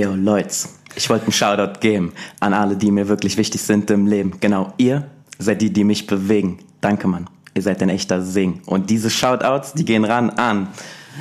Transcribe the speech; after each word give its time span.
Hey 0.00 0.06
yo, 0.06 0.14
Leute, 0.14 0.54
ich 0.96 1.10
wollte 1.10 1.24
einen 1.24 1.32
Shoutout 1.32 1.78
geben 1.80 2.14
an 2.40 2.54
alle, 2.54 2.74
die 2.74 2.90
mir 2.90 3.06
wirklich 3.08 3.36
wichtig 3.36 3.60
sind 3.60 3.90
im 3.90 4.06
Leben. 4.06 4.32
Genau, 4.40 4.72
ihr 4.78 5.04
seid 5.38 5.60
die, 5.60 5.70
die 5.70 5.84
mich 5.84 6.06
bewegen. 6.06 6.60
Danke, 6.80 7.06
Mann. 7.06 7.28
Ihr 7.52 7.60
seid 7.60 7.82
ein 7.82 7.90
echter 7.90 8.22
Sing. 8.22 8.62
Und 8.64 8.88
diese 8.88 9.10
Shoutouts, 9.10 9.74
die 9.74 9.84
gehen 9.84 10.06
ran 10.06 10.30
an 10.30 10.68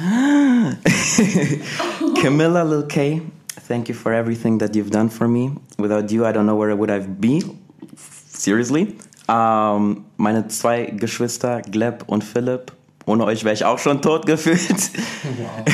Camilla 2.21 2.63
Lil 2.63 2.84
K. 2.84 3.21
Thank 3.68 3.89
you 3.89 3.96
for 3.96 4.14
everything 4.14 4.57
that 4.60 4.73
you've 4.73 4.91
done 4.91 5.09
for 5.09 5.27
me. 5.27 5.52
Without 5.77 6.09
you, 6.09 6.23
I 6.23 6.32
don't 6.32 6.43
know 6.43 6.57
where 6.57 6.73
would 6.77 6.89
I 6.89 7.00
be. 7.05 7.43
Seriously. 8.32 8.96
Ähm, 9.27 10.05
meine 10.16 10.48
zwei 10.48 10.86
Geschwister, 10.86 11.64
Gleb 11.64 12.05
und 12.07 12.23
Philipp. 12.23 12.71
Ohne 13.05 13.25
euch 13.25 13.43
wäre 13.43 13.55
ich 13.55 13.66
auch 13.66 13.80
schon 13.80 14.02
tot 14.02 14.25
gefühlt. 14.25 14.61
Wow. 15.38 15.66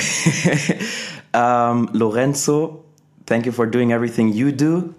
ähm, 1.33 1.89
Lorenzo, 1.93 2.84
thank 3.25 3.45
you 3.45 3.51
for 3.51 3.65
doing 3.65 3.91
everything 3.91 4.29
you 4.29 4.52
do. 4.52 4.93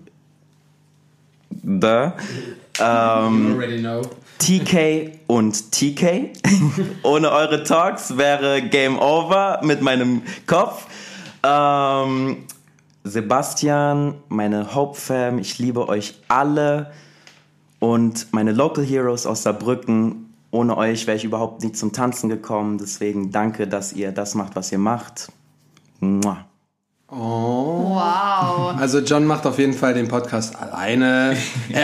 The. 1.65 2.13
Know. 2.79 4.03
TK 4.39 5.21
und 5.27 5.73
TK. 5.73 6.33
Ohne 7.03 7.31
eure 7.31 7.65
Talks 7.65 8.17
wäre 8.17 8.63
Game 8.63 8.99
Over 8.99 9.61
mit 9.63 9.81
meinem 9.81 10.23
Kopf. 10.47 10.87
Ähm, 11.43 12.45
Sebastian, 13.05 14.15
meine 14.29 14.75
Hope 14.75 14.99
Fam, 14.99 15.39
ich 15.39 15.59
liebe 15.59 15.89
euch 15.89 16.15
alle. 16.29 16.93
Und 17.79 18.33
meine 18.33 18.53
Local 18.53 18.85
Heroes 18.85 19.27
aus 19.27 19.43
Saarbrücken, 19.43 20.35
ohne 20.51 20.77
euch 20.77 21.07
wäre 21.07 21.17
ich 21.17 21.25
überhaupt 21.25 21.63
nicht 21.63 21.77
zum 21.77 21.93
Tanzen 21.93 22.29
gekommen. 22.29 22.79
Deswegen 22.79 23.31
danke, 23.31 23.69
dass 23.69 23.93
ihr 23.93 24.13
das 24.13 24.35
macht, 24.35 24.57
was 24.57 24.73
ihr 24.73 24.79
macht. 24.79 25.31
Mua. 26.01 26.47
Oh. 27.09 27.95
Wow. 27.95 28.77
Also 28.79 28.99
John 28.99 29.27
macht 29.27 29.47
auf 29.47 29.59
jeden 29.59 29.75
Fall 29.75 29.95
den 29.95 30.09
Podcast 30.09 30.57
alleine. 30.57 31.37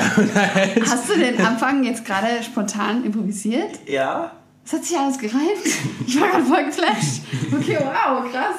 Hast 0.85 1.09
du 1.09 1.17
den 1.17 1.41
Anfang 1.41 1.85
jetzt 1.85 2.05
gerade 2.05 2.43
spontan 2.43 3.05
improvisiert? 3.05 3.79
Ja. 3.87 4.33
Das 4.65 4.75
hat 4.75 4.85
sich 4.85 4.99
alles 4.99 5.19
gereimt. 5.19 5.65
Ich 6.07 6.21
war 6.21 6.29
gerade 6.29 6.45
voll 6.45 6.65
geflasht. 6.65 7.23
Okay, 7.53 7.79
wow, 7.81 8.31
krass. 8.31 8.57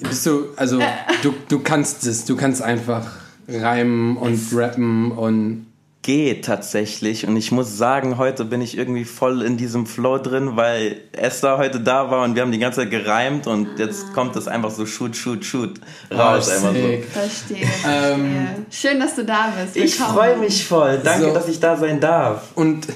Bist 0.00 0.26
du, 0.26 0.46
also 0.56 0.80
du, 1.22 1.34
du 1.48 1.60
kannst 1.60 2.06
es, 2.06 2.24
du 2.24 2.36
kannst 2.36 2.60
einfach 2.62 3.06
reimen 3.48 4.16
und 4.16 4.40
rappen 4.52 5.12
und 5.12 5.67
geht 6.08 6.46
tatsächlich. 6.46 7.26
Und 7.26 7.36
ich 7.36 7.52
muss 7.52 7.76
sagen, 7.76 8.16
heute 8.16 8.46
bin 8.46 8.62
ich 8.62 8.78
irgendwie 8.78 9.04
voll 9.04 9.42
in 9.42 9.58
diesem 9.58 9.84
Flow 9.84 10.16
drin, 10.16 10.56
weil 10.56 11.02
Esther 11.12 11.58
heute 11.58 11.80
da 11.80 12.10
war 12.10 12.24
und 12.24 12.34
wir 12.34 12.40
haben 12.40 12.50
die 12.50 12.58
ganze 12.58 12.80
Zeit 12.80 12.90
gereimt 12.90 13.46
und 13.46 13.78
jetzt 13.78 14.06
ah. 14.08 14.14
kommt 14.14 14.34
das 14.34 14.48
einfach 14.48 14.70
so 14.70 14.86
shoot, 14.86 15.14
shoot, 15.14 15.44
shoot 15.44 15.78
raus. 16.10 16.48
Oh, 16.48 16.54
einfach 16.54 16.74
so. 16.74 16.98
Verstehe. 17.12 17.68
Ähm, 17.86 18.36
Schön, 18.70 18.98
dass 18.98 19.16
du 19.16 19.26
da 19.26 19.52
bist. 19.54 19.74
Willkommen. 19.74 19.84
Ich 19.84 19.96
freue 19.96 20.38
mich 20.38 20.66
voll. 20.66 20.98
Danke, 21.04 21.26
so. 21.26 21.34
dass 21.34 21.46
ich 21.46 21.60
da 21.60 21.76
sein 21.76 22.00
darf. 22.00 22.52
Und 22.54 22.86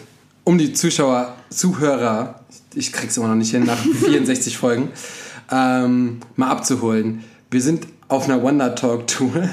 um 0.44 0.56
die 0.56 0.72
Zuschauer, 0.72 1.34
Zuhörer, 1.50 2.40
ich 2.74 2.94
krieg's 2.94 3.18
immer 3.18 3.28
noch 3.28 3.34
nicht 3.34 3.50
hin, 3.50 3.64
nach 3.64 3.76
64 4.04 4.56
Folgen, 4.56 4.88
ähm, 5.50 6.20
mal 6.36 6.48
abzuholen. 6.48 7.24
Wir 7.50 7.60
sind 7.60 8.01
auf 8.12 8.28
einer 8.28 8.42
Wonder 8.42 8.74
Talk 8.74 9.06
Tour. 9.06 9.48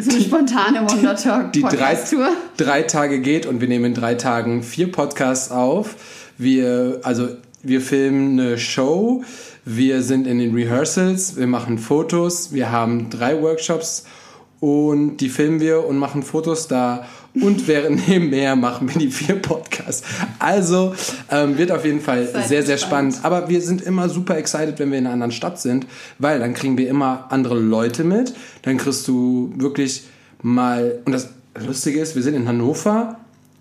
So 0.00 0.10
eine 0.10 0.20
spontane 0.20 0.88
Wonder 0.88 1.16
Talk 1.16 1.52
die 1.52 1.62
drei, 1.62 1.96
Tour. 1.96 2.28
drei 2.56 2.82
Tage 2.82 3.18
geht 3.18 3.46
und 3.46 3.60
wir 3.60 3.66
nehmen 3.66 3.86
in 3.86 3.94
drei 3.94 4.14
Tagen 4.14 4.62
vier 4.62 4.92
Podcasts 4.92 5.50
auf. 5.50 5.96
Wir, 6.38 7.00
also 7.02 7.28
wir 7.62 7.80
filmen 7.80 8.38
eine 8.38 8.58
Show, 8.58 9.24
wir 9.64 10.02
sind 10.02 10.28
in 10.28 10.38
den 10.38 10.54
Rehearsals, 10.54 11.36
wir 11.36 11.48
machen 11.48 11.78
Fotos, 11.78 12.52
wir 12.52 12.70
haben 12.70 13.10
drei 13.10 13.42
Workshops 13.42 14.04
und 14.60 15.16
die 15.16 15.28
filmen 15.28 15.58
wir 15.58 15.84
und 15.84 15.98
machen 15.98 16.22
Fotos 16.22 16.68
da 16.68 17.06
und 17.40 17.66
während 17.68 18.08
nebenher 18.08 18.56
machen 18.56 18.88
wir 18.88 18.98
die 18.98 19.10
vier 19.10 19.36
Podcasts. 19.36 20.02
Also 20.38 20.94
ähm, 21.30 21.58
wird 21.58 21.70
auf 21.70 21.84
jeden 21.84 22.00
Fall 22.00 22.26
Seid 22.26 22.48
sehr, 22.48 22.62
sehr 22.62 22.78
spannend. 22.78 23.20
Aber 23.22 23.48
wir 23.48 23.60
sind 23.60 23.82
immer 23.82 24.08
super 24.08 24.36
excited, 24.36 24.78
wenn 24.78 24.90
wir 24.90 24.98
in 24.98 25.06
einer 25.06 25.14
anderen 25.14 25.32
Stadt 25.32 25.60
sind, 25.60 25.86
weil 26.18 26.40
dann 26.40 26.54
kriegen 26.54 26.78
wir 26.78 26.88
immer 26.88 27.26
andere 27.30 27.58
Leute 27.58 28.04
mit. 28.04 28.34
Dann 28.62 28.78
kriegst 28.78 29.06
du 29.08 29.52
wirklich 29.56 30.04
mal, 30.42 31.00
und 31.04 31.12
das 31.12 31.30
Lustige 31.58 32.00
ist, 32.00 32.14
wir 32.14 32.22
sind 32.22 32.34
in 32.34 32.48
Hannover. 32.48 33.18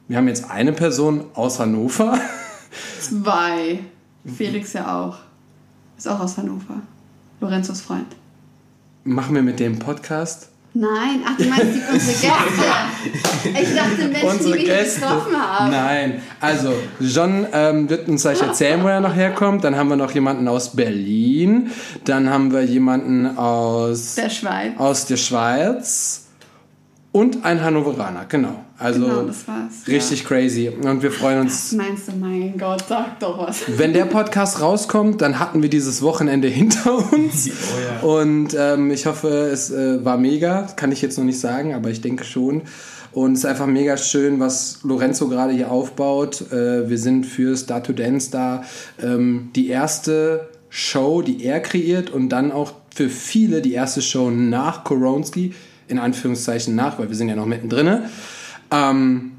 Wir 0.07 0.17
haben 0.17 0.27
jetzt 0.27 0.49
eine 0.49 0.71
Person 0.71 1.25
aus 1.33 1.59
Hannover. 1.59 2.19
Zwei. 2.99 3.79
Felix 4.37 4.73
ja 4.73 5.01
auch. 5.01 5.17
Ist 5.97 6.07
auch 6.07 6.19
aus 6.19 6.37
Hannover. 6.37 6.81
Lorenzos 7.41 7.81
Freund. 7.81 8.07
Machen 9.03 9.35
wir 9.35 9.43
mit 9.43 9.59
dem 9.59 9.79
Podcast? 9.79 10.49
Nein, 10.77 11.21
ach, 11.25 11.37
du 11.37 11.45
meinst 11.45 11.73
die, 11.73 11.93
unsere 11.93 12.11
Gäste. 12.21 13.61
Ich 13.61 13.75
dachte 13.75 14.07
Menschen, 14.09 14.27
unsere 14.29 14.57
die 14.57 14.67
wir 14.67 14.75
Gäste. 14.75 14.99
getroffen 14.99 15.35
haben. 15.41 15.71
Nein, 15.71 16.21
also 16.41 16.73
John 16.99 17.47
ähm, 17.53 17.89
wird 17.89 18.09
uns 18.09 18.23
gleich 18.23 18.41
erzählen, 18.41 18.83
wo 18.83 18.89
er 18.89 18.99
noch 18.99 19.15
herkommt. 19.15 19.63
Dann 19.63 19.77
haben 19.77 19.87
wir 19.87 19.95
noch 19.95 20.11
jemanden 20.11 20.49
aus 20.49 20.75
Berlin. 20.75 21.71
Dann 22.03 22.29
haben 22.29 22.51
wir 22.51 22.63
jemanden 22.65 23.37
aus 23.37 24.15
der 24.15 24.29
Schweiz. 24.29 24.73
Aus 24.77 25.05
der 25.05 25.15
Schweiz. 25.17 26.24
Und 27.15 27.45
ein 27.45 27.63
Hannoveraner, 27.63 28.25
genau. 28.27 28.65
Also 28.77 28.99
genau, 28.99 29.21
das 29.21 29.47
war's. 29.47 29.87
richtig 29.87 30.23
ja. 30.23 30.27
crazy. 30.27 30.67
Und 30.67 31.01
wir 31.01 31.13
freuen 31.13 31.39
uns. 31.39 31.71
Was 31.71 31.77
meinst 31.77 32.09
du, 32.09 32.11
mein 32.17 32.57
Gott, 32.57 32.83
sag 32.89 33.21
doch 33.21 33.37
was. 33.37 33.61
Wenn 33.67 33.93
der 33.93 34.03
Podcast 34.03 34.59
rauskommt, 34.59 35.21
dann 35.21 35.39
hatten 35.39 35.61
wir 35.61 35.69
dieses 35.69 36.01
Wochenende 36.01 36.49
hinter 36.49 36.97
uns. 37.13 37.49
Oh, 37.55 37.79
ja. 37.79 38.21
Und 38.21 38.53
ähm, 38.59 38.91
ich 38.91 39.05
hoffe, 39.05 39.29
es 39.29 39.71
äh, 39.71 40.03
war 40.03 40.17
mega. 40.17 40.63
Kann 40.75 40.91
ich 40.91 41.01
jetzt 41.01 41.17
noch 41.17 41.23
nicht 41.23 41.39
sagen, 41.39 41.73
aber 41.73 41.89
ich 41.89 42.01
denke 42.01 42.25
schon. 42.25 42.63
Und 43.13 43.31
es 43.31 43.39
ist 43.39 43.45
einfach 43.45 43.65
mega 43.65 43.95
schön, 43.95 44.41
was 44.41 44.79
Lorenzo 44.83 45.29
gerade 45.29 45.53
hier 45.53 45.71
aufbaut. 45.71 46.51
Äh, 46.51 46.89
wir 46.89 46.97
sind 46.97 47.25
für 47.25 47.55
Star 47.55 47.81
to 47.81 47.93
Dance 47.93 48.29
da. 48.29 48.65
Ähm, 49.01 49.51
die 49.55 49.69
erste 49.69 50.49
Show, 50.67 51.21
die 51.21 51.45
er 51.45 51.61
kreiert 51.61 52.09
und 52.09 52.27
dann 52.27 52.51
auch 52.51 52.73
für 52.93 53.07
viele 53.07 53.61
die 53.61 53.71
erste 53.71 54.01
Show 54.01 54.29
nach 54.31 54.83
Koronski 54.83 55.53
in 55.87 55.99
Anführungszeichen 55.99 56.75
nach, 56.75 56.99
weil 56.99 57.09
wir 57.09 57.15
sind 57.15 57.29
ja 57.29 57.35
noch 57.35 57.45
mittendrin. 57.45 58.03
Ähm, 58.71 59.31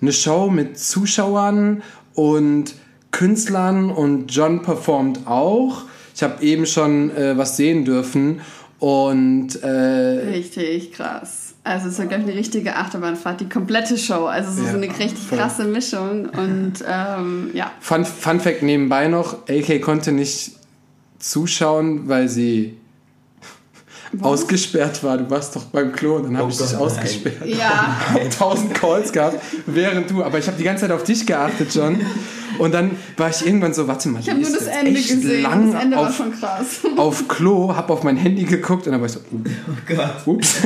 eine 0.00 0.12
Show 0.12 0.50
mit 0.50 0.78
Zuschauern 0.78 1.82
und 2.14 2.74
Künstlern 3.10 3.90
und 3.90 4.34
John 4.34 4.62
performt 4.62 5.26
auch. 5.26 5.82
Ich 6.14 6.22
habe 6.22 6.42
eben 6.42 6.66
schon 6.66 7.10
äh, 7.16 7.36
was 7.36 7.56
sehen 7.56 7.84
dürfen 7.84 8.40
und 8.78 9.62
äh, 9.62 9.68
richtig 9.68 10.92
krass. 10.92 11.54
Also 11.64 11.88
es 11.88 11.98
ist 11.98 12.08
glaube 12.08 12.24
ich 12.24 12.28
eine 12.28 12.38
richtige 12.38 12.76
Achterbahnfahrt, 12.76 13.40
die 13.40 13.48
komplette 13.48 13.96
Show. 13.96 14.26
Also 14.26 14.52
so, 14.52 14.64
ja, 14.64 14.70
so 14.72 14.76
eine 14.76 14.88
richtig 14.88 15.18
voll. 15.18 15.38
krasse 15.38 15.64
Mischung 15.64 16.26
und 16.26 16.74
ähm, 16.86 17.50
ja. 17.54 17.72
Fun, 17.80 18.04
Fun 18.04 18.40
Fact 18.40 18.62
nebenbei 18.62 19.08
noch: 19.08 19.48
AK 19.48 19.80
konnte 19.80 20.12
nicht 20.12 20.52
zuschauen, 21.18 22.08
weil 22.08 22.28
sie 22.28 22.76
was? 24.12 24.22
ausgesperrt 24.22 25.02
war. 25.02 25.18
Du 25.18 25.30
warst 25.30 25.56
doch 25.56 25.64
beim 25.64 25.92
Klo 25.92 26.16
und 26.16 26.24
dann 26.24 26.36
habe 26.36 26.46
oh 26.46 26.50
ich 26.50 26.58
Gott, 26.58 26.70
dich 26.70 26.76
ausgesperrt. 26.76 27.40
Nein. 27.40 27.56
Ja. 27.58 27.96
Tausend 28.38 28.74
Calls 28.74 29.12
gehabt, 29.12 29.40
während 29.66 30.10
du. 30.10 30.22
Aber 30.22 30.38
ich 30.38 30.46
habe 30.46 30.56
die 30.56 30.64
ganze 30.64 30.82
Zeit 30.82 30.92
auf 30.92 31.04
dich 31.04 31.26
geachtet, 31.26 31.74
John. 31.74 32.00
Und 32.58 32.72
dann 32.72 32.92
war 33.16 33.30
ich 33.30 33.44
irgendwann 33.44 33.74
so, 33.74 33.88
warte 33.88 34.08
mal, 34.08 34.20
ich 34.20 34.30
habe 34.30 34.40
nur 34.40 34.50
das 34.50 34.66
Ende 34.66 34.92
gesehen. 34.92 35.42
Lang 35.42 35.72
das 35.72 35.82
Ende 35.82 35.98
auf, 35.98 36.04
war 36.04 36.12
schon 36.12 36.32
krass. 36.32 36.66
Auf 36.96 37.28
Klo, 37.28 37.74
habe 37.74 37.92
auf 37.92 38.02
mein 38.04 38.16
Handy 38.16 38.44
geguckt 38.44 38.86
und 38.86 38.92
dann 38.92 39.00
war 39.00 39.06
ich 39.06 39.12
so, 39.12 39.20
uh, 39.20 39.40
oh 39.68 39.94
Gott. 39.94 40.26
Ups. 40.26 40.56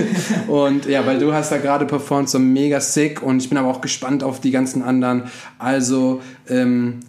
Und 0.48 0.86
ja, 0.86 1.06
weil 1.06 1.18
du 1.18 1.32
hast 1.32 1.50
da 1.50 1.58
gerade 1.58 1.86
performt, 1.86 2.28
so 2.28 2.38
mega 2.38 2.80
sick 2.80 3.22
und 3.22 3.42
ich 3.42 3.48
bin 3.48 3.58
aber 3.58 3.68
auch 3.68 3.80
gespannt 3.80 4.22
auf 4.22 4.40
die 4.40 4.50
ganzen 4.50 4.82
anderen. 4.82 5.24
Also, 5.58 6.20
ähm, 6.48 7.00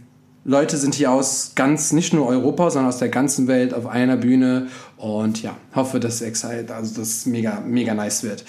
Leute 0.46 0.78
sind 0.78 0.96
hier 0.96 1.12
aus 1.12 1.52
ganz, 1.56 1.92
nicht 1.92 2.14
nur 2.14 2.26
Europa, 2.26 2.72
sondern 2.72 2.90
aus 2.90 2.98
der 2.98 3.10
ganzen 3.10 3.48
Welt 3.48 3.74
auf 3.74 3.86
einer 3.86 4.18
Bühne 4.18 4.68
und 5.00 5.42
ja, 5.42 5.56
hoffe, 5.74 6.02
dass 6.02 6.22
Excite, 6.22 6.76
also 6.76 7.00
das 7.00 7.26
mega, 7.26 7.62
mega 7.62 7.94
nice 7.94 8.24
wird. 8.24 8.44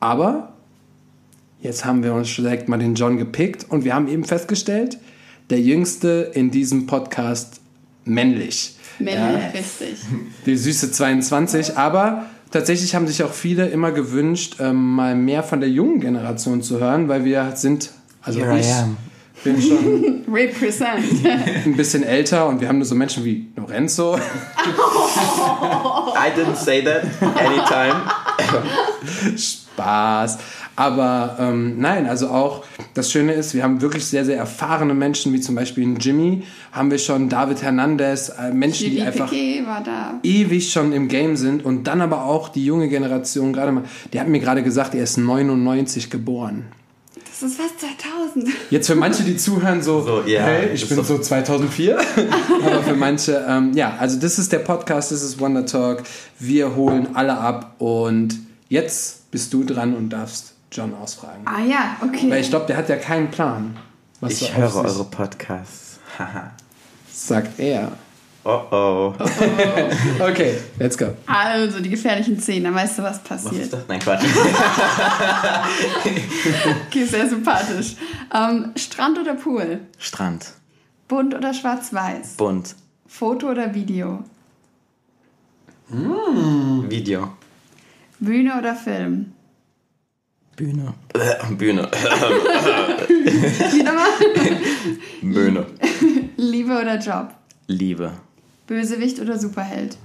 Aber 0.00 0.54
jetzt 1.60 1.84
haben 1.84 2.02
wir 2.02 2.14
uns 2.14 2.34
direkt 2.34 2.70
mal 2.70 2.78
den 2.78 2.94
John 2.94 3.18
gepickt 3.18 3.66
und 3.68 3.84
wir 3.84 3.94
haben 3.94 4.08
eben 4.08 4.24
festgestellt, 4.24 4.98
der 5.50 5.60
Jüngste 5.60 6.30
in 6.32 6.50
diesem 6.50 6.86
Podcast 6.86 7.60
männlich. 8.06 8.76
Männlich, 8.98 9.42
ja, 9.42 9.48
richtig. 9.50 9.98
Die 10.46 10.56
süße 10.56 10.90
22, 10.90 11.76
aber 11.76 12.24
tatsächlich 12.50 12.94
haben 12.94 13.06
sich 13.06 13.22
auch 13.22 13.34
viele 13.34 13.68
immer 13.68 13.92
gewünscht, 13.92 14.56
ähm, 14.60 14.94
mal 14.94 15.14
mehr 15.14 15.42
von 15.42 15.60
der 15.60 15.68
jungen 15.68 16.00
Generation 16.00 16.62
zu 16.62 16.80
hören, 16.80 17.08
weil 17.08 17.26
wir 17.26 17.52
sind, 17.56 17.90
also 18.22 18.40
Here 18.40 18.58
ich, 18.58 18.66
bin 19.44 19.60
schon 19.60 20.24
Represent. 20.32 21.04
ein 21.64 21.76
bisschen 21.76 22.02
älter 22.02 22.46
und 22.48 22.60
wir 22.60 22.68
haben 22.68 22.78
nur 22.78 22.86
so 22.86 22.94
Menschen 22.94 23.24
wie 23.24 23.48
Lorenzo. 23.56 24.16
I 24.18 24.20
didn't 26.36 26.56
say 26.56 26.82
that 26.82 27.04
anytime. 27.38 28.02
Spaß. 29.36 30.38
Aber 30.78 31.36
ähm, 31.40 31.80
nein, 31.80 32.06
also 32.06 32.28
auch 32.28 32.64
das 32.94 33.10
Schöne 33.10 33.32
ist, 33.32 33.52
wir 33.52 33.64
haben 33.64 33.80
wirklich 33.80 34.06
sehr, 34.06 34.24
sehr 34.24 34.36
erfahrene 34.36 34.94
Menschen, 34.94 35.32
wie 35.32 35.40
zum 35.40 35.56
Beispiel 35.56 35.82
in 35.82 35.96
Jimmy, 35.96 36.44
haben 36.70 36.92
wir 36.92 36.98
schon 36.98 37.28
David 37.28 37.62
Hernandez, 37.62 38.28
äh, 38.28 38.52
Menschen, 38.52 38.86
Julie 38.86 39.00
die 39.00 39.02
einfach 39.02 39.32
ewig 40.22 40.70
schon 40.70 40.92
im 40.92 41.08
Game 41.08 41.36
sind 41.36 41.64
und 41.64 41.88
dann 41.88 42.00
aber 42.00 42.26
auch 42.26 42.48
die 42.48 42.64
junge 42.64 42.88
Generation, 42.88 43.52
gerade 43.52 43.72
mal, 43.72 43.82
der 44.12 44.20
hat 44.20 44.28
mir 44.28 44.38
gerade 44.38 44.62
gesagt, 44.62 44.94
er 44.94 45.02
ist 45.02 45.16
99 45.16 46.10
geboren. 46.10 46.66
Das 47.40 47.52
ist 47.52 47.60
fast 47.60 47.78
2000. 47.78 48.48
Jetzt 48.68 48.88
für 48.88 48.96
manche, 48.96 49.22
die 49.22 49.36
zuhören, 49.36 49.80
so, 49.80 50.00
so 50.00 50.24
yeah, 50.26 50.44
hey, 50.44 50.70
ich 50.72 50.88
bin 50.88 50.96
so, 50.96 51.04
so 51.04 51.18
2004. 51.18 51.96
Aber 52.66 52.82
für 52.82 52.96
manche, 52.96 53.44
ähm, 53.48 53.74
ja, 53.74 53.94
also 53.96 54.18
das 54.18 54.40
ist 54.40 54.50
der 54.50 54.58
Podcast, 54.58 55.12
das 55.12 55.22
ist 55.22 55.38
Wonder 55.38 55.64
Talk. 55.64 56.02
Wir 56.40 56.74
holen 56.74 57.10
alle 57.14 57.38
ab 57.38 57.76
und 57.78 58.36
jetzt 58.68 59.30
bist 59.30 59.52
du 59.52 59.62
dran 59.62 59.94
und 59.94 60.08
darfst 60.08 60.54
John 60.72 60.92
ausfragen. 60.94 61.42
Ah 61.44 61.62
ja, 61.62 61.96
okay. 62.02 62.28
Weil 62.28 62.40
ich 62.40 62.50
glaube, 62.50 62.66
der 62.66 62.76
hat 62.76 62.88
ja 62.88 62.96
keinen 62.96 63.30
Plan. 63.30 63.76
ich 64.26 64.56
höre 64.56 64.74
eure 64.74 65.04
Podcasts. 65.04 66.00
Haha. 66.18 66.50
Sagt 67.12 67.60
er. 67.60 67.92
Oh 68.50 68.62
oh. 68.70 69.14
oh, 69.18 69.26
oh. 70.20 70.24
okay, 70.24 70.58
let's 70.78 70.96
go. 70.96 71.14
Also, 71.26 71.80
die 71.80 71.90
gefährlichen 71.90 72.40
Zehn, 72.40 72.64
dann 72.64 72.74
weißt 72.74 72.98
du, 72.98 73.02
was 73.02 73.22
passiert. 73.22 73.70
Was? 73.70 73.86
Nein, 73.88 74.00
Quatsch. 74.00 74.24
okay, 76.86 77.04
sehr 77.04 77.28
sympathisch. 77.28 77.96
Ähm, 78.34 78.72
Strand 78.74 79.18
oder 79.18 79.34
Pool? 79.34 79.80
Strand. 79.98 80.54
Bunt 81.08 81.34
oder 81.34 81.52
schwarz-weiß? 81.52 82.36
Bunt. 82.38 82.74
Foto 83.06 83.50
oder 83.50 83.74
Video? 83.74 84.24
Mm. 85.90 86.88
Video. 86.88 87.32
Bühne 88.18 88.58
oder 88.58 88.74
Film? 88.74 89.34
Bühne. 90.56 90.94
Bühne. 91.50 91.82
Wieder 93.08 93.92
mal. 93.92 94.08
Bühne. 95.20 95.66
Liebe 96.38 96.72
oder 96.80 96.98
Job? 96.98 97.34
Liebe. 97.66 98.12
Bösewicht 98.68 99.18
oder 99.18 99.38
Superheld? 99.38 99.96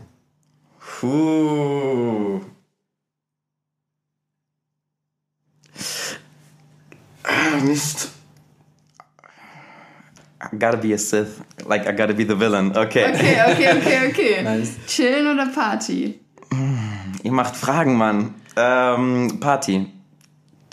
Puh. 0.80 2.42
Ah, 7.24 7.58
Mist. 7.62 8.10
I 10.42 10.56
gotta 10.58 10.78
be 10.78 10.94
a 10.94 10.98
Sith. 10.98 11.42
Like, 11.66 11.86
I 11.88 11.92
gotta 11.92 12.14
be 12.14 12.24
the 12.24 12.36
villain. 12.36 12.72
Okay. 12.76 13.14
Okay, 13.14 13.42
okay, 13.52 13.78
okay, 13.78 14.08
okay. 14.10 14.44
nice. 14.60 14.78
Chillen 14.88 15.28
oder 15.28 15.48
Party? 15.48 16.20
Ihr 17.24 17.32
macht 17.32 17.56
Fragen, 17.58 17.98
Mann. 17.98 18.36
Ähm, 18.56 19.40
Party. 19.42 19.88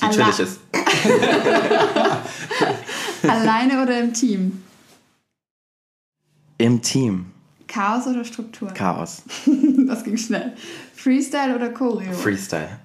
Die 0.00 0.04
Alla 0.04 0.12
chillig 0.12 0.38
ist. 0.38 0.60
Alleine 3.28 3.82
oder 3.82 3.98
im 4.00 4.12
Team? 4.12 4.62
Im 6.58 6.80
Team. 6.82 7.32
Chaos 7.70 8.08
oder 8.08 8.24
Struktur? 8.24 8.68
Chaos. 8.72 9.22
das 9.86 10.02
ging 10.02 10.16
schnell. 10.16 10.54
Freestyle 10.92 11.54
oder 11.54 11.70
Choreo? 11.70 12.12
Freestyle. 12.12 12.80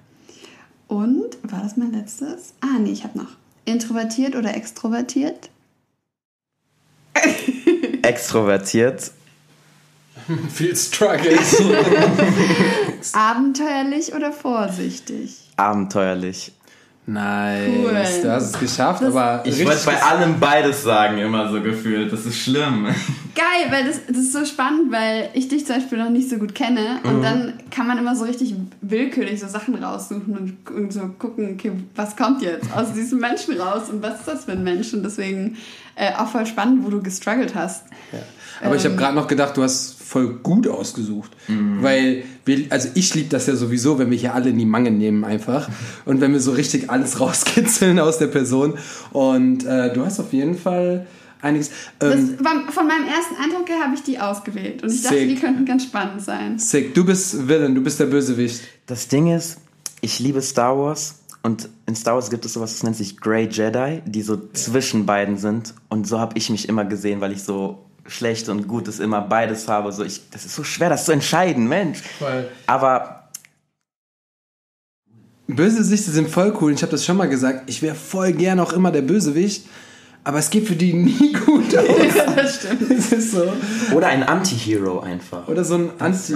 Und, 0.86 1.36
war 1.42 1.60
das 1.62 1.76
mein 1.76 1.92
letztes? 1.92 2.54
Ah, 2.60 2.78
nee, 2.78 2.92
ich 2.92 3.02
habe 3.02 3.18
noch. 3.18 3.30
Introvertiert 3.64 4.36
oder 4.36 4.54
extrovertiert? 4.54 5.50
extrovertiert. 8.02 9.10
Viel 10.54 10.76
Struggle. 10.76 11.36
Abenteuerlich 13.12 14.14
oder 14.14 14.32
vorsichtig? 14.32 15.36
Abenteuerlich. 15.56 16.52
Nice, 17.08 17.68
cool. 17.68 17.92
du 17.92 18.32
hast 18.32 18.54
es 18.54 18.58
geschafft, 18.58 19.00
das 19.00 19.14
aber 19.14 19.46
ich 19.46 19.64
wollte 19.64 19.86
bei 19.86 20.02
allem 20.02 20.40
beides 20.40 20.82
sagen, 20.82 21.18
immer 21.18 21.48
so 21.48 21.62
gefühlt. 21.62 22.12
Das 22.12 22.26
ist 22.26 22.36
schlimm. 22.36 22.86
Geil, 23.36 23.70
weil 23.70 23.84
das, 23.84 24.00
das 24.08 24.16
ist 24.16 24.32
so 24.32 24.44
spannend, 24.44 24.90
weil 24.90 25.30
ich 25.34 25.46
dich 25.46 25.64
zum 25.64 25.76
Beispiel 25.76 25.98
noch 25.98 26.10
nicht 26.10 26.28
so 26.28 26.36
gut 26.36 26.56
kenne 26.56 26.98
und 27.04 27.18
mhm. 27.18 27.22
dann 27.22 27.52
kann 27.70 27.86
man 27.86 27.98
immer 27.98 28.16
so 28.16 28.24
richtig 28.24 28.56
willkürlich 28.80 29.38
so 29.38 29.46
Sachen 29.46 29.76
raussuchen 29.76 30.36
und, 30.36 30.76
und, 30.76 30.92
so 30.92 31.08
gucken, 31.16 31.54
okay, 31.54 31.70
was 31.94 32.16
kommt 32.16 32.42
jetzt 32.42 32.74
aus 32.74 32.92
diesem 32.92 33.20
Menschen 33.20 33.60
raus 33.60 33.88
und 33.88 34.02
was 34.02 34.20
ist 34.20 34.28
das 34.28 34.44
für 34.46 34.52
ein 34.52 34.64
Mensch 34.64 34.92
und 34.92 35.04
deswegen 35.04 35.56
äh, 35.94 36.12
auch 36.14 36.26
voll 36.26 36.44
spannend, 36.44 36.84
wo 36.84 36.90
du 36.90 37.00
gestruggelt 37.02 37.54
hast. 37.54 37.84
Ja. 38.10 38.18
Aber 38.62 38.72
ähm, 38.72 38.78
ich 38.78 38.84
habe 38.84 38.96
gerade 38.96 39.14
noch 39.14 39.28
gedacht, 39.28 39.56
du 39.56 39.62
hast 39.62 39.95
voll 40.06 40.28
gut 40.42 40.68
ausgesucht. 40.68 41.32
Mhm. 41.48 41.82
Weil, 41.82 42.24
wir, 42.44 42.66
also 42.70 42.88
ich 42.94 43.14
liebe 43.14 43.28
das 43.28 43.46
ja 43.46 43.56
sowieso, 43.56 43.98
wenn 43.98 44.10
wir 44.10 44.18
hier 44.18 44.34
alle 44.34 44.50
in 44.50 44.58
die 44.58 44.66
Mangel 44.66 44.92
nehmen 44.92 45.24
einfach. 45.24 45.68
Und 46.04 46.20
wenn 46.20 46.32
wir 46.32 46.40
so 46.40 46.52
richtig 46.52 46.90
alles 46.90 47.18
rauskitzeln 47.20 47.98
aus 47.98 48.18
der 48.18 48.28
Person. 48.28 48.74
Und 49.12 49.64
äh, 49.64 49.92
du 49.92 50.04
hast 50.04 50.20
auf 50.20 50.32
jeden 50.32 50.56
Fall 50.56 51.06
einiges. 51.42 51.70
Ähm, 52.00 52.36
war, 52.40 52.70
von 52.70 52.86
meinem 52.86 53.06
ersten 53.06 53.34
Eindruck 53.42 53.68
her 53.68 53.80
habe 53.82 53.94
ich 53.94 54.02
die 54.02 54.18
ausgewählt. 54.18 54.82
Und 54.82 54.90
ich 54.90 55.02
sick. 55.02 55.10
dachte, 55.10 55.26
die 55.26 55.34
könnten 55.36 55.64
ganz 55.64 55.82
spannend 55.82 56.22
sein. 56.22 56.58
Sick. 56.58 56.94
Du 56.94 57.04
bist 57.04 57.48
Villain, 57.48 57.74
du 57.74 57.82
bist 57.82 57.98
der 57.98 58.06
Bösewicht. 58.06 58.60
Das 58.86 59.08
Ding 59.08 59.34
ist, 59.34 59.58
ich 60.00 60.20
liebe 60.20 60.40
Star 60.40 60.78
Wars. 60.78 61.20
Und 61.42 61.68
in 61.86 61.94
Star 61.94 62.14
Wars 62.14 62.30
gibt 62.30 62.44
es 62.44 62.54
sowas, 62.54 62.72
das 62.72 62.82
nennt 62.82 62.96
sich 62.96 63.18
Grey 63.18 63.48
Jedi, 63.48 64.02
die 64.04 64.22
so 64.22 64.36
zwischen 64.52 65.06
beiden 65.06 65.36
sind. 65.36 65.74
Und 65.88 66.06
so 66.06 66.18
habe 66.18 66.36
ich 66.36 66.50
mich 66.50 66.68
immer 66.68 66.84
gesehen, 66.84 67.20
weil 67.20 67.30
ich 67.30 67.44
so 67.44 67.85
schlecht 68.08 68.48
und 68.48 68.68
gut 68.68 68.88
ist 68.88 69.00
immer 69.00 69.20
beides 69.20 69.68
habe. 69.68 69.92
So 69.92 70.04
ich, 70.04 70.30
das 70.30 70.44
ist 70.44 70.54
so 70.54 70.64
schwer, 70.64 70.88
das 70.88 71.04
zu 71.04 71.12
entscheiden, 71.12 71.68
Mensch. 71.68 72.02
Voll. 72.18 72.48
Aber 72.66 73.26
Bösewichte 75.48 76.10
sind 76.10 76.28
voll 76.28 76.56
cool. 76.60 76.72
Ich 76.72 76.82
habe 76.82 76.90
das 76.90 77.04
schon 77.04 77.16
mal 77.16 77.28
gesagt. 77.28 77.68
Ich 77.68 77.82
wäre 77.82 77.94
voll 77.94 78.32
gern 78.32 78.58
auch 78.60 78.72
immer 78.72 78.90
der 78.90 79.02
Bösewicht. 79.02 79.66
Aber 80.24 80.40
es 80.40 80.50
geht 80.50 80.66
für 80.66 80.74
die 80.74 80.92
nie 80.92 81.32
gut 81.46 81.76
aus. 81.76 81.86
Ja, 82.16 82.32
das 82.34 82.56
stimmt. 82.56 82.90
Das 82.96 83.12
ist 83.12 83.30
so. 83.30 83.44
Oder 83.94 84.08
ein 84.08 84.24
Anti-Hero 84.24 84.98
einfach. 84.98 85.46
Oder 85.46 85.64
so 85.64 85.76
ein 85.76 85.90
Anti. 86.00 86.34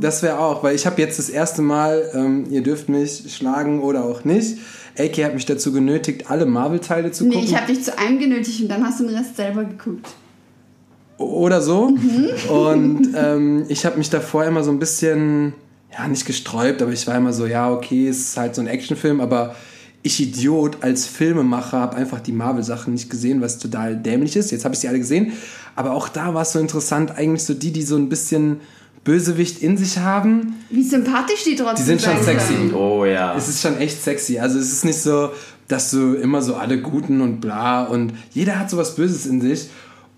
Das 0.00 0.24
wäre 0.24 0.40
auch, 0.40 0.64
weil 0.64 0.74
ich 0.74 0.86
habe 0.86 1.00
jetzt 1.00 1.20
das 1.20 1.28
erste 1.28 1.62
Mal, 1.62 2.10
ähm, 2.14 2.46
ihr 2.50 2.62
dürft 2.62 2.88
mich 2.88 3.32
schlagen 3.32 3.80
oder 3.80 4.04
auch 4.04 4.24
nicht. 4.24 4.58
AK 4.98 5.24
hat 5.24 5.34
mich 5.34 5.46
dazu 5.46 5.72
genötigt, 5.72 6.28
alle 6.28 6.46
Marvel-Teile 6.46 7.12
zu 7.12 7.24
gucken. 7.24 7.38
Nee, 7.38 7.46
ich 7.46 7.54
habe 7.54 7.72
dich 7.72 7.84
zu 7.84 7.96
einem 7.96 8.18
genötigt 8.18 8.62
und 8.62 8.68
dann 8.68 8.84
hast 8.84 8.98
du 8.98 9.06
den 9.06 9.16
Rest 9.16 9.36
selber 9.36 9.62
geguckt 9.62 10.08
oder 11.18 11.60
so. 11.60 11.90
Mhm. 11.90 12.30
Und 12.48 13.08
ähm, 13.14 13.64
ich 13.68 13.84
habe 13.84 13.98
mich 13.98 14.08
davor 14.08 14.44
immer 14.44 14.64
so 14.64 14.70
ein 14.70 14.78
bisschen, 14.78 15.52
ja, 15.92 16.08
nicht 16.08 16.24
gesträubt, 16.24 16.80
aber 16.80 16.92
ich 16.92 17.06
war 17.06 17.16
immer 17.16 17.32
so, 17.32 17.46
ja, 17.46 17.70
okay, 17.70 18.08
es 18.08 18.20
ist 18.20 18.36
halt 18.36 18.54
so 18.54 18.62
ein 18.62 18.68
Actionfilm, 18.68 19.20
aber 19.20 19.54
ich 20.02 20.20
Idiot 20.20 20.78
als 20.80 21.06
Filmemacher 21.06 21.78
habe 21.78 21.96
einfach 21.96 22.20
die 22.20 22.32
Marvel-Sachen 22.32 22.92
nicht 22.92 23.10
gesehen, 23.10 23.40
was 23.40 23.58
total 23.58 23.96
dämlich 23.96 24.36
ist. 24.36 24.52
Jetzt 24.52 24.64
habe 24.64 24.74
ich 24.74 24.80
sie 24.80 24.88
alle 24.88 24.98
gesehen. 24.98 25.32
Aber 25.74 25.92
auch 25.92 26.08
da 26.08 26.34
war 26.34 26.42
es 26.42 26.52
so 26.52 26.60
interessant, 26.60 27.12
eigentlich 27.16 27.42
so 27.44 27.52
die, 27.52 27.72
die 27.72 27.82
so 27.82 27.96
ein 27.96 28.08
bisschen 28.08 28.60
Bösewicht 29.04 29.62
in 29.62 29.76
sich 29.76 29.98
haben. 29.98 30.54
Wie 30.70 30.82
sympathisch 30.82 31.44
die 31.44 31.56
trotzdem 31.56 31.76
Die 31.76 31.82
sind 31.82 32.02
schon 32.02 32.22
sexy. 32.22 32.54
Können. 32.54 32.74
Oh 32.74 33.04
ja. 33.04 33.36
Es 33.36 33.48
ist 33.48 33.60
schon 33.60 33.76
echt 33.78 34.02
sexy. 34.02 34.38
Also 34.38 34.58
es 34.58 34.72
ist 34.72 34.84
nicht 34.84 35.00
so, 35.00 35.30
dass 35.66 35.90
du 35.90 36.14
immer 36.14 36.42
so 36.42 36.54
alle 36.54 36.80
Guten 36.80 37.20
und 37.20 37.40
bla 37.40 37.84
und 37.84 38.12
jeder 38.32 38.58
hat 38.58 38.70
sowas 38.70 38.94
Böses 38.94 39.26
in 39.26 39.40
sich. 39.40 39.68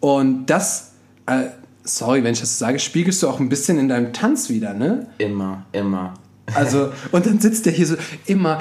Und 0.00 0.46
das 0.46 0.89
äh, 1.30 1.50
sorry, 1.84 2.22
wenn 2.24 2.32
ich 2.32 2.40
das 2.40 2.58
sage, 2.58 2.78
spiegelst 2.78 3.22
du 3.22 3.28
auch 3.28 3.40
ein 3.40 3.48
bisschen 3.48 3.78
in 3.78 3.88
deinem 3.88 4.12
Tanz 4.12 4.48
wieder, 4.48 4.74
ne? 4.74 5.06
Immer, 5.18 5.66
immer. 5.72 6.14
Also, 6.54 6.92
und 7.12 7.26
dann 7.26 7.38
sitzt 7.38 7.66
der 7.66 7.72
hier 7.72 7.86
so, 7.86 7.96
immer, 8.26 8.58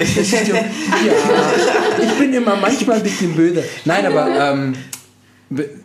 ich 2.02 2.18
bin 2.18 2.32
immer 2.32 2.56
manchmal 2.56 2.98
ein 2.98 3.02
bisschen 3.02 3.34
böse. 3.34 3.64
Nein, 3.84 4.06
aber 4.06 4.52
ähm, 4.52 4.74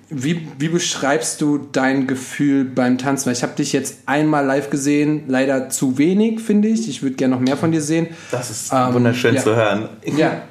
wie, 0.10 0.48
wie 0.60 0.68
beschreibst 0.70 1.42
du 1.42 1.58
dein 1.72 2.06
Gefühl 2.06 2.63
beim 2.63 3.00
Tanzen? 3.00 3.25
Weil 3.25 3.34
ich 3.34 3.42
habe 3.42 3.56
dich 3.56 3.74
jetzt 3.74 4.00
einmal 4.06 4.46
live 4.46 4.70
gesehen, 4.70 5.24
leider 5.27 5.70
zu 5.70 5.98
wenig, 5.98 6.42
finde 6.42 6.68
ich. 6.68 6.88
Ich 6.88 7.01
würde 7.01 7.15
gerne 7.15 7.34
noch 7.34 7.42
mehr 7.42 7.58
von 7.58 7.72
dir 7.72 7.82
sehen. 7.82 8.08
Das 8.30 8.51
ist 8.51 8.72
ähm, 8.72 8.94
wunderschön 8.94 9.34
ja. 9.34 9.42
zu 9.42 9.56
hören. 9.56 9.89
Ja. 10.15 10.44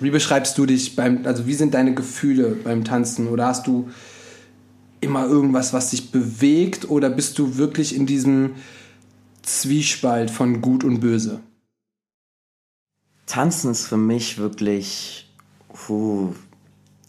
Wie 0.00 0.10
beschreibst 0.10 0.58
du 0.58 0.66
dich 0.66 0.94
beim, 0.94 1.20
also 1.24 1.46
wie 1.46 1.54
sind 1.54 1.72
deine 1.72 1.94
Gefühle 1.94 2.56
beim 2.62 2.84
Tanzen? 2.84 3.28
Oder 3.28 3.46
hast 3.46 3.66
du 3.66 3.88
immer 5.00 5.26
irgendwas, 5.26 5.72
was 5.72 5.90
dich 5.90 6.10
bewegt 6.10 6.88
oder 6.88 7.10
bist 7.10 7.38
du 7.38 7.56
wirklich 7.56 7.94
in 7.94 8.06
diesem 8.06 8.56
Zwiespalt 9.42 10.30
von 10.30 10.60
Gut 10.60 10.84
und 10.84 11.00
Böse? 11.00 11.40
Tanzen 13.26 13.70
ist 13.70 13.86
für 13.86 13.96
mich 13.96 14.38
wirklich, 14.38 15.30
puh, 15.72 16.34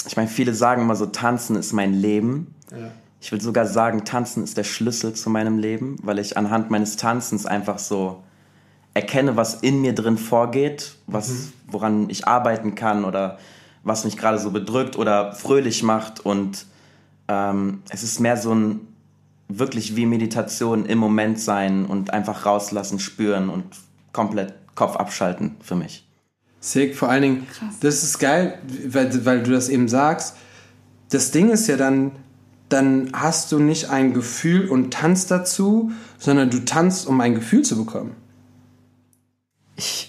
ich 0.06 0.18
meine, 0.18 0.30
viele 0.30 0.54
sagen 0.54 0.82
immer 0.84 0.96
so, 0.96 1.06
Tanzen 1.06 1.56
ist 1.56 1.74
mein 1.74 1.94
Leben. 1.94 2.54
Ja. 2.72 2.92
Ich 3.22 3.32
will 3.32 3.42
sogar 3.42 3.66
sagen, 3.66 4.06
Tanzen 4.06 4.44
ist 4.44 4.58
der 4.58 4.64
Schlüssel 4.64 5.14
zu 5.14 5.30
meinem 5.30 5.58
Leben, 5.58 5.98
weil 6.04 6.20
ich 6.20 6.38
anhand 6.38 6.72
meines 6.72 6.96
Tanzens 6.96 7.46
einfach 7.46 7.80
so 7.80 8.24
erkenne, 8.94 9.36
was 9.36 9.56
in 9.56 9.82
mir 9.82 9.94
drin 9.94 10.18
vorgeht, 10.18 10.96
was, 11.08 11.30
mhm. 11.30 11.54
woran 11.68 12.10
ich 12.10 12.28
arbeiten 12.28 12.76
kann 12.76 13.06
oder 13.06 13.40
was 13.84 14.04
mich 14.04 14.18
gerade 14.18 14.40
so 14.40 14.52
bedrückt 14.52 14.98
oder 14.98 15.34
fröhlich 15.34 15.84
macht 15.84 16.26
und 16.26 16.66
ähm, 17.30 17.84
es 17.90 18.04
ist 18.04 18.20
mehr 18.20 18.36
so 18.36 18.54
ein 18.54 18.82
wirklich 19.48 19.96
wie 19.96 20.06
Meditation 20.06 20.86
im 20.86 20.98
Moment 20.98 21.40
sein 21.40 21.86
und 21.86 22.12
einfach 22.12 22.46
rauslassen, 22.46 23.00
spüren 23.00 23.50
und 23.50 23.66
komplett 24.12 24.54
Kopf 24.76 24.96
abschalten 24.96 25.56
für 25.62 25.76
mich. 25.76 26.08
Sick, 26.60 26.96
vor 26.96 27.10
allen 27.10 27.22
Dingen, 27.22 27.48
Krass. 27.48 27.80
das 27.80 28.04
ist 28.04 28.20
geil, 28.20 28.60
weil, 28.88 29.26
weil 29.26 29.44
du 29.44 29.52
das 29.52 29.70
eben 29.70 29.88
sagst. 29.88 30.36
Das 31.10 31.32
Ding 31.32 31.50
ist 31.50 31.68
ja 31.68 31.78
dann, 31.78 32.12
dann 32.68 33.10
hast 33.14 33.52
du 33.52 33.60
nicht 33.60 33.90
ein 33.90 34.14
Gefühl 34.14 34.70
und 34.70 34.94
tanzt 34.94 35.32
dazu, 35.32 35.92
sondern 36.18 36.50
du 36.50 36.66
tanzt, 36.66 37.08
um 37.08 37.20
ein 37.22 37.34
Gefühl 37.34 37.64
zu 37.64 37.78
bekommen. 37.78 38.16
Ich, 39.76 40.09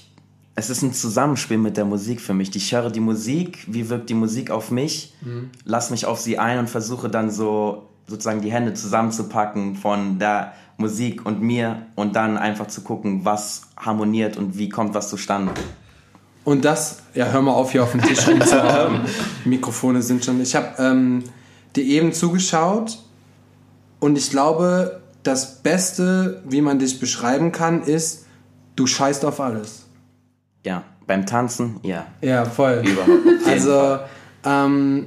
es 0.60 0.68
ist 0.68 0.82
ein 0.82 0.92
Zusammenspiel 0.92 1.56
mit 1.56 1.78
der 1.78 1.86
Musik 1.86 2.20
für 2.20 2.34
mich. 2.34 2.54
Ich 2.54 2.72
höre 2.72 2.90
die 2.90 3.00
Musik, 3.00 3.64
wie 3.66 3.88
wirkt 3.88 4.10
die 4.10 4.14
Musik 4.14 4.50
auf 4.50 4.70
mich, 4.70 5.14
mhm. 5.22 5.50
lass 5.64 5.90
mich 5.90 6.04
auf 6.04 6.20
sie 6.20 6.38
ein 6.38 6.58
und 6.58 6.68
versuche 6.68 7.08
dann 7.08 7.30
so 7.30 7.88
sozusagen 8.06 8.42
die 8.42 8.52
Hände 8.52 8.74
zusammenzupacken 8.74 9.74
von 9.76 10.18
der 10.18 10.52
Musik 10.76 11.24
und 11.24 11.40
mir 11.40 11.86
und 11.94 12.14
dann 12.14 12.36
einfach 12.36 12.66
zu 12.66 12.82
gucken, 12.82 13.24
was 13.24 13.62
harmoniert 13.76 14.36
und 14.36 14.58
wie 14.58 14.68
kommt 14.68 14.94
was 14.94 15.08
zustande. 15.08 15.52
Und 16.44 16.64
das, 16.64 17.02
ja, 17.14 17.26
hör 17.26 17.40
mal 17.40 17.52
auf, 17.52 17.72
hier 17.72 17.82
auf 17.82 17.92
den 17.92 18.02
Tisch 18.02 18.26
rumzuhauen. 18.28 19.00
Mikrofone 19.44 20.02
sind 20.02 20.24
schon. 20.24 20.40
Ich 20.42 20.54
habe 20.54 20.74
ähm, 20.78 21.24
dir 21.74 21.84
eben 21.84 22.12
zugeschaut 22.12 22.98
und 23.98 24.18
ich 24.18 24.30
glaube, 24.30 25.00
das 25.22 25.62
Beste, 25.62 26.42
wie 26.46 26.60
man 26.60 26.78
dich 26.78 27.00
beschreiben 27.00 27.50
kann, 27.50 27.82
ist, 27.82 28.26
du 28.76 28.86
scheißt 28.86 29.24
auf 29.24 29.40
alles. 29.40 29.86
Ja, 30.64 30.84
beim 31.06 31.26
Tanzen, 31.26 31.76
ja. 31.82 32.06
Ja, 32.20 32.44
voll. 32.44 32.82
Überhaupt. 32.84 33.46
Also, 33.46 33.98
ähm, 34.44 35.06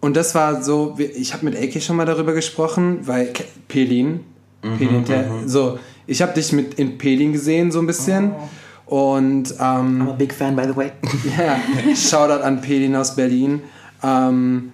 und 0.00 0.16
das 0.16 0.34
war 0.34 0.62
so, 0.62 0.96
ich 0.98 1.32
habe 1.32 1.44
mit 1.44 1.54
Eki 1.54 1.80
schon 1.80 1.96
mal 1.96 2.06
darüber 2.06 2.32
gesprochen, 2.32 3.06
weil 3.06 3.32
Pelin, 3.68 4.20
mhm, 4.62 4.76
Pelin 4.78 5.04
mhm, 5.42 5.48
so, 5.48 5.78
ich 6.06 6.22
habe 6.22 6.32
dich 6.32 6.52
mit 6.52 6.74
in 6.74 6.98
Pelin 6.98 7.32
gesehen 7.32 7.72
so 7.72 7.80
ein 7.80 7.86
bisschen. 7.86 8.32
Oh. 8.32 8.48
Und 8.86 9.52
ähm, 9.58 10.02
I'm 10.02 10.10
a 10.10 10.12
big 10.12 10.32
fan, 10.32 10.54
by 10.54 10.62
the 10.64 10.76
way. 10.76 10.92
Ja, 11.36 11.44
yeah, 11.44 11.96
Shoutout 11.96 12.44
an 12.44 12.60
Pelin 12.60 12.94
aus 12.94 13.16
Berlin. 13.16 13.62
Ähm, 14.02 14.70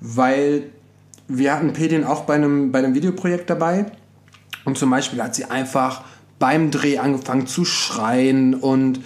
weil 0.00 0.64
wir 1.26 1.54
hatten 1.54 1.72
Pelin 1.72 2.04
auch 2.04 2.22
bei 2.24 2.34
einem, 2.34 2.70
bei 2.70 2.80
einem 2.80 2.94
Videoprojekt 2.94 3.48
dabei. 3.48 3.86
Und 4.64 4.76
zum 4.76 4.90
Beispiel 4.90 5.22
hat 5.22 5.34
sie 5.34 5.46
einfach 5.46 6.02
beim 6.38 6.70
Dreh 6.70 6.98
angefangen 6.98 7.46
zu 7.46 7.64
schreien 7.64 8.54
und 8.54 9.00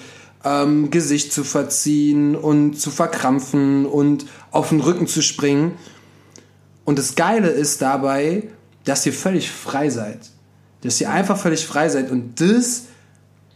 ähm, 0.44 0.90
Gesicht 0.90 1.32
zu 1.32 1.44
verziehen 1.44 2.36
und 2.36 2.78
zu 2.78 2.90
verkrampfen 2.90 3.86
und 3.86 4.26
auf 4.50 4.68
den 4.68 4.80
Rücken 4.80 5.06
zu 5.06 5.22
springen. 5.22 5.72
Und 6.84 6.98
das 6.98 7.14
Geile 7.14 7.48
ist 7.48 7.82
dabei, 7.82 8.44
dass 8.84 9.06
ihr 9.06 9.12
völlig 9.12 9.50
frei 9.50 9.90
seid. 9.90 10.20
Dass 10.82 11.00
ihr 11.00 11.10
einfach 11.10 11.38
völlig 11.38 11.66
frei 11.66 11.88
seid. 11.88 12.10
Und 12.10 12.40
das 12.40 12.84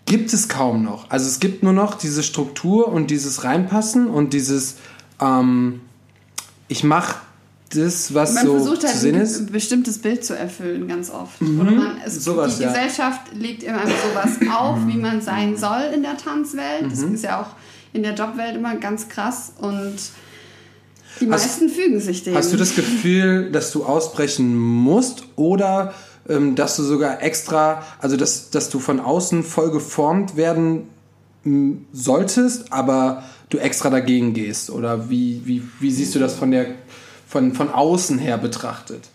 gibt 0.07 0.33
es 0.33 0.49
kaum 0.49 0.83
noch. 0.83 1.11
Also 1.11 1.26
es 1.26 1.40
gibt 1.40 1.62
nur 1.62 1.75
noch 1.75 1.95
diese 1.95 2.23
Struktur 2.23 2.88
und 2.88 3.11
dieses 3.11 3.45
Reinpassen 3.45 4.09
und 4.09 4.33
dieses 4.33 4.76
ähm, 5.21 5.80
ich 6.68 6.85
mache 6.85 7.16
das, 7.70 8.14
was 8.14 8.34
man 8.34 8.46
so 8.46 8.52
versucht 8.56 8.84
halt 8.84 9.04
ein 9.04 9.20
ist. 9.20 9.52
bestimmtes 9.52 9.98
Bild 9.98 10.25
zu 10.25 10.37
erfüllen, 10.37 10.88
ganz 10.88 11.10
oft. 11.10 11.40
Mhm. 11.40 11.60
Oder 11.60 11.70
man, 11.70 11.96
es, 12.04 12.25
sowas, 12.25 12.56
die 12.56 12.62
ja. 12.62 12.68
Gesellschaft 12.68 13.32
legt 13.34 13.62
immer 13.62 13.82
sowas 13.82 14.38
auf, 14.58 14.78
wie 14.87 14.96
man 14.96 15.20
sein 15.20 15.56
soll 15.56 15.90
in 15.94 16.02
der 16.02 16.16
Tanzwelt. 16.16 16.84
Mhm. 16.84 16.90
Das 16.90 17.00
ist 17.00 17.25
ja 17.25 17.40
auch 17.42 17.56
in 17.92 18.02
der 18.02 18.14
Jobwelt 18.14 18.56
immer 18.56 18.76
ganz 18.76 19.08
krass 19.08 19.52
und 19.58 19.96
die 21.20 21.26
meisten 21.26 21.66
hast, 21.66 21.75
fügen 21.75 22.00
sich 22.00 22.22
dem. 22.22 22.34
Hast 22.34 22.52
du 22.52 22.56
das 22.56 22.75
Gefühl, 22.75 23.50
dass 23.50 23.72
du 23.72 23.84
ausbrechen 23.84 24.56
musst 24.56 25.25
oder 25.37 25.94
ähm, 26.28 26.54
dass 26.54 26.76
du 26.76 26.82
sogar 26.82 27.22
extra, 27.22 27.82
also 27.98 28.16
dass, 28.16 28.50
dass 28.50 28.68
du 28.70 28.78
von 28.78 29.00
außen 29.00 29.42
voll 29.42 29.70
geformt 29.70 30.37
werden 30.37 30.88
solltest, 31.92 32.72
aber 32.72 33.25
du 33.48 33.58
extra 33.58 33.90
dagegen 33.90 34.34
gehst? 34.34 34.70
Oder 34.70 35.08
wie, 35.10 35.42
wie, 35.44 35.62
wie 35.80 35.90
siehst 35.90 36.14
du 36.14 36.18
das 36.18 36.34
von, 36.34 36.50
der, 36.50 36.66
von, 37.28 37.54
von 37.54 37.70
außen 37.70 38.18
her 38.18 38.38
betrachtet? 38.38 39.08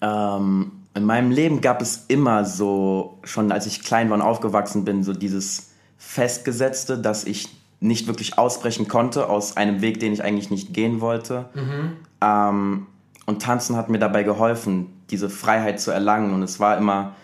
Ähm, 0.00 0.72
in 0.94 1.04
meinem 1.04 1.30
Leben 1.30 1.60
gab 1.60 1.82
es 1.82 2.06
immer 2.08 2.44
so, 2.44 3.18
schon 3.24 3.52
als 3.52 3.66
ich 3.66 3.82
klein 3.82 4.08
war 4.10 4.16
und 4.16 4.22
aufgewachsen 4.22 4.84
bin, 4.84 5.04
so 5.04 5.12
dieses 5.12 5.70
Festgesetzte, 5.98 6.98
dass 6.98 7.24
ich 7.24 7.48
nicht 7.80 8.06
wirklich 8.06 8.38
ausbrechen 8.38 8.88
konnte 8.88 9.28
aus 9.28 9.56
einem 9.56 9.80
Weg, 9.80 10.00
den 10.00 10.12
ich 10.12 10.24
eigentlich 10.24 10.50
nicht 10.50 10.72
gehen 10.74 11.00
wollte. 11.00 11.48
Mhm. 11.54 11.96
Ähm, 12.20 12.86
und 13.26 13.42
Tanzen 13.42 13.76
hat 13.76 13.90
mir 13.90 13.98
dabei 13.98 14.22
geholfen, 14.22 14.86
diese 15.10 15.28
Freiheit 15.28 15.80
zu 15.80 15.90
erlangen. 15.90 16.32
Und 16.32 16.42
es 16.42 16.58
war 16.58 16.78
immer 16.78 17.14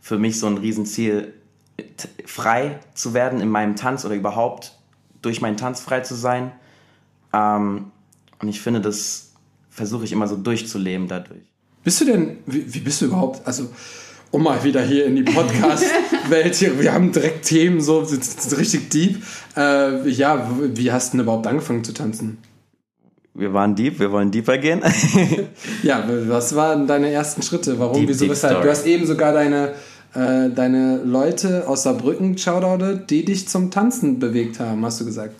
für 0.00 0.18
mich 0.18 0.38
so 0.38 0.46
ein 0.46 0.56
Riesenziel, 0.56 1.34
frei 2.24 2.78
zu 2.94 3.14
werden 3.14 3.40
in 3.40 3.48
meinem 3.50 3.76
Tanz 3.76 4.04
oder 4.04 4.14
überhaupt 4.14 4.78
durch 5.22 5.40
meinen 5.40 5.56
Tanz 5.56 5.80
frei 5.80 6.00
zu 6.00 6.14
sein. 6.14 6.52
Ähm, 7.32 7.90
und 8.40 8.48
ich 8.48 8.60
finde, 8.60 8.80
das 8.80 9.27
versuche 9.78 10.04
ich 10.04 10.12
immer 10.12 10.28
so 10.28 10.36
durchzuleben 10.36 11.08
dadurch. 11.08 11.40
Bist 11.82 12.00
du 12.02 12.04
denn, 12.04 12.38
wie, 12.46 12.74
wie 12.74 12.80
bist 12.80 13.00
du 13.00 13.06
überhaupt, 13.06 13.46
also 13.46 13.70
um 14.30 14.42
mal 14.42 14.62
wieder 14.62 14.82
hier 14.82 15.06
in 15.06 15.16
die 15.16 15.22
Podcast-Welt 15.22 16.54
hier, 16.54 16.78
wir 16.78 16.92
haben 16.92 17.12
direkt 17.12 17.46
Themen 17.46 17.80
so, 17.80 18.00
richtig 18.58 18.90
deep. 18.90 19.22
Äh, 19.56 20.06
ja, 20.10 20.50
wie 20.60 20.92
hast 20.92 21.12
du 21.12 21.16
denn 21.16 21.24
überhaupt 21.24 21.46
angefangen 21.46 21.82
zu 21.82 21.94
tanzen? 21.94 22.38
Wir 23.32 23.54
waren 23.54 23.74
deep, 23.74 24.00
wir 24.00 24.10
wollen 24.10 24.30
deeper 24.30 24.58
gehen. 24.58 24.82
ja, 25.82 26.04
was 26.26 26.54
waren 26.56 26.86
deine 26.86 27.10
ersten 27.10 27.42
Schritte? 27.42 27.78
Warum, 27.78 28.00
deep, 28.00 28.08
wieso, 28.08 28.24
deep 28.24 28.32
weshalb? 28.32 28.62
Du 28.62 28.68
hast 28.68 28.84
eben 28.84 29.06
sogar 29.06 29.32
deine, 29.32 29.74
äh, 30.14 30.50
deine 30.50 30.98
Leute 31.04 31.68
aus 31.68 31.84
Saarbrücken, 31.84 32.36
Shoutoutet, 32.36 33.08
die 33.08 33.24
dich 33.24 33.48
zum 33.48 33.70
Tanzen 33.70 34.18
bewegt 34.18 34.58
haben, 34.58 34.84
hast 34.84 35.00
du 35.00 35.04
gesagt. 35.04 35.36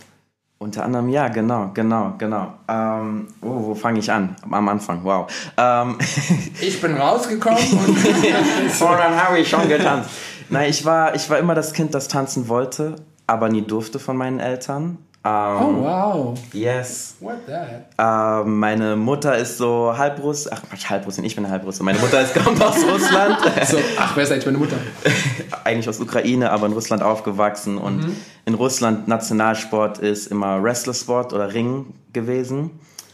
Unter 0.61 0.85
anderem, 0.85 1.09
ja, 1.09 1.29
genau, 1.29 1.71
genau, 1.73 2.15
genau. 2.19 2.55
Ähm, 2.67 3.29
oh, 3.43 3.67
wo 3.67 3.75
fange 3.77 4.01
ich 4.01 4.11
an? 4.11 4.35
Am 4.51 4.69
Anfang, 4.69 5.05
wow. 5.05 5.31
Ähm, 5.57 5.99
ich 6.61 6.81
bin 6.81 6.97
rausgekommen 6.97 7.59
und, 7.87 8.81
dann 8.81 9.23
habe 9.23 9.39
ich 9.39 9.49
schon 9.49 9.69
getanzt. 9.69 10.11
Nein, 10.49 10.69
ich 10.69 10.85
war, 10.85 11.15
ich 11.15 11.31
war 11.31 11.39
immer 11.39 11.55
das 11.55 11.73
Kind, 11.73 11.95
das 11.95 12.09
tanzen 12.09 12.49
wollte, 12.49 12.97
aber 13.29 13.49
nie 13.49 13.63
durfte 13.63 14.01
von 14.01 14.17
meinen 14.17 14.41
Eltern. 14.41 14.99
Um, 15.29 15.63
oh, 15.63 15.83
wow. 15.83 16.35
Yes. 16.55 17.17
What 17.21 17.47
that? 17.47 17.91
Uh, 17.99 18.49
meine 18.49 18.97
Mutter 18.97 19.37
ist 19.37 19.59
so 19.59 19.93
Halbruss. 19.95 20.51
Ach, 20.51 20.63
Quatsch, 20.63 20.89
Halbrussin. 20.89 21.23
Ich 21.25 21.37
bin 21.37 21.49
Halbrusse. 21.51 21.83
Meine 21.83 21.99
Mutter 21.99 22.23
ist, 22.23 22.35
kommt 22.45 22.63
aus 22.63 22.77
Russland. 22.91 23.37
so, 23.67 23.77
ach, 23.99 24.17
wer 24.17 24.23
ist 24.23 24.33
eigentlich 24.33 24.47
meine 24.47 24.57
Mutter? 24.57 24.77
eigentlich 25.65 25.87
aus 25.87 26.01
Ukraine, 26.01 26.51
aber 26.51 26.67
in 26.67 26.73
Russland 26.73 27.03
aufgewachsen. 27.03 27.77
Und 27.77 28.07
mhm. 28.07 28.17
in 28.47 28.55
Russland 28.55 29.07
Nationalsport 29.07 29.99
ist 29.99 30.29
immer 30.29 30.63
Wrestlersport 30.63 31.35
oder 31.35 31.53
Ring 31.53 31.93
gewesen. 32.15 32.71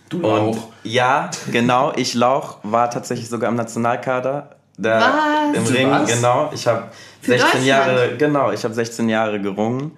Du 0.08 0.20
Lauch. 0.20 0.50
Und 0.50 0.58
ja, 0.84 1.30
genau. 1.50 1.92
Ich 1.96 2.14
Lauch 2.14 2.58
war 2.62 2.90
tatsächlich 2.90 3.28
sogar 3.28 3.50
im 3.50 3.56
Nationalkader. 3.56 4.50
Der, 4.76 5.00
was? 5.00 5.56
Im 5.56 5.74
Ring, 5.74 5.90
was? 5.90 6.14
genau. 6.14 6.50
Ich 6.54 6.64
habe 6.68 6.84
16 7.22 7.64
Jahre, 7.64 8.16
genau, 8.18 8.52
ich 8.52 8.62
habe 8.62 8.74
16 8.74 9.08
Jahre 9.08 9.40
gerungen 9.40 9.92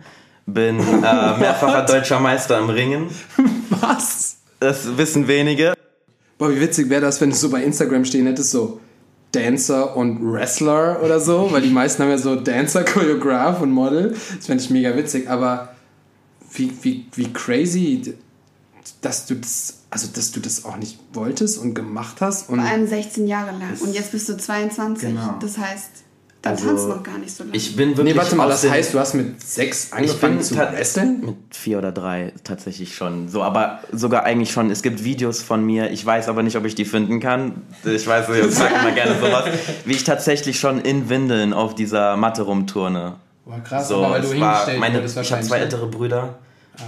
bin 0.47 0.79
äh, 0.79 1.39
mehrfacher 1.39 1.83
deutscher 1.87 2.21
Meister 2.21 2.59
im 2.59 2.71
Ringen. 2.71 3.11
Was? 3.71 4.39
Das 4.61 4.97
wissen 4.97 5.29
wenige. 5.29 5.75
Boah, 6.39 6.51
wie 6.51 6.61
witzig 6.61 6.89
wäre 6.89 7.01
das, 7.03 7.21
wenn 7.21 7.31
du 7.31 7.37
so 7.37 7.51
bei 7.51 7.63
Instagram 7.63 8.05
stehen 8.05 8.27
hättest, 8.27 8.53
so 8.53 8.81
Dancer 9.33 9.97
und 9.97 10.21
Wrestler 10.33 11.03
oder 11.03 11.21
so, 11.21 11.51
weil 11.51 11.63
die 11.63 11.71
meisten 11.71 12.03
haben 12.03 12.11
ja 12.11 12.19
so 12.19 12.37
Dancer, 12.37 12.85
Choreograph 12.85 13.61
und 13.61 13.71
Model. 13.71 14.17
Das 14.37 14.47
fände 14.47 14.63
ich 14.63 14.71
mega 14.71 14.97
witzig, 14.97 15.29
aber 15.29 15.75
wie, 16.53 16.73
wie, 16.83 17.07
wie 17.15 17.33
crazy, 17.33 18.15
dass 19.01 19.27
du 19.27 19.35
das, 19.35 19.81
also 19.91 20.09
dass 20.15 20.33
du 20.33 20.41
das 20.41 20.65
auch 20.65 20.77
nicht 20.77 20.99
wolltest 21.13 21.59
und 21.59 21.75
gemacht 21.75 22.21
hast. 22.21 22.49
Und 22.49 22.61
Vor 22.61 22.69
allem 22.69 22.87
16 22.87 23.27
Jahre 23.27 23.51
lang. 23.53 23.77
Und 23.81 23.95
jetzt 23.95 24.13
bist 24.13 24.29
du 24.29 24.37
22. 24.37 25.09
Genau. 25.09 25.35
Das 25.41 25.59
heißt, 25.59 25.91
dann 26.47 26.55
also, 26.55 26.69
tanzt 26.69 26.89
noch 26.89 27.03
gar 27.03 27.19
nicht 27.19 27.35
so 27.35 27.45
lange. 27.45 27.57
Ich 27.57 27.77
bin 27.77 27.97
wirklich. 27.97 28.15
Nee, 28.15 28.21
warte 28.21 28.37
mal, 28.37 28.49
das 28.49 28.69
heißt, 28.69 28.95
du 28.95 28.99
hast 28.99 29.15
mit 29.15 29.41
sechs 29.43 29.93
angefangen 29.93 30.41
zu 30.41 30.57
wresteln? 30.57 31.21
Mit 31.25 31.37
vier 31.51 31.79
oder 31.79 31.93
drei 31.93 32.33
tatsächlich 32.45 32.95
schon. 32.95 33.29
So, 33.29 33.43
aber 33.43 33.81
sogar 33.93 34.25
eigentlich 34.25 34.51
schon. 34.51 34.71
Es 34.71 34.83
gibt 34.83 35.05
Videos 35.05 35.43
von 35.43 35.65
mir. 35.65 35.91
Ich 35.91 36.05
weiß 36.05 36.29
aber 36.29 36.43
nicht, 36.43 36.57
ob 36.57 36.65
ich 36.65 36.75
die 36.75 36.85
finden 36.85 37.21
kann. 37.21 37.63
Ich 37.85 38.07
weiß 38.07 38.29
nicht, 38.29 38.47
ich 38.47 38.55
sag 38.55 38.71
immer 38.81 38.93
gerne 38.93 39.19
sowas. 39.21 39.45
Wie 39.85 39.93
ich 39.93 40.05
tatsächlich 40.05 40.59
schon 40.59 40.81
in 40.81 41.09
Windeln 41.09 41.53
auf 41.53 41.75
dieser 41.75 42.17
Matte 42.17 42.43
rumturne. 42.43 43.17
Boah, 43.45 43.61
krass, 43.61 43.89
so, 43.89 44.05
aber 44.05 44.15
weil 44.15 44.23
du 44.23 44.41
war 44.41 44.67
meine, 44.79 45.05
Ich 45.05 45.33
habe 45.33 45.43
zwei 45.43 45.59
ältere 45.59 45.87
Brüder. 45.87 46.39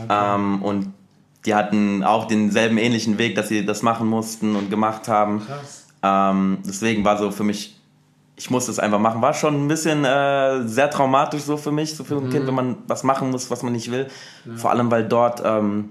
Ah, 0.08 0.34
okay. 0.34 0.34
Ähm, 0.34 0.62
und 0.62 0.92
die 1.46 1.54
hatten 1.54 2.02
auch 2.02 2.26
denselben 2.26 2.78
ähnlichen 2.78 3.16
Weg, 3.16 3.36
dass 3.36 3.48
sie 3.48 3.64
das 3.64 3.82
machen 3.82 4.08
mussten 4.08 4.56
und 4.56 4.68
gemacht 4.68 5.08
haben. 5.08 5.42
Krass. 5.46 5.86
Ähm, 6.02 6.58
deswegen 6.66 7.04
war 7.04 7.16
so 7.18 7.30
für 7.30 7.44
mich 7.44 7.77
ich 8.38 8.50
musste 8.50 8.70
es 8.70 8.78
einfach 8.78 9.00
machen. 9.00 9.20
War 9.20 9.34
schon 9.34 9.64
ein 9.64 9.68
bisschen 9.68 10.04
äh, 10.04 10.66
sehr 10.66 10.90
traumatisch 10.90 11.42
so 11.42 11.56
für 11.56 11.72
mich, 11.72 11.96
so 11.96 12.04
für 12.04 12.16
ein 12.16 12.26
mhm. 12.26 12.30
Kind, 12.30 12.46
wenn 12.46 12.54
man 12.54 12.76
was 12.86 13.02
machen 13.02 13.30
muss, 13.30 13.50
was 13.50 13.64
man 13.64 13.72
nicht 13.72 13.90
will. 13.90 14.06
Ja. 14.44 14.56
Vor 14.56 14.70
allem, 14.70 14.90
weil 14.92 15.06
dort 15.06 15.42
ähm, 15.44 15.90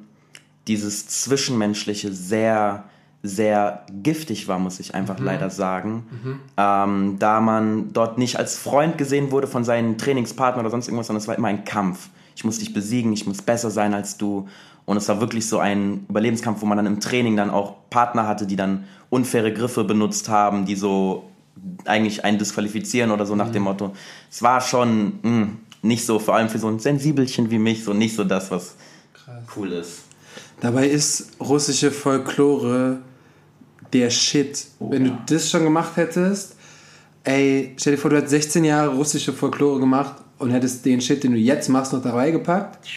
dieses 0.67 1.07
Zwischenmenschliche 1.07 2.13
sehr, 2.13 2.85
sehr 3.21 3.85
giftig 4.01 4.47
war, 4.47 4.59
muss 4.59 4.79
ich 4.79 4.95
einfach 4.95 5.19
mhm. 5.19 5.25
leider 5.25 5.49
sagen. 5.49 6.05
Mhm. 6.09 6.39
Ähm, 6.55 7.15
da 7.19 7.41
man 7.41 7.91
dort 7.91 8.17
nicht 8.17 8.37
als 8.37 8.57
Freund 8.57 8.97
gesehen 8.97 9.31
wurde 9.31 9.47
von 9.47 9.65
seinen 9.65 9.97
Trainingspartnern 9.97 10.65
oder 10.65 10.71
sonst 10.71 10.87
irgendwas, 10.87 11.07
sondern 11.07 11.21
es 11.21 11.27
war 11.27 11.35
immer 11.35 11.49
ein 11.49 11.65
Kampf. 11.65 12.09
Ich 12.33 12.45
muss 12.45 12.59
dich 12.59 12.73
besiegen, 12.73 13.11
ich 13.11 13.27
muss 13.27 13.41
besser 13.41 13.71
sein 13.71 13.93
als 13.93 14.17
du. 14.17 14.47
Und 14.85 14.95
es 14.95 15.09
war 15.09 15.19
wirklich 15.19 15.49
so 15.49 15.59
ein 15.59 16.05
Überlebenskampf, 16.07 16.61
wo 16.61 16.65
man 16.65 16.77
dann 16.77 16.85
im 16.85 17.01
Training 17.01 17.35
dann 17.35 17.49
auch 17.49 17.75
Partner 17.89 18.25
hatte, 18.25 18.47
die 18.47 18.55
dann 18.55 18.85
unfaire 19.09 19.51
Griffe 19.51 19.83
benutzt 19.83 20.29
haben, 20.29 20.65
die 20.65 20.75
so 20.75 21.25
eigentlich 21.85 22.23
einen 22.23 22.37
disqualifizieren 22.37 23.11
oder 23.11 23.25
so 23.25 23.35
nach 23.35 23.47
mhm. 23.47 23.53
dem 23.53 23.63
Motto. 23.63 23.95
Es 24.29 24.41
war 24.41 24.61
schon 24.61 25.19
mh, 25.21 25.21
hm, 25.23 25.57
nicht 25.81 26.05
so, 26.05 26.19
vor 26.19 26.35
allem 26.35 26.49
für 26.49 26.59
so 26.59 26.67
ein 26.67 26.79
Sensibelchen 26.79 27.49
wie 27.51 27.59
mich, 27.59 27.83
so 27.83 27.93
nicht 27.93 28.15
so 28.15 28.23
das, 28.23 28.51
was 28.51 28.75
Krass. 29.13 29.43
cool 29.55 29.71
ist. 29.71 29.99
Dabei 30.59 30.87
ist 30.87 31.31
russische 31.39 31.91
Folklore 31.91 32.99
der 33.93 34.09
Shit. 34.09 34.67
Oh, 34.79 34.91
Wenn 34.91 35.05
ja. 35.05 35.11
du 35.25 35.33
das 35.33 35.49
schon 35.49 35.63
gemacht 35.63 35.95
hättest, 35.95 36.55
ey, 37.23 37.75
stell 37.77 37.95
dir 37.95 37.99
vor, 37.99 38.09
du 38.09 38.17
hättest 38.17 38.31
16 38.31 38.63
Jahre 38.65 38.95
russische 38.95 39.33
Folklore 39.33 39.79
gemacht 39.79 40.15
und 40.39 40.51
hättest 40.51 40.85
den 40.85 40.99
Shit, 40.99 41.23
den 41.23 41.33
du 41.33 41.37
jetzt 41.37 41.69
machst, 41.69 41.93
noch 41.93 42.01
dabei 42.01 42.31
gepackt 42.31 42.87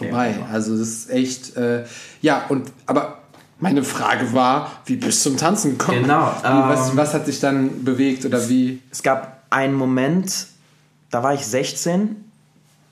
vorbei. 0.00 0.36
Ja, 0.38 0.46
also 0.52 0.76
das 0.76 0.88
ist 0.88 1.10
echt, 1.10 1.56
äh, 1.56 1.84
ja, 2.20 2.46
und 2.48 2.72
aber 2.86 3.19
meine 3.60 3.84
Frage 3.84 4.32
war, 4.32 4.72
wie 4.86 4.96
bist 4.96 5.24
du 5.24 5.30
zum 5.30 5.38
Tanzen 5.38 5.78
gekommen? 5.78 6.02
Genau. 6.02 6.32
Wie, 6.42 6.44
was, 6.44 6.90
ähm, 6.90 6.96
was 6.96 7.14
hat 7.14 7.26
dich 7.26 7.40
dann 7.40 7.84
bewegt 7.84 8.24
oder 8.24 8.48
wie? 8.48 8.80
Es 8.90 9.02
gab 9.02 9.44
einen 9.50 9.74
Moment, 9.74 10.46
da 11.10 11.22
war 11.22 11.34
ich 11.34 11.44
16, 11.46 12.16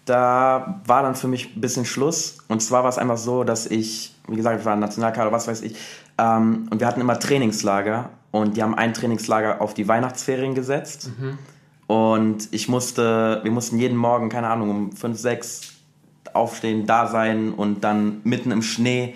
da 0.05 0.81
war 0.87 1.03
dann 1.03 1.15
für 1.15 1.29
mich 1.29 1.57
ein 1.57 1.61
bisschen 1.61 1.85
Schluss. 1.85 2.39
Und 2.49 2.61
zwar 2.63 2.83
war 2.83 2.91
es 2.91 2.99
einfach 2.99 3.19
so, 3.19 3.45
dass 3.45 3.67
ich, 3.67 4.15
wie 4.27 4.37
gesagt, 4.37 4.61
ich 4.61 4.67
war 4.67 4.77
Nationalkader, 4.77 5.33
was 5.33 5.49
weiß 5.49 5.63
ich, 5.63 5.77
ähm, 6.19 6.69
und 6.71 6.81
wir 6.81 6.87
hatten 6.87 7.01
immer 7.01 7.19
Trainingslager 7.19 8.11
und 8.31 8.57
die 8.57 8.63
haben 8.63 8.75
ein 8.75 8.95
Trainingslager 8.95 9.61
auf 9.61 9.75
die 9.75 9.89
Weihnachtsferien 9.89 10.55
gesetzt. 10.55 11.11
Mhm. 11.19 11.39
Und 11.87 12.49
ich 12.51 12.69
musste, 12.69 13.41
wir 13.43 13.51
mussten 13.51 13.79
jeden 13.79 13.97
Morgen, 13.97 14.29
keine 14.29 14.49
Ahnung, 14.49 14.71
um 14.71 14.93
5, 14.93 15.19
6 15.19 15.61
aufstehen, 16.35 16.87
da 16.87 17.07
sein 17.07 17.53
und 17.53 17.83
dann 17.85 18.21
mitten 18.25 18.51
im 18.51 18.63
Schnee 18.63 19.15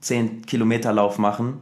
10 0.00 0.46
Kilometer 0.46 0.92
Lauf 0.92 1.18
machen. 1.18 1.60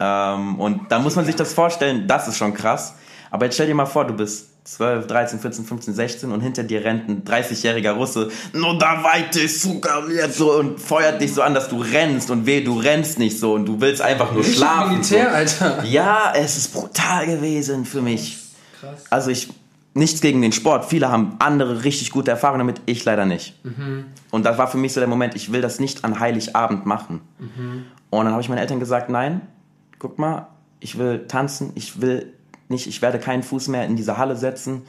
Ähm, 0.00 0.60
und 0.60 0.90
da 0.90 0.98
muss 0.98 1.16
man 1.16 1.24
sich 1.24 1.36
das 1.36 1.52
vorstellen, 1.52 2.06
das 2.06 2.28
ist 2.28 2.36
schon 2.36 2.54
krass. 2.54 2.94
Aber 3.30 3.46
jetzt 3.46 3.54
stell 3.54 3.66
dir 3.66 3.74
mal 3.74 3.86
vor, 3.86 4.06
du 4.06 4.14
bist 4.14 4.48
12, 4.64 5.06
13, 5.06 5.40
14, 5.40 5.64
15, 5.64 5.94
16 5.94 6.32
und 6.32 6.42
hinter 6.42 6.62
dir 6.62 6.84
rennt 6.84 7.08
ein 7.08 7.24
30-jähriger 7.24 7.92
Russe, 7.92 8.28
no 8.52 8.74
da 8.74 9.02
weite 9.02 9.48
sogar 9.48 10.02
so 10.30 10.52
und 10.52 10.78
feuert 10.78 11.22
dich 11.22 11.32
so 11.32 11.40
an, 11.40 11.54
dass 11.54 11.70
du 11.70 11.80
rennst 11.80 12.30
und 12.30 12.44
weh, 12.44 12.62
du 12.62 12.78
rennst 12.78 13.18
nicht 13.18 13.40
so 13.40 13.54
und 13.54 13.64
du 13.64 13.80
willst 13.80 14.02
einfach 14.02 14.30
nur 14.32 14.42
Richtig 14.42 14.58
schlafen. 14.58 14.98
Militär, 14.98 15.30
so. 15.30 15.64
Alter. 15.64 15.84
Ja, 15.84 16.34
es 16.36 16.58
ist 16.58 16.74
brutal 16.74 17.26
gewesen 17.26 17.86
für 17.86 18.02
mich. 18.02 18.36
Krass. 18.78 19.04
Also 19.08 19.30
ich 19.30 19.48
nichts 19.98 20.20
gegen 20.20 20.40
den 20.40 20.52
Sport. 20.52 20.84
Viele 20.84 21.10
haben 21.10 21.36
andere 21.40 21.84
richtig 21.84 22.10
gute 22.10 22.30
Erfahrungen 22.30 22.60
damit, 22.60 22.80
ich 22.86 23.04
leider 23.04 23.26
nicht. 23.26 23.62
Mhm. 23.64 24.06
Und 24.30 24.46
das 24.46 24.56
war 24.56 24.68
für 24.68 24.78
mich 24.78 24.92
so 24.92 25.00
der 25.00 25.08
Moment, 25.08 25.34
ich 25.34 25.52
will 25.52 25.60
das 25.60 25.80
nicht 25.80 26.04
an 26.04 26.20
Heiligabend 26.20 26.86
machen. 26.86 27.20
Mhm. 27.38 27.84
Und 28.10 28.24
dann 28.24 28.32
habe 28.32 28.40
ich 28.40 28.48
meinen 28.48 28.58
Eltern 28.58 28.80
gesagt, 28.80 29.10
nein, 29.10 29.42
guck 29.98 30.18
mal, 30.18 30.46
ich 30.80 30.98
will 30.98 31.26
tanzen, 31.26 31.72
ich 31.74 32.00
will 32.00 32.32
nicht, 32.68 32.86
ich 32.86 33.02
werde 33.02 33.18
keinen 33.18 33.42
Fuß 33.42 33.68
mehr 33.68 33.84
in 33.84 33.96
diese 33.96 34.16
Halle 34.16 34.36
setzen. 34.36 34.82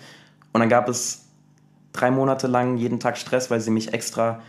Und 0.54 0.60
dann 0.60 0.70
gab 0.70 0.88
es 0.88 1.26
drei 1.92 2.12
Monate 2.12 2.48
lang 2.48 2.78
jeden 2.78 3.00
Tag 3.00 3.18
Stress, 3.18 3.50
weil 3.50 3.60
sie 3.60 3.72
mich 3.72 3.94
extra 3.94 4.42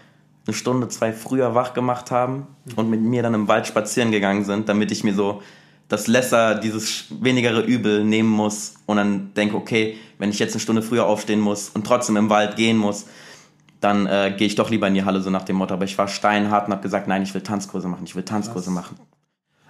eine 0.46 0.54
Stunde, 0.54 0.88
zwei 0.88 1.12
früher 1.12 1.54
wach 1.54 1.74
gemacht 1.74 2.10
haben 2.10 2.46
mhm. 2.64 2.72
und 2.76 2.90
mit 2.90 3.00
mir 3.00 3.22
dann 3.22 3.34
im 3.34 3.48
Wald 3.48 3.66
spazieren 3.66 4.10
gegangen 4.10 4.44
sind, 4.44 4.68
damit 4.68 4.90
ich 4.90 5.04
mir 5.04 5.14
so 5.14 5.42
das 5.88 6.06
Lesser, 6.06 6.54
dieses 6.54 7.06
wenigere 7.20 7.62
Übel 7.62 8.04
nehmen 8.04 8.30
muss 8.30 8.74
und 8.86 8.96
dann 8.96 9.34
denke, 9.34 9.56
okay, 9.56 9.96
wenn 10.20 10.30
ich 10.30 10.38
jetzt 10.38 10.52
eine 10.52 10.60
Stunde 10.60 10.82
früher 10.82 11.06
aufstehen 11.06 11.40
muss 11.40 11.70
und 11.70 11.84
trotzdem 11.84 12.16
im 12.16 12.30
Wald 12.30 12.54
gehen 12.54 12.76
muss, 12.76 13.06
dann 13.80 14.06
äh, 14.06 14.34
gehe 14.36 14.46
ich 14.46 14.54
doch 14.54 14.70
lieber 14.70 14.86
in 14.86 14.94
die 14.94 15.04
Halle, 15.04 15.22
so 15.22 15.30
nach 15.30 15.44
dem 15.44 15.56
Motto. 15.56 15.74
Aber 15.74 15.84
ich 15.84 15.96
war 15.98 16.06
steinhart 16.06 16.66
und 16.66 16.72
habe 16.74 16.82
gesagt, 16.82 17.08
nein, 17.08 17.22
ich 17.22 17.34
will 17.34 17.40
Tanzkurse 17.40 17.88
machen, 17.88 18.04
ich 18.04 18.14
will 18.14 18.22
Tanzkurse 18.22 18.70
machen. 18.70 18.96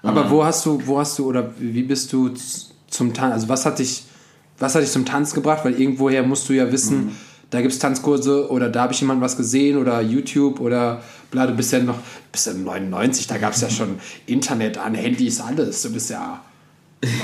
Aber 0.02 0.25
mhm. 0.25 0.30
wo 0.30 0.45
hast 0.45 0.66
du, 0.66 0.85
wo 0.87 0.99
hast 0.99 1.19
du 1.19 1.26
oder 1.26 1.52
wie 1.59 1.83
bist 1.83 2.12
du 2.12 2.30
zum 2.88 3.14
Tanz, 3.14 3.35
also 3.35 3.49
was 3.49 3.64
hat 3.64 3.78
dich, 3.78 4.04
was 4.59 4.75
hat 4.75 4.83
dich 4.83 4.90
zum 4.90 5.07
Tanz 5.07 5.33
gebracht? 5.33 5.64
Weil 5.64 5.80
irgendwoher 5.80 6.25
musst 6.25 6.49
du 6.49 6.52
ja 6.52 6.73
wissen, 6.73 7.07
mhm. 7.07 7.16
da 7.50 7.61
gibt 7.61 7.73
es 7.73 7.78
Tanzkurse 7.78 8.50
oder 8.50 8.69
da 8.69 8.83
habe 8.83 8.92
ich 8.92 9.00
jemand 9.00 9.21
was 9.21 9.37
gesehen 9.37 9.78
oder 9.78 10.00
YouTube 10.00 10.59
oder 10.61 11.02
bla, 11.30 11.47
du 11.47 11.54
bist 11.54 11.73
ja 11.73 11.78
noch, 11.78 11.99
bist 12.33 12.49
ja 12.49 12.54
99, 12.54 13.29
da 13.29 13.38
gab 13.38 13.53
es 13.53 13.61
ja 13.61 13.70
schon 13.70 14.01
Internet 14.27 14.79
an, 14.79 14.94
Handys, 14.94 15.40
alles. 15.40 15.83
Du 15.83 15.92
bist 15.92 16.11
ja. 16.11 16.40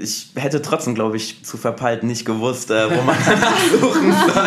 ich 0.00 0.30
hätte 0.34 0.62
trotzdem, 0.62 0.94
glaube 0.94 1.16
ich, 1.16 1.44
zu 1.44 1.56
verpeilt 1.56 2.02
nicht 2.02 2.24
gewusst, 2.24 2.70
äh, 2.70 2.90
wo 2.90 3.02
man 3.02 3.16
suchen 3.80 4.12
soll. 4.12 4.46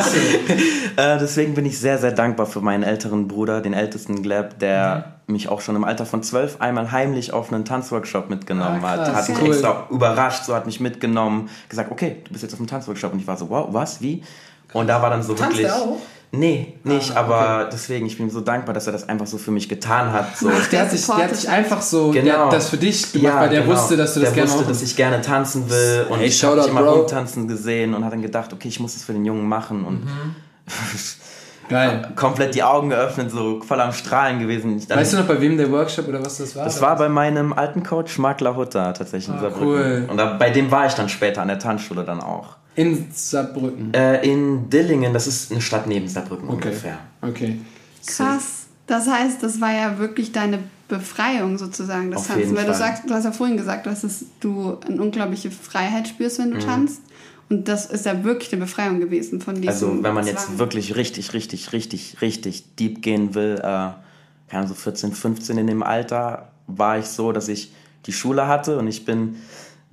äh, 0.97 1.19
deswegen 1.19 1.53
bin 1.53 1.65
ich 1.65 1.79
sehr, 1.79 1.97
sehr 1.97 2.11
dankbar 2.11 2.45
für 2.45 2.61
meinen 2.61 2.83
älteren 2.83 3.27
Bruder, 3.27 3.61
den 3.61 3.73
ältesten 3.73 4.23
Gleb, 4.23 4.59
der 4.59 5.15
mhm. 5.27 5.33
mich 5.33 5.49
auch 5.49 5.61
schon 5.61 5.75
im 5.75 5.83
Alter 5.83 6.05
von 6.05 6.23
zwölf 6.23 6.59
einmal 6.59 6.91
heimlich 6.91 7.33
auf 7.33 7.51
einen 7.51 7.65
Tanzworkshop 7.65 8.29
mitgenommen 8.29 8.81
ah, 8.83 8.89
hat. 8.89 9.13
Hat 9.13 9.29
mich 9.29 9.41
cool. 9.41 9.47
extra 9.49 9.87
überrascht, 9.89 10.45
so 10.45 10.55
hat 10.55 10.65
mich 10.65 10.79
mitgenommen, 10.79 11.49
gesagt, 11.69 11.91
okay, 11.91 12.17
du 12.23 12.31
bist 12.31 12.43
jetzt 12.43 12.53
auf 12.53 12.59
einem 12.59 12.67
Tanzworkshop. 12.67 13.13
Und 13.13 13.19
ich 13.19 13.27
war 13.27 13.37
so, 13.37 13.49
wow, 13.49 13.67
was, 13.71 14.01
wie? 14.01 14.23
Und 14.73 14.87
da 14.87 15.01
war 15.01 15.09
dann 15.09 15.23
so 15.23 15.33
Tanzt 15.33 15.57
wirklich. 15.57 15.71
Auch? 15.71 15.97
Nee, 16.33 16.75
nicht, 16.85 17.17
ah, 17.17 17.19
aber 17.19 17.69
deswegen, 17.69 18.05
ich 18.05 18.17
bin 18.17 18.29
so 18.29 18.39
dankbar, 18.39 18.73
dass 18.73 18.87
er 18.87 18.93
das 18.93 19.09
einfach 19.09 19.27
so 19.27 19.37
für 19.37 19.51
mich 19.51 19.67
getan 19.67 20.13
hat. 20.13 20.37
So. 20.37 20.49
Ach, 20.49 20.65
der 20.69 20.83
hat, 20.83 20.91
sich, 20.91 21.05
der 21.05 21.25
hat 21.25 21.35
sich 21.35 21.49
einfach 21.49 21.81
so, 21.81 22.11
genau. 22.11 22.23
der 22.23 22.45
hat 22.45 22.53
das 22.53 22.69
für 22.69 22.77
dich 22.77 23.11
gemacht, 23.11 23.33
ja, 23.33 23.41
weil 23.41 23.49
der 23.49 23.61
genau. 23.63 23.73
wusste, 23.73 23.97
dass 23.97 24.13
du 24.13 24.21
das 24.21 24.29
der 24.29 24.35
gerne 24.35 24.51
wusste, 24.51 24.65
dass 24.65 24.81
ich 24.81 24.95
gerne 24.95 25.21
tanzen 25.21 25.69
will 25.69 26.05
und 26.09 26.19
hey, 26.19 26.27
ich 26.27 26.41
habe 26.41 26.61
dich 26.61 26.69
immer 26.69 26.83
rumtanzen 26.83 27.49
gesehen 27.49 27.93
und 27.93 28.05
hat 28.05 28.13
dann 28.13 28.21
gedacht, 28.21 28.53
okay, 28.53 28.69
ich 28.69 28.79
muss 28.79 28.93
das 28.93 29.03
für 29.03 29.11
den 29.11 29.25
Jungen 29.25 29.45
machen 29.45 29.83
und 29.83 30.05
mhm. 30.05 30.35
Geil. 31.67 32.11
komplett 32.15 32.55
die 32.55 32.63
Augen 32.63 32.89
geöffnet, 32.89 33.31
so 33.31 33.61
voll 33.61 33.81
am 33.81 33.91
Strahlen 33.91 34.39
gewesen. 34.39 34.81
weißt 34.87 35.13
du 35.13 35.17
noch, 35.17 35.25
bei 35.25 35.39
wem 35.39 35.57
der 35.57 35.69
Workshop 35.71 36.07
oder 36.07 36.23
was 36.23 36.37
das 36.37 36.55
war? 36.55 36.63
Das 36.63 36.81
war 36.81 36.95
bei 36.95 37.09
meinem 37.09 37.51
alten 37.51 37.83
Coach 37.83 38.17
Mark 38.17 38.39
Lahutta 38.41 38.93
tatsächlich 38.93 39.29
ah, 39.29 39.35
in 39.35 39.39
Saarbrücken. 39.41 39.67
Cool. 39.67 40.07
Und 40.09 40.17
da, 40.17 40.33
bei 40.33 40.49
dem 40.49 40.71
war 40.71 40.85
ich 40.85 40.93
dann 40.93 41.09
später 41.09 41.41
an 41.41 41.49
der 41.49 41.59
Tanzschule 41.59 42.03
dann 42.03 42.21
auch. 42.21 42.57
In 42.75 43.07
Saarbrücken? 43.11 43.93
Äh, 43.93 44.25
in 44.25 44.69
Dillingen, 44.69 45.13
das 45.13 45.27
ist 45.27 45.51
eine 45.51 45.61
Stadt 45.61 45.87
neben 45.87 46.07
Saarbrücken 46.07 46.49
okay. 46.49 46.67
ungefähr. 46.69 46.99
Okay. 47.21 47.59
Krass. 48.05 48.67
Das 48.87 49.07
heißt, 49.07 49.43
das 49.43 49.61
war 49.61 49.73
ja 49.73 49.99
wirklich 49.99 50.31
deine 50.31 50.59
Befreiung 50.87 51.57
sozusagen, 51.57 52.11
das 52.11 52.21
Auf 52.21 52.27
Tanzen. 52.27 52.55
Weil 52.55 52.65
Fall. 52.65 52.73
du 52.73 52.77
sagst, 52.77 53.09
du 53.09 53.13
hast 53.13 53.23
ja 53.23 53.31
vorhin 53.31 53.57
gesagt, 53.57 53.85
dass 53.85 54.25
du 54.39 54.77
eine 54.85 55.01
unglaubliche 55.01 55.51
Freiheit 55.51 56.07
spürst, 56.07 56.39
wenn 56.39 56.51
du 56.51 56.57
mhm. 56.57 56.61
tanzt. 56.61 57.01
Und 57.49 57.67
das 57.67 57.85
ist 57.85 58.05
ja 58.05 58.23
wirklich 58.23 58.53
eine 58.53 58.61
Befreiung 58.61 58.99
gewesen 58.99 59.41
von 59.41 59.55
diesem 59.55 59.69
Also 59.69 60.03
wenn 60.03 60.13
man 60.13 60.23
Zwang. 60.23 60.35
jetzt 60.35 60.57
wirklich 60.57 60.95
richtig, 60.95 61.33
richtig, 61.33 61.73
richtig, 61.73 62.21
richtig 62.21 62.75
deep 62.75 63.01
gehen 63.01 63.35
will, 63.35 63.55
äh, 63.55 63.61
keine 63.61 63.95
Ahnung, 64.51 64.67
so 64.69 64.73
14, 64.73 65.11
15 65.11 65.57
in 65.57 65.67
dem 65.67 65.83
Alter, 65.83 66.51
war 66.67 66.97
ich 66.97 67.07
so, 67.07 67.31
dass 67.33 67.49
ich 67.49 67.73
die 68.05 68.13
Schule 68.13 68.47
hatte 68.47 68.77
und 68.77 68.87
ich 68.87 69.05
bin 69.05 69.35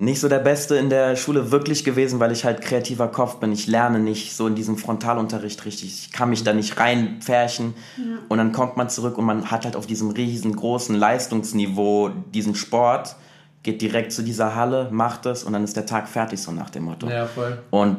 nicht 0.01 0.21
so 0.21 0.29
der 0.29 0.39
Beste 0.39 0.77
in 0.77 0.89
der 0.89 1.17
Schule 1.17 1.51
wirklich 1.51 1.83
gewesen, 1.83 2.21
weil 2.21 2.31
ich 2.31 2.45
halt 2.45 2.61
kreativer 2.61 3.09
Kopf 3.09 3.35
bin. 3.35 3.51
Ich 3.51 3.67
lerne 3.67 3.99
nicht 3.99 4.33
so 4.33 4.47
in 4.47 4.55
diesem 4.55 4.77
Frontalunterricht 4.77 5.65
richtig. 5.65 5.89
Ich 5.89 6.11
kann 6.13 6.29
mich 6.29 6.45
da 6.45 6.53
nicht 6.53 6.79
reinpferchen. 6.79 7.73
Ja. 7.97 8.03
Und 8.29 8.37
dann 8.37 8.53
kommt 8.53 8.77
man 8.77 8.89
zurück 8.89 9.17
und 9.17 9.25
man 9.25 9.51
hat 9.51 9.65
halt 9.65 9.75
auf 9.75 9.87
diesem 9.87 10.11
riesengroßen 10.11 10.95
Leistungsniveau 10.95 12.11
diesen 12.33 12.55
Sport, 12.55 13.17
geht 13.61 13.81
direkt 13.81 14.13
zu 14.13 14.23
dieser 14.23 14.55
Halle, 14.55 14.87
macht 14.89 15.25
es 15.25 15.43
und 15.43 15.51
dann 15.51 15.65
ist 15.65 15.75
der 15.75 15.85
Tag 15.85 16.07
fertig, 16.07 16.41
so 16.41 16.53
nach 16.53 16.69
dem 16.69 16.83
Motto. 16.83 17.09
Ja, 17.09 17.25
voll. 17.25 17.61
Und 17.69 17.97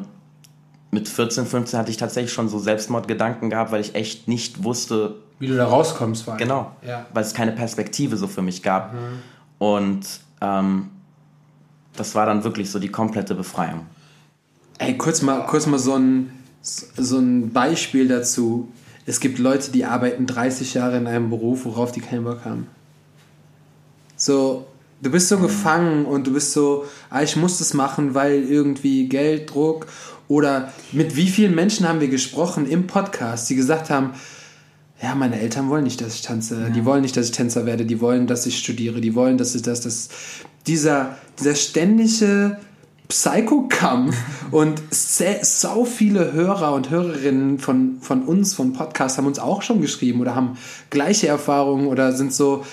mit 0.89 1.07
14, 1.07 1.45
15 1.45 1.79
hatte 1.79 1.91
ich 1.91 1.97
tatsächlich 1.97 2.33
schon 2.33 2.49
so 2.49 2.57
Selbstmordgedanken 2.57 3.51
gehabt, 3.51 3.71
weil 3.71 3.79
ich 3.79 3.93
echt 3.93 4.27
nicht 4.27 4.63
wusste, 4.63 5.17
wie 5.37 5.45
du 5.45 5.55
da 5.55 5.67
rauskommst. 5.67 6.23
Vor 6.23 6.33
allem. 6.33 6.39
Genau, 6.39 6.71
ja. 6.81 7.05
weil 7.13 7.23
es 7.23 7.35
keine 7.35 7.51
Perspektive 7.51 8.17
so 8.17 8.25
für 8.25 8.41
mich 8.41 8.63
gab. 8.63 8.93
Mhm. 8.93 8.97
Und 9.59 10.07
ähm, 10.41 10.89
das 11.95 12.15
war 12.15 12.25
dann 12.25 12.43
wirklich 12.43 12.69
so 12.69 12.79
die 12.79 12.89
komplette 12.89 13.35
Befreiung. 13.35 13.85
Ey, 14.77 14.97
kurz 14.97 15.21
mal, 15.21 15.45
kurz 15.45 15.67
mal 15.67 15.79
so, 15.79 15.95
ein, 15.95 16.31
so 16.61 17.19
ein 17.19 17.51
Beispiel 17.51 18.07
dazu. 18.07 18.71
Es 19.05 19.19
gibt 19.19 19.39
Leute, 19.39 19.71
die 19.71 19.85
arbeiten 19.85 20.25
30 20.25 20.73
Jahre 20.73 20.97
in 20.97 21.07
einem 21.07 21.29
Beruf, 21.29 21.65
worauf 21.65 21.91
die 21.91 22.01
keinen 22.01 22.23
Bock 22.23 22.45
haben. 22.45 22.67
So, 24.15 24.67
du 25.01 25.11
bist 25.11 25.29
so 25.29 25.37
mhm. 25.37 25.43
gefangen 25.43 26.05
und 26.05 26.27
du 26.27 26.33
bist 26.33 26.53
so, 26.53 26.85
ah, 27.09 27.21
ich 27.21 27.35
muss 27.35 27.57
das 27.57 27.73
machen, 27.73 28.13
weil 28.13 28.43
irgendwie 28.43 29.07
Gelddruck. 29.07 29.87
Oder 30.27 30.71
mit 30.91 31.15
wie 31.15 31.29
vielen 31.29 31.55
Menschen 31.55 31.87
haben 31.87 31.99
wir 31.99 32.07
gesprochen 32.07 32.65
im 32.65 32.87
Podcast, 32.87 33.49
die 33.49 33.55
gesagt 33.55 33.89
haben, 33.89 34.13
ja, 35.01 35.15
meine 35.15 35.39
Eltern 35.39 35.69
wollen 35.69 35.83
nicht, 35.83 36.01
dass 36.01 36.15
ich 36.15 36.21
tanze, 36.21 36.61
ja. 36.61 36.69
die 36.69 36.85
wollen 36.85 37.01
nicht, 37.01 37.17
dass 37.17 37.25
ich 37.25 37.31
Tänzer 37.31 37.65
werde, 37.65 37.85
die 37.85 38.01
wollen, 38.01 38.27
dass 38.27 38.45
ich 38.45 38.57
studiere, 38.59 39.01
die 39.01 39.15
wollen, 39.15 39.37
dass 39.37 39.55
ich 39.55 39.63
das, 39.63 39.81
das 39.81 40.09
dieser, 40.67 41.17
dieser 41.39 41.55
ständige 41.55 42.57
Psycho-Kampf 43.07 44.15
und 44.51 44.81
so 44.91 45.85
viele 45.85 46.33
Hörer 46.33 46.73
und 46.73 46.91
Hörerinnen 46.91 47.57
von, 47.57 47.97
von 48.01 48.23
uns, 48.23 48.53
von 48.53 48.73
Podcasts, 48.73 49.17
haben 49.17 49.25
uns 49.25 49.39
auch 49.39 49.63
schon 49.63 49.81
geschrieben 49.81 50.21
oder 50.21 50.35
haben 50.35 50.57
gleiche 50.91 51.27
Erfahrungen 51.27 51.87
oder 51.87 52.13
sind 52.13 52.31
so, 52.31 52.63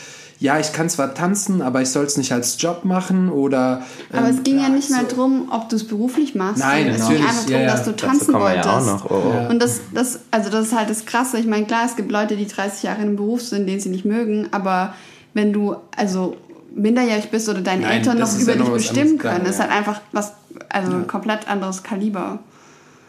ja, 0.40 0.61
ich 0.61 0.72
kann 0.72 0.88
zwar 0.88 1.14
tanzen, 1.14 1.62
aber 1.62 1.83
ich 1.83 1.90
soll 1.90 2.05
es 2.05 2.16
nicht 2.16 2.33
als 2.33 2.61
Job 2.62 2.85
machen 2.85 3.29
oder. 3.29 3.83
Ähm, 4.12 4.18
aber 4.18 4.29
es 4.29 4.42
ging 4.44 4.61
ja, 4.61 4.68
nicht 4.68 4.88
so. 4.88 4.94
mehr 4.94 5.05
darum, 5.05 5.48
ob 5.51 5.68
du 5.68 5.74
es 5.77 5.87
beruflich 5.87 6.37
machst. 6.37 6.59
Nein, 6.59 6.87
es 6.88 7.09
ging 7.09 7.16
einfach 7.16 7.35
darum, 7.35 7.51
ja, 7.51 7.61
ja. 7.61 7.70
dass 7.72 7.85
du 7.85 7.96
tanzen 7.96 8.35
wolltest. 8.35 8.64
Ja 8.64 8.79
auch 8.79 8.87
noch. 8.87 9.11
Oh, 9.11 9.22
oh. 9.24 9.51
Und 9.51 9.61
das, 9.61 9.81
das, 9.92 10.20
also 10.31 10.48
das 10.48 10.66
ist 10.66 10.77
halt 10.77 10.90
das 10.90 11.07
Krasse. 11.07 11.38
Ich 11.38 11.46
meine, 11.46 11.66
klar, 11.66 11.85
es 11.87 11.96
gibt 11.96 12.12
Leute, 12.12 12.37
die 12.37 12.46
30 12.46 12.85
Jahre 12.85 13.03
im 13.03 13.16
Beruf 13.16 13.42
sind, 13.42 13.66
den 13.66 13.81
sie 13.81 13.88
nicht 13.88 14.05
mögen, 14.05 14.48
aber 14.53 14.94
wenn 15.35 15.53
du 15.53 15.77
also 15.96 16.37
minderjährig 16.74 17.31
bist 17.31 17.48
oder 17.48 17.61
deine 17.61 17.83
Nein, 17.83 17.98
Eltern 17.98 18.18
noch 18.18 18.38
über 18.38 18.55
dich 18.55 18.68
bestimmen 18.68 19.18
können, 19.18 19.44
ist 19.44 19.59
halt 19.59 19.72
einfach 19.72 20.01
was, 20.12 20.35
also 20.68 20.92
ein 20.92 21.09
komplett 21.09 21.48
anderes 21.48 21.83
Kaliber. 21.83 22.38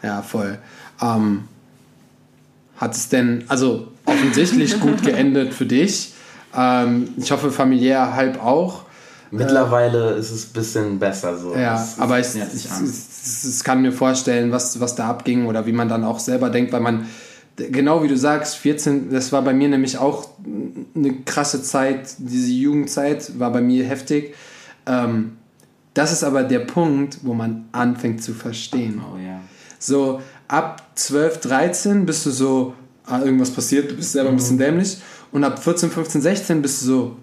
Ja, 0.02 0.22
voll. 0.22 0.58
Ähm, 1.00 1.44
hat 2.76 2.96
es 2.96 3.08
denn, 3.08 3.44
also 3.46 3.88
offensichtlich 4.04 4.80
gut 4.80 5.02
geendet 5.04 5.54
für 5.54 5.66
dich? 5.66 6.14
Ähm, 6.56 7.14
ich 7.16 7.30
hoffe 7.30 7.50
familiär 7.50 8.14
halb 8.14 8.42
auch. 8.44 8.82
Mittlerweile 9.30 10.16
äh, 10.16 10.18
ist 10.18 10.30
es 10.30 10.46
ein 10.46 10.52
bisschen 10.52 10.98
besser 10.98 11.36
so. 11.36 11.54
Ja, 11.54 11.74
das, 11.74 11.98
aber 11.98 12.18
ich, 12.18 12.28
ich, 12.34 12.64
ich, 12.64 13.48
ich, 13.48 13.64
kann 13.64 13.82
mir 13.82 13.92
vorstellen, 13.92 14.50
was, 14.50 14.80
was 14.80 14.96
da 14.96 15.08
abging 15.08 15.46
oder 15.46 15.66
wie 15.66 15.72
man 15.72 15.88
dann 15.88 16.04
auch 16.04 16.18
selber 16.18 16.50
denkt, 16.50 16.72
weil 16.72 16.80
man, 16.80 17.06
genau 17.56 18.02
wie 18.02 18.08
du 18.08 18.16
sagst, 18.16 18.56
14, 18.56 19.10
das 19.10 19.32
war 19.32 19.42
bei 19.42 19.52
mir 19.52 19.68
nämlich 19.68 19.98
auch 19.98 20.28
eine 20.96 21.14
krasse 21.24 21.62
Zeit, 21.62 22.14
diese 22.18 22.50
Jugendzeit 22.50 23.38
war 23.38 23.52
bei 23.52 23.60
mir 23.60 23.84
heftig. 23.84 24.34
Ähm, 24.86 25.36
das 25.94 26.12
ist 26.12 26.24
aber 26.24 26.42
der 26.42 26.60
Punkt, 26.60 27.18
wo 27.22 27.34
man 27.34 27.68
anfängt 27.72 28.22
zu 28.22 28.32
verstehen. 28.34 29.00
Oh 29.12 29.18
ja. 29.18 29.40
So 29.78 30.20
ab 30.48 30.82
12, 30.94 31.40
13 31.40 32.06
bist 32.06 32.26
du 32.26 32.30
so, 32.30 32.74
ah, 33.06 33.20
irgendwas 33.20 33.50
passiert, 33.50 33.90
du 33.90 33.96
bist 33.96 34.12
selber 34.12 34.30
ein 34.30 34.36
bisschen 34.36 34.56
mhm. 34.56 34.60
dämlich. 34.60 34.98
Und 35.32 35.44
ab 35.44 35.62
14, 35.62 35.90
15, 35.90 36.20
16 36.20 36.62
bist 36.62 36.82
du 36.82 36.86
so, 36.86 37.16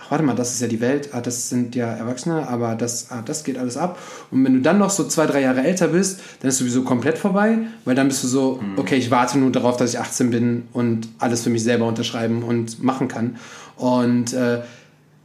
ach 0.00 0.10
warte 0.10 0.24
mal, 0.24 0.34
das 0.34 0.52
ist 0.52 0.60
ja 0.60 0.68
die 0.68 0.80
Welt, 0.80 1.10
ah, 1.12 1.20
das 1.20 1.48
sind 1.48 1.74
ja 1.74 1.86
Erwachsene, 1.86 2.48
aber 2.48 2.74
das, 2.74 3.10
ah, 3.10 3.22
das 3.24 3.44
geht 3.44 3.58
alles 3.58 3.76
ab. 3.76 3.98
Und 4.30 4.44
wenn 4.44 4.54
du 4.54 4.60
dann 4.60 4.78
noch 4.78 4.90
so 4.90 5.04
zwei, 5.04 5.26
drei 5.26 5.42
Jahre 5.42 5.62
älter 5.62 5.88
bist, 5.88 6.20
dann 6.40 6.48
ist 6.48 6.58
sowieso 6.58 6.82
komplett 6.82 7.18
vorbei, 7.18 7.58
weil 7.84 7.94
dann 7.94 8.08
bist 8.08 8.24
du 8.24 8.28
so, 8.28 8.60
mhm. 8.62 8.78
okay, 8.78 8.96
ich 8.96 9.10
warte 9.10 9.38
nur 9.38 9.50
darauf, 9.50 9.76
dass 9.76 9.92
ich 9.92 9.98
18 9.98 10.30
bin 10.30 10.68
und 10.72 11.08
alles 11.18 11.42
für 11.42 11.50
mich 11.50 11.62
selber 11.62 11.86
unterschreiben 11.86 12.42
und 12.42 12.82
machen 12.82 13.08
kann. 13.08 13.36
Und 13.76 14.32
äh, 14.32 14.60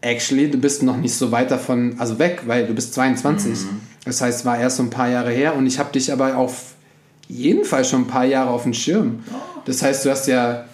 actually, 0.02 0.50
du 0.50 0.58
bist 0.58 0.84
noch 0.84 0.98
nicht 0.98 1.16
so 1.16 1.32
weit 1.32 1.52
davon, 1.52 1.96
also 1.98 2.20
weg, 2.20 2.44
weil 2.46 2.68
du 2.68 2.74
bist 2.74 2.94
22. 2.94 3.52
Mhm. 3.52 3.82
Das 4.06 4.22
heißt, 4.22 4.40
es 4.40 4.46
war 4.46 4.58
erst 4.58 4.78
so 4.78 4.84
ein 4.84 4.90
paar 4.90 5.10
Jahre 5.10 5.32
her 5.32 5.56
und 5.56 5.66
ich 5.66 5.80
habe 5.80 5.92
dich 5.92 6.12
aber 6.12 6.38
auf 6.38 6.74
jeden 7.28 7.64
Fall 7.64 7.86
schon 7.86 8.02
ein 8.02 8.08
paar 8.08 8.26
Jahre 8.26 8.50
auf 8.50 8.64
dem 8.64 8.74
Schirm. 8.74 9.24
Das 9.66 9.82
heißt, 9.82 10.06
du 10.06 10.12
hast 10.12 10.28
ja 10.28 10.66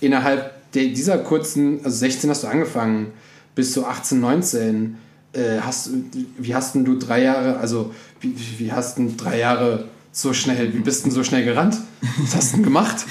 innerhalb 0.00 0.53
dieser 0.74 1.18
kurzen, 1.18 1.80
also 1.84 1.96
16 1.96 2.30
hast 2.30 2.42
du 2.42 2.48
angefangen, 2.48 3.12
bis 3.54 3.72
zu 3.72 3.86
18, 3.86 4.20
19, 4.20 4.96
äh, 5.32 5.60
hast, 5.60 5.90
wie 6.38 6.54
hast 6.54 6.74
denn 6.74 6.84
du 6.84 6.98
drei 6.98 7.22
Jahre, 7.22 7.56
also 7.58 7.94
wie, 8.20 8.34
wie 8.58 8.72
hast 8.72 8.98
du 8.98 9.12
drei 9.16 9.38
Jahre 9.38 9.84
so 10.12 10.32
schnell, 10.32 10.72
wie 10.74 10.78
bist 10.78 11.06
du 11.06 11.10
so 11.10 11.24
schnell 11.24 11.44
gerannt? 11.44 11.76
Was 12.18 12.36
hast 12.36 12.52
du 12.52 12.56
denn 12.56 12.64
gemacht? 12.64 13.04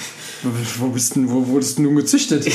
Wo, 0.78 0.88
bist 0.88 1.16
denn, 1.16 1.30
wo 1.30 1.48
wurdest 1.48 1.78
du 1.78 1.84
nun 1.84 1.96
gezüchtet? 1.96 2.46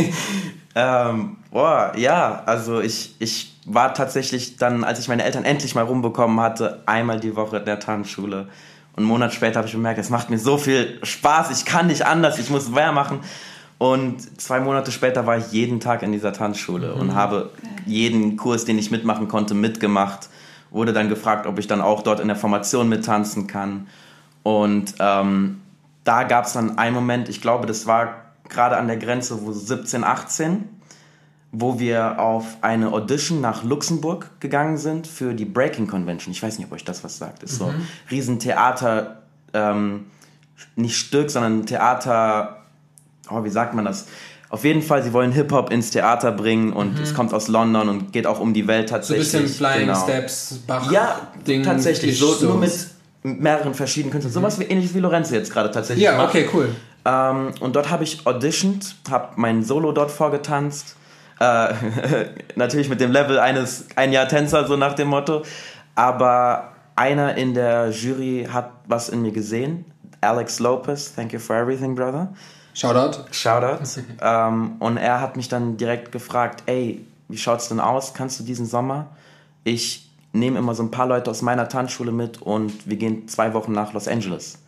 ähm, 0.74 1.36
boah, 1.50 1.92
ja, 1.96 2.42
also 2.46 2.80
ich, 2.80 3.16
ich 3.18 3.56
war 3.66 3.92
tatsächlich 3.94 4.56
dann, 4.56 4.84
als 4.84 5.00
ich 5.00 5.08
meine 5.08 5.24
Eltern 5.24 5.44
endlich 5.44 5.74
mal 5.74 5.84
rumbekommen 5.84 6.40
hatte, 6.40 6.82
einmal 6.86 7.18
die 7.18 7.34
Woche 7.34 7.58
in 7.58 7.64
der 7.64 7.80
Tanzschule. 7.80 8.48
Und 8.92 9.02
einen 9.02 9.06
Monat 9.06 9.34
später 9.34 9.58
habe 9.58 9.68
ich 9.68 9.74
bemerkt, 9.74 9.98
es 9.98 10.10
macht 10.10 10.30
mir 10.30 10.38
so 10.38 10.58
viel 10.58 10.98
Spaß, 11.02 11.50
ich 11.50 11.64
kann 11.64 11.88
nicht 11.88 12.06
anders, 12.06 12.38
ich 12.38 12.50
muss 12.50 12.68
mehr 12.68 12.92
machen. 12.92 13.20
Und 13.78 14.40
zwei 14.40 14.58
Monate 14.58 14.90
später 14.90 15.24
war 15.26 15.38
ich 15.38 15.52
jeden 15.52 15.78
Tag 15.78 16.02
in 16.02 16.10
dieser 16.10 16.32
Tanzschule 16.32 16.94
mhm. 16.94 17.00
und 17.00 17.14
habe 17.14 17.50
jeden 17.86 18.36
Kurs, 18.36 18.64
den 18.64 18.76
ich 18.76 18.90
mitmachen 18.90 19.28
konnte, 19.28 19.54
mitgemacht. 19.54 20.28
Wurde 20.70 20.92
dann 20.92 21.08
gefragt, 21.08 21.46
ob 21.46 21.58
ich 21.58 21.68
dann 21.68 21.80
auch 21.80 22.02
dort 22.02 22.20
in 22.20 22.28
der 22.28 22.36
Formation 22.36 22.88
mittanzen 22.88 23.46
kann. 23.46 23.86
Und 24.42 24.94
ähm, 24.98 25.60
da 26.04 26.24
gab 26.24 26.46
es 26.46 26.54
dann 26.54 26.76
einen 26.76 26.94
Moment, 26.94 27.28
ich 27.28 27.40
glaube, 27.40 27.66
das 27.66 27.86
war 27.86 28.24
gerade 28.48 28.76
an 28.76 28.88
der 28.88 28.96
Grenze, 28.96 29.42
wo 29.42 29.52
17, 29.52 30.04
18, 30.04 30.68
wo 31.52 31.78
wir 31.78 32.18
auf 32.18 32.58
eine 32.62 32.92
Audition 32.92 33.40
nach 33.40 33.62
Luxemburg 33.62 34.30
gegangen 34.40 34.76
sind 34.76 35.06
für 35.06 35.34
die 35.34 35.44
Breaking 35.44 35.86
Convention. 35.86 36.32
Ich 36.32 36.42
weiß 36.42 36.58
nicht, 36.58 36.66
ob 36.66 36.72
euch 36.72 36.84
das 36.84 37.04
was 37.04 37.18
sagt. 37.18 37.42
Ist 37.42 37.54
mhm. 37.54 37.56
so 37.56 37.64
ein 37.66 37.88
Riesentheater, 38.10 39.22
ähm, 39.54 40.06
nicht 40.76 40.96
Stück, 40.96 41.30
sondern 41.30 41.64
Theater 41.64 42.57
oh, 43.30 43.44
wie 43.44 43.50
sagt 43.50 43.74
man 43.74 43.84
das? 43.84 44.06
Auf 44.50 44.64
jeden 44.64 44.80
Fall, 44.80 45.02
sie 45.02 45.12
wollen 45.12 45.32
Hip-Hop 45.32 45.70
ins 45.70 45.90
Theater 45.90 46.32
bringen 46.32 46.72
und 46.72 46.96
mhm. 46.96 47.02
es 47.02 47.12
kommt 47.12 47.34
aus 47.34 47.48
London 47.48 47.88
und 47.88 48.12
geht 48.12 48.26
auch 48.26 48.40
um 48.40 48.54
die 48.54 48.66
Welt 48.66 48.88
tatsächlich. 48.88 49.30
So 49.30 49.38
ein 49.38 49.42
bisschen 49.42 49.56
Flying 49.56 49.86
genau. 49.88 50.02
Steps, 50.02 50.60
Bach. 50.66 50.90
Ja, 50.90 51.28
Ding, 51.46 51.62
tatsächlich. 51.62 52.18
So, 52.18 52.46
nur 52.46 52.56
mit 52.56 52.72
mehreren 53.22 53.74
verschiedenen 53.74 54.10
Künstlern. 54.10 54.32
Mhm. 54.32 54.34
Sowas 54.34 54.58
wie 54.58 54.64
ähnlich 54.64 54.94
wie 54.94 55.00
Lorenzo 55.00 55.34
jetzt 55.34 55.52
gerade 55.52 55.70
tatsächlich. 55.70 56.04
Ja, 56.04 56.16
macht. 56.16 56.30
okay, 56.30 56.48
cool. 56.54 56.74
Ähm, 57.04 57.52
und 57.60 57.76
dort 57.76 57.90
habe 57.90 58.04
ich 58.04 58.26
auditioned, 58.26 58.96
habe 59.10 59.28
mein 59.36 59.62
Solo 59.64 59.92
dort 59.92 60.10
vorgetanzt. 60.10 60.96
Äh, 61.40 61.74
natürlich 62.56 62.88
mit 62.88 63.00
dem 63.00 63.12
Level 63.12 63.38
eines 63.38 63.86
ein 63.96 64.12
Jahr 64.12 64.28
Tänzer, 64.28 64.66
so 64.66 64.76
nach 64.76 64.94
dem 64.94 65.08
Motto. 65.08 65.42
Aber 65.94 66.72
einer 66.96 67.36
in 67.36 67.54
der 67.54 67.90
Jury 67.90 68.48
hat 68.50 68.72
was 68.86 69.08
in 69.08 69.22
mir 69.22 69.32
gesehen. 69.32 69.84
Alex 70.20 70.58
Lopez, 70.58 71.14
thank 71.14 71.32
you 71.32 71.38
for 71.38 71.54
everything, 71.54 71.94
brother. 71.94 72.32
Shoutout. 72.74 73.24
Shoutout. 73.32 73.84
ähm, 74.20 74.76
und 74.78 74.96
er 74.96 75.20
hat 75.20 75.36
mich 75.36 75.48
dann 75.48 75.76
direkt 75.76 76.12
gefragt, 76.12 76.62
ey, 76.66 77.04
wie 77.28 77.38
schaut's 77.38 77.68
denn 77.68 77.80
aus? 77.80 78.14
Kannst 78.14 78.38
du 78.40 78.44
diesen 78.44 78.66
Sommer? 78.66 79.08
Ich 79.64 80.10
nehme 80.32 80.58
immer 80.58 80.74
so 80.74 80.82
ein 80.82 80.90
paar 80.90 81.06
Leute 81.06 81.30
aus 81.30 81.42
meiner 81.42 81.68
Tanzschule 81.68 82.12
mit 82.12 82.40
und 82.40 82.88
wir 82.88 82.96
gehen 82.96 83.28
zwei 83.28 83.54
Wochen 83.54 83.72
nach 83.72 83.92
Los 83.92 84.08
Angeles 84.08 84.58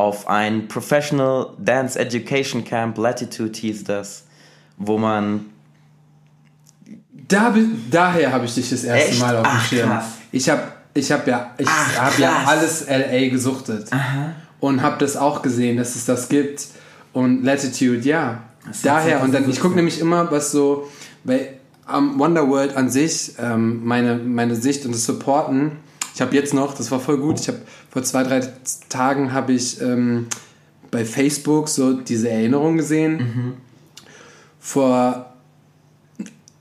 auf 0.00 0.28
ein 0.28 0.66
Professional 0.66 1.48
Dance 1.58 1.98
Education 1.98 2.64
Camp, 2.64 2.96
Latitude 2.96 3.58
hieß 3.58 3.84
das, 3.84 4.24
wo 4.78 4.96
man 4.96 5.46
da, 7.12 7.54
daher 7.90 8.32
habe 8.32 8.46
ich 8.46 8.54
dich 8.54 8.70
das 8.70 8.82
erste 8.82 9.10
Echt? 9.10 9.20
Mal 9.20 9.36
auf 9.36 9.46
dem 9.46 9.60
Schirm. 9.60 10.00
Ich 10.32 10.48
habe 10.48 10.62
ich 10.94 11.12
hab 11.12 11.26
ja, 11.26 11.54
ich 11.58 11.68
hab 11.68 12.18
ja 12.18 12.44
alles 12.46 12.86
LA 12.88 13.28
gesuchtet 13.28 13.92
Aha. 13.92 14.32
und 14.58 14.82
habe 14.82 14.98
das 14.98 15.16
auch 15.16 15.42
gesehen, 15.42 15.76
dass 15.76 15.94
es 15.94 16.06
das 16.06 16.28
gibt 16.28 16.66
und 17.12 17.44
Latitude, 17.44 18.00
ja. 18.00 18.42
Daher, 18.82 19.22
und 19.22 19.32
dann, 19.32 19.48
ich 19.48 19.60
gucke 19.60 19.74
nämlich 19.74 20.00
immer, 20.00 20.30
was 20.30 20.52
so, 20.52 20.88
bei 21.24 21.54
um, 21.92 22.18
Wonderworld 22.18 22.76
an 22.76 22.90
sich, 22.90 23.34
ähm, 23.38 23.84
meine, 23.84 24.16
meine 24.16 24.54
Sicht 24.54 24.84
und 24.84 24.94
das 24.94 25.04
Supporten, 25.04 25.72
ich 26.14 26.20
habe 26.20 26.34
jetzt 26.34 26.54
noch, 26.54 26.74
das 26.74 26.90
war 26.90 27.00
voll 27.00 27.18
gut, 27.18 27.40
ich 27.40 27.48
habe 27.48 27.58
vor 27.90 28.02
zwei, 28.02 28.22
drei 28.22 28.42
Tagen 28.88 29.32
habe 29.32 29.52
ich 29.52 29.80
ähm, 29.80 30.26
bei 30.90 31.04
Facebook 31.04 31.68
so 31.68 31.94
diese 31.94 32.28
Erinnerung 32.28 32.76
gesehen. 32.76 33.16
Mhm. 33.16 33.52
Vor 34.58 35.32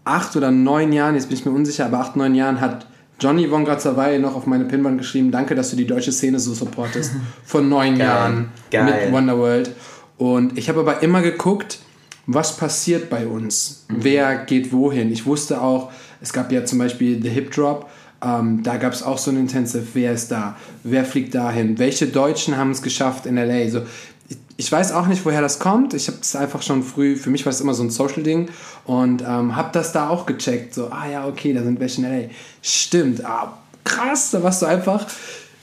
acht 0.06 0.36
oder 0.36 0.52
neun 0.52 0.94
Jahren, 0.94 1.16
jetzt 1.16 1.28
bin 1.28 1.38
ich 1.38 1.46
mir 1.46 1.52
unsicher, 1.52 1.86
aber 1.86 2.00
acht, 2.00 2.16
neun 2.16 2.36
Jahren 2.36 2.62
hat 2.62 2.88
Johnny 3.20 3.52
Wonga 3.52 3.78
Zawai 3.78 4.18
noch 4.18 4.36
auf 4.36 4.46
meine 4.46 4.66
Pinwand 4.66 4.98
geschrieben, 4.98 5.32
danke, 5.32 5.56
dass 5.56 5.72
du 5.72 5.76
die 5.76 5.86
deutsche 5.86 6.12
Szene 6.12 6.40
so 6.40 6.54
supportest. 6.54 7.12
Vor 7.46 7.62
neun 7.62 7.98
Geil. 7.98 8.08
Jahren 8.08 8.52
Geil. 8.72 8.86
mit 8.86 9.14
Wonderworld. 9.14 9.72
Und 10.20 10.58
ich 10.58 10.68
habe 10.70 10.82
aber 10.82 11.02
immer 11.02 11.22
geguckt, 11.22 11.80
was 12.28 12.58
passiert 12.58 13.10
bei 13.10 13.26
uns? 13.26 13.86
Mhm. 13.88 13.96
Wer 14.02 14.36
geht 14.38 14.72
wohin? 14.72 15.12
Ich 15.12 15.26
wusste 15.26 15.62
auch, 15.62 15.92
es 16.22 16.34
gab 16.34 16.52
ja 16.52 16.64
zum 16.66 16.78
Beispiel 16.78 17.20
The 17.24 17.30
Hip 17.30 17.52
Drop. 17.52 17.90
Ähm, 18.22 18.62
da 18.62 18.76
gab 18.76 18.92
es 18.92 19.02
auch 19.02 19.18
so 19.18 19.32
ein 19.32 19.38
Intensive. 19.38 19.88
Wer 19.94 20.12
ist 20.12 20.30
da? 20.30 20.58
Wer 20.84 21.06
fliegt 21.06 21.34
dahin? 21.34 21.80
Welche 21.80 22.06
Deutschen 22.06 22.58
haben 22.58 22.72
es 22.72 22.82
geschafft 22.82 23.26
in 23.26 23.38
LA? 23.38 23.70
So, 23.70 23.84
ich, 24.28 24.38
ich 24.58 24.70
weiß 24.70 24.92
auch 24.92 25.08
nicht, 25.08 25.26
woher 25.26 25.42
das 25.42 25.58
kommt. 25.58 25.94
Ich 25.94 26.10
habe 26.10 26.18
es 26.22 26.36
einfach 26.36 26.62
schon 26.64 26.84
früh, 26.84 27.16
für 27.16 27.30
mich 27.30 27.46
war 27.46 27.54
es 27.54 27.62
immer 27.62 27.74
so 27.74 27.84
ein 27.84 27.90
Social-Ding 27.90 28.50
und 28.84 29.22
ähm, 29.22 29.56
habe 29.56 29.70
das 29.72 29.94
da 29.94 30.10
auch 30.10 30.26
gecheckt. 30.26 30.74
So, 30.74 30.88
ah 30.88 31.10
ja, 31.10 31.28
okay, 31.28 31.54
da 31.54 31.64
sind 31.64 31.80
welche 31.80 32.02
in 32.02 32.12
LA. 32.12 32.30
Stimmt, 32.62 33.24
ah, 33.24 33.58
krass, 33.86 34.32
da 34.32 34.44
warst 34.44 34.62
du 34.62 34.66
einfach 34.66 35.08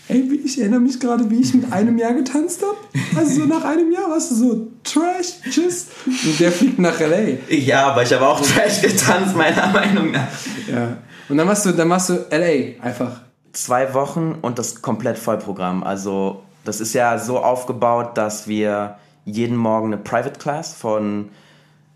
Ey, 0.08 0.40
ich 0.44 0.60
erinnere 0.60 0.80
mich 0.80 1.00
gerade, 1.00 1.28
wie 1.30 1.40
ich 1.40 1.52
mit 1.52 1.72
einem 1.72 1.98
Jahr 1.98 2.14
getanzt 2.14 2.62
habe. 2.62 2.76
Also 3.16 3.40
so 3.40 3.46
nach 3.46 3.64
einem 3.64 3.90
Jahr 3.90 4.08
warst 4.08 4.30
du 4.30 4.34
so 4.36 4.66
Trash, 4.84 5.40
tschüss. 5.50 5.88
Und 6.06 6.38
der 6.38 6.52
fliegt 6.52 6.78
nach 6.78 7.00
L.A. 7.00 7.52
Ja, 7.52 7.88
aber 7.88 8.04
ich 8.04 8.12
habe 8.12 8.26
auch 8.26 8.40
Trash 8.40 8.82
getanzt, 8.82 9.34
meiner 9.34 9.66
Meinung 9.72 10.12
nach. 10.12 10.28
Ja. 10.70 10.98
Und 11.28 11.38
dann 11.38 11.46
machst 11.46 11.66
du, 11.66 11.72
dann 11.72 11.88
machst 11.88 12.10
du 12.10 12.24
L.A. 12.30 12.84
einfach. 12.84 13.20
Zwei 13.52 13.94
Wochen 13.94 14.36
und 14.42 14.58
das 14.60 14.80
komplett 14.82 15.18
Vollprogramm. 15.18 15.82
Also 15.82 16.42
das 16.64 16.80
ist 16.80 16.92
ja 16.92 17.18
so 17.18 17.38
aufgebaut, 17.38 18.16
dass 18.16 18.46
wir 18.46 18.98
jeden 19.24 19.56
Morgen 19.56 19.88
eine 19.88 19.98
Private 19.98 20.38
Class 20.38 20.74
von 20.74 21.30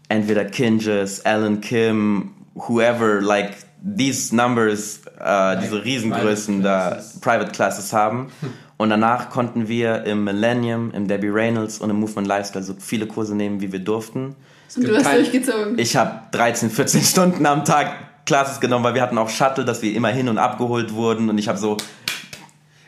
entweder 0.09 0.45
Kinges, 0.45 1.25
Alan 1.25 1.61
Kim, 1.61 2.33
whoever, 2.55 3.21
like 3.21 3.55
these 3.83 4.35
numbers, 4.35 5.01
äh, 5.19 5.59
diese 5.61 5.85
Riesengrößen 5.85 6.63
da 6.63 6.99
Private 7.21 7.53
Classes 7.53 7.93
haben. 7.93 8.31
Und 8.77 8.89
danach 8.89 9.29
konnten 9.29 9.69
wir 9.69 10.05
im 10.05 10.25
Millennium, 10.25 10.91
im 10.93 11.07
Debbie 11.07 11.29
Reynolds 11.29 11.81
und 11.81 11.91
im 11.91 12.01
Movement 12.01 12.27
Lifestyle 12.27 12.65
so 12.65 12.75
viele 12.79 13.07
Kurse 13.07 13.37
nehmen, 13.37 13.61
wie 13.61 13.73
wir 13.73 13.79
durften. 13.79 14.37
Und 14.75 14.89
du 14.89 14.97
hast 14.97 15.05
kein, 15.05 15.17
durchgezogen. 15.17 15.79
Ich 15.79 15.97
habe 15.97 16.23
13, 16.31 16.71
14 16.71 17.03
Stunden 17.03 17.45
am 17.45 17.67
Tag 17.67 18.25
Classes 18.25 18.59
genommen, 18.59 18.83
weil 18.85 18.95
wir 18.95 19.03
hatten 19.03 19.19
auch 19.19 19.29
Shuttle, 19.29 19.67
dass 19.67 19.83
wir 19.83 19.95
immer 19.95 20.09
hin 20.09 20.31
und 20.31 20.39
abgeholt 20.39 20.95
wurden. 20.95 21.29
Und 21.29 21.37
ich 21.37 21.47
habe 21.47 21.59
so 21.59 21.77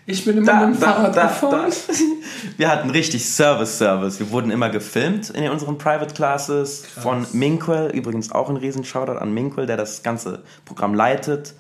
ich 0.07 0.25
bin 0.25 0.39
immer 0.39 0.47
da, 0.47 0.67
mit 0.67 0.77
dem 0.77 0.81
Fahrrad 0.83 1.17
da, 1.17 1.23
gefahren. 1.27 1.71
Da. 1.71 1.95
Wir 2.57 2.71
hatten 2.71 2.91
richtig 2.91 3.25
Service-Service. 3.25 4.19
Wir 4.19 4.31
wurden 4.31 4.51
immer 4.51 4.69
gefilmt 4.69 5.31
in 5.31 5.49
unseren 5.49 5.79
Private 5.79 6.15
Classes 6.15 6.83
Krass. 6.83 7.03
von 7.03 7.27
Minkwell. 7.33 7.91
Übrigens 7.91 8.33
auch 8.33 8.49
ein 8.49 8.57
riesen 8.57 8.85
Shoutout 8.85 9.19
an 9.19 9.33
Minkwell, 9.33 9.67
der 9.67 9.77
das 9.77 10.03
ganze 10.03 10.43
Programm 10.65 10.95
leitet. 10.95 11.55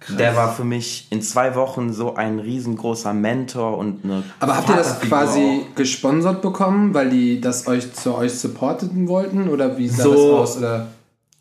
Krass. 0.00 0.16
Der 0.16 0.36
war 0.36 0.52
für 0.52 0.64
mich 0.64 1.06
in 1.10 1.22
zwei 1.22 1.54
Wochen 1.54 1.92
so 1.92 2.16
ein 2.16 2.38
riesengroßer 2.38 3.14
Mentor 3.14 3.78
und 3.78 4.04
eine. 4.04 4.24
Aber 4.40 4.56
habt 4.56 4.68
ihr 4.68 4.76
das 4.76 5.00
quasi 5.00 5.62
auch. 5.70 5.74
gesponsert 5.74 6.42
bekommen, 6.42 6.92
weil 6.92 7.10
die 7.10 7.40
das 7.40 7.66
euch 7.66 7.92
zu 7.94 8.14
euch 8.16 8.38
supporten 8.38 9.08
wollten? 9.08 9.48
Oder 9.48 9.78
wie 9.78 9.88
sah 9.88 10.02
so, 10.02 10.12
das 10.12 10.20
aus? 10.20 10.56
Oder? 10.58 10.86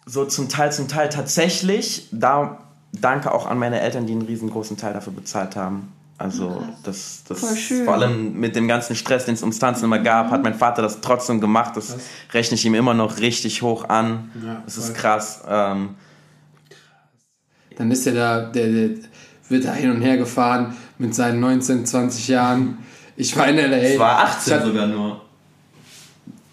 So 0.05 0.25
zum 0.25 0.47
Teil, 0.47 0.71
zum 0.71 0.87
Teil 0.87 1.09
tatsächlich. 1.09 2.07
Da 2.11 2.59
danke 2.93 3.33
auch 3.33 3.45
an 3.45 3.57
meine 3.57 3.81
Eltern, 3.81 4.05
die 4.05 4.13
einen 4.13 4.21
riesengroßen 4.21 4.77
Teil 4.77 4.93
dafür 4.93 5.13
bezahlt 5.13 5.55
haben. 5.55 5.91
Also 6.17 6.65
das, 6.83 7.23
das 7.27 7.41
vor 7.83 7.93
allem 7.95 8.39
mit 8.39 8.55
dem 8.55 8.69
ganzen 8.69 8.95
Stress, 8.95 9.25
den 9.25 9.33
es 9.33 9.43
um 9.43 9.51
Tanzen 9.51 9.85
immer 9.85 9.99
gab, 9.99 10.31
hat 10.31 10.43
mein 10.43 10.53
Vater 10.53 10.81
das 10.81 11.01
trotzdem 11.01 11.41
gemacht. 11.41 11.75
Das 11.75 11.97
rechne 12.31 12.55
ich 12.55 12.65
ihm 12.65 12.73
immer 12.73 12.93
noch 12.93 13.19
richtig 13.19 13.61
hoch 13.61 13.89
an. 13.89 14.31
Ja, 14.43 14.61
das 14.63 14.77
ist 14.77 14.95
krass. 14.95 15.43
Ähm, 15.47 15.95
Dann 17.75 17.91
ist 17.91 18.07
er 18.07 18.13
da, 18.13 18.41
der, 18.45 18.67
der, 18.67 18.89
wird 19.49 19.65
da 19.65 19.73
hin 19.73 19.91
und 19.91 20.01
her 20.01 20.15
gefahren 20.15 20.75
mit 20.97 21.13
seinen 21.13 21.41
19, 21.41 21.85
20 21.85 22.29
Jahren. 22.29 22.77
Ich 23.17 23.35
war 23.35 23.47
in 23.49 23.57
LA. 23.57 23.77
Es 23.77 23.99
war 23.99 24.19
18 24.19 24.53
hatte, 24.53 24.67
sogar 24.67 24.87
nur. 24.87 25.21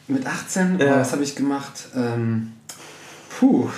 Mit 0.08 0.26
18? 0.26 0.80
Ja. 0.80 0.86
Oh, 0.86 1.00
was 1.00 1.12
habe 1.12 1.22
ich 1.22 1.36
gemacht? 1.36 1.88
Ähm, 1.94 2.52
puh 3.38 3.70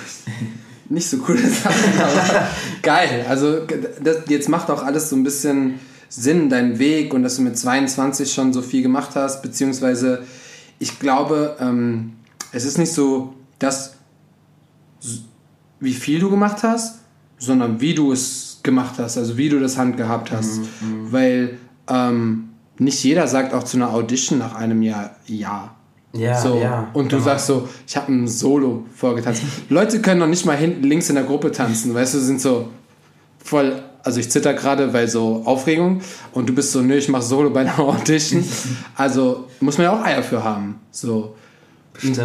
nicht 0.89 1.09
so 1.09 1.17
coole 1.17 1.39
Sachen, 1.49 1.99
aber 1.99 2.47
geil. 2.81 3.25
Also 3.27 3.61
das, 4.03 4.17
jetzt 4.27 4.49
macht 4.49 4.69
auch 4.69 4.83
alles 4.83 5.09
so 5.09 5.15
ein 5.15 5.23
bisschen 5.23 5.79
Sinn, 6.09 6.49
dein 6.49 6.79
Weg 6.79 7.13
und 7.13 7.23
dass 7.23 7.37
du 7.37 7.41
mit 7.41 7.57
22 7.57 8.33
schon 8.33 8.53
so 8.53 8.61
viel 8.61 8.81
gemacht 8.81 9.11
hast, 9.15 9.41
beziehungsweise 9.41 10.23
ich 10.79 10.99
glaube, 10.99 11.57
ähm, 11.59 12.13
es 12.51 12.65
ist 12.65 12.77
nicht 12.77 12.93
so, 12.93 13.33
dass 13.59 13.95
wie 15.79 15.93
viel 15.93 16.19
du 16.19 16.29
gemacht 16.29 16.63
hast, 16.63 16.99
sondern 17.37 17.81
wie 17.81 17.93
du 17.93 18.11
es 18.11 18.59
gemacht 18.63 18.95
hast, 18.97 19.17
also 19.17 19.37
wie 19.37 19.49
du 19.49 19.59
das 19.59 19.77
Hand 19.77 19.97
gehabt 19.97 20.31
hast. 20.31 20.57
Mhm, 20.57 20.63
mhm. 20.63 21.11
Weil 21.11 21.59
ähm, 21.87 22.49
nicht 22.77 23.03
jeder 23.03 23.27
sagt 23.27 23.53
auch 23.53 23.63
zu 23.63 23.77
einer 23.77 23.93
Audition 23.93 24.39
nach 24.39 24.55
einem 24.55 24.81
Jahr 24.81 25.15
ja. 25.27 25.75
Ja, 26.15 26.39
so. 26.39 26.59
ja. 26.59 26.89
Und 26.93 27.11
du 27.11 27.17
genau. 27.17 27.29
sagst 27.29 27.47
so, 27.47 27.67
ich 27.87 27.95
habe 27.95 28.11
ein 28.11 28.27
Solo 28.27 28.85
vorgetanzt. 28.95 29.43
Leute 29.69 30.01
können 30.01 30.19
noch 30.19 30.27
nicht 30.27 30.45
mal 30.45 30.55
hinten 30.55 30.83
links 30.83 31.09
in 31.09 31.15
der 31.15 31.25
Gruppe 31.25 31.51
tanzen, 31.51 31.93
weißt 31.93 32.15
du, 32.15 32.19
sind 32.19 32.41
so 32.41 32.69
voll, 33.43 33.83
also 34.03 34.19
ich 34.19 34.31
zitter 34.31 34.53
gerade, 34.53 34.93
weil 34.93 35.07
so 35.07 35.43
Aufregung 35.45 36.01
und 36.33 36.47
du 36.47 36.55
bist 36.55 36.71
so, 36.71 36.81
nö, 36.81 36.95
ich 36.95 37.09
mach 37.09 37.21
Solo 37.21 37.49
bei 37.49 37.61
einer 37.61 37.79
Audition. 37.79 38.43
Also 38.95 39.47
muss 39.59 39.77
man 39.77 39.85
ja 39.85 39.93
auch 39.93 40.03
Eier 40.03 40.23
für 40.23 40.43
haben. 40.43 40.79
So. 40.91 41.35
Stimmt. 41.97 42.19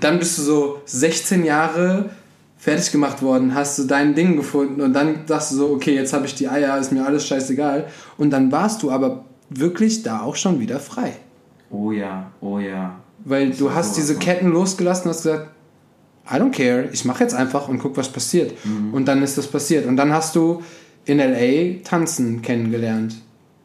Dann 0.00 0.18
bist 0.18 0.38
du 0.38 0.42
so 0.42 0.82
16 0.84 1.44
Jahre 1.44 2.10
fertig 2.58 2.92
gemacht 2.92 3.22
worden, 3.22 3.54
hast 3.54 3.78
du 3.78 3.84
dein 3.84 4.14
Ding 4.14 4.36
gefunden 4.36 4.82
und 4.82 4.92
dann 4.92 5.26
sagst 5.26 5.52
du 5.52 5.56
so, 5.56 5.70
okay, 5.70 5.94
jetzt 5.94 6.12
habe 6.12 6.26
ich 6.26 6.34
die 6.34 6.46
Eier, 6.46 6.78
ist 6.78 6.92
mir 6.92 7.04
alles 7.04 7.26
scheißegal. 7.26 7.86
Und 8.18 8.30
dann 8.30 8.52
warst 8.52 8.82
du 8.82 8.90
aber 8.90 9.24
wirklich 9.48 10.02
da 10.02 10.20
auch 10.20 10.36
schon 10.36 10.60
wieder 10.60 10.78
frei. 10.78 11.14
Oh 11.70 11.90
ja, 11.90 12.30
oh 12.40 12.58
ja. 12.58 12.99
Weil 13.24 13.50
du 13.50 13.72
hast 13.72 13.96
diese 13.96 14.16
Ketten 14.16 14.50
losgelassen 14.50 15.04
und 15.04 15.10
hast 15.10 15.22
gesagt, 15.22 15.50
I 16.30 16.34
don't 16.34 16.52
care, 16.52 16.88
ich 16.92 17.04
mache 17.04 17.24
jetzt 17.24 17.34
einfach 17.34 17.68
und 17.68 17.78
guck, 17.78 17.96
was 17.96 18.08
passiert. 18.08 18.54
Mhm. 18.64 18.94
Und 18.94 19.06
dann 19.06 19.22
ist 19.22 19.36
das 19.36 19.46
passiert. 19.46 19.86
Und 19.86 19.96
dann 19.96 20.12
hast 20.12 20.36
du 20.36 20.62
in 21.04 21.18
LA 21.18 21.82
Tanzen 21.82 22.40
kennengelernt. 22.40 23.14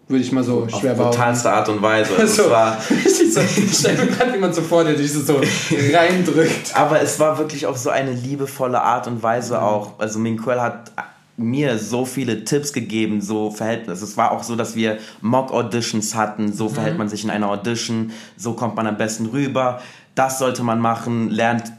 Würde 0.08 0.24
ich 0.24 0.32
mal 0.32 0.44
so 0.44 0.64
Auf 0.64 0.80
schwer 0.80 0.94
bauen. 0.94 1.08
Auf 1.08 1.16
brutalste 1.16 1.52
Art 1.52 1.70
und 1.70 1.82
Weise. 1.82 2.12
Also, 2.18 2.44
es 2.44 2.50
war 2.50 2.78
ich 3.06 3.78
stelle 3.78 4.06
mir 4.06 4.12
gerade 4.12 4.32
jemand 4.34 4.54
so 4.56 4.62
vor, 4.62 4.84
der 4.84 4.94
dich 4.94 5.12
so 5.12 5.42
reindrückt. 5.94 6.76
Aber 6.76 7.02
es 7.02 7.20
war 7.20 7.38
wirklich 7.38 7.66
auf 7.66 7.78
so 7.78 7.90
eine 7.90 8.12
liebevolle 8.12 8.82
Art 8.82 9.08
und 9.08 9.24
Weise 9.24 9.56
mhm. 9.56 9.64
auch. 9.64 10.00
Also 10.00 10.20
Minquel 10.20 10.62
hat 10.62 10.92
mir 11.38 11.78
so 11.80 12.06
viele 12.06 12.46
Tipps 12.46 12.72
gegeben, 12.72 13.22
so 13.22 13.52
verhält 13.52 13.90
also 13.90 14.06
es 14.06 14.16
war 14.16 14.32
auch 14.32 14.44
so, 14.44 14.56
dass 14.56 14.76
wir 14.76 15.00
Mock-Auditions 15.22 16.16
hatten, 16.16 16.54
so 16.54 16.70
mhm. 16.70 16.74
verhält 16.74 16.98
man 16.98 17.10
sich 17.10 17.24
in 17.24 17.30
einer 17.30 17.50
Audition, 17.50 18.12
so 18.38 18.54
kommt 18.54 18.76
man 18.76 18.88
am 18.88 18.98
besten 18.98 19.26
rüber, 19.28 19.82
das 20.16 20.40
sollte 20.40 20.64
man 20.64 20.80
machen, 20.80 21.30
lernt 21.30 21.74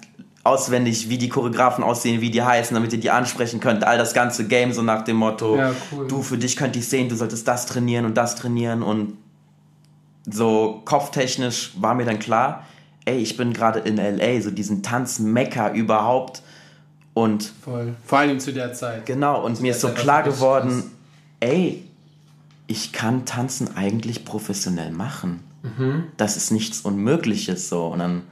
auswendig, 0.45 1.09
wie 1.09 1.19
die 1.19 1.29
Choreografen 1.29 1.83
aussehen, 1.83 2.21
wie 2.21 2.31
die 2.31 2.42
heißen, 2.42 2.75
damit 2.75 2.92
ihr 2.92 3.01
die 3.01 3.11
ansprechen 3.11 3.59
könnt, 3.59 3.83
all 3.83 3.99
das 3.99 4.14
ganze 4.14 4.47
Game 4.47 4.73
so 4.73 4.83
nach 4.83 5.03
dem 5.03 5.16
Motto, 5.16 5.57
ja, 5.57 5.73
cool. 5.90 6.07
du, 6.07 6.23
für 6.23 6.38
dich 6.38 6.57
könnte 6.57 6.79
ich 6.79 6.88
sehen, 6.88 7.09
du 7.09 7.16
solltest 7.16 7.49
das 7.49 7.66
trainieren 7.66 8.05
und 8.05 8.16
das 8.16 8.37
trainieren 8.37 8.83
und 8.83 9.14
so 10.29 10.83
kopftechnisch 10.85 11.73
war 11.81 11.95
mir 11.95 12.05
dann 12.05 12.19
klar, 12.19 12.64
ey, 13.07 13.19
ich 13.19 13.37
bin 13.37 13.53
gerade 13.53 13.81
in 13.81 13.99
L.A., 13.99 14.40
so 14.40 14.51
diesen 14.51 14.83
Tanz-Mecker 14.83 15.73
überhaupt, 15.73 16.42
und 17.17 17.51
Voll. 17.65 17.95
Vor 18.05 18.19
allem 18.19 18.39
zu 18.41 18.53
der 18.53 18.75
Zeit. 18.75 19.07
Genau, 19.07 19.43
und 19.43 19.63
mir 19.63 19.71
ist 19.71 19.81
so 19.81 19.89
klar 19.89 20.23
geworden, 20.23 20.83
ey, 21.41 21.83
ich 22.67 22.93
kann 22.93 23.25
Tanzen 23.25 23.75
eigentlich 23.75 24.27
professionell 24.27 24.91
machen. 24.91 25.41
Mhm. 25.63 26.05
Das 26.19 26.37
ist 26.37 26.51
nichts 26.51 26.83
Unmögliches 26.83 27.71
so. 27.71 27.87
Und 27.87 28.01
dann 28.01 28.23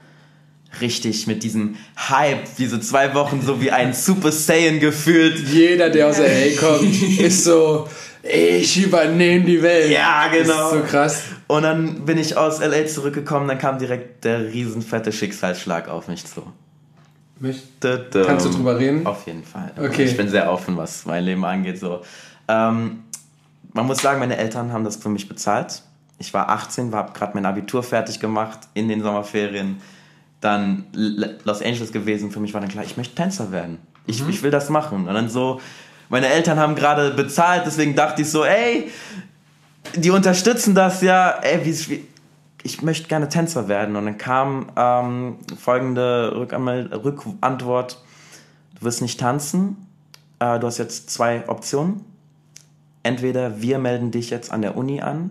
richtig 0.82 1.26
mit 1.26 1.44
diesem 1.44 1.76
Hype, 1.96 2.44
diese 2.58 2.78
zwei 2.78 3.14
Wochen 3.14 3.40
so 3.40 3.62
wie 3.62 3.70
ein 3.70 3.94
Super 3.94 4.30
Saiyan 4.30 4.80
gefühlt. 4.80 5.38
Jeder, 5.48 5.88
der 5.88 6.08
aus 6.08 6.18
LA 6.18 6.54
kommt, 6.60 7.02
ist 7.18 7.44
so, 7.44 7.88
ich 8.22 8.84
übernehme 8.84 9.46
die 9.46 9.62
Welt. 9.62 9.90
Ja, 9.90 10.28
genau. 10.28 10.44
Das 10.44 10.72
ist 10.72 10.78
so 10.78 10.86
krass. 10.86 11.22
Und 11.46 11.62
dann 11.62 12.04
bin 12.04 12.18
ich 12.18 12.36
aus 12.36 12.60
LA 12.60 12.86
zurückgekommen, 12.86 13.48
dann 13.48 13.58
kam 13.58 13.78
direkt 13.78 14.24
der 14.24 14.52
riesenfette 14.52 15.10
Schicksalsschlag 15.10 15.88
auf 15.88 16.08
mich 16.08 16.26
zu. 16.26 16.42
Möchte, 17.38 18.06
Kannst 18.26 18.46
du 18.46 18.50
drüber 18.50 18.78
reden? 18.78 19.06
Auf 19.06 19.26
jeden 19.26 19.42
Fall. 19.42 19.72
Okay. 19.76 20.04
Ich 20.04 20.16
bin 20.16 20.28
sehr 20.28 20.50
offen, 20.50 20.76
was 20.76 21.04
mein 21.04 21.24
Leben 21.24 21.44
angeht. 21.44 21.78
So. 21.78 22.00
Ähm, 22.46 23.02
man 23.72 23.86
muss 23.86 23.98
sagen, 23.98 24.20
meine 24.20 24.36
Eltern 24.36 24.72
haben 24.72 24.84
das 24.84 24.96
für 24.96 25.08
mich 25.08 25.28
bezahlt. 25.28 25.82
Ich 26.18 26.32
war 26.32 26.48
18, 26.48 26.94
habe 26.94 27.12
gerade 27.12 27.34
mein 27.34 27.44
Abitur 27.44 27.82
fertig 27.82 28.20
gemacht 28.20 28.60
in 28.74 28.88
den 28.88 29.02
Sommerferien. 29.02 29.80
Dann 30.40 30.84
Los 30.92 31.60
Angeles 31.60 31.90
gewesen. 31.90 32.30
Für 32.30 32.40
mich 32.40 32.54
war 32.54 32.60
dann 32.60 32.70
klar, 32.70 32.84
ich 32.84 32.96
möchte 32.96 33.14
Tänzer 33.14 33.50
werden. 33.50 33.78
Ich, 34.06 34.22
mhm. 34.22 34.30
ich 34.30 34.42
will 34.42 34.50
das 34.52 34.70
machen. 34.70 35.08
Und 35.08 35.14
dann 35.14 35.28
so, 35.28 35.60
meine 36.08 36.28
Eltern 36.28 36.58
haben 36.58 36.76
gerade 36.76 37.10
bezahlt, 37.10 37.62
deswegen 37.66 37.96
dachte 37.96 38.22
ich 38.22 38.30
so, 38.30 38.44
ey, 38.44 38.90
die 39.96 40.10
unterstützen 40.10 40.74
das 40.74 41.02
ja. 41.02 41.30
Ey, 41.42 41.64
wie, 41.64 42.04
ich 42.64 42.82
möchte 42.82 43.08
gerne 43.08 43.28
Tänzer 43.28 43.68
werden. 43.68 43.94
Und 43.94 44.06
dann 44.06 44.18
kam 44.18 44.72
ähm, 44.74 45.36
folgende 45.56 46.34
Rückantwort, 46.34 48.02
du 48.78 48.84
wirst 48.84 49.02
nicht 49.02 49.20
tanzen, 49.20 49.86
äh, 50.40 50.58
du 50.58 50.66
hast 50.66 50.78
jetzt 50.78 51.10
zwei 51.10 51.48
Optionen. 51.48 52.04
Entweder 53.02 53.60
wir 53.60 53.78
melden 53.78 54.10
dich 54.10 54.30
jetzt 54.30 54.50
an 54.50 54.62
der 54.62 54.76
Uni 54.78 55.02
an, 55.02 55.30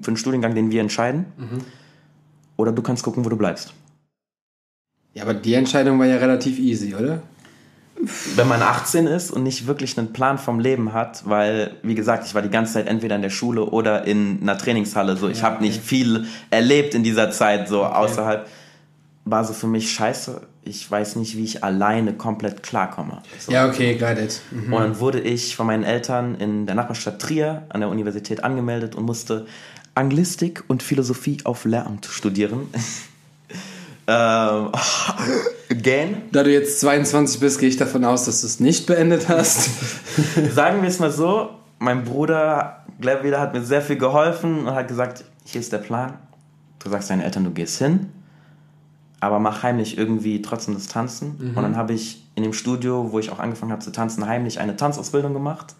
für 0.00 0.08
einen 0.08 0.16
Studiengang, 0.16 0.54
den 0.54 0.70
wir 0.70 0.80
entscheiden, 0.80 1.26
mhm. 1.36 1.58
oder 2.56 2.70
du 2.70 2.82
kannst 2.82 3.02
gucken, 3.02 3.24
wo 3.24 3.28
du 3.28 3.36
bleibst. 3.36 3.74
Ja, 5.12 5.24
aber 5.24 5.34
die 5.34 5.54
Entscheidung 5.54 5.98
war 5.98 6.06
ja 6.06 6.18
relativ 6.18 6.60
easy, 6.60 6.94
oder? 6.94 7.20
Wenn 8.36 8.48
man 8.48 8.62
18 8.62 9.06
ist 9.06 9.30
und 9.30 9.42
nicht 9.42 9.66
wirklich 9.66 9.98
einen 9.98 10.12
Plan 10.12 10.38
vom 10.38 10.60
Leben 10.60 10.92
hat, 10.92 11.28
weil, 11.28 11.76
wie 11.82 11.94
gesagt, 11.94 12.26
ich 12.26 12.34
war 12.34 12.42
die 12.42 12.50
ganze 12.50 12.74
Zeit 12.74 12.86
entweder 12.86 13.16
in 13.16 13.22
der 13.22 13.30
Schule 13.30 13.64
oder 13.64 14.06
in 14.06 14.38
einer 14.42 14.56
Trainingshalle. 14.56 15.16
So, 15.16 15.28
ich 15.28 15.38
ja, 15.38 15.44
habe 15.44 15.56
okay. 15.56 15.66
nicht 15.66 15.82
viel 15.82 16.26
erlebt 16.50 16.94
in 16.94 17.02
dieser 17.02 17.30
Zeit, 17.30 17.68
so 17.68 17.84
okay. 17.84 17.94
außerhalb. 17.94 18.48
War 19.26 19.44
so 19.44 19.52
für 19.52 19.66
mich 19.66 19.92
scheiße. 19.92 20.40
Ich 20.62 20.90
weiß 20.90 21.16
nicht, 21.16 21.36
wie 21.36 21.44
ich 21.44 21.62
alleine 21.62 22.14
komplett 22.14 22.62
klarkomme. 22.62 23.22
So. 23.38 23.52
Ja, 23.52 23.68
okay, 23.68 23.96
got 23.96 24.18
it. 24.18 24.40
Mhm. 24.50 24.72
Und 24.72 24.80
dann 24.80 25.00
wurde 25.00 25.20
ich 25.20 25.56
von 25.56 25.66
meinen 25.66 25.84
Eltern 25.84 26.36
in 26.36 26.66
der 26.66 26.74
Nachbarstadt 26.74 27.20
Trier 27.20 27.66
an 27.68 27.80
der 27.80 27.90
Universität 27.90 28.42
angemeldet 28.42 28.94
und 28.94 29.04
musste 29.04 29.46
Anglistik 29.94 30.64
und 30.68 30.82
Philosophie 30.82 31.38
auf 31.44 31.64
Lehramt 31.64 32.06
studieren. 32.06 32.68
Ähm, 34.10 34.72
again. 35.70 36.22
Da 36.32 36.42
du 36.42 36.52
jetzt 36.52 36.80
22 36.80 37.40
bist, 37.40 37.60
gehe 37.60 37.68
ich 37.68 37.76
davon 37.76 38.04
aus, 38.04 38.24
dass 38.24 38.40
du 38.40 38.48
es 38.48 38.58
nicht 38.58 38.86
beendet 38.86 39.28
hast. 39.28 39.70
Sagen 40.54 40.82
wir 40.82 40.88
es 40.88 40.98
mal 40.98 41.12
so, 41.12 41.50
mein 41.78 42.04
Bruder 42.04 42.84
Glavida 43.00 43.40
hat 43.40 43.54
mir 43.54 43.62
sehr 43.62 43.82
viel 43.82 43.96
geholfen 43.96 44.66
und 44.66 44.74
hat 44.74 44.88
gesagt, 44.88 45.24
hier 45.44 45.60
ist 45.60 45.72
der 45.72 45.78
Plan. 45.78 46.14
Du 46.80 46.90
sagst 46.90 47.10
deinen 47.10 47.22
Eltern, 47.22 47.44
du 47.44 47.50
gehst 47.50 47.78
hin, 47.78 48.10
aber 49.20 49.38
mach 49.38 49.62
heimlich 49.62 49.96
irgendwie 49.96 50.42
trotzdem 50.42 50.74
das 50.74 50.88
Tanzen. 50.88 51.36
Mhm. 51.38 51.56
Und 51.56 51.62
dann 51.62 51.76
habe 51.76 51.92
ich 51.92 52.24
in 52.34 52.42
dem 52.42 52.52
Studio, 52.52 53.12
wo 53.12 53.18
ich 53.18 53.30
auch 53.30 53.38
angefangen 53.38 53.72
habe 53.72 53.82
zu 53.82 53.92
tanzen, 53.92 54.26
heimlich 54.26 54.60
eine 54.60 54.76
Tanzausbildung 54.76 55.34
gemacht. 55.34 55.74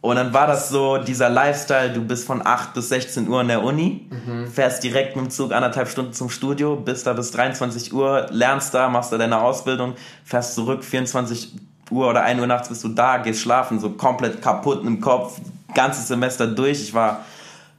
Und 0.00 0.16
dann 0.16 0.32
war 0.32 0.46
das 0.46 0.68
so 0.68 0.98
dieser 0.98 1.28
Lifestyle, 1.28 1.92
du 1.92 2.00
bist 2.02 2.24
von 2.24 2.46
8 2.46 2.72
bis 2.72 2.88
16 2.88 3.28
Uhr 3.28 3.40
in 3.40 3.48
der 3.48 3.64
Uni, 3.64 4.08
mhm. 4.10 4.46
fährst 4.46 4.84
direkt 4.84 5.16
mit 5.16 5.24
dem 5.24 5.30
Zug 5.30 5.52
anderthalb 5.52 5.88
Stunden 5.88 6.12
zum 6.12 6.30
Studio, 6.30 6.76
bist 6.76 7.06
da 7.06 7.14
bis 7.14 7.32
23 7.32 7.92
Uhr, 7.92 8.26
lernst 8.30 8.74
da, 8.74 8.88
machst 8.88 9.12
da 9.12 9.18
deine 9.18 9.40
Ausbildung, 9.40 9.94
fährst 10.24 10.54
zurück, 10.54 10.84
24 10.84 11.52
Uhr 11.90 12.08
oder 12.08 12.22
1 12.22 12.40
Uhr 12.40 12.46
nachts 12.46 12.68
bist 12.68 12.84
du 12.84 12.88
da, 12.88 13.16
gehst 13.16 13.40
schlafen, 13.40 13.80
so 13.80 13.90
komplett 13.90 14.40
kaputt 14.40 14.84
im 14.84 15.00
Kopf, 15.00 15.40
ganzes 15.74 16.06
Semester 16.06 16.46
durch. 16.46 16.80
Ich 16.80 16.94
war 16.94 17.24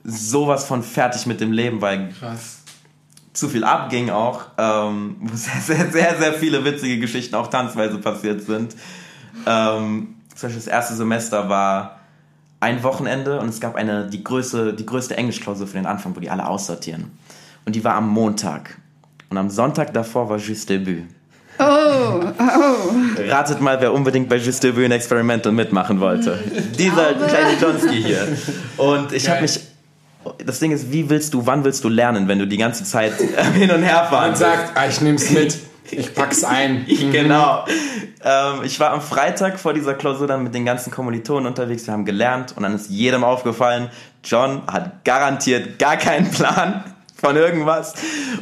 sowas 0.04 0.66
von 0.66 0.84
fertig 0.84 1.26
mit 1.26 1.40
dem 1.40 1.54
Leben, 1.54 1.80
weil 1.80 2.10
Krass 2.20 2.60
zu 3.40 3.48
viel 3.48 3.64
abging 3.64 4.10
auch, 4.10 4.42
ähm, 4.58 5.16
wo 5.20 5.36
sehr, 5.36 5.62
sehr, 5.62 5.92
sehr, 5.92 6.18
sehr 6.18 6.34
viele 6.34 6.66
witzige 6.66 7.00
Geschichten 7.00 7.36
auch 7.36 7.48
tanzweise 7.48 7.98
passiert 7.98 8.42
sind. 8.42 8.76
Ähm, 9.46 10.16
zum 10.36 10.48
Beispiel 10.48 10.56
das 10.56 10.68
erste 10.68 10.96
Semester 10.96 11.48
war 11.48 11.99
ein 12.60 12.84
Wochenende 12.84 13.40
und 13.40 13.50
es 13.50 13.60
gab 13.60 13.76
eine, 13.76 14.08
die, 14.08 14.24
größte, 14.24 14.74
die 14.74 14.86
größte 14.86 15.16
Englischklausur 15.16 15.68
für 15.68 15.78
den 15.78 15.86
Anfang, 15.86 16.16
wo 16.16 16.20
die 16.20 16.30
alle 16.30 16.48
aussortieren. 16.48 17.12
Und 17.66 17.76
die 17.76 17.84
war 17.84 17.96
am 17.96 18.10
Montag. 18.10 18.78
Und 19.30 19.38
am 19.38 19.50
Sonntag 19.50 19.94
davor 19.94 20.30
war 20.30 20.38
Juste 20.38 20.80
Debut. 20.80 21.06
Oh, 21.60 21.64
oh. 21.64 23.30
Ratet 23.30 23.62
mal, 23.62 23.80
wer 23.82 23.94
unbedingt 23.94 24.30
bei 24.30 24.38
Juste 24.38 24.68
Debut 24.68 24.86
ein 24.86 24.92
Experimental 24.92 25.52
mitmachen 25.52 26.00
wollte. 26.00 26.40
Dieser 26.78 27.14
kleine 27.14 27.58
Johnsky 27.62 28.02
hier. 28.02 28.28
Und 28.78 29.12
ich 29.12 29.30
habe 29.30 29.42
mich 29.42 29.60
das 30.46 30.60
Ding 30.60 30.72
ist, 30.72 30.92
wie 30.92 31.10
willst 31.10 31.34
du, 31.34 31.46
wann 31.46 31.64
willst 31.64 31.84
du 31.84 31.90
lernen, 31.90 32.28
wenn 32.28 32.40
du 32.40 32.48
die 32.48 32.58
ganze 32.58 32.84
Zeit 32.84 33.14
hin 33.54 33.72
und 33.72 33.84
her 33.84 34.08
fahren 34.10 34.32
Man 34.32 34.36
sagt, 34.36 34.72
ah, 34.76 34.88
ich 34.88 35.02
nehm's 35.02 35.30
mit, 35.32 35.58
ich 35.92 36.14
pack's 36.14 36.44
ein. 36.44 36.86
Mhm. 37.00 37.12
genau. 37.12 37.66
Ähm, 38.24 38.64
ich 38.64 38.80
war 38.80 38.92
am 38.92 39.02
Freitag 39.02 39.60
vor 39.60 39.74
dieser 39.74 39.94
Klausur 39.94 40.28
dann 40.28 40.44
mit 40.44 40.54
den 40.54 40.66
ganzen 40.66 40.92
Kommilitonen 40.92 41.46
unterwegs, 41.46 41.88
wir 41.88 41.94
haben 41.94 42.06
gelernt 42.06 42.54
und 42.56 42.64
dann 42.64 42.76
ist 42.76 42.90
jedem 42.90 43.24
aufgefallen, 43.24 43.90
John 44.24 44.64
hat 44.68 45.06
garantiert 45.06 45.80
gar 45.80 45.98
keinen 45.98 46.30
Plan 46.30 46.84
von 47.16 47.36
irgendwas. 47.36 47.94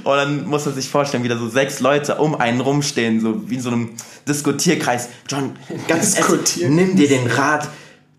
Und 0.03 0.15
dann 0.15 0.45
muss 0.45 0.65
man 0.65 0.75
sich 0.75 0.89
vorstellen, 0.89 1.23
wie 1.23 1.27
da 1.27 1.37
so 1.37 1.49
sechs 1.49 1.79
Leute 1.79 2.15
um 2.15 2.35
einen 2.35 2.61
rumstehen, 2.61 3.19
so 3.19 3.49
wie 3.49 3.55
in 3.55 3.61
so 3.61 3.69
einem 3.69 3.91
Diskutierkreis. 4.27 5.09
John, 5.29 5.55
ganz 5.87 6.15
Diskutieren. 6.15 6.75
nimm 6.75 6.95
dir 6.95 7.07
den 7.07 7.27
Rat, 7.27 7.67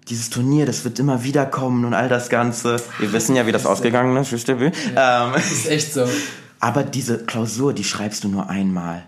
dieses 0.08 0.30
Turnier, 0.30 0.66
das 0.66 0.84
wird 0.84 0.98
immer 0.98 1.22
wieder 1.22 1.46
kommen 1.46 1.84
und 1.84 1.94
all 1.94 2.08
das 2.08 2.28
Ganze. 2.28 2.76
Wir 2.98 3.12
wissen 3.12 3.36
ja, 3.36 3.46
wie 3.46 3.52
das 3.52 3.66
ausgegangen 3.66 4.16
ist, 4.16 4.32
wisst 4.32 4.48
ihr? 4.48 4.72
Ja, 4.94 5.28
ähm, 5.28 5.34
ist 5.34 5.68
echt 5.68 5.92
so. 5.92 6.08
Aber 6.60 6.82
diese 6.82 7.18
Klausur, 7.24 7.72
die 7.72 7.84
schreibst 7.84 8.24
du 8.24 8.28
nur 8.28 8.48
einmal. 8.48 9.04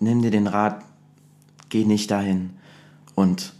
Nimm 0.00 0.22
dir 0.22 0.30
den 0.30 0.46
Rat, 0.46 0.84
geh 1.68 1.84
nicht 1.84 2.10
dahin 2.10 2.50
und 3.14 3.52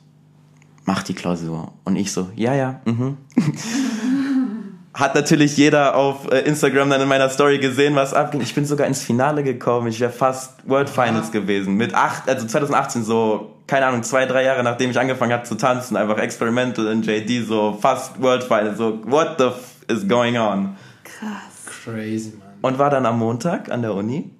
mach 0.85 1.03
die 1.03 1.15
Klausur. 1.15 1.73
Und 1.85 1.97
ich 1.97 2.13
so, 2.13 2.31
ja, 2.37 2.55
ja, 2.55 2.81
mhm. 2.85 3.17
hat 4.95 5.15
natürlich 5.15 5.57
jeder 5.57 5.95
auf 5.95 6.31
äh, 6.31 6.41
Instagram 6.41 6.91
dann 6.91 7.01
in 7.01 7.09
meiner 7.09 7.29
Story 7.29 7.59
gesehen, 7.59 7.95
was 7.95 8.15
abging. 8.15 8.41
Ich 8.41 8.55
bin 8.55 8.65
sogar 8.65 8.87
ins 8.89 9.03
Finale 9.03 9.45
gekommen. 9.45 9.87
Ich 9.89 10.01
wäre 10.01 10.11
fast 10.11 10.69
World 10.69 10.89
Finals 10.89 11.27
ja. 11.33 11.41
gewesen. 11.41 11.75
Mit 11.75 11.95
acht, 11.95 12.29
also 12.29 12.47
2018 12.47 13.05
so, 13.05 13.55
keine 13.69 13.87
Ahnung, 13.87 14.03
zwei, 14.03 14.27
drei 14.27 14.43
Jahre 14.45 14.65
nachdem 14.65 14.91
ich 14.91 14.99
angefangen 14.99 15.33
habe 15.33 15.45
zu 15.45 15.55
tanzen, 15.55 15.97
einfach 15.97 16.19
Experimental 16.19 16.87
in 16.89 17.03
JD, 17.03 17.47
so 17.47 17.79
fast 17.81 18.21
World 18.21 18.43
Finals. 18.43 18.79
So, 18.79 18.99
what 19.05 19.37
the 19.39 19.47
f 19.47 19.77
is 19.89 20.09
going 20.09 20.37
on? 20.37 20.77
Krass. 21.05 21.85
Crazy, 21.85 22.33
man. 22.37 22.49
Und 22.73 22.79
war 22.79 22.91
dann 22.91 23.07
am 23.07 23.19
Montag 23.19 23.71
an 23.71 23.83
der 23.83 23.95
Uni. 23.95 24.31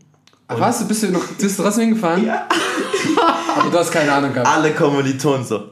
Ach 0.49 0.59
was, 0.59 0.79
du 0.79 0.89
bist 0.89 1.03
du 1.03 1.11
noch, 1.11 1.25
bist 1.27 1.59
du 1.59 1.63
trotzdem 1.63 1.85
hingefahren? 1.85 2.25
Ja. 2.25 2.49
Aber 3.59 3.71
du 3.71 3.79
hast 3.79 3.93
keine 3.93 4.13
Ahnung 4.13 4.33
gehabt. 4.33 4.49
Alle 4.49 4.73
Kommilitonen 4.73 5.45
so 5.45 5.71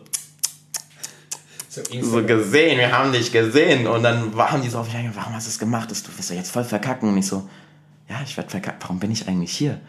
so 2.01 2.23
gesehen, 2.23 2.79
wir 2.79 2.91
haben 2.91 3.13
dich 3.13 3.33
gesehen. 3.33 3.87
Und 3.87 4.03
dann 4.03 4.35
waren 4.35 4.63
die 4.63 4.69
so 4.69 4.79
auf 4.79 4.93
mich, 4.93 5.11
warum 5.15 5.35
hast 5.35 5.47
du 5.47 5.51
es 5.51 5.59
gemacht? 5.59 5.91
Du 5.91 6.19
wirst 6.19 6.31
ja 6.31 6.37
jetzt 6.37 6.51
voll 6.51 6.65
verkacken. 6.65 7.09
Und 7.09 7.19
ich 7.19 7.27
so, 7.27 7.49
ja, 8.09 8.17
ich 8.25 8.37
werde 8.37 8.51
verkacken. 8.51 8.79
Warum 8.81 8.99
bin 8.99 9.11
ich 9.11 9.27
eigentlich 9.29 9.53
hier? 9.53 9.81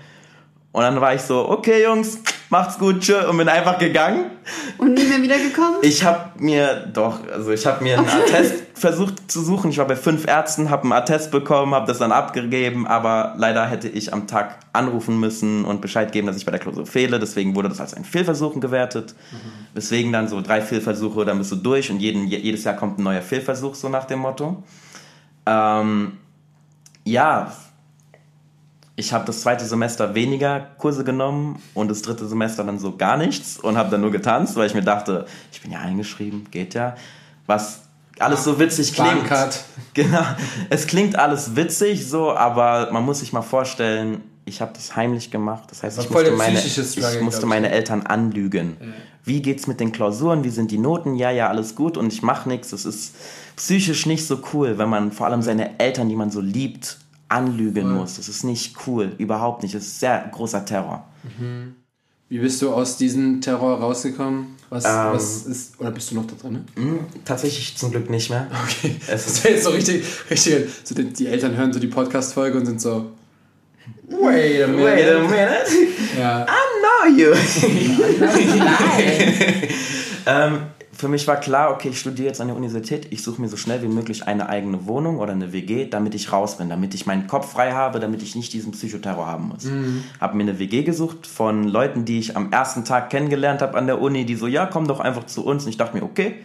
Und 0.71 0.81
dann 0.81 0.99
war 1.01 1.15
ich 1.15 1.21
so, 1.21 1.49
okay 1.49 1.83
Jungs, 1.83 2.19
macht's 2.49 2.77
gut, 2.77 3.01
tschö, 3.01 3.27
und 3.27 3.37
bin 3.37 3.49
einfach 3.49 3.77
gegangen. 3.77 4.31
Und 4.77 4.93
nie 4.93 5.03
mehr 5.03 5.21
wiedergekommen? 5.21 5.79
Ich 5.81 6.03
habe 6.03 6.31
mir, 6.39 6.87
doch, 6.93 7.19
also 7.31 7.51
ich 7.51 7.65
habe 7.65 7.83
mir 7.83 7.97
einen 7.97 8.07
Attest 8.07 8.55
versucht 8.73 9.29
zu 9.29 9.41
suchen. 9.41 9.71
Ich 9.71 9.77
war 9.77 9.85
bei 9.85 9.95
fünf 9.95 10.27
Ärzten, 10.27 10.69
habe 10.69 10.83
einen 10.83 10.93
Attest 10.93 11.31
bekommen, 11.31 11.73
habe 11.73 11.87
das 11.87 11.97
dann 11.97 12.11
abgegeben, 12.11 12.87
aber 12.87 13.33
leider 13.37 13.67
hätte 13.67 13.89
ich 13.89 14.13
am 14.13 14.27
Tag 14.27 14.59
anrufen 14.73 15.19
müssen 15.19 15.65
und 15.65 15.81
Bescheid 15.81 16.11
geben, 16.11 16.27
dass 16.27 16.37
ich 16.37 16.45
bei 16.45 16.51
der 16.51 16.59
Klausur 16.59 16.85
fehle. 16.85 17.19
Deswegen 17.19 17.55
wurde 17.55 17.69
das 17.69 17.81
als 17.81 17.93
ein 17.93 18.05
Fehlversuchen 18.05 18.61
gewertet. 18.61 19.15
Mhm. 19.31 19.37
Deswegen 19.75 20.11
dann 20.11 20.27
so 20.27 20.41
drei 20.41 20.61
Fehlversuche, 20.61 21.25
dann 21.25 21.37
bist 21.37 21.51
du 21.51 21.55
durch 21.55 21.91
und 21.91 21.99
jeden, 21.99 22.27
jedes 22.27 22.63
Jahr 22.63 22.75
kommt 22.75 22.99
ein 22.99 23.03
neuer 23.03 23.21
Fehlversuch, 23.21 23.75
so 23.75 23.89
nach 23.89 24.05
dem 24.05 24.19
Motto. 24.19 24.63
Ähm, 25.45 26.13
ja, 27.03 27.51
ich 28.99 29.13
habe 29.13 29.25
das 29.25 29.41
zweite 29.41 29.63
Semester 29.63 30.15
weniger 30.15 30.59
Kurse 30.79 31.03
genommen 31.03 31.61
und 31.75 31.89
das 31.89 32.01
dritte 32.01 32.27
Semester 32.27 32.63
dann 32.63 32.79
so 32.79 32.97
gar 32.97 33.15
nichts 33.15 33.59
und 33.59 33.77
habe 33.77 33.91
dann 33.91 34.01
nur 34.01 34.11
getanzt, 34.11 34.55
weil 34.55 34.65
ich 34.65 34.73
mir 34.73 34.81
dachte, 34.81 35.27
ich 35.51 35.61
bin 35.61 35.71
ja 35.71 35.79
eingeschrieben, 35.79 36.47
geht 36.49 36.73
ja. 36.73 36.95
Was 37.45 37.83
alles 38.17 38.43
so 38.43 38.59
witzig 38.59 38.93
klingt. 38.93 39.29
Bahncard. 39.29 39.63
Genau. 39.93 40.23
Es 40.69 40.85
klingt 40.85 41.17
alles 41.17 41.55
witzig 41.55 42.07
so, 42.07 42.35
aber 42.35 42.91
man 42.91 43.03
muss 43.03 43.19
sich 43.19 43.33
mal 43.33 43.43
vorstellen, 43.43 44.21
ich 44.45 44.61
habe 44.61 44.71
das 44.73 44.95
heimlich 44.95 45.29
gemacht. 45.29 45.65
Das 45.69 45.83
heißt, 45.83 45.99
ich 45.99 46.09
musste, 46.09 46.31
meine, 46.31 46.59
ich 46.59 47.21
musste 47.21 47.45
meine 47.45 47.69
Eltern 47.69 48.03
anlügen. 48.03 48.77
Ja. 48.79 48.87
Wie 49.23 49.41
geht's 49.41 49.67
mit 49.67 49.79
den 49.79 49.91
Klausuren? 49.91 50.43
Wie 50.43 50.49
sind 50.49 50.71
die 50.71 50.77
Noten? 50.77 51.15
Ja, 51.15 51.31
ja, 51.31 51.49
alles 51.49 51.75
gut 51.75 51.97
und 51.97 52.11
ich 52.13 52.21
mache 52.23 52.47
nichts. 52.49 52.69
Das 52.69 52.85
ist 52.85 53.15
psychisch 53.57 54.05
nicht 54.05 54.25
so 54.25 54.39
cool, 54.53 54.77
wenn 54.77 54.89
man 54.89 55.11
vor 55.11 55.27
allem 55.27 55.41
seine 55.41 55.79
Eltern, 55.79 56.09
die 56.09 56.15
man 56.15 56.31
so 56.31 56.41
liebt, 56.41 56.97
anlügen 57.29 57.93
muss. 57.93 58.15
Das 58.15 58.29
ist 58.29 58.43
nicht 58.43 58.75
cool, 58.87 59.13
überhaupt 59.17 59.63
nicht. 59.63 59.75
Das 59.75 59.83
ist 59.83 59.99
sehr 59.99 60.29
großer 60.31 60.65
Terror. 60.65 61.05
Mhm. 61.23 61.75
Wie 62.29 62.39
bist 62.39 62.61
du 62.61 62.73
aus 62.73 62.97
diesem 62.97 63.39
Terror 63.39 63.79
rausgekommen? 63.79 64.57
Was, 64.69 64.83
ähm, 64.83 64.91
was 65.13 65.45
ist, 65.45 65.79
oder 65.79 65.91
bist 65.91 66.11
du 66.11 66.15
noch 66.15 66.27
da 66.27 66.33
drin? 66.35 66.65
Ne? 66.75 66.99
Tatsächlich 67.23 67.77
zum 67.77 67.91
Glück 67.91 68.09
nicht 68.09 68.29
mehr. 68.29 68.47
Okay. 68.65 68.97
Es 69.07 69.23
das 69.25 69.41
wäre 69.43 69.53
jetzt 69.53 69.63
so 69.63 69.69
richtig, 69.69 70.03
richtig 70.29 70.65
so 70.83 70.93
die, 70.93 71.05
die, 71.05 71.27
Eltern 71.27 71.55
hören 71.55 71.71
so 71.71 71.79
die 71.79 71.87
Podcast-Folge 71.87 72.57
und 72.57 72.65
sind 72.65 72.81
so, 72.81 73.11
wait 74.09 74.63
a 74.63 74.67
minute. 74.67 74.83
Wait 74.83 75.09
a 75.09 75.19
minute. 75.19 75.71
Ja. 76.19 76.45
I 76.45 76.47
know 76.81 77.05
you. 77.17 77.31
ähm, 80.25 80.63
für 80.97 81.07
mich 81.07 81.27
war 81.27 81.35
klar, 81.35 81.69
okay, 81.69 81.89
ich 81.89 81.99
studiere 81.99 82.29
jetzt 82.29 82.41
an 82.41 82.47
der 82.47 82.57
Universität, 82.57 83.07
ich 83.11 83.21
suche 83.21 83.39
mir 83.39 83.49
so 83.49 83.55
schnell 83.55 83.83
wie 83.83 83.87
möglich 83.87 84.27
eine 84.27 84.49
eigene 84.49 84.87
Wohnung 84.87 85.19
oder 85.19 85.31
eine 85.31 85.53
WG, 85.53 85.85
damit 85.85 86.15
ich 86.15 86.31
raus 86.31 86.57
bin, 86.57 86.69
damit 86.69 86.95
ich 86.95 87.05
meinen 87.05 87.27
Kopf 87.27 87.51
frei 87.51 87.71
habe, 87.71 87.99
damit 87.99 88.23
ich 88.23 88.35
nicht 88.35 88.51
diesen 88.51 88.71
Psychoterror 88.71 89.27
haben 89.27 89.49
muss. 89.49 89.65
Mhm. 89.65 90.03
Habe 90.19 90.35
mir 90.35 90.43
eine 90.43 90.57
WG 90.57 90.81
gesucht 90.81 91.27
von 91.27 91.65
Leuten, 91.65 92.05
die 92.05 92.17
ich 92.17 92.35
am 92.35 92.51
ersten 92.51 92.83
Tag 92.83 93.11
kennengelernt 93.11 93.61
habe 93.61 93.77
an 93.77 93.85
der 93.85 94.01
Uni, 94.01 94.25
die 94.25 94.35
so, 94.35 94.47
ja, 94.47 94.65
komm 94.65 94.87
doch 94.87 94.99
einfach 94.99 95.27
zu 95.27 95.45
uns. 95.45 95.65
Und 95.65 95.69
ich 95.69 95.77
dachte 95.77 95.95
mir, 95.95 96.03
okay. 96.03 96.37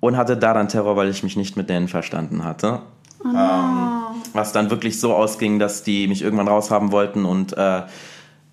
Und 0.00 0.16
hatte 0.16 0.38
da 0.38 0.54
dann 0.54 0.68
Terror, 0.68 0.96
weil 0.96 1.10
ich 1.10 1.22
mich 1.22 1.36
nicht 1.36 1.54
mit 1.54 1.68
denen 1.68 1.88
verstanden 1.88 2.44
hatte. 2.44 2.80
Oh 3.22 3.28
ähm, 3.28 4.04
was 4.32 4.52
dann 4.52 4.70
wirklich 4.70 4.98
so 4.98 5.14
ausging, 5.14 5.58
dass 5.58 5.82
die 5.82 6.08
mich 6.08 6.22
irgendwann 6.22 6.48
raushaben 6.48 6.92
wollten 6.92 7.26
und 7.26 7.56
äh, 7.56 7.82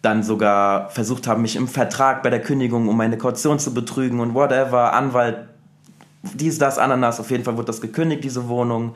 dann 0.01 0.23
sogar 0.23 0.89
versucht 0.89 1.27
haben, 1.27 1.41
mich 1.41 1.55
im 1.55 1.67
Vertrag 1.67 2.23
bei 2.23 2.29
der 2.29 2.41
Kündigung 2.41 2.87
um 2.87 2.97
meine 2.97 3.17
Kaution 3.17 3.59
zu 3.59 3.73
betrügen 3.73 4.19
und 4.19 4.33
whatever, 4.33 4.93
Anwalt, 4.93 5.47
dies, 6.23 6.57
das, 6.57 6.77
Ananas, 6.77 7.19
auf 7.19 7.31
jeden 7.31 7.43
Fall 7.43 7.55
wurde 7.55 7.67
das 7.67 7.81
gekündigt, 7.81 8.23
diese 8.23 8.47
Wohnung. 8.47 8.93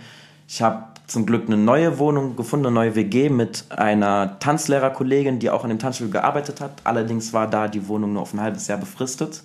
Ich 0.47 0.61
habe 0.61 0.83
zum 1.07 1.25
Glück 1.25 1.47
eine 1.47 1.57
neue 1.57 1.99
Wohnung 1.99 2.35
gefunden, 2.35 2.67
eine 2.67 2.75
neue 2.75 2.95
WG 2.95 3.29
mit 3.29 3.65
einer 3.69 4.39
Tanzlehrerkollegin, 4.39 5.39
die 5.39 5.49
auch 5.49 5.63
an 5.63 5.69
dem 5.69 5.79
Tanzstudio 5.79 6.11
gearbeitet 6.11 6.61
hat. 6.61 6.71
Allerdings 6.83 7.33
war 7.33 7.47
da 7.47 7.67
die 7.67 7.87
Wohnung 7.87 8.13
nur 8.13 8.21
auf 8.23 8.33
ein 8.33 8.41
halbes 8.41 8.67
Jahr 8.67 8.79
befristet. 8.79 9.43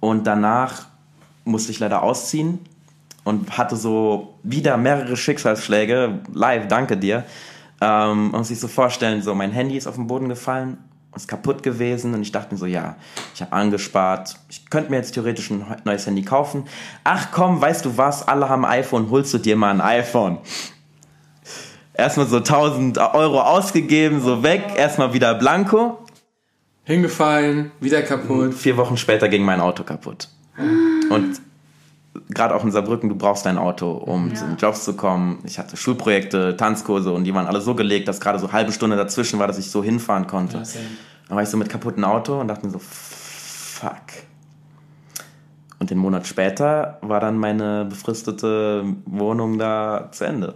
Und 0.00 0.26
danach 0.26 0.86
musste 1.44 1.72
ich 1.72 1.78
leider 1.78 2.02
ausziehen 2.02 2.58
und 3.24 3.56
hatte 3.56 3.76
so 3.76 4.34
wieder 4.42 4.76
mehrere 4.76 5.16
Schicksalsschläge. 5.16 6.20
Live, 6.32 6.68
danke 6.68 6.96
dir. 6.96 7.24
Ähm, 7.82 8.30
man 8.30 8.38
muss 8.38 8.48
sich 8.48 8.60
so 8.60 8.68
vorstellen, 8.68 9.22
so 9.22 9.34
mein 9.34 9.50
Handy 9.50 9.76
ist 9.76 9.88
auf 9.88 9.96
den 9.96 10.06
Boden 10.06 10.28
gefallen, 10.28 10.78
ist 11.16 11.26
kaputt 11.26 11.64
gewesen 11.64 12.14
und 12.14 12.22
ich 12.22 12.30
dachte 12.30 12.54
mir 12.54 12.58
so, 12.58 12.66
ja, 12.66 12.94
ich 13.34 13.42
habe 13.42 13.52
angespart, 13.52 14.36
ich 14.48 14.70
könnte 14.70 14.90
mir 14.90 14.98
jetzt 14.98 15.14
theoretisch 15.14 15.50
ein 15.50 15.64
neues 15.84 16.06
Handy 16.06 16.22
kaufen. 16.22 16.68
Ach 17.02 17.32
komm, 17.32 17.60
weißt 17.60 17.84
du 17.84 17.98
was, 17.98 18.28
alle 18.28 18.48
haben 18.48 18.64
ein 18.64 18.78
iPhone, 18.78 19.10
holst 19.10 19.34
du 19.34 19.38
dir 19.38 19.56
mal 19.56 19.72
ein 19.72 19.80
iPhone. 19.80 20.38
Erstmal 21.92 22.26
so 22.26 22.36
1000 22.36 22.98
Euro 22.98 23.40
ausgegeben, 23.40 24.20
so 24.20 24.44
weg, 24.44 24.62
erstmal 24.76 25.12
wieder 25.12 25.34
blanko. 25.34 25.98
Hingefallen, 26.84 27.72
wieder 27.80 28.02
kaputt. 28.02 28.54
Vier 28.54 28.76
Wochen 28.76 28.96
später 28.96 29.28
ging 29.28 29.42
mein 29.42 29.60
Auto 29.60 29.82
kaputt. 29.82 30.28
Und 31.10 31.40
gerade 32.34 32.54
auch 32.54 32.64
in 32.64 32.70
Saarbrücken, 32.70 33.08
du 33.08 33.14
brauchst 33.14 33.46
dein 33.46 33.58
Auto, 33.58 33.90
um 33.92 34.30
ja. 34.30 34.34
zu 34.34 34.44
den 34.44 34.56
Jobs 34.56 34.84
zu 34.84 34.94
kommen. 34.94 35.38
Ich 35.44 35.58
hatte 35.58 35.76
Schulprojekte, 35.76 36.56
Tanzkurse 36.56 37.12
und 37.12 37.24
die 37.24 37.34
waren 37.34 37.46
alle 37.46 37.60
so 37.60 37.74
gelegt, 37.74 38.08
dass 38.08 38.20
gerade 38.20 38.38
so 38.38 38.46
eine 38.46 38.52
halbe 38.52 38.72
Stunde 38.72 38.96
dazwischen 38.96 39.38
war, 39.38 39.46
dass 39.46 39.58
ich 39.58 39.70
so 39.70 39.82
hinfahren 39.82 40.26
konnte. 40.26 40.58
Ja, 40.58 40.64
dann 41.28 41.36
war 41.36 41.42
ich 41.42 41.48
so 41.48 41.56
mit 41.56 41.68
kaputten 41.68 42.04
Auto 42.04 42.40
und 42.40 42.48
dachte 42.48 42.66
mir 42.66 42.72
so, 42.72 42.78
fuck. 42.78 43.92
Und 45.78 45.90
den 45.90 45.98
Monat 45.98 46.26
später 46.26 46.98
war 47.02 47.18
dann 47.18 47.36
meine 47.38 47.86
befristete 47.86 48.84
Wohnung 49.04 49.58
da 49.58 50.08
zu 50.12 50.24
Ende. 50.24 50.54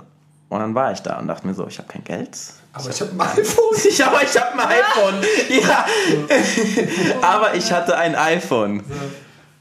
Und 0.48 0.60
dann 0.60 0.74
war 0.74 0.92
ich 0.92 1.00
da 1.00 1.18
und 1.18 1.26
dachte 1.26 1.46
mir 1.46 1.54
so, 1.54 1.66
ich 1.66 1.78
habe 1.78 1.88
kein 1.88 2.04
Geld. 2.04 2.38
Aber 2.72 2.90
ich 2.90 3.00
habe 3.00 3.10
ein 3.12 3.20
iPhone. 3.20 3.64
Ich, 3.88 4.04
aber 4.04 4.22
ich 4.22 4.36
habe 4.38 4.52
ein 4.52 4.68
iPhone. 4.68 5.14
Ja. 5.48 5.86
aber 7.22 7.54
ich 7.54 7.72
hatte 7.72 7.96
ein 7.96 8.14
iPhone. 8.14 8.84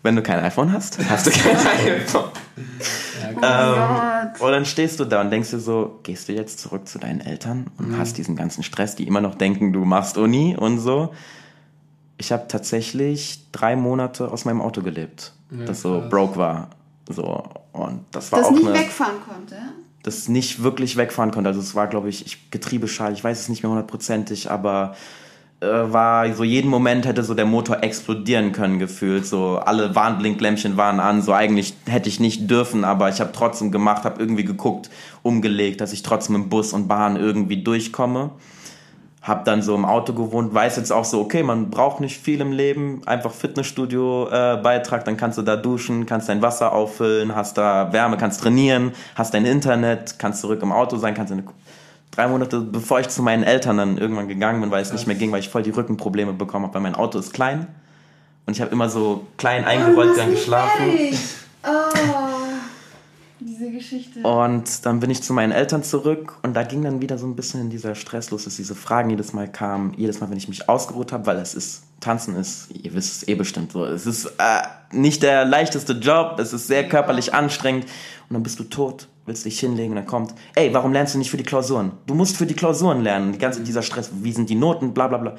Wenn 0.06 0.16
du 0.16 0.22
kein 0.22 0.40
iPhone 0.40 0.72
hast, 0.72 1.00
hast 1.10 1.26
du 1.26 1.32
kein 1.32 1.58
iPhone. 1.58 2.30
Ja, 3.42 4.22
ähm, 4.22 4.30
und 4.40 4.52
dann 4.52 4.64
stehst 4.66 5.00
du 5.00 5.06
da 5.06 5.20
und 5.22 5.32
denkst 5.32 5.50
dir 5.50 5.58
so, 5.58 6.00
gehst 6.04 6.30
du 6.30 6.34
jetzt 6.34 6.60
zurück 6.60 6.88
zu 6.88 7.00
deinen 7.00 7.22
Eltern 7.22 7.72
und 7.80 7.90
mhm. 7.90 7.98
hast 7.98 8.20
diesen 8.20 8.36
ganzen 8.36 8.62
Stress, 8.62 8.96
die 8.96 9.08
immer 9.08 9.20
noch 9.20 9.34
denken, 9.34 9.74
du 9.74 9.84
machst 9.84 10.20
Uni 10.20 10.56
und 10.56 10.78
so. 10.78 11.12
Ich 12.20 12.32
habe 12.32 12.48
tatsächlich 12.48 13.48
drei 13.52 13.76
Monate 13.76 14.32
aus 14.32 14.46
meinem 14.46 14.62
Auto 14.62 14.84
gelebt, 14.84 15.34
ja, 15.50 15.66
das 15.66 15.82
so 15.82 16.02
krass. 16.02 16.10
broke 16.12 16.38
war. 16.38 16.70
So, 17.10 17.44
und 17.72 18.06
das 18.12 18.32
war 18.32 18.42
das 18.42 18.50
auch 18.50 18.52
nicht 18.52 18.68
eine, 18.68 18.78
wegfahren 18.78 19.16
konnte? 19.28 19.58
Das 20.04 20.28
nicht 20.28 20.62
wirklich 20.62 20.98
wegfahren 20.98 21.32
konnte. 21.32 21.48
Also 21.48 21.62
es 21.62 21.74
war, 21.74 21.88
glaube 21.88 22.10
ich, 22.10 22.28
ich 22.28 22.52
Getriebeschal, 22.52 23.12
ich 23.12 23.24
weiß 23.24 23.40
es 23.40 23.50
nicht 23.50 23.64
mehr 23.64 23.72
hundertprozentig, 23.72 24.52
aber 24.52 24.94
äh, 24.94 25.25
war 25.62 26.34
so 26.34 26.44
jeden 26.44 26.70
Moment 26.70 27.06
hätte 27.06 27.24
so 27.24 27.34
der 27.34 27.46
Motor 27.46 27.84
explodieren 27.84 28.52
können 28.52 28.80
gefühlt. 28.80 29.26
So 29.26 29.58
alle 29.58 29.96
Warnblinklämpchen 29.96 30.78
waren 30.78 31.00
an. 31.00 31.22
So 31.22 31.34
eigentlich 31.34 31.76
hätte 31.86 32.10
ich 32.10 32.20
nicht 32.20 32.50
dürfen, 32.50 32.84
aber 32.84 33.10
ich 33.10 33.22
habe 33.22 33.32
trotzdem 33.34 33.72
gemacht, 33.72 34.04
habe 34.04 34.20
irgendwie 34.20 34.44
geguckt, 34.44 34.90
umgelegt, 35.24 35.82
dass 35.82 35.94
ich 35.94 36.04
trotzdem 36.04 36.36
im 36.36 36.50
Bus 36.50 36.74
und 36.74 36.88
Bahn 36.88 37.16
irgendwie 37.16 37.64
durchkomme. 37.64 38.32
Hab 39.22 39.44
dann 39.46 39.64
so 39.64 39.74
im 39.74 39.86
Auto 39.86 40.14
gewohnt, 40.14 40.54
weiß 40.54 40.76
jetzt 40.76 40.92
auch 40.92 41.06
so, 41.06 41.20
okay, 41.20 41.42
man 41.42 41.72
braucht 41.72 42.00
nicht 42.00 42.22
viel 42.22 42.42
im 42.42 42.52
Leben, 42.52 43.02
einfach 43.08 43.32
Fitnessstudio-Beitrag, 43.32 45.02
äh, 45.02 45.04
dann 45.04 45.18
kannst 45.18 45.40
du 45.40 45.42
da 45.42 45.56
duschen, 45.56 46.06
kannst 46.06 46.30
dein 46.30 46.44
Wasser 46.44 46.74
auffüllen, 46.74 47.36
hast 47.36 47.58
da 47.58 47.92
Wärme, 47.92 48.18
kannst 48.18 48.42
trainieren, 48.42 48.92
hast 49.16 49.34
dein 49.34 49.46
Internet, 49.46 50.20
kannst 50.20 50.42
zurück 50.42 50.62
im 50.62 50.72
Auto 50.72 50.98
sein, 50.98 51.16
kannst 51.16 51.34
eine 51.34 51.44
drei 52.16 52.28
Monate 52.28 52.62
bevor 52.62 53.00
ich 53.00 53.10
zu 53.10 53.22
meinen 53.22 53.44
Eltern 53.44 53.78
dann 53.78 53.98
irgendwann 53.98 54.28
gegangen 54.28 54.62
bin, 54.62 54.72
weil 54.72 54.82
es 54.82 54.94
nicht 54.94 55.08
mehr 55.08 55.16
ging, 55.16 55.32
weil 55.32 55.40
ich 55.40 55.50
voll 55.50 55.64
die 55.64 55.72
Rückenprobleme 55.72 56.34
bekommen 56.34 56.66
habe, 56.66 56.76
weil 56.76 56.82
mein 56.82 56.96
Auto 56.96 57.20
ist 57.20 57.34
klein. 57.34 57.68
Und 58.46 58.56
ich 58.56 58.62
habe 58.62 58.72
immer 58.72 58.90
so 58.90 59.26
klein 59.38 59.66
eingerollt 59.66 60.12
oh, 60.14 60.18
dann 60.18 60.32
geschlafen. 60.32 60.84
Oh, 61.68 61.72
diese 63.40 63.72
Geschichte. 63.72 64.20
Und 64.22 64.86
dann 64.86 65.00
bin 65.00 65.10
ich 65.10 65.24
zu 65.24 65.34
meinen 65.34 65.52
Eltern 65.52 65.82
zurück 65.82 66.38
und 66.44 66.54
da 66.54 66.62
ging 66.62 66.84
dann 66.84 67.02
wieder 67.02 67.18
so 67.18 67.26
ein 67.26 67.36
bisschen 67.36 67.60
in 67.60 67.70
dieser 67.72 67.96
Stress 67.96 68.30
los, 68.30 68.44
dass 68.44 68.56
diese 68.56 68.76
Fragen 68.76 69.10
jedes 69.10 69.34
Mal 69.34 69.52
kamen, 69.52 69.96
jedes 69.98 70.22
Mal, 70.22 70.30
wenn 70.30 70.38
ich 70.38 70.48
mich 70.48 70.70
ausgeruht 70.70 71.12
habe, 71.12 71.26
weil 71.26 71.38
es 71.38 71.56
ist, 71.56 71.82
Tanzen 72.02 72.36
ist, 72.36 72.70
ihr 72.72 72.94
wisst 72.94 73.24
es 73.24 73.28
eh 73.28 73.34
bestimmt 73.34 73.72
so, 73.72 73.84
es 73.84 74.06
ist 74.06 74.26
äh, 74.38 74.62
nicht 74.92 75.24
der 75.24 75.44
leichteste 75.44 75.94
Job, 75.94 76.38
es 76.38 76.54
ist 76.54 76.68
sehr 76.68 76.88
körperlich 76.88 77.34
anstrengend. 77.34 77.86
Und 78.30 78.36
dann 78.36 78.44
bist 78.44 78.60
du 78.60 78.64
tot 78.64 79.08
willst 79.26 79.46
dich 79.46 79.60
hinlegen 79.60 79.92
und 79.92 79.98
dann 79.98 80.06
kommt, 80.06 80.34
ey, 80.56 80.74
warum 80.74 80.94
lernst 80.94 81.16
du 81.16 81.18
nicht 81.18 81.32
für 81.32 81.38
die 81.38 81.44
Klausuren? 81.44 81.94
Du 82.06 82.14
musst 82.14 82.38
für 82.38 82.46
die 82.46 82.54
Klausuren 82.54 83.02
lernen. 83.02 83.32
Die 83.32 83.40
ganze, 83.40 83.62
dieser 83.62 83.82
Stress, 83.82 84.12
wie 84.22 84.32
sind 84.32 84.50
die 84.50 84.56
Noten, 84.56 84.94
bla 84.94 85.08
bla 85.08 85.18
bla. 85.18 85.36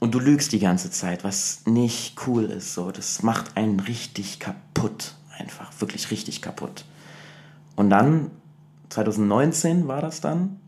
Und 0.00 0.14
du 0.14 0.18
lügst 0.18 0.52
die 0.52 0.58
ganze 0.58 0.90
Zeit, 0.90 1.24
was 1.24 1.62
nicht 1.66 2.16
cool 2.26 2.44
ist. 2.44 2.74
So, 2.74 2.90
das 2.90 3.22
macht 3.22 3.56
einen 3.56 3.80
richtig 3.80 4.40
kaputt. 4.40 5.14
Einfach, 5.38 5.70
wirklich 5.78 6.10
richtig 6.10 6.42
kaputt. 6.42 6.84
Und 7.76 7.90
dann, 7.90 8.30
2019 8.90 9.88
war 9.88 10.00
das 10.00 10.20
dann, 10.20 10.60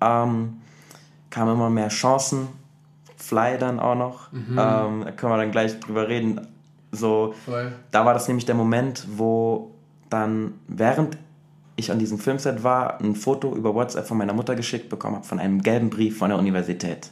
ähm, 0.00 0.60
kamen 1.30 1.54
immer 1.54 1.70
mehr 1.70 1.88
Chancen. 1.88 2.48
Fly 3.16 3.58
dann 3.58 3.78
auch 3.78 3.94
noch. 3.94 4.32
Mhm. 4.32 4.58
Ähm, 4.58 5.02
da 5.04 5.12
können 5.12 5.32
wir 5.32 5.36
dann 5.36 5.52
gleich 5.52 5.78
drüber 5.78 6.08
reden. 6.08 6.46
So, 6.90 7.34
Voll. 7.44 7.72
da 7.92 8.04
war 8.04 8.14
das 8.14 8.26
nämlich 8.26 8.46
der 8.46 8.54
Moment, 8.54 9.06
wo 9.16 9.70
dann, 10.08 10.54
während 10.66 11.16
ich 11.80 11.90
an 11.90 11.98
diesem 11.98 12.18
Filmset 12.18 12.62
war, 12.62 13.00
ein 13.00 13.14
Foto 13.14 13.54
über 13.54 13.74
WhatsApp 13.74 14.06
von 14.06 14.18
meiner 14.18 14.32
Mutter 14.32 14.54
geschickt 14.54 14.88
bekommen 14.88 15.16
habe, 15.16 15.26
von 15.26 15.38
einem 15.38 15.62
gelben 15.62 15.90
Brief 15.90 16.18
von 16.18 16.30
der 16.30 16.38
Universität. 16.38 17.10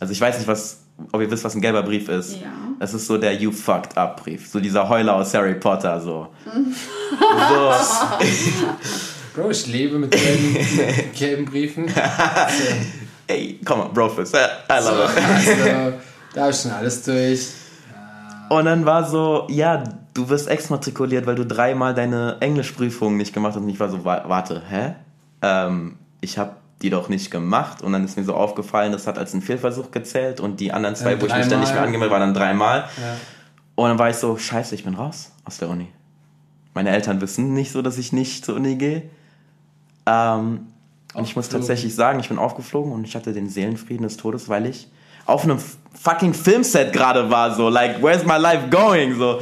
Also 0.00 0.12
ich 0.12 0.20
weiß 0.20 0.38
nicht, 0.38 0.48
was, 0.48 0.82
ob 1.12 1.20
ihr 1.20 1.30
wisst, 1.30 1.44
was 1.44 1.54
ein 1.54 1.60
gelber 1.60 1.82
Brief 1.82 2.08
ist. 2.08 2.36
Ja. 2.36 2.52
Das 2.78 2.94
ist 2.94 3.06
so 3.06 3.18
der 3.18 3.34
You 3.34 3.52
fucked 3.52 3.96
up 3.96 4.22
Brief. 4.22 4.48
So 4.48 4.60
dieser 4.60 4.88
Heuler 4.88 5.16
aus 5.16 5.34
Harry 5.34 5.54
Potter, 5.54 6.00
so. 6.00 6.28
so. 6.44 7.72
Bro, 9.34 9.50
ich 9.50 9.66
lebe 9.66 9.98
mit 9.98 10.12
gelben, 10.12 10.56
gelben 11.18 11.44
Briefen. 11.44 11.86
Ey, 13.26 13.58
komm 13.64 13.78
mal, 13.78 13.88
Brofist. 13.88 14.34
I 14.34 14.38
love 14.68 14.84
so, 14.84 15.18
it. 15.18 15.24
Also, 15.24 15.92
da 16.34 16.48
ist 16.48 16.62
schon 16.62 16.70
alles 16.70 17.02
durch. 17.02 17.48
Und 18.50 18.64
dann 18.66 18.84
war 18.84 19.08
so, 19.08 19.46
ja, 19.50 19.82
du 20.14 20.28
wirst 20.28 20.48
exmatrikuliert, 20.48 21.26
weil 21.26 21.34
du 21.34 21.44
dreimal 21.44 21.94
deine 21.94 22.36
Englischprüfung 22.40 23.16
nicht 23.16 23.34
gemacht 23.34 23.54
hast. 23.54 23.62
Und 23.62 23.68
ich 23.68 23.80
war 23.80 23.88
so, 23.88 24.04
warte, 24.04 24.62
hä? 24.68 24.94
Ähm, 25.42 25.96
ich 26.20 26.38
habe 26.38 26.56
die 26.82 26.90
doch 26.90 27.08
nicht 27.08 27.30
gemacht. 27.30 27.82
Und 27.82 27.92
dann 27.92 28.04
ist 28.04 28.16
mir 28.16 28.24
so 28.24 28.34
aufgefallen, 28.34 28.92
das 28.92 29.06
hat 29.06 29.18
als 29.18 29.34
ein 29.34 29.42
Fehlversuch 29.42 29.90
gezählt. 29.90 30.40
Und 30.40 30.60
die 30.60 30.72
anderen 30.72 30.94
zwei, 30.94 31.12
ja, 31.12 31.20
wo 31.20 31.26
ich 31.26 31.34
mich 31.34 31.48
dann 31.48 31.60
nicht 31.60 31.72
mehr 31.72 31.82
angemeldet 31.82 32.12
waren 32.12 32.20
dann 32.20 32.34
dreimal. 32.34 32.88
Ja. 32.96 33.16
Und 33.74 33.88
dann 33.88 33.98
war 33.98 34.08
ich 34.08 34.16
so, 34.16 34.36
scheiße, 34.36 34.74
ich 34.74 34.84
bin 34.84 34.94
raus 34.94 35.32
aus 35.44 35.58
der 35.58 35.68
Uni. 35.68 35.88
Meine 36.74 36.90
Eltern 36.90 37.20
wissen 37.20 37.52
nicht 37.54 37.72
so, 37.72 37.82
dass 37.82 37.98
ich 37.98 38.12
nicht 38.12 38.44
zur 38.44 38.56
Uni 38.56 38.76
gehe. 38.76 39.10
Ähm, 40.06 40.68
und 41.14 41.24
ich 41.24 41.36
muss 41.36 41.48
tatsächlich 41.48 41.94
sagen, 41.94 42.20
ich 42.20 42.28
bin 42.28 42.38
aufgeflogen 42.38 42.92
und 42.92 43.04
ich 43.04 43.14
hatte 43.14 43.32
den 43.32 43.48
Seelenfrieden 43.48 44.02
des 44.02 44.16
Todes, 44.16 44.48
weil 44.48 44.66
ich 44.66 44.88
auf 45.26 45.44
einem 45.44 45.58
fucking 45.94 46.34
Filmset 46.34 46.92
gerade 46.92 47.30
war, 47.30 47.54
so, 47.54 47.68
like, 47.68 48.02
where's 48.02 48.24
my 48.24 48.36
life 48.36 48.68
going, 48.68 49.16
so. 49.16 49.40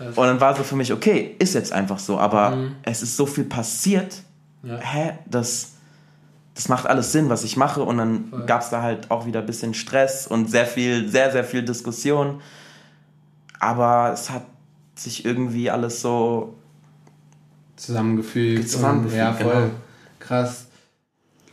Krass. 0.00 0.16
Und 0.16 0.26
dann 0.26 0.40
war 0.40 0.56
so 0.56 0.62
für 0.62 0.76
mich, 0.76 0.94
okay, 0.94 1.36
ist 1.38 1.52
jetzt 1.52 1.74
einfach 1.74 1.98
so, 1.98 2.18
aber 2.18 2.52
mhm. 2.52 2.76
es 2.84 3.02
ist 3.02 3.18
so 3.18 3.26
viel 3.26 3.44
passiert, 3.44 4.22
ja. 4.62 4.78
hä, 4.78 5.12
das, 5.26 5.72
das 6.54 6.70
macht 6.70 6.86
alles 6.86 7.12
Sinn, 7.12 7.28
was 7.28 7.44
ich 7.44 7.58
mache 7.58 7.82
und 7.82 7.98
dann 7.98 8.46
gab 8.46 8.62
es 8.62 8.70
da 8.70 8.80
halt 8.80 9.10
auch 9.10 9.26
wieder 9.26 9.40
ein 9.40 9.46
bisschen 9.46 9.74
Stress 9.74 10.26
und 10.26 10.50
sehr 10.50 10.64
viel, 10.64 11.06
sehr, 11.10 11.30
sehr 11.32 11.44
viel 11.44 11.62
Diskussion, 11.62 12.40
aber 13.58 14.12
es 14.14 14.30
hat 14.30 14.44
sich 14.94 15.26
irgendwie 15.26 15.70
alles 15.70 16.00
so 16.00 16.54
zusammengefügt. 17.76 18.70
zusammengefügt 18.70 19.18
ja, 19.18 19.34
voll 19.34 19.52
genau. 19.52 19.70
krass. 20.18 20.66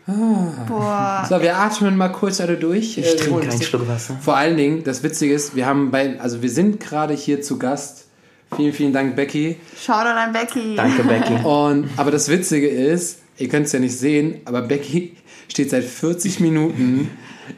Ah. 0.07 1.25
So, 1.27 1.41
wir 1.41 1.57
atmen 1.57 1.97
mal 1.97 2.13
kurz 2.13 2.39
alle 2.39 2.55
durch. 2.55 2.97
Ich 2.97 3.05
äh, 3.05 3.15
trinke 3.17 3.45
keinen 3.45 3.61
Schluck 3.61 3.89
Wasser. 3.89 4.15
Vor 4.21 4.37
allen 4.37 4.55
Dingen, 4.55 4.85
das 4.85 5.03
Witzige 5.03 5.33
ist, 5.33 5.53
wir 5.53 5.65
haben 5.65 5.91
bei, 5.91 6.17
also 6.21 6.41
wir 6.41 6.49
sind 6.49 6.79
gerade 6.79 7.13
hier 7.13 7.41
zu 7.41 7.59
Gast. 7.59 8.06
Vielen, 8.55 8.73
vielen 8.73 8.93
Dank, 8.93 9.15
Becky. 9.15 9.57
Shoutout 9.79 10.09
an 10.09 10.33
Becky. 10.33 10.75
Danke, 10.75 11.03
Becky. 11.03 11.33
Und, 11.43 11.89
aber 11.97 12.11
das 12.11 12.29
Witzige 12.29 12.67
ist, 12.67 13.19
ihr 13.37 13.49
könnt 13.49 13.67
es 13.67 13.73
ja 13.73 13.79
nicht 13.79 13.97
sehen, 13.97 14.41
aber 14.45 14.61
Becky 14.61 15.15
steht 15.49 15.69
seit 15.69 15.83
40 15.83 16.39
Minuten 16.39 17.11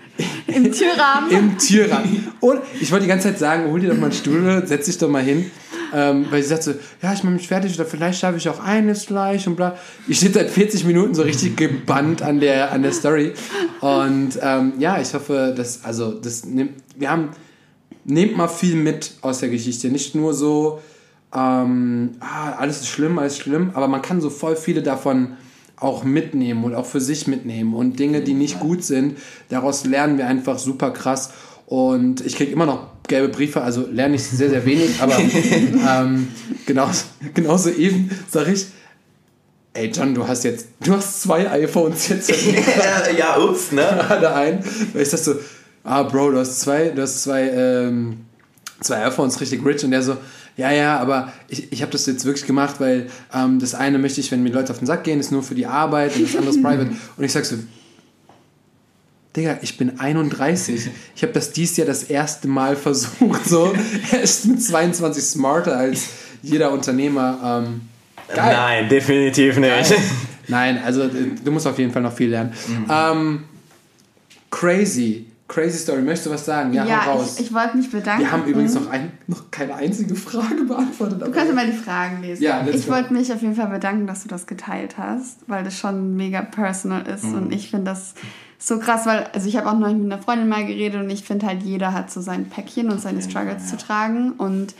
im 0.48 0.72
Türrahmen. 0.72 1.32
Im 1.32 1.58
Türrahmen. 1.58 2.28
Und 2.40 2.62
ich 2.82 2.92
wollte 2.92 3.04
die 3.04 3.10
ganze 3.10 3.30
Zeit 3.30 3.40
sagen, 3.40 3.70
hol 3.72 3.80
dir 3.80 3.90
doch 3.90 3.98
mal 3.98 4.06
einen 4.06 4.14
Stuhl, 4.14 4.64
setz 4.66 4.88
dich 4.88 4.98
doch 4.98 5.10
mal 5.10 5.24
hin. 5.24 5.52
Ähm, 5.92 6.28
weil 6.30 6.44
sie 6.44 6.50
sagt 6.50 6.64
so, 6.64 6.74
ja, 7.02 7.14
ich 7.14 7.24
mache 7.24 7.34
mich 7.34 7.48
fertig 7.48 7.74
oder 7.74 7.86
vielleicht 7.86 8.20
schaffe 8.20 8.38
ich 8.38 8.48
auch 8.48 8.60
eines 8.60 9.08
gleich 9.08 9.48
und 9.48 9.56
bla. 9.56 9.76
Ich 10.08 10.18
stehe 10.18 10.32
seit 10.32 10.50
40 10.50 10.86
Minuten 10.86 11.16
so 11.16 11.24
richtig 11.24 11.58
gebannt 11.58 12.22
an 12.22 12.40
der, 12.40 12.72
an 12.72 12.84
der 12.84 12.92
Story. 12.92 13.34
Und 13.82 14.38
ähm, 14.42 14.74
ja, 14.78 15.02
ich 15.02 15.14
hoffe, 15.14 15.54
dass, 15.56 15.84
also, 15.84 16.12
das 16.12 16.46
nimmt, 16.46 16.74
wir 16.96 17.10
haben, 17.10 17.30
nehmt 18.10 18.36
mal 18.36 18.47
viel 18.47 18.76
mit 18.76 19.14
aus 19.22 19.39
der 19.39 19.49
Geschichte. 19.49 19.89
Nicht 19.89 20.16
nur 20.16 20.34
so, 20.34 20.82
ähm, 21.34 22.12
ah, 22.20 22.53
alles 22.57 22.82
ist 22.82 22.88
schlimm, 22.88 23.20
alles 23.20 23.34
ist 23.34 23.39
schlimm, 23.39 23.72
aber 23.74 23.88
man 23.88 24.01
kann 24.01 24.20
so 24.20 24.30
voll 24.30 24.55
viele 24.55 24.82
davon 24.82 25.38
auch 25.78 26.03
mitnehmen 26.03 26.64
und 26.66 26.76
auch 26.76 26.86
für 26.86 26.99
sich 26.99 27.28
mitnehmen 27.28 27.74
und 27.74 27.99
Dinge, 27.99 28.22
die 28.22 28.34
nicht 28.34 28.60
gut 28.60 28.84
sind, 28.84 29.18
daraus 29.47 29.86
lernen 29.86 30.18
wir 30.18 30.28
einfach 30.28 30.60
super 30.60 30.91
krass. 30.91 31.32
Und 31.68 32.26
ich 32.26 32.36
kriege 32.36 32.51
immer 32.51 32.66
noch 32.66 32.88
gelbe 33.07 33.30
Briefe, 33.30 33.62
also 33.62 33.88
lerne 33.89 34.16
ich 34.16 34.24
sehr, 34.24 34.49
sehr 34.49 34.66
wenig, 34.66 34.99
aber 34.99 35.18
ähm, 35.89 36.28
genauso, 36.66 37.05
genauso 37.34 37.70
eben 37.70 38.10
sage 38.30 38.53
ich, 38.53 38.66
ey 39.74 39.89
John, 39.89 40.16
du 40.16 40.28
hast 40.28 40.43
jetzt, 40.43 40.68
du 40.84 40.93
hast 40.93 41.22
zwei 41.22 41.49
iPhones 41.49 42.10
jetzt. 42.10 42.32
ja, 43.18 43.38
ups, 43.38 43.72
ne? 43.72 43.84
Gerade 43.84 44.34
ein. 44.34 44.64
Weil 44.93 45.03
ich 45.03 45.10
dachte 45.10 45.24
so, 45.24 45.36
ah 45.84 46.03
Bro, 46.03 46.32
du 46.32 46.39
hast 46.39 46.59
zwei, 46.59 46.89
du 46.89 47.01
hast 47.01 47.23
zwei, 47.23 47.49
ähm, 47.49 48.25
zwei 48.82 49.05
iPhones 49.05 49.39
richtig 49.41 49.65
rich 49.65 49.84
und 49.84 49.91
der 49.91 50.01
so, 50.01 50.17
ja, 50.57 50.71
ja, 50.71 50.99
aber 50.99 51.32
ich, 51.47 51.71
ich 51.71 51.82
habe 51.82 51.91
das 51.91 52.05
jetzt 52.05 52.25
wirklich 52.25 52.45
gemacht, 52.45 52.75
weil 52.80 53.09
ähm, 53.34 53.59
das 53.59 53.75
eine 53.75 53.97
möchte 53.97 54.19
ich, 54.19 54.32
wenn 54.32 54.43
mir 54.43 54.51
Leute 54.51 54.71
auf 54.71 54.80
den 54.80 54.88
Sack 54.88 55.05
gehen, 55.05 55.19
ist 55.19 55.32
nur 55.32 55.41
für 55.41 55.55
die 55.55 55.65
Arbeit 55.65 56.15
und 56.15 56.23
das 56.23 56.36
andere 56.36 56.49
ist 56.49 56.63
private. 56.63 56.91
Und 57.15 57.23
ich 57.23 57.32
sag 57.32 57.45
so, 57.45 57.55
Digga, 59.36 59.59
ich 59.61 59.77
bin 59.77 59.99
31. 59.99 60.89
Ich 61.15 61.21
habe 61.21 61.34
das 61.34 61.51
dies 61.51 61.77
Jahr 61.77 61.88
das 61.88 62.03
erste 62.03 62.47
Mal 62.47 62.75
versucht. 62.75 63.45
So, 63.45 63.73
er 64.11 64.21
ist 64.21 64.47
mit 64.47 64.61
22 64.61 65.23
smarter 65.23 65.77
als 65.77 66.09
jeder 66.41 66.71
Unternehmer. 66.71 67.63
Ähm, 67.65 67.82
geil. 68.27 68.53
Nein, 68.53 68.89
definitiv 68.89 69.57
nicht. 69.57 69.89
Geil. 69.89 69.99
Nein, 70.49 70.82
also 70.84 71.07
du 71.07 71.51
musst 71.51 71.67
auf 71.67 71.77
jeden 71.77 71.93
Fall 71.93 72.01
noch 72.01 72.13
viel 72.13 72.32
lernen. 72.32 72.53
Mhm. 72.67 72.86
Ähm, 72.89 73.43
crazy. 74.49 75.27
Crazy 75.50 75.80
Story. 75.80 76.04
Möchtest 76.04 76.28
du 76.28 76.30
was 76.30 76.45
sagen? 76.45 76.72
Ja, 76.74 76.86
ja 76.86 77.00
raus. 77.00 77.38
Ich, 77.39 77.47
ich 77.47 77.54
wollte 77.54 77.76
mich 77.76 77.91
bedanken. 77.91 78.22
Wir 78.22 78.32
haben 78.32 78.45
übrigens 78.45 78.76
noch, 78.76 78.88
ein, 78.89 79.12
noch 79.28 79.50
keine 79.50 79.76
einzige 79.76 80.16
Frage 80.16 80.64
beantwortet. 80.68 81.22
Du 81.22 81.32
kannst 81.32 81.54
mal 81.54 81.66
die 81.66 81.74
Fragen 81.74 82.22
lesen. 82.22 82.43
Ja, 82.43 82.66
ich 82.72 82.88
wollte 82.88 83.12
mich 83.12 83.34
auf 83.34 83.41
jeden 83.41 83.56
Fall 83.56 83.68
bedanken, 83.68 84.06
dass 84.06 84.22
du 84.22 84.30
das 84.30 84.45
geteilt 84.45 84.97
hast, 85.00 85.39
weil 85.47 85.64
das 85.64 85.78
schon 85.78 86.16
mega 86.16 86.43
personal 86.43 87.06
ist 87.08 87.26
mhm. 87.26 87.36
und 87.36 87.52
ich 87.54 87.72
finde 87.72 87.86
das 87.86 88.14
so 88.60 88.78
krass, 88.78 89.06
weil, 89.06 89.26
also 89.34 89.47
ich 89.47 89.56
habe 89.56 89.70
auch 89.70 89.80
noch 89.80 89.91
mit 89.91 90.12
einer 90.12 90.22
Freundin 90.22 90.50
mal 90.50 90.66
geredet 90.66 91.02
und 91.02 91.10
ich 91.10 91.24
finde 91.24 91.47
halt, 91.47 91.64
jeder 91.64 91.93
hat 91.93 92.12
so 92.12 92.22
sein 92.22 92.50
Päckchen 92.50 92.91
und 92.91 93.02
seine 93.02 93.22
Struggles 93.22 93.64
ja. 93.64 93.78
zu 93.78 93.78
tragen 93.78 94.34
und 94.34 94.76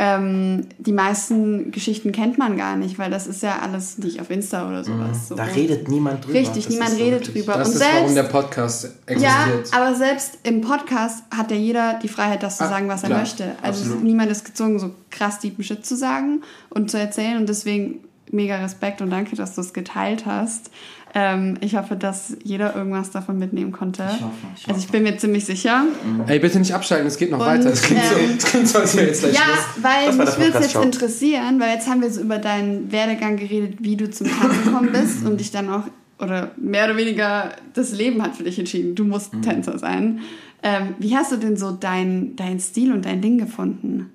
ähm, 0.00 0.66
die 0.78 0.92
meisten 0.92 1.72
Geschichten 1.72 2.12
kennt 2.12 2.38
man 2.38 2.56
gar 2.56 2.76
nicht, 2.76 3.00
weil 3.00 3.10
das 3.10 3.26
ist 3.26 3.42
ja 3.42 3.58
alles 3.58 3.98
nicht 3.98 4.20
auf 4.20 4.30
Insta 4.30 4.68
oder 4.68 4.84
sowas. 4.84 5.22
Mhm. 5.22 5.26
So. 5.28 5.34
Da 5.34 5.42
redet 5.42 5.88
niemand 5.88 6.24
drüber. 6.24 6.38
Richtig, 6.38 6.66
das 6.66 6.72
niemand 6.72 6.96
redet 6.96 7.26
so 7.26 7.32
drüber. 7.32 7.54
Das 7.54 7.68
und 7.68 7.74
ist, 7.74 7.80
selbst, 7.80 8.00
warum 8.00 8.14
der 8.14 8.22
Podcast 8.22 8.84
existiert. 9.06 9.72
Ja, 9.72 9.76
aber 9.76 9.96
selbst 9.96 10.38
im 10.44 10.60
Podcast 10.60 11.24
hat 11.36 11.50
ja 11.50 11.56
jeder 11.56 11.98
die 12.00 12.06
Freiheit, 12.06 12.44
das 12.44 12.58
zu 12.58 12.64
ah, 12.64 12.68
sagen, 12.68 12.86
was 12.86 13.02
klar, 13.02 13.12
er 13.12 13.18
möchte. 13.18 13.44
Also 13.60 13.82
absolut. 13.82 14.04
niemand 14.04 14.30
ist 14.30 14.44
gezwungen, 14.44 14.78
so 14.78 14.92
krass 15.10 15.40
deepen 15.40 15.64
Shit 15.64 15.84
zu 15.84 15.96
sagen 15.96 16.42
und 16.70 16.92
zu 16.92 16.98
erzählen 16.98 17.36
und 17.36 17.48
deswegen 17.48 17.98
mega 18.30 18.56
Respekt 18.58 19.00
und 19.00 19.10
danke, 19.10 19.34
dass 19.34 19.56
du 19.56 19.62
es 19.62 19.72
geteilt 19.72 20.26
hast. 20.26 20.70
Ähm, 21.14 21.56
ich 21.60 21.76
hoffe, 21.76 21.96
dass 21.96 22.36
jeder 22.44 22.76
irgendwas 22.76 23.10
davon 23.10 23.38
mitnehmen 23.38 23.72
konnte. 23.72 24.02
Ich 24.02 24.22
hoffe, 24.22 24.32
ich 24.54 24.62
hoffe. 24.62 24.70
Also 24.74 24.80
ich 24.80 24.88
bin 24.90 25.02
mir 25.04 25.16
ziemlich 25.16 25.44
sicher. 25.44 25.82
Mhm. 25.82 26.24
Ey, 26.26 26.38
bitte 26.38 26.58
nicht 26.58 26.74
abschalten, 26.74 27.06
es 27.06 27.16
geht 27.16 27.30
noch 27.30 27.40
und, 27.40 27.46
weiter. 27.46 27.70
Es 27.70 27.82
klingt, 27.82 28.02
ähm, 28.02 28.38
so, 28.38 28.46
klingt 28.46 28.68
so, 28.68 28.78
als 28.78 28.96
wäre 28.96 29.06
jetzt 29.06 29.20
gleich 29.22 29.34
Ja, 29.34 29.40
Schluss. 29.42 29.84
weil 29.84 30.12
mich 30.12 30.38
würde 30.38 30.58
es 30.58 30.72
jetzt 30.72 30.84
interessieren, 30.84 31.60
weil 31.60 31.74
jetzt 31.74 31.88
haben 31.88 32.02
wir 32.02 32.10
so 32.10 32.20
über 32.20 32.38
deinen 32.38 32.92
Werdegang 32.92 33.36
geredet, 33.36 33.78
wie 33.80 33.96
du 33.96 34.10
zum 34.10 34.28
Tanzen 34.28 34.64
gekommen 34.64 34.92
bist 34.92 35.24
und 35.24 35.40
dich 35.40 35.50
dann 35.50 35.70
auch, 35.70 35.84
oder 36.18 36.50
mehr 36.56 36.84
oder 36.84 36.96
weniger, 36.96 37.52
das 37.74 37.92
Leben 37.92 38.22
hat 38.22 38.36
für 38.36 38.44
dich 38.44 38.58
entschieden, 38.58 38.94
du 38.94 39.04
musst 39.04 39.32
mhm. 39.32 39.42
Tänzer 39.42 39.78
sein. 39.78 40.20
Ähm, 40.62 40.94
wie 40.98 41.16
hast 41.16 41.32
du 41.32 41.36
denn 41.36 41.56
so 41.56 41.70
deinen 41.70 42.36
dein 42.36 42.58
Stil 42.58 42.92
und 42.92 43.04
dein 43.04 43.22
Ding 43.22 43.38
gefunden? 43.38 44.10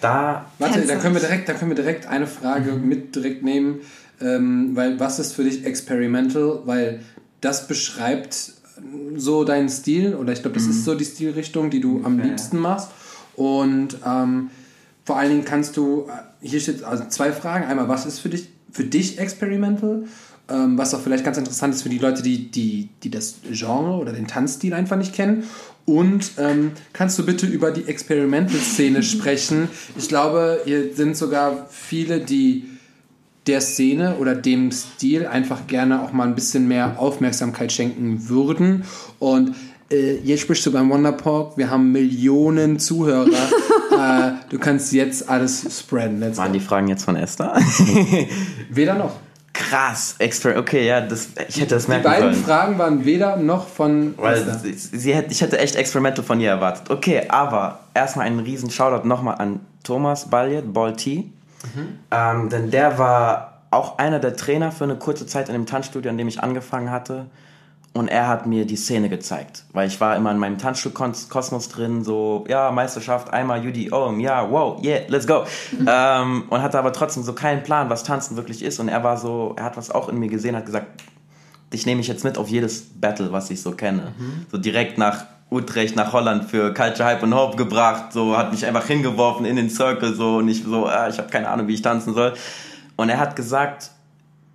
Da. 0.00 0.46
Warte, 0.58 0.80
da 0.86 0.96
können 0.96 1.14
wir 1.14 1.20
direkt, 1.20 1.48
da 1.48 1.54
können 1.54 1.70
wir 1.70 1.76
direkt 1.76 2.06
eine 2.06 2.26
Frage 2.26 2.72
mhm. 2.72 2.88
mit 2.88 3.14
direkt 3.14 3.42
nehmen. 3.42 3.80
Ähm, 4.20 4.70
weil 4.74 4.98
was 4.98 5.18
ist 5.18 5.32
für 5.32 5.44
dich 5.44 5.64
experimental? 5.64 6.60
Weil 6.64 7.00
das 7.40 7.68
beschreibt 7.68 8.52
so 9.16 9.44
deinen 9.44 9.68
Stil 9.68 10.14
oder 10.14 10.32
ich 10.32 10.42
glaube, 10.42 10.54
das 10.54 10.64
mhm. 10.64 10.70
ist 10.70 10.84
so 10.84 10.94
die 10.94 11.04
Stilrichtung, 11.04 11.70
die 11.70 11.80
du 11.80 12.02
am 12.04 12.18
liebsten 12.18 12.58
machst. 12.58 12.90
Und 13.36 13.98
ähm, 14.04 14.50
vor 15.04 15.16
allen 15.16 15.30
Dingen 15.30 15.44
kannst 15.44 15.76
du, 15.76 16.06
äh, 16.08 16.46
hier 16.46 16.60
steht 16.60 16.82
also 16.82 17.04
zwei 17.08 17.32
Fragen. 17.32 17.64
Einmal, 17.64 17.88
was 17.88 18.06
ist 18.06 18.18
für 18.18 18.28
dich, 18.28 18.48
für 18.70 18.84
dich 18.84 19.18
experimental? 19.18 20.04
Ähm, 20.50 20.78
was 20.78 20.94
auch 20.94 21.00
vielleicht 21.00 21.24
ganz 21.24 21.36
interessant 21.36 21.74
ist 21.74 21.82
für 21.82 21.88
die 21.88 21.98
Leute, 21.98 22.22
die, 22.22 22.50
die, 22.50 22.88
die 23.02 23.10
das 23.10 23.36
Genre 23.50 23.98
oder 23.98 24.12
den 24.12 24.26
Tanzstil 24.26 24.74
einfach 24.74 24.96
nicht 24.96 25.14
kennen. 25.14 25.44
Und 25.84 26.32
ähm, 26.38 26.72
kannst 26.92 27.18
du 27.18 27.24
bitte 27.24 27.46
über 27.46 27.70
die 27.70 27.86
Experimental-Szene 27.86 29.02
sprechen? 29.04 29.68
Ich 29.96 30.08
glaube, 30.08 30.60
hier 30.64 30.94
sind 30.94 31.16
sogar 31.16 31.66
viele, 31.70 32.20
die 32.20 32.64
der 33.48 33.60
Szene 33.60 34.16
oder 34.16 34.34
dem 34.34 34.70
Stil 34.70 35.26
einfach 35.26 35.66
gerne 35.66 36.02
auch 36.02 36.12
mal 36.12 36.26
ein 36.26 36.34
bisschen 36.34 36.68
mehr 36.68 36.96
Aufmerksamkeit 36.98 37.72
schenken 37.72 38.28
würden. 38.28 38.84
Und 39.18 39.56
äh, 39.90 40.18
jetzt 40.18 40.42
sprichst 40.42 40.66
du 40.66 40.72
beim 40.72 40.90
Wonderpark, 40.90 41.56
wir 41.56 41.70
haben 41.70 41.90
Millionen 41.90 42.78
Zuhörer. 42.78 43.26
äh, 43.30 44.32
du 44.50 44.58
kannst 44.58 44.92
jetzt 44.92 45.28
alles 45.28 45.66
spreaden. 45.80 46.20
Let's 46.20 46.36
Waren 46.36 46.52
go. 46.52 46.58
die 46.58 46.64
Fragen 46.64 46.88
jetzt 46.88 47.04
von 47.04 47.16
Esther? 47.16 47.56
Weder 48.70 48.94
noch. 48.94 49.12
Krass, 49.54 50.14
extra, 50.20 50.56
okay, 50.56 50.86
ja, 50.86 51.00
das, 51.00 51.30
ich 51.48 51.60
hätte 51.60 51.74
das 51.74 51.88
merken 51.88 52.04
können. 52.04 52.14
Die 52.14 52.20
beiden 52.20 52.32
können. 52.32 52.44
Fragen 52.44 52.78
waren 52.78 53.04
weder 53.04 53.36
noch 53.36 53.66
von 53.66 54.14
Weil 54.16 54.56
sie, 54.62 54.72
sie 54.72 55.12
hätte, 55.12 55.32
ich 55.32 55.40
hätte 55.40 55.58
echt 55.58 55.74
Experimental 55.74 56.24
von 56.24 56.38
ihr 56.38 56.50
erwartet. 56.50 56.88
Okay, 56.90 57.22
aber 57.28 57.80
erstmal 57.92 58.26
einen 58.26 58.38
riesen 58.38 58.70
Shoutout 58.70 59.08
nochmal 59.08 59.34
an 59.38 59.58
Thomas 59.82 60.30
Balliet, 60.30 60.72
Ball 60.72 60.94
T. 60.94 61.32
Mhm. 61.74 61.98
Ähm, 62.10 62.48
denn 62.48 62.70
der 62.70 62.98
war 62.98 63.62
auch 63.70 63.98
einer 63.98 64.18
der 64.18 64.36
Trainer 64.36 64.72
für 64.72 64.84
eine 64.84 64.96
kurze 64.96 65.26
Zeit 65.26 65.48
in 65.48 65.54
dem 65.54 65.66
Tanzstudio, 65.66 66.10
an 66.10 66.18
dem 66.18 66.28
ich 66.28 66.42
angefangen 66.42 66.90
hatte. 66.90 67.26
Und 67.94 68.08
er 68.08 68.28
hat 68.28 68.46
mir 68.46 68.64
die 68.64 68.76
Szene 68.76 69.08
gezeigt, 69.08 69.64
weil 69.72 69.88
ich 69.88 70.00
war 70.00 70.14
immer 70.14 70.30
in 70.30 70.38
meinem 70.38 70.58
Tanzstuhlkosmos 70.58 71.68
drin, 71.68 72.04
so, 72.04 72.44
ja, 72.46 72.70
Meisterschaft, 72.70 73.32
einmal 73.32 73.66
UDO, 73.66 74.12
ja, 74.18 74.48
wow, 74.50 74.80
yeah, 74.84 75.00
let's 75.08 75.26
go. 75.26 75.44
Mhm. 75.72 75.88
Ähm, 75.90 76.44
und 76.48 76.62
hatte 76.62 76.78
aber 76.78 76.92
trotzdem 76.92 77.22
so 77.22 77.32
keinen 77.32 77.62
Plan, 77.62 77.90
was 77.90 78.04
Tanzen 78.04 78.36
wirklich 78.36 78.62
ist. 78.62 78.78
Und 78.78 78.88
er 78.88 79.02
war 79.02 79.16
so, 79.16 79.54
er 79.56 79.64
hat 79.64 79.76
was 79.76 79.90
auch 79.90 80.08
in 80.08 80.18
mir 80.18 80.28
gesehen, 80.28 80.54
hat 80.54 80.66
gesagt, 80.66 80.86
dich 81.72 81.86
nehme 81.86 82.00
ich 82.00 82.08
jetzt 82.08 82.24
mit 82.24 82.38
auf 82.38 82.48
jedes 82.48 82.82
Battle, 83.00 83.32
was 83.32 83.50
ich 83.50 83.62
so 83.62 83.72
kenne. 83.72 84.12
Mhm. 84.16 84.46
So 84.52 84.58
direkt 84.58 84.98
nach 84.98 85.24
Utrecht 85.50 85.96
nach 85.96 86.12
Holland 86.12 86.44
für 86.44 86.74
Culture 86.74 87.04
Hype 87.08 87.22
und 87.22 87.34
Hope 87.34 87.56
gebracht, 87.56 88.12
so 88.12 88.36
hat 88.36 88.52
mich 88.52 88.66
einfach 88.66 88.86
hingeworfen 88.86 89.46
in 89.46 89.56
den 89.56 89.70
Circle 89.70 90.14
so 90.14 90.36
und 90.36 90.48
ich 90.48 90.62
so, 90.64 90.86
ah, 90.86 91.08
ich 91.08 91.18
habe 91.18 91.28
keine 91.28 91.48
Ahnung, 91.48 91.68
wie 91.68 91.74
ich 91.74 91.82
tanzen 91.82 92.14
soll. 92.14 92.34
Und 92.96 93.08
er 93.08 93.18
hat 93.18 93.34
gesagt, 93.36 93.90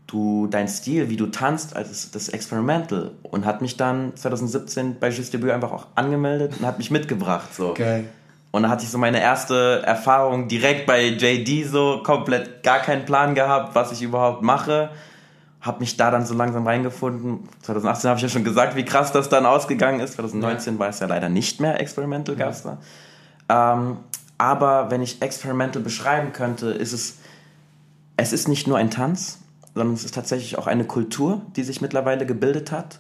du 0.08 0.48
dein 0.48 0.68
Stil, 0.68 1.10
wie 1.10 1.18
du 1.18 1.28
tanzt, 1.28 1.76
also 1.76 2.10
das 2.12 2.30
Experimental 2.30 3.12
und 3.24 3.46
hat 3.46 3.62
mich 3.62 3.78
dann 3.78 4.16
2017 4.16 5.00
bei 5.00 5.10
Just 5.10 5.34
Debut 5.34 5.50
einfach 5.50 5.72
auch 5.72 5.88
angemeldet 5.96 6.54
und 6.60 6.66
hat 6.66 6.78
mich 6.78 6.92
mitgebracht 6.92 7.54
so. 7.56 7.70
Okay. 7.70 8.06
Und 8.52 8.64
da 8.64 8.70
hatte 8.70 8.84
ich 8.84 8.92
so 8.92 9.00
meine 9.00 9.20
erste 9.20 9.82
Erfahrung 9.84 10.48
direkt 10.48 10.86
bei 10.86 11.08
JD 11.08 11.68
so 11.68 12.04
komplett 12.04 12.62
gar 12.62 12.80
keinen 12.80 13.06
Plan 13.06 13.34
gehabt, 13.34 13.74
was 13.74 13.92
ich 13.92 14.04
überhaupt 14.04 14.44
mache 14.44 14.92
habe 15.64 15.80
mich 15.80 15.96
da 15.96 16.12
dann 16.12 16.26
so 16.26 16.36
langsam 16.36 16.68
reingefunden. 16.68 17.48
2018 17.62 18.10
habe 18.10 18.18
ich 18.18 18.24
ja 18.24 18.30
schon 18.30 18.44
gesagt, 18.44 18.76
wie 18.76 18.84
krass 18.84 19.14
das 19.14 19.30
dann 19.30 19.46
ausgegangen 19.46 20.02
ist. 20.02 20.16
2019 20.16 20.74
ja. 20.74 20.80
war 20.80 20.90
es 20.90 21.00
ja 21.00 21.08
leider 21.08 21.30
nicht 21.30 21.62
mehr 21.62 21.80
Experimental 21.80 22.38
ja. 22.38 22.52
Ähm, 23.50 23.98
aber 24.38 24.92
wenn 24.92 25.02
ich 25.02 25.22
Experimental 25.22 25.82
beschreiben 25.82 26.34
könnte, 26.34 26.68
ist 26.68 26.92
es, 26.92 27.16
es 28.18 28.34
ist 28.34 28.50
nicht 28.50 28.68
nur 28.68 28.78
ein 28.78 28.92
Tanz, 28.92 29.40
sondern 29.74 29.94
es 29.94 30.04
ist 30.04 30.14
tatsächlich 30.14 30.58
auch 30.58 30.68
eine 30.68 30.84
Kultur, 30.84 31.42
die 31.56 31.64
sich 31.64 31.80
mittlerweile 31.80 32.26
gebildet 32.26 32.74
hat. 32.74 33.00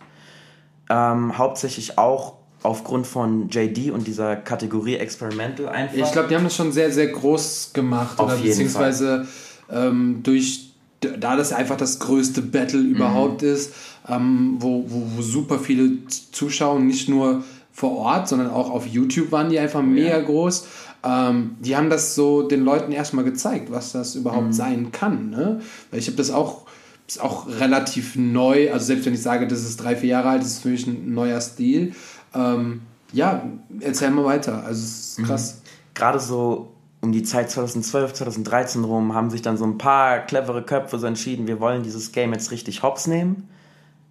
Ähm, 0.89 1.37
hauptsächlich 1.37 1.97
auch 1.97 2.35
aufgrund 2.61 3.07
von 3.07 3.49
JD 3.49 3.91
und 3.91 4.07
dieser 4.07 4.37
Kategorie 4.37 4.95
Experimental 4.95 5.67
einfach. 5.67 5.97
Ich 5.97 6.11
glaube, 6.13 6.29
die 6.29 6.35
haben 6.35 6.45
das 6.45 6.55
schon 6.55 6.71
sehr, 6.71 6.91
sehr 6.93 7.07
groß 7.07 7.71
gemacht. 7.73 8.17
Auf 8.19 8.27
oder 8.27 8.37
beziehungsweise 8.37 9.27
ähm, 9.69 10.21
durch 10.23 10.72
da 11.19 11.35
das 11.35 11.53
einfach 11.53 11.77
das 11.77 11.99
größte 11.99 12.41
Battle 12.41 12.79
überhaupt 12.79 13.41
mhm. 13.41 13.47
ist, 13.49 13.73
ähm, 14.07 14.55
wo, 14.59 14.85
wo, 14.87 15.03
wo, 15.15 15.21
super 15.21 15.59
viele 15.59 16.07
Zuschauer 16.07 16.79
nicht 16.79 17.09
nur 17.09 17.43
vor 17.71 17.97
Ort, 17.97 18.27
sondern 18.27 18.49
auch 18.49 18.69
auf 18.69 18.85
YouTube 18.85 19.31
waren 19.31 19.49
die 19.49 19.59
einfach 19.59 19.79
oh, 19.79 19.83
mega 19.83 20.17
ja. 20.17 20.21
groß. 20.21 20.67
Ähm, 21.03 21.57
die 21.59 21.75
haben 21.75 21.89
das 21.89 22.15
so 22.15 22.43
den 22.43 22.63
Leuten 22.63 22.91
erstmal 22.91 23.25
gezeigt, 23.25 23.71
was 23.71 23.91
das 23.91 24.15
überhaupt 24.15 24.47
mhm. 24.47 24.53
sein 24.53 24.91
kann. 24.91 25.29
Ne? 25.29 25.61
Weil 25.91 25.99
ich 25.99 26.07
habe 26.07 26.17
das 26.17 26.31
auch, 26.31 26.65
ist 27.07 27.21
auch 27.21 27.47
relativ 27.47 28.15
neu, 28.15 28.71
also 28.71 28.85
selbst 28.85 29.05
wenn 29.05 29.13
ich 29.13 29.21
sage, 29.21 29.47
das 29.47 29.63
ist 29.63 29.77
drei, 29.77 29.95
vier 29.95 30.09
Jahre 30.09 30.29
alt, 30.29 30.41
das 30.41 30.49
ist 30.49 30.61
für 30.61 30.69
mich 30.69 30.87
ein 30.87 31.13
neuer 31.13 31.41
Stil. 31.41 31.93
Ähm, 32.33 32.81
ja, 33.11 33.47
erzähl 33.79 34.11
mal 34.11 34.25
weiter. 34.25 34.63
Also 34.65 34.83
es 34.83 35.09
ist 35.09 35.19
mhm. 35.19 35.23
krass. 35.25 35.55
Mhm. 35.55 35.69
Gerade 35.95 36.19
so 36.19 36.72
um 37.03 37.11
die 37.11 37.23
Zeit 37.23 37.51
2012, 37.51 38.13
2013 38.13 38.85
rum 38.85 39.13
haben 39.13 39.29
sich 39.29 39.41
dann 39.41 39.57
so 39.57 39.65
ein 39.65 39.77
paar 39.77 40.19
clevere 40.19 40.63
Köpfe 40.63 40.97
so 40.97 41.05
entschieden, 41.05 41.47
wir 41.47 41.59
wollen 41.59 41.83
dieses 41.83 42.13
Game 42.13 42.31
jetzt 42.31 42.49
richtig 42.51 42.81
hops 42.81 43.07
nehmen. 43.07 43.49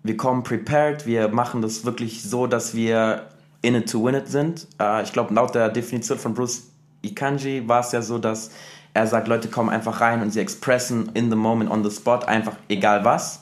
Wir 0.03 0.19
kommen 0.19 0.43
prepared, 0.43 1.07
wir 1.07 1.29
machen 1.29 1.63
das 1.63 1.87
wirklich 1.87 2.23
so, 2.23 2.47
dass 2.47 2.75
wir 2.75 3.29
in 3.63 3.75
it 3.75 3.91
to 3.91 4.05
win 4.05 4.15
it 4.15 4.29
sind. 4.29 4.67
Äh, 4.79 5.05
ich 5.05 5.13
glaube, 5.15 5.33
laut 5.33 5.55
der 5.55 5.71
Definition 5.71 6.19
von 6.19 6.35
Bruce 6.35 6.65
Ikanji 7.01 7.67
war 7.67 7.81
es 7.81 7.93
ja 7.93 8.03
so, 8.03 8.19
dass 8.19 8.51
er 8.93 9.07
sagt, 9.07 9.27
Leute 9.27 9.49
kommen 9.49 9.71
einfach 9.71 10.03
rein 10.03 10.21
und 10.21 10.31
sie 10.31 10.41
expressen 10.41 11.13
in 11.15 11.31
the 11.31 11.37
moment, 11.37 11.71
on 11.71 11.83
the 11.83 11.91
spot, 11.91 12.27
einfach 12.27 12.57
egal 12.69 13.07
was. 13.07 13.42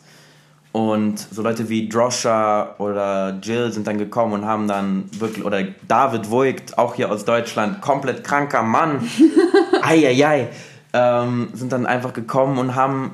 Und 0.72 1.18
so 1.18 1.42
Leute 1.42 1.68
wie 1.68 1.88
Droscha 1.88 2.76
oder 2.78 3.38
Jill 3.42 3.72
sind 3.72 3.88
dann 3.88 3.98
gekommen 3.98 4.34
und 4.34 4.44
haben 4.44 4.68
dann 4.68 5.04
wirklich, 5.18 5.44
oder 5.44 5.64
David 5.88 6.30
Voigt, 6.30 6.78
auch 6.78 6.94
hier 6.94 7.10
aus 7.10 7.24
Deutschland, 7.24 7.80
komplett 7.80 8.22
kranker 8.22 8.62
Mann, 8.62 9.08
eieiei, 9.82 10.48
ähm, 10.92 11.48
sind 11.54 11.72
dann 11.72 11.86
einfach 11.86 12.12
gekommen 12.12 12.58
und 12.58 12.76
haben 12.76 13.12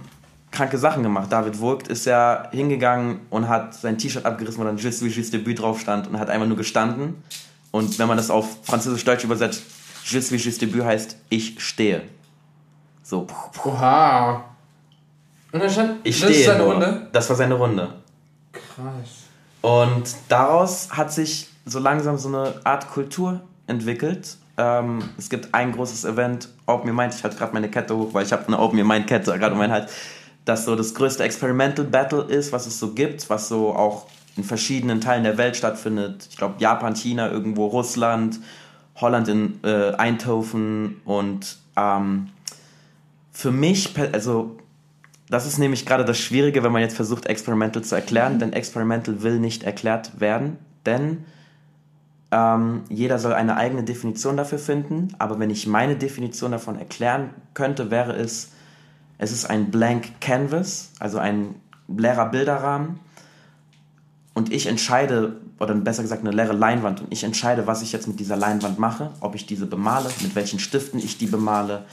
kranke 0.51 0.77
Sachen 0.77 1.03
gemacht. 1.03 1.33
David 1.33 1.59
Voigt 1.59 1.89
ist 1.89 2.05
ja 2.05 2.49
hingegangen 2.51 3.21
und 3.31 3.49
hat 3.49 3.75
sein 3.75 3.97
T-Shirt 3.97 4.27
abgerissen, 4.27 4.61
wo 4.61 4.65
dann 4.65 4.77
Je 4.77 4.91
suis 4.91 5.17
juste 5.17 5.39
debut 5.39 5.61
drauf 5.61 5.81
stand 5.81 6.09
und 6.09 6.19
hat 6.19 6.29
einfach 6.29 6.47
nur 6.47 6.57
gestanden. 6.59 7.23
Und 7.71 7.99
wenn 7.99 8.09
man 8.09 8.19
das 8.19 8.31
auf 8.31 8.65
Französisch-Deutsch 8.65 9.25
übersetzt, 9.25 9.63
Je 10.05 10.21
suis 10.21 10.45
juste 10.45 10.67
debut 10.67 10.85
heißt, 10.85 11.17
ich 11.31 11.61
stehe. 11.61 12.03
So. 13.03 13.27
Oha. 13.65 14.45
Und 15.57 15.63
dann 15.63 15.71
stand, 15.71 15.97
ich 16.05 16.21
das 16.21 16.29
stehe 16.29 16.41
ist 16.41 16.47
seine 16.47 16.65
nur. 16.65 16.73
Runde? 16.75 17.09
Das 17.13 17.31
war 17.31 17.37
seine 17.37 17.55
Runde. 17.55 17.89
Krass. 18.53 19.25
Und 19.63 20.15
daraus 20.29 20.91
hat 20.91 21.11
sich 21.11 21.49
so 21.65 21.79
langsam 21.79 22.19
so 22.19 22.29
eine 22.29 22.61
Art 22.65 22.91
Kultur 22.91 23.41
entwickelt. 23.67 24.37
Ähm, 24.59 25.09
es 25.17 25.31
gibt 25.31 25.55
ein 25.55 25.73
großes 25.73 26.05
Event, 26.05 26.51
Open 26.67 26.91
Your 26.91 26.95
Mind. 26.95 27.15
Ich 27.15 27.25
halte 27.25 27.39
gerade 27.39 27.55
meine 27.55 27.71
Kette 27.71 27.97
hoch, 27.97 28.13
weil 28.13 28.27
ich 28.27 28.33
habe 28.33 28.47
eine 28.49 28.59
Open 28.59 28.79
Your 28.79 28.85
Mind 28.85 29.07
Kette 29.07 29.39
gerade 29.39 29.53
um 29.53 29.59
meinen 29.59 29.73
Hals. 29.73 29.91
Das 30.45 30.67
so 30.67 30.77
das 30.77 30.93
größte 30.93 31.25
Experimental 31.25 31.87
Battle 31.87 32.25
ist, 32.25 32.53
was 32.53 32.67
es 32.67 32.79
so 32.79 32.93
gibt, 32.93 33.31
was 33.31 33.49
so 33.49 33.75
auch 33.75 34.09
in 34.37 34.45
verschiedenen 34.45 35.01
Teilen 35.01 35.25
der 35.25 35.39
Welt 35.39 35.57
stattfindet. 35.57 36.29
Ich 36.31 36.37
glaube 36.37 36.57
Japan, 36.59 36.95
China, 36.95 37.31
irgendwo 37.31 37.69
Russland, 37.69 38.41
Holland 38.97 39.29
in 39.29 39.59
äh, 39.65 39.95
Eindhoven 39.95 41.01
und 41.07 41.57
ähm, 41.77 42.29
für 43.33 43.51
mich, 43.51 43.95
also 44.13 44.59
das 45.29 45.47
ist 45.47 45.59
nämlich 45.59 45.87
gerade 45.87 46.05
das 46.05 46.19
Schwierige, 46.19 46.63
wenn 46.63 46.73
man 46.73 46.83
jetzt 46.83 46.97
versucht, 46.97 47.27
Experimental 47.27 47.83
zu 47.83 47.95
erklären, 47.95 48.39
denn 48.39 48.53
Experimental 48.53 49.23
will 49.23 49.39
nicht 49.39 49.65
erklärt 49.65 50.21
werden, 50.21 50.59
denn 50.85 51.25
ähm, 52.31 52.83
jeder 52.89 53.19
soll 53.19 53.33
eine 53.33 53.57
eigene 53.57 53.83
Definition 53.83 54.37
dafür 54.37 54.59
finden, 54.59 55.09
aber 55.19 55.39
wenn 55.39 55.51
ich 55.51 55.67
meine 55.67 55.97
Definition 55.97 56.53
davon 56.53 56.79
erklären 56.79 57.31
könnte, 57.55 57.91
wäre 57.91 58.13
es, 58.13 58.53
es 59.19 59.33
ist 59.33 59.47
ein 59.47 59.71
Blank 59.71 60.21
Canvas, 60.21 60.91
also 61.01 61.19
ein 61.19 61.55
leerer 61.89 62.27
Bilderrahmen 62.27 63.01
und 64.35 64.53
ich 64.53 64.67
entscheide, 64.67 65.37
oder 65.59 65.75
besser 65.75 66.03
gesagt 66.03 66.23
eine 66.23 66.31
leere 66.31 66.53
Leinwand, 66.53 67.01
und 67.01 67.13
ich 67.13 67.25
entscheide, 67.25 67.67
was 67.67 67.83
ich 67.83 67.93
jetzt 67.93 68.07
mit 68.07 68.21
dieser 68.21 68.37
Leinwand 68.37 68.79
mache, 68.79 69.11
ob 69.21 69.35
ich 69.35 69.47
diese 69.47 69.67
bemale, 69.67 70.09
mit 70.21 70.37
welchen 70.37 70.59
Stiften 70.59 70.99
ich 70.99 71.19
die 71.19 71.27
bemale, 71.27 71.85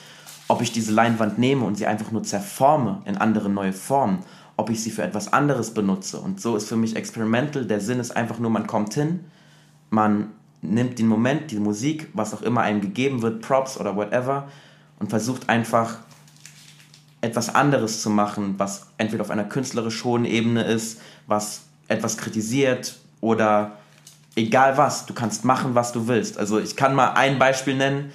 ob 0.54 0.62
ich 0.62 0.72
diese 0.72 0.92
Leinwand 0.92 1.40
nehme 1.40 1.66
und 1.66 1.80
sie 1.80 1.88
einfach 1.88 2.12
nur 2.12 2.22
zerforme 2.22 3.02
in 3.06 3.18
andere 3.18 3.50
neue 3.50 3.74
Formen, 3.74 4.20
ob 4.56 4.70
ich 4.70 4.84
sie 4.84 4.92
für 4.92 5.02
etwas 5.02 5.34
anderes 5.34 5.74
benutze. 5.74 6.20
Und 6.20 6.40
so 6.40 6.56
ist 6.56 6.70
für 6.70 6.76
mich 6.76 6.96
Experimental, 6.96 7.66
der 7.66 7.82
Sinn 7.82 8.00
ist 8.00 8.16
einfach 8.16 8.38
nur, 8.38 8.52
man 8.52 8.68
kommt 8.68 8.94
hin, 8.94 9.22
man 9.90 10.28
nimmt 10.62 11.00
den 11.00 11.08
Moment, 11.08 11.50
die 11.50 11.58
Musik, 11.58 12.10
was 12.14 12.36
auch 12.36 12.44
immer 12.44 12.62
einem 12.62 12.82
gegeben 12.82 13.24
wird, 13.24 13.42
Props 13.42 13.80
oder 13.80 13.96
whatever, 13.96 14.48
und 15.00 15.10
versucht 15.10 15.50
einfach 15.50 15.98
etwas 17.22 17.56
anderes 17.56 18.04
zu 18.04 18.12
machen, 18.12 18.54
was 18.60 18.86
entweder 19.00 19.24
auf 19.24 19.32
einer 19.32 19.46
künstlerisch 19.46 20.04
hohen 20.04 20.24
Ebene 20.24 20.62
ist, 20.66 21.02
was 21.26 21.62
etwas 21.88 22.18
kritisiert 22.18 23.00
oder 23.22 23.72
egal 24.36 24.78
was, 24.78 25.08
du 25.08 25.16
kannst 25.16 25.46
machen, 25.46 25.74
was 25.74 25.94
du 25.94 26.08
willst. 26.08 26.38
Also 26.38 26.60
ich 26.60 26.76
kann 26.76 26.94
mal 26.94 27.14
ein 27.14 27.40
Beispiel 27.40 27.76
nennen. 27.76 28.12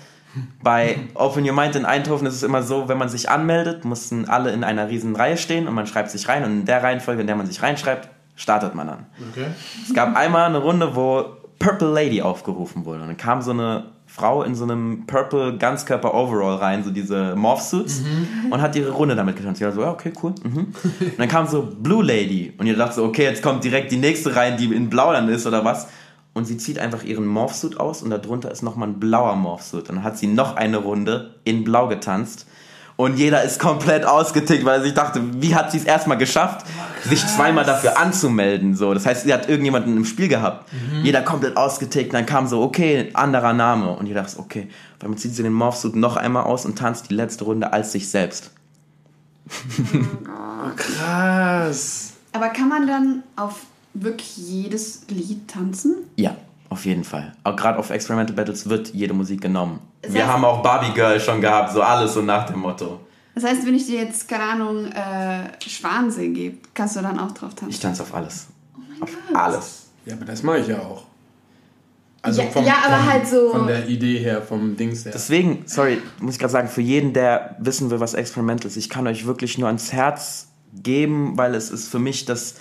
Bei 0.63 0.97
Open 1.15 1.47
Your 1.47 1.55
Mind 1.55 1.77
in 1.77 1.85
Eindhoven 1.85 2.27
ist 2.27 2.35
es 2.35 2.43
immer 2.43 2.63
so, 2.63 2.89
wenn 2.89 2.99
man 2.99 3.09
sich 3.09 3.31
anmeldet, 3.31 3.85
mussten 3.85 4.27
alle 4.27 4.53
in 4.53 4.65
einer 4.65 4.89
riesen 4.89 5.17
Reihe 5.17 5.37
stehen 5.37 5.69
und 5.69 5.75
man 5.75 5.87
schreibt 5.87 6.11
sich 6.11 6.29
rein 6.29 6.45
und 6.45 6.51
in 6.51 6.65
der 6.65 6.83
Reihenfolge, 6.83 7.21
in 7.21 7.27
der 7.27 7.37
man 7.37 7.47
sich 7.47 7.63
reinschreibt, 7.63 8.09
startet 8.37 8.75
man 8.75 8.87
dann. 8.87 9.07
Okay. 9.31 9.47
Es 9.87 9.95
gab 9.95 10.17
einmal 10.17 10.47
eine 10.47 10.59
Runde, 10.59 10.95
wo 10.95 11.25
Purple 11.59 11.89
Lady 11.89 12.23
aufgerufen 12.23 12.85
wurde. 12.85 13.03
Und 13.03 13.09
dann 13.09 13.17
kam 13.17 13.43
so 13.43 13.51
eine 13.51 13.85
Frau 14.07 14.43
in 14.43 14.55
so 14.55 14.65
einem 14.65 15.05
Purple 15.07 15.59
Ganzkörper 15.59 16.15
Overall 16.15 16.57
rein, 16.57 16.83
so 16.83 16.91
diese 16.91 17.37
Morphsuits, 17.37 18.01
mhm. 18.01 18.53
und 18.53 18.63
hat 18.63 18.75
ihre 18.75 18.91
Runde 18.91 19.15
damit 19.15 19.37
getan. 19.37 19.55
Sie 19.55 19.65
war 19.65 19.73
so, 19.73 19.83
ja, 19.83 19.91
okay, 19.91 20.13
cool. 20.23 20.35
Mhm. 20.43 20.59
Und 21.01 21.19
dann 21.19 21.29
kam 21.29 21.47
so 21.47 21.63
Blue 21.63 22.03
Lady 22.03 22.55
und 22.57 22.67
ihr 22.67 22.77
dachte 22.77 22.95
so, 22.95 23.05
okay, 23.05 23.25
jetzt 23.25 23.43
kommt 23.43 23.65
direkt 23.65 23.93
die 23.93 23.99
nächste 23.99 24.35
rein, 24.35 24.57
die 24.57 24.75
in 24.75 24.89
Blau 24.89 25.13
dann 25.13 25.29
ist 25.29 25.47
oder 25.47 25.65
was. 25.65 25.89
Und 26.39 26.45
sie 26.45 26.57
zieht 26.57 26.79
einfach 26.79 27.03
ihren 27.03 27.27
Morphsuit 27.27 27.81
aus 27.81 28.03
und 28.03 28.11
darunter 28.11 28.51
ist 28.51 28.63
nochmal 28.63 28.89
ein 28.89 29.01
blauer 29.01 29.35
Morphsuit. 29.35 29.89
Dann 29.89 30.05
hat 30.05 30.17
sie 30.17 30.29
noch 30.29 30.55
eine 30.55 30.77
Runde 30.77 31.35
in 31.43 31.65
Blau 31.65 31.89
getanzt 31.89 32.47
und 32.95 33.17
jeder 33.17 33.43
ist 33.43 33.61
komplett 33.61 34.05
ausgetickt, 34.05 34.65
weil 34.65 34.85
ich 34.85 34.93
dachte, 34.93 35.21
wie 35.41 35.55
hat 35.55 35.71
sie 35.71 35.79
es 35.79 35.85
erstmal 35.85 36.17
geschafft, 36.17 36.65
oh, 36.67 37.09
sich 37.09 37.25
zweimal 37.27 37.65
dafür 37.65 37.97
anzumelden? 37.97 38.75
So, 38.75 38.95
das 38.95 39.07
heißt, 39.07 39.23
sie 39.23 39.33
hat 39.33 39.49
irgendjemanden 39.49 39.97
im 39.97 40.05
Spiel 40.05 40.27
gehabt. 40.27 40.73
Mhm. 40.73 41.05
Jeder 41.05 41.23
komplett 41.23 41.57
ausgetickt. 41.57 42.15
Dann 42.15 42.27
kam 42.27 42.49
so, 42.49 42.61
okay, 42.63 43.11
anderer 43.15 43.53
Name. 43.53 43.91
Und 43.91 44.07
jeder 44.07 44.23
dachte, 44.23 44.41
okay, 44.41 44.69
damit 44.99 45.21
zieht 45.21 45.33
sie 45.33 45.45
den 45.45 45.53
Morphsuit 45.53 45.95
noch 45.95 46.17
einmal 46.17 46.43
aus 46.43 46.67
und 46.67 46.77
tanzt 46.77 47.11
die 47.11 47.15
letzte 47.15 47.45
Runde 47.45 47.73
als 47.73 47.93
sich 47.93 48.09
selbst. 48.11 48.51
Oh, 49.49 50.71
krass. 50.75 52.15
Aber 52.33 52.49
kann 52.49 52.69
man 52.69 52.87
dann 52.87 53.23
auf 53.37 53.61
wirklich 54.03 54.37
jedes 54.37 55.03
Lied 55.09 55.49
tanzen? 55.49 55.97
Ja. 56.17 56.37
Auf 56.71 56.85
jeden 56.85 57.05
Fall. 57.05 57.33
Auch 57.45 57.57
gerade 57.57 57.79
auf 57.79 57.89
Experimental 57.89 58.37
Battles 58.37 58.69
wird 58.69 58.93
jede 58.93 59.15
Musik 59.15 59.41
genommen. 59.41 59.81
Das 60.03 60.11
heißt, 60.11 60.19
Wir 60.19 60.29
haben 60.31 60.45
auch 60.45 60.63
Barbie 60.63 60.93
Girl 60.93 61.19
schon 61.19 61.41
gehabt, 61.41 61.73
so 61.73 61.81
alles 61.81 62.13
so 62.13 62.21
nach 62.21 62.45
dem 62.45 62.61
Motto. 62.61 63.01
Das 63.35 63.45
heißt, 63.45 63.67
wenn 63.67 63.75
ich 63.75 63.87
dir 63.87 64.03
jetzt, 64.03 64.29
keine 64.29 64.45
Ahnung, 64.45 64.87
äh, 64.87 65.49
Schwansee 65.67 66.29
gebe, 66.29 66.59
kannst 66.75 66.97
du 66.97 67.01
dann 67.01 67.19
auch 67.19 67.33
drauf 67.33 67.55
tanzen? 67.55 67.71
Ich 67.71 67.81
tanze 67.81 68.03
auf 68.03 68.15
alles. 68.15 68.49
Oh 68.77 68.81
mein 68.87 69.03
auf 69.03 69.11
Gott. 69.29 69.37
alles. 69.37 69.87
Ja, 70.05 70.15
aber 70.15 70.25
das 70.27 70.43
mache 70.43 70.59
ich 70.59 70.69
ja 70.69 70.79
auch. 70.81 71.05
Also 72.21 72.43
ja, 72.43 72.49
vom, 72.49 72.65
ja, 72.65 72.75
aber 72.85 72.97
vom, 72.97 73.13
halt 73.13 73.29
so. 73.29 73.51
Von 73.51 73.67
der 73.67 73.89
Idee 73.89 74.19
her, 74.19 74.43
vom 74.43 74.77
Dings 74.77 75.05
her. 75.05 75.13
Deswegen, 75.15 75.63
sorry, 75.67 76.03
muss 76.21 76.35
ich 76.35 76.39
gerade 76.41 76.53
sagen, 76.53 76.69
für 76.69 76.83
jeden, 76.83 77.13
der 77.13 77.57
wissen 77.61 77.91
will, 77.91 78.01
was 78.01 78.15
Experimental 78.15 78.67
ist, 78.67 78.77
ich 78.77 78.91
kann 78.91 79.07
euch 79.07 79.25
wirklich 79.25 79.57
nur 79.57 79.69
ans 79.69 79.93
Herz 79.93 80.49
geben, 80.75 81.39
weil 81.39 81.55
es 81.55 81.71
ist 81.71 81.89
für 81.89 81.99
mich 81.99 82.25
das 82.25 82.57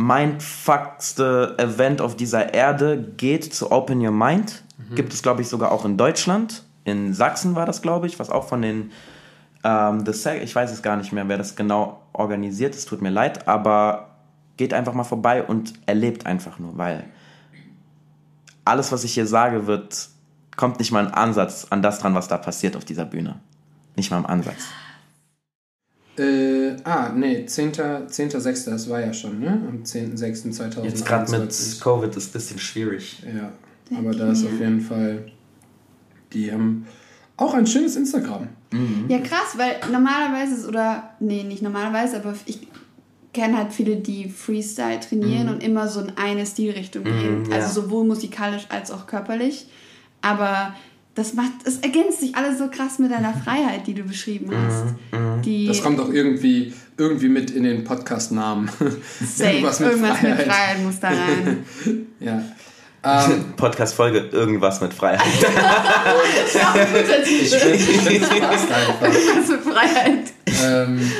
mindfuckste 0.00 1.56
Event 1.58 2.00
auf 2.00 2.16
dieser 2.16 2.54
Erde 2.54 3.12
geht 3.16 3.52
zu 3.52 3.70
Open 3.70 4.00
Your 4.04 4.12
Mind. 4.12 4.62
Mhm. 4.78 4.94
Gibt 4.94 5.12
es, 5.12 5.22
glaube 5.22 5.42
ich, 5.42 5.48
sogar 5.48 5.72
auch 5.72 5.84
in 5.84 5.98
Deutschland. 5.98 6.64
In 6.84 7.12
Sachsen 7.12 7.54
war 7.54 7.66
das, 7.66 7.82
glaube 7.82 8.06
ich, 8.06 8.18
was 8.18 8.30
auch 8.30 8.48
von 8.48 8.62
den 8.62 8.92
ähm, 9.62 10.06
The 10.06 10.12
Sec 10.12 10.42
ich 10.42 10.54
weiß 10.54 10.72
es 10.72 10.82
gar 10.82 10.96
nicht 10.96 11.12
mehr, 11.12 11.28
wer 11.28 11.36
das 11.36 11.54
genau 11.54 12.00
organisiert, 12.14 12.74
es 12.74 12.86
tut 12.86 13.02
mir 13.02 13.10
leid, 13.10 13.46
aber 13.46 14.08
geht 14.56 14.72
einfach 14.72 14.94
mal 14.94 15.04
vorbei 15.04 15.42
und 15.42 15.74
erlebt 15.86 16.24
einfach 16.26 16.58
nur, 16.58 16.78
weil 16.78 17.04
alles, 18.64 18.92
was 18.92 19.04
ich 19.04 19.14
hier 19.14 19.26
sage, 19.26 19.66
wird, 19.66 20.08
kommt 20.56 20.78
nicht 20.78 20.92
mal 20.92 21.06
ein 21.06 21.12
Ansatz 21.12 21.66
an 21.68 21.82
das 21.82 21.98
dran, 21.98 22.14
was 22.14 22.28
da 22.28 22.38
passiert 22.38 22.76
auf 22.76 22.84
dieser 22.84 23.04
Bühne. 23.04 23.40
Nicht 23.96 24.10
mal 24.10 24.18
im 24.18 24.26
Ansatz. 24.26 24.64
Äh, 26.18 26.76
ah, 26.84 27.12
nee, 27.14 27.44
10.6. 27.46 28.08
10. 28.08 28.30
das 28.72 28.90
war 28.90 29.00
ja 29.00 29.12
schon, 29.12 29.40
ne? 29.40 29.62
Am 29.68 29.82
10.6.2020. 29.82 30.84
Jetzt 30.84 31.06
gerade 31.06 31.30
mit 31.30 31.80
Covid 31.80 32.16
ist 32.16 32.30
ein 32.30 32.32
bisschen 32.32 32.58
schwierig. 32.58 33.22
Ja, 33.34 33.52
aber 33.96 34.12
da 34.12 34.32
ist 34.32 34.44
auf 34.44 34.58
jeden 34.58 34.80
Fall. 34.80 35.26
Die 36.32 36.52
haben 36.52 36.86
auch 37.36 37.54
ein 37.54 37.66
schönes 37.66 37.96
Instagram. 37.96 38.48
Mhm. 38.72 39.06
Ja, 39.08 39.18
krass, 39.18 39.56
weil 39.56 39.76
normalerweise 39.90 40.54
ist, 40.54 40.68
oder, 40.68 41.14
nee, 41.20 41.42
nicht 41.42 41.62
normalerweise, 41.62 42.16
aber 42.16 42.34
ich 42.46 42.68
kenne 43.32 43.56
halt 43.56 43.72
viele, 43.72 43.96
die 43.96 44.28
Freestyle 44.28 45.00
trainieren 45.00 45.46
mhm. 45.46 45.54
und 45.54 45.62
immer 45.62 45.88
so 45.88 46.00
in 46.00 46.12
eine 46.16 46.44
Stilrichtung 46.46 47.04
gehen. 47.04 47.42
Mhm, 47.42 47.50
ja. 47.50 47.56
Also 47.56 47.82
sowohl 47.82 48.04
musikalisch 48.04 48.66
als 48.68 48.90
auch 48.90 49.06
körperlich. 49.06 49.66
Aber 50.22 50.74
das 51.14 51.34
macht, 51.34 51.52
es 51.64 51.78
ergänzt 51.78 52.20
sich 52.20 52.34
alles 52.36 52.58
so 52.58 52.68
krass 52.68 52.98
mit 52.98 53.10
deiner 53.10 53.34
Freiheit, 53.34 53.86
die 53.86 53.94
du 53.94 54.04
beschrieben 54.04 54.46
mhm, 54.46 54.66
hast. 54.66 54.84
Mhm. 55.12 55.42
Die 55.42 55.66
das 55.66 55.82
kommt 55.82 56.00
auch 56.00 56.08
irgendwie, 56.08 56.72
irgendwie 56.96 57.28
mit 57.28 57.50
in 57.50 57.64
den 57.64 57.84
Podcast-Namen. 57.84 58.70
irgendwas, 59.38 59.80
mit, 59.80 59.90
irgendwas 59.90 60.18
Freiheit. 60.18 60.38
mit 60.38 60.46
Freiheit 60.46 60.82
muss 60.82 61.00
da 61.00 61.08
rein. 61.08 61.66
ja. 62.20 62.42
Ähm, 63.02 63.54
Podcast-Folge 63.56 64.28
Irgendwas 64.30 64.80
mit 64.82 64.92
Freiheit. 64.92 65.26
ich 67.24 67.50
bin, 67.50 68.22
Irgendwas 68.22 69.48
mit 69.48 69.60
Freiheit. 69.62 70.32
Ähm, 70.62 71.10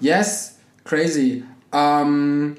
yes, 0.00 0.54
crazy. 0.84 1.44
Ähm, 1.70 2.56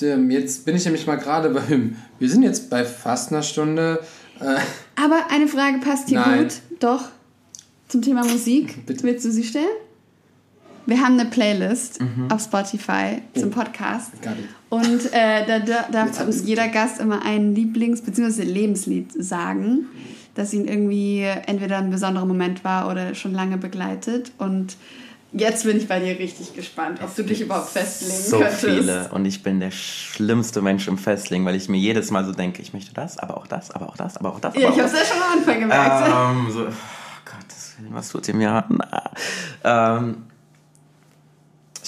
jetzt 0.00 0.64
bin 0.64 0.76
ich 0.76 0.84
nämlich 0.84 1.08
mal 1.08 1.16
gerade 1.16 1.50
beim. 1.50 1.96
Wir 2.20 2.30
sind 2.30 2.44
jetzt 2.44 2.70
bei 2.70 2.84
fast 2.84 3.32
einer 3.32 3.42
Stunde. 3.42 3.98
Äh, 4.40 4.58
aber 4.96 5.26
eine 5.30 5.48
Frage 5.48 5.78
passt 5.78 6.08
hier 6.08 6.20
Nein. 6.20 6.44
gut. 6.44 6.54
Doch. 6.80 7.08
Zum 7.88 8.02
Thema 8.02 8.24
Musik. 8.24 8.86
Bitte. 8.86 9.02
Willst 9.04 9.24
du 9.24 9.32
sie 9.32 9.44
stellen? 9.44 9.66
Wir 10.86 11.00
haben 11.00 11.18
eine 11.18 11.28
Playlist 11.28 12.00
mhm. 12.00 12.30
auf 12.30 12.42
Spotify 12.42 13.22
oh. 13.34 13.40
zum 13.40 13.50
Podcast. 13.50 14.12
Und 14.70 15.12
äh, 15.12 15.46
da, 15.46 15.58
da 15.60 15.86
darf 15.90 16.10
jeder 16.44 16.68
Gast 16.68 17.00
immer 17.00 17.24
ein 17.24 17.54
Lieblings- 17.54 18.02
bzw. 18.02 18.42
Lebenslied 18.44 19.12
sagen, 19.22 19.86
das 20.34 20.52
ihn 20.52 20.66
irgendwie 20.66 21.22
entweder 21.46 21.78
ein 21.78 21.90
besonderer 21.90 22.24
Moment 22.24 22.64
war 22.64 22.90
oder 22.90 23.14
schon 23.14 23.32
lange 23.32 23.58
begleitet. 23.58 24.32
Und 24.38 24.76
Jetzt 25.32 25.64
bin 25.64 25.76
ich 25.76 25.86
bei 25.86 26.00
dir 26.00 26.18
richtig 26.18 26.54
gespannt, 26.54 27.00
ob 27.02 27.14
du 27.14 27.22
dich 27.22 27.40
überhaupt 27.40 27.68
festlegen 27.68 28.20
so 28.20 28.38
könntest. 28.38 28.60
So 28.62 28.68
viele 28.68 29.08
und 29.12 29.24
ich 29.24 29.42
bin 29.42 29.60
der 29.60 29.70
schlimmste 29.70 30.60
Mensch 30.60 30.88
im 30.88 30.98
Festlegen, 30.98 31.44
weil 31.44 31.54
ich 31.54 31.68
mir 31.68 31.78
jedes 31.78 32.10
Mal 32.10 32.24
so 32.24 32.32
denke, 32.32 32.62
ich 32.62 32.72
möchte 32.72 32.92
das, 32.94 33.18
aber 33.18 33.36
auch 33.36 33.46
das, 33.46 33.70
aber 33.70 33.88
auch 33.88 33.96
das, 33.96 34.16
aber 34.16 34.30
auch 34.30 34.40
das. 34.40 34.54
Aber 34.54 34.62
ja, 34.62 34.70
ich 34.70 34.78
habe 34.78 34.88
es 34.88 34.92
ja 34.92 35.04
schon 35.04 35.22
am 35.22 35.38
Anfang 35.38 35.60
gemerkt. 35.60 36.08
Ähm, 36.08 36.52
so, 36.52 36.62
oh 36.62 37.24
Gott, 37.24 37.90
was 37.90 38.08
tut 38.08 38.26
ihr 38.26 38.34
mir 38.34 38.50
an? 38.50 38.78
Ähm, 39.62 40.29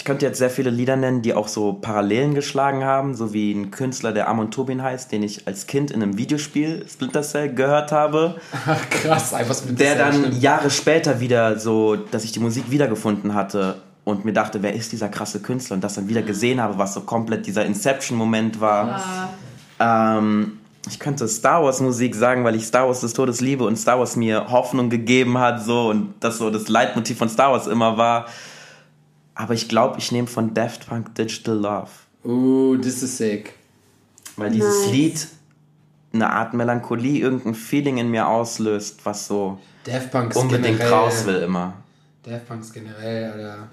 ich 0.03 0.07
könnte 0.07 0.27
jetzt 0.27 0.39
sehr 0.39 0.51
viele 0.51 0.71
Lieder 0.71 0.97
nennen, 0.97 1.23
die 1.23 1.33
auch 1.33 1.47
so 1.47 1.75
Parallelen 1.75 2.35
geschlagen 2.35 2.83
haben, 2.83 3.15
so 3.15 3.33
wie 3.33 3.53
ein 3.53 3.71
Künstler, 3.71 4.11
der 4.11 4.29
Amon 4.29 4.51
Tobin 4.51 4.83
heißt, 4.83 5.13
den 5.13 5.23
ich 5.23 5.47
als 5.47 5.69
Kind 5.69 5.93
in 5.93 6.03
einem 6.03 6.19
Videospiel 6.19 6.85
Splinter 6.93 7.23
Cell 7.23 7.55
gehört 7.55 7.93
habe. 7.93 8.35
Ach, 8.67 8.91
krass, 8.91 9.33
einfach 9.33 9.55
Splinter 9.55 9.85
Der 9.85 9.95
dann 9.95 10.15
stimmt. 10.15 10.43
Jahre 10.43 10.71
später 10.71 11.21
wieder 11.21 11.57
so, 11.57 11.95
dass 11.95 12.25
ich 12.25 12.33
die 12.33 12.41
Musik 12.41 12.69
wiedergefunden 12.69 13.33
hatte 13.35 13.77
und 14.03 14.25
mir 14.25 14.33
dachte, 14.33 14.61
wer 14.65 14.75
ist 14.75 14.91
dieser 14.91 15.09
krasse 15.09 15.39
Künstler 15.39 15.75
und 15.75 15.85
das 15.85 15.95
dann 15.95 16.09
wieder 16.09 16.23
gesehen 16.23 16.61
habe, 16.61 16.79
was 16.79 16.95
so 16.95 17.03
komplett 17.03 17.47
dieser 17.47 17.65
Inception-Moment 17.65 18.61
war. 18.61 19.29
Ah. 19.79 20.19
Ähm, 20.19 20.59
ich 20.89 20.99
könnte 20.99 21.29
Star 21.29 21.63
Wars 21.63 21.81
Musik 21.81 22.17
sagen, 22.17 22.43
weil 22.43 22.57
ich 22.57 22.67
Star 22.67 22.89
Wars 22.89 23.03
des 23.03 23.13
Todes 23.13 23.41
liebe 23.41 23.63
und 23.63 23.77
Star 23.77 24.01
Wars 24.01 24.17
mir 24.17 24.51
Hoffnung 24.51 24.91
gegeben 24.91 25.39
hat, 25.39 25.63
so 25.63 25.91
und 25.91 26.15
das 26.19 26.39
so 26.39 26.51
das 26.51 26.67
Leitmotiv 26.67 27.19
von 27.19 27.29
Star 27.29 27.53
Wars 27.53 27.69
immer 27.69 27.97
war. 27.97 28.27
Aber 29.35 29.55
ich 29.55 29.69
glaube, 29.69 29.99
ich 29.99 30.13
nehme 30.13 30.29
von 30.29 30.55
Daft 30.55 30.87
Punk 30.87 31.15
Digital 31.15 31.57
Love. 31.57 31.91
Oh, 32.25 32.77
das 32.77 33.03
ist 33.03 33.17
sick. 33.17 33.55
Weil 34.37 34.51
dieses 34.51 34.87
nice. 34.87 34.93
Lied 34.93 35.29
eine 36.13 36.31
Art 36.31 36.55
Melancholie, 36.55 37.21
irgendein 37.21 37.55
Feeling 37.55 37.99
in 37.99 38.11
mir 38.11 38.29
auslöst, 38.29 39.01
was 39.05 39.27
so 39.27 39.59
Daft 39.85 40.11
Punk 40.11 40.37
unbedingt 40.37 40.79
generell, 40.79 40.93
raus 40.93 41.25
will 41.27 41.43
immer. 41.43 41.75
Daft 42.23 42.47
Punk 42.47 42.73
generell, 42.73 43.33
Alter. 43.33 43.69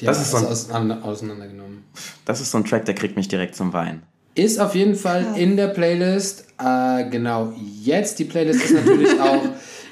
Die 0.00 0.06
das 0.06 0.20
ist 0.20 0.30
so 0.32 0.72
ein, 0.74 1.02
auseinandergenommen. 1.02 1.84
Das 2.24 2.40
ist 2.40 2.50
so 2.50 2.58
ein 2.58 2.64
Track, 2.64 2.84
der 2.84 2.94
kriegt 2.94 3.16
mich 3.16 3.28
direkt 3.28 3.54
zum 3.54 3.72
Weinen. 3.72 4.02
Ist 4.34 4.58
auf 4.58 4.74
jeden 4.74 4.96
Fall 4.96 5.24
in 5.36 5.56
der 5.56 5.68
Playlist. 5.68 6.46
Äh, 6.58 7.08
genau 7.08 7.52
jetzt. 7.80 8.18
Die 8.18 8.24
Playlist 8.24 8.64
ist 8.64 8.74
natürlich 8.74 9.20
auch 9.20 9.42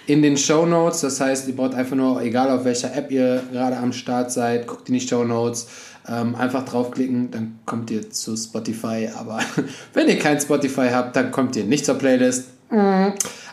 in 0.07 0.23
den 0.23 0.37
Show 0.37 0.67
Notes. 0.67 1.01
Das 1.01 1.21
heißt, 1.21 1.49
ihr 1.49 1.57
braucht 1.57 1.75
einfach 1.75 1.97
nur, 1.97 2.23
egal 2.23 2.51
auf 2.51 2.65
welcher 2.65 2.95
App 2.95 3.11
ihr 3.11 3.43
gerade 3.53 3.77
am 3.77 3.93
Start 3.93 4.33
seid, 4.33 4.67
guckt 4.67 4.89
in 4.89 4.95
die 4.95 5.01
Show 5.01 5.25
Notes. 5.25 5.69
Ähm, 6.09 6.35
einfach 6.35 6.65
draufklicken, 6.65 7.31
dann 7.31 7.61
kommt 7.65 7.91
ihr 7.91 8.11
zu 8.11 8.37
Spotify. 8.37 9.09
Aber 9.17 9.41
wenn 9.95 10.09
ihr 10.09 10.19
kein 10.19 10.41
Spotify 10.41 10.89
habt, 10.93 11.15
dann 11.15 11.31
kommt 11.31 11.55
ihr 11.57 11.65
nicht 11.65 11.85
zur 11.85 11.95
Playlist. 11.97 12.49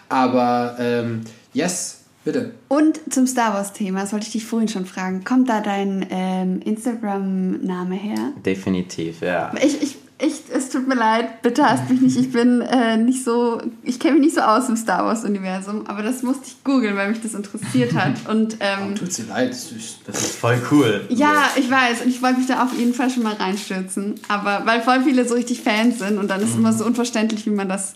Aber 0.09 0.75
ähm, 0.79 1.21
yes, 1.53 1.99
Bitte. 2.25 2.53
Und 2.67 2.99
zum 3.11 3.25
Star 3.27 3.53
Wars-Thema, 3.53 4.01
das 4.01 4.11
wollte 4.11 4.27
ich 4.27 4.33
dich 4.33 4.45
vorhin 4.45 4.67
schon 4.67 4.85
fragen. 4.85 5.23
Kommt 5.23 5.49
da 5.49 5.61
dein 5.61 6.05
ähm, 6.09 6.61
Instagram-Name 6.63 7.95
her? 7.95 8.33
Definitiv, 8.45 9.21
ja. 9.21 9.51
Ich, 9.63 9.81
ich, 9.81 9.97
ich, 10.21 10.41
es 10.69 10.73
tut 10.73 10.87
mir 10.87 10.95
leid, 10.95 11.41
bitte 11.41 11.63
hasst 11.63 11.89
mich 11.89 11.99
nicht. 11.99 12.17
Ich 12.17 12.31
bin 12.31 12.61
äh, 12.61 12.97
nicht 12.97 13.23
so, 13.23 13.59
ich 13.83 13.99
kenne 13.99 14.13
mich 14.15 14.25
nicht 14.25 14.35
so 14.35 14.41
aus 14.41 14.69
im 14.69 14.77
Star 14.77 15.05
Wars-Universum, 15.05 15.87
aber 15.87 16.03
das 16.03 16.21
musste 16.21 16.43
ich 16.47 16.63
googeln, 16.63 16.95
weil 16.95 17.09
mich 17.09 17.21
das 17.21 17.33
interessiert 17.33 17.93
hat. 17.93 18.13
Und, 18.29 18.57
ähm, 18.59 18.93
oh, 18.93 18.97
tut 18.97 19.17
dir 19.17 19.25
leid, 19.25 19.49
das 19.49 19.71
ist 19.71 20.35
voll 20.35 20.61
cool. 20.71 21.05
Ja, 21.09 21.49
ich 21.55 21.69
weiß. 21.69 22.01
Und 22.03 22.09
ich 22.09 22.21
wollte 22.21 22.37
mich 22.37 22.47
da 22.47 22.63
auf 22.63 22.77
jeden 22.77 22.93
Fall 22.93 23.09
schon 23.09 23.23
mal 23.23 23.33
reinstürzen. 23.33 24.15
Aber 24.27 24.61
weil 24.65 24.81
voll 24.81 25.03
viele 25.03 25.27
so 25.27 25.35
richtig 25.35 25.61
Fans 25.61 25.99
sind 25.99 26.17
und 26.17 26.27
dann 26.29 26.41
ist 26.41 26.49
es 26.49 26.53
mhm. 26.53 26.61
immer 26.61 26.73
so 26.73 26.85
unverständlich, 26.85 27.45
wie 27.45 27.51
man 27.51 27.67
das 27.67 27.95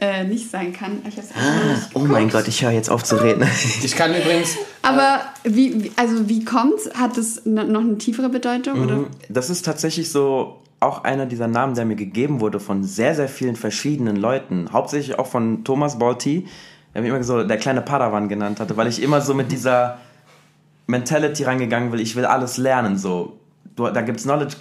äh, 0.00 0.24
nicht 0.24 0.50
sein 0.50 0.72
kann. 0.72 1.02
Ah, 1.36 1.76
oh 1.94 2.00
mein 2.00 2.30
Gott, 2.30 2.48
ich 2.48 2.62
höre 2.62 2.72
jetzt 2.72 2.90
auf 2.90 3.04
zu 3.04 3.16
reden. 3.16 3.46
ich 3.82 3.94
kann 3.94 4.14
übrigens. 4.14 4.56
Aber 4.82 5.20
wie, 5.44 5.92
also 5.96 6.28
wie 6.28 6.44
kommt's? 6.44 6.90
Hat 6.94 7.16
es 7.18 7.44
noch 7.44 7.64
eine 7.64 7.98
tiefere 7.98 8.28
Bedeutung? 8.28 8.78
Mhm. 8.78 8.84
Oder? 8.84 9.04
Das 9.28 9.50
ist 9.50 9.64
tatsächlich 9.64 10.10
so 10.10 10.63
auch 10.84 11.04
einer 11.04 11.26
dieser 11.26 11.48
Namen, 11.48 11.74
der 11.74 11.84
mir 11.84 11.96
gegeben 11.96 12.40
wurde 12.40 12.60
von 12.60 12.84
sehr, 12.84 13.14
sehr 13.14 13.28
vielen 13.28 13.56
verschiedenen 13.56 14.16
Leuten. 14.16 14.68
Hauptsächlich 14.72 15.18
auch 15.18 15.26
von 15.26 15.64
Thomas 15.64 15.98
Balti, 15.98 16.46
der 16.94 17.02
mich 17.02 17.10
immer 17.10 17.22
so 17.22 17.42
der 17.42 17.56
kleine 17.56 17.82
Padawan 17.82 18.28
genannt 18.28 18.60
hatte, 18.60 18.76
weil 18.76 18.86
ich 18.86 19.02
immer 19.02 19.20
so 19.20 19.34
mit 19.34 19.50
dieser 19.50 19.98
Mentality 20.86 21.44
reingegangen 21.44 21.90
will, 21.92 22.00
ich 22.00 22.14
will 22.16 22.24
alles 22.24 22.56
lernen. 22.56 22.98
So. 22.98 23.38
Du, 23.76 23.88
da 23.88 24.02
gibt 24.02 24.18
es 24.18 24.24
Knowledge 24.24 24.56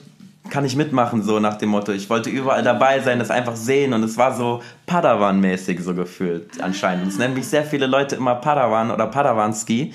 kann 0.50 0.66
ich 0.66 0.76
mitmachen, 0.76 1.24
so 1.24 1.40
nach 1.40 1.58
dem 1.58 1.70
Motto. 1.70 1.92
Ich 1.92 2.10
wollte 2.10 2.30
überall 2.30 2.64
dabei 2.64 3.00
sein, 3.00 3.18
das 3.18 3.32
einfach 3.32 3.56
sehen 3.56 3.94
und 3.94 4.04
es 4.04 4.18
war 4.18 4.36
so 4.36 4.62
Padawan-mäßig 4.88 5.82
so 5.82 5.96
gefühlt 5.96 6.62
anscheinend. 6.62 7.08
Es 7.08 7.18
nennen 7.18 7.34
mich 7.34 7.48
sehr 7.48 7.64
viele 7.64 7.88
Leute 7.88 8.16
immer 8.18 8.36
Padawan 8.36 8.92
oder 8.92 9.08
Padawanski. 9.08 9.94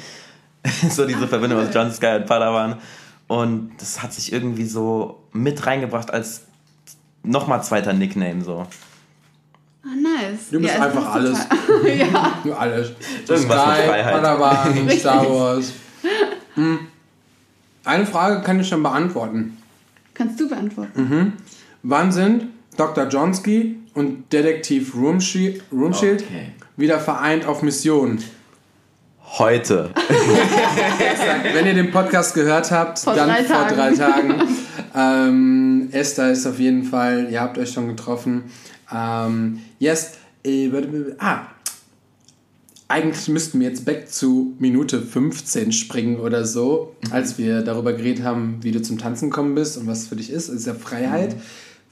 so 0.91 1.07
diese 1.07 1.29
Verbindung 1.29 1.61
aus 1.61 1.69
John 1.73 1.93
Sky 1.93 2.17
und 2.17 2.27
Padawan. 2.27 2.77
Und 3.27 3.73
das 3.79 4.03
hat 4.03 4.13
sich 4.13 4.33
irgendwie 4.33 4.65
so 4.65 5.23
mit 5.43 5.67
reingebracht 5.67 6.13
als 6.13 6.43
nochmal 7.23 7.63
zweiter 7.63 7.93
Nickname 7.93 8.43
so. 8.43 8.67
Ah, 9.85 9.89
nice. 9.95 10.51
Du 10.51 10.61
bist 10.61 10.75
ja, 10.75 10.83
einfach 10.83 11.15
alles. 11.15 11.39
ja. 11.99 12.39
Du 12.45 12.53
alles. 12.53 12.93
Irgendwas 13.27 13.77
Sky. 13.77 14.03
Padawan, 14.03 14.91
Star 14.99 15.29
Wars. 15.29 15.73
Hm. 16.55 16.79
Eine 17.85 18.07
Frage 18.07 18.43
kann 18.43 18.61
ich 18.61 18.69
schon 18.69 18.83
beantworten. 18.83 19.57
Kannst 20.15 20.39
du 20.41 20.49
beantworten. 20.49 21.01
Mhm. 21.01 21.33
Wann 21.83 22.13
sind 22.13 22.49
Dr. 22.77 23.09
Johnsky 23.09 23.77
und 23.95 24.33
Detektiv 24.33 24.95
Roomshield 24.95 25.63
okay. 25.73 26.53
wieder 26.77 26.99
vereint 26.99 27.47
auf 27.47 27.63
Mission? 27.63 28.19
Heute. 29.39 29.91
Wenn 31.53 31.67
ihr 31.67 31.75
den 31.75 31.91
Podcast 31.91 32.35
gehört 32.35 32.71
habt, 32.71 32.99
vor 32.99 33.15
dann 33.15 33.29
drei 33.29 33.45
vor 33.45 33.67
drei 33.67 33.95
Tagen. 33.95 34.35
Ähm, 34.95 35.89
Esther 35.93 36.33
ist 36.33 36.47
auf 36.47 36.59
jeden 36.59 36.85
Fall, 36.85 37.29
ihr 37.31 37.41
habt 37.41 37.59
euch 37.59 37.73
schon 37.73 37.89
getroffen. 37.89 38.45
Ähm, 38.93 39.61
yes. 39.79 40.13
Äh, 40.45 40.71
ah, 41.19 41.47
eigentlich 42.89 43.29
müssten 43.29 43.61
wir 43.61 43.69
jetzt 43.69 43.85
back 43.85 44.11
zu 44.11 44.55
Minute 44.59 45.03
15 45.03 45.73
springen 45.73 46.19
oder 46.19 46.45
so, 46.47 46.97
mhm. 47.03 47.13
als 47.13 47.37
wir 47.37 47.61
darüber 47.61 47.93
geredet 47.93 48.25
haben, 48.25 48.59
wie 48.63 48.73
du 48.73 48.81
zum 48.81 48.99
Tanzen 48.99 49.29
gekommen 49.29 49.55
bist 49.55 49.77
und 49.77 49.87
was 49.87 50.09
für 50.09 50.17
dich 50.17 50.31
ist. 50.31 50.49
Ist 50.49 50.67
ja 50.67 50.75
Freiheit. 50.75 51.37
Mhm. 51.37 51.41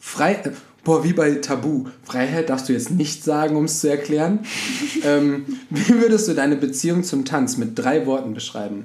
Frei, 0.00 0.32
äh, 0.34 0.50
boah, 0.84 1.04
wie 1.04 1.12
bei 1.12 1.34
Tabu. 1.36 1.86
Freiheit 2.02 2.48
darfst 2.48 2.68
du 2.68 2.72
jetzt 2.72 2.90
nicht 2.90 3.22
sagen, 3.22 3.56
um 3.56 3.64
es 3.64 3.80
zu 3.80 3.90
erklären. 3.90 4.40
ähm, 5.04 5.44
wie 5.68 6.00
würdest 6.00 6.28
du 6.28 6.34
deine 6.34 6.56
Beziehung 6.56 7.04
zum 7.04 7.26
Tanz 7.26 7.58
mit 7.58 7.78
drei 7.78 8.06
Worten 8.06 8.32
beschreiben? 8.32 8.84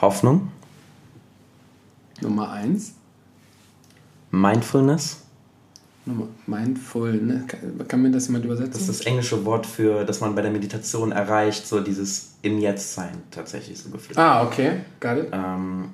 Hoffnung. 0.00 0.50
Nummer 2.20 2.50
eins. 2.50 2.94
Mindfulness. 4.30 5.22
Mindful, 6.46 7.12
ne? 7.12 7.44
Kann, 7.46 7.86
kann 7.86 8.02
mir 8.02 8.10
das 8.10 8.26
jemand 8.26 8.44
übersetzen? 8.44 8.72
Das 8.72 8.82
ist 8.82 8.88
das 8.88 9.00
englische 9.06 9.44
Wort 9.44 9.66
für, 9.66 10.04
dass 10.04 10.20
man 10.20 10.34
bei 10.34 10.42
der 10.42 10.50
Meditation 10.50 11.12
erreicht, 11.12 11.66
so 11.66 11.80
dieses 11.80 12.32
im 12.42 12.58
Jetzt 12.58 12.94
sein 12.94 13.22
tatsächlich 13.30 13.78
so 13.78 13.90
gefühlt. 13.90 14.18
Ah, 14.18 14.42
okay, 14.44 14.80
got 14.98 15.18
it. 15.18 15.28
Ähm, 15.32 15.90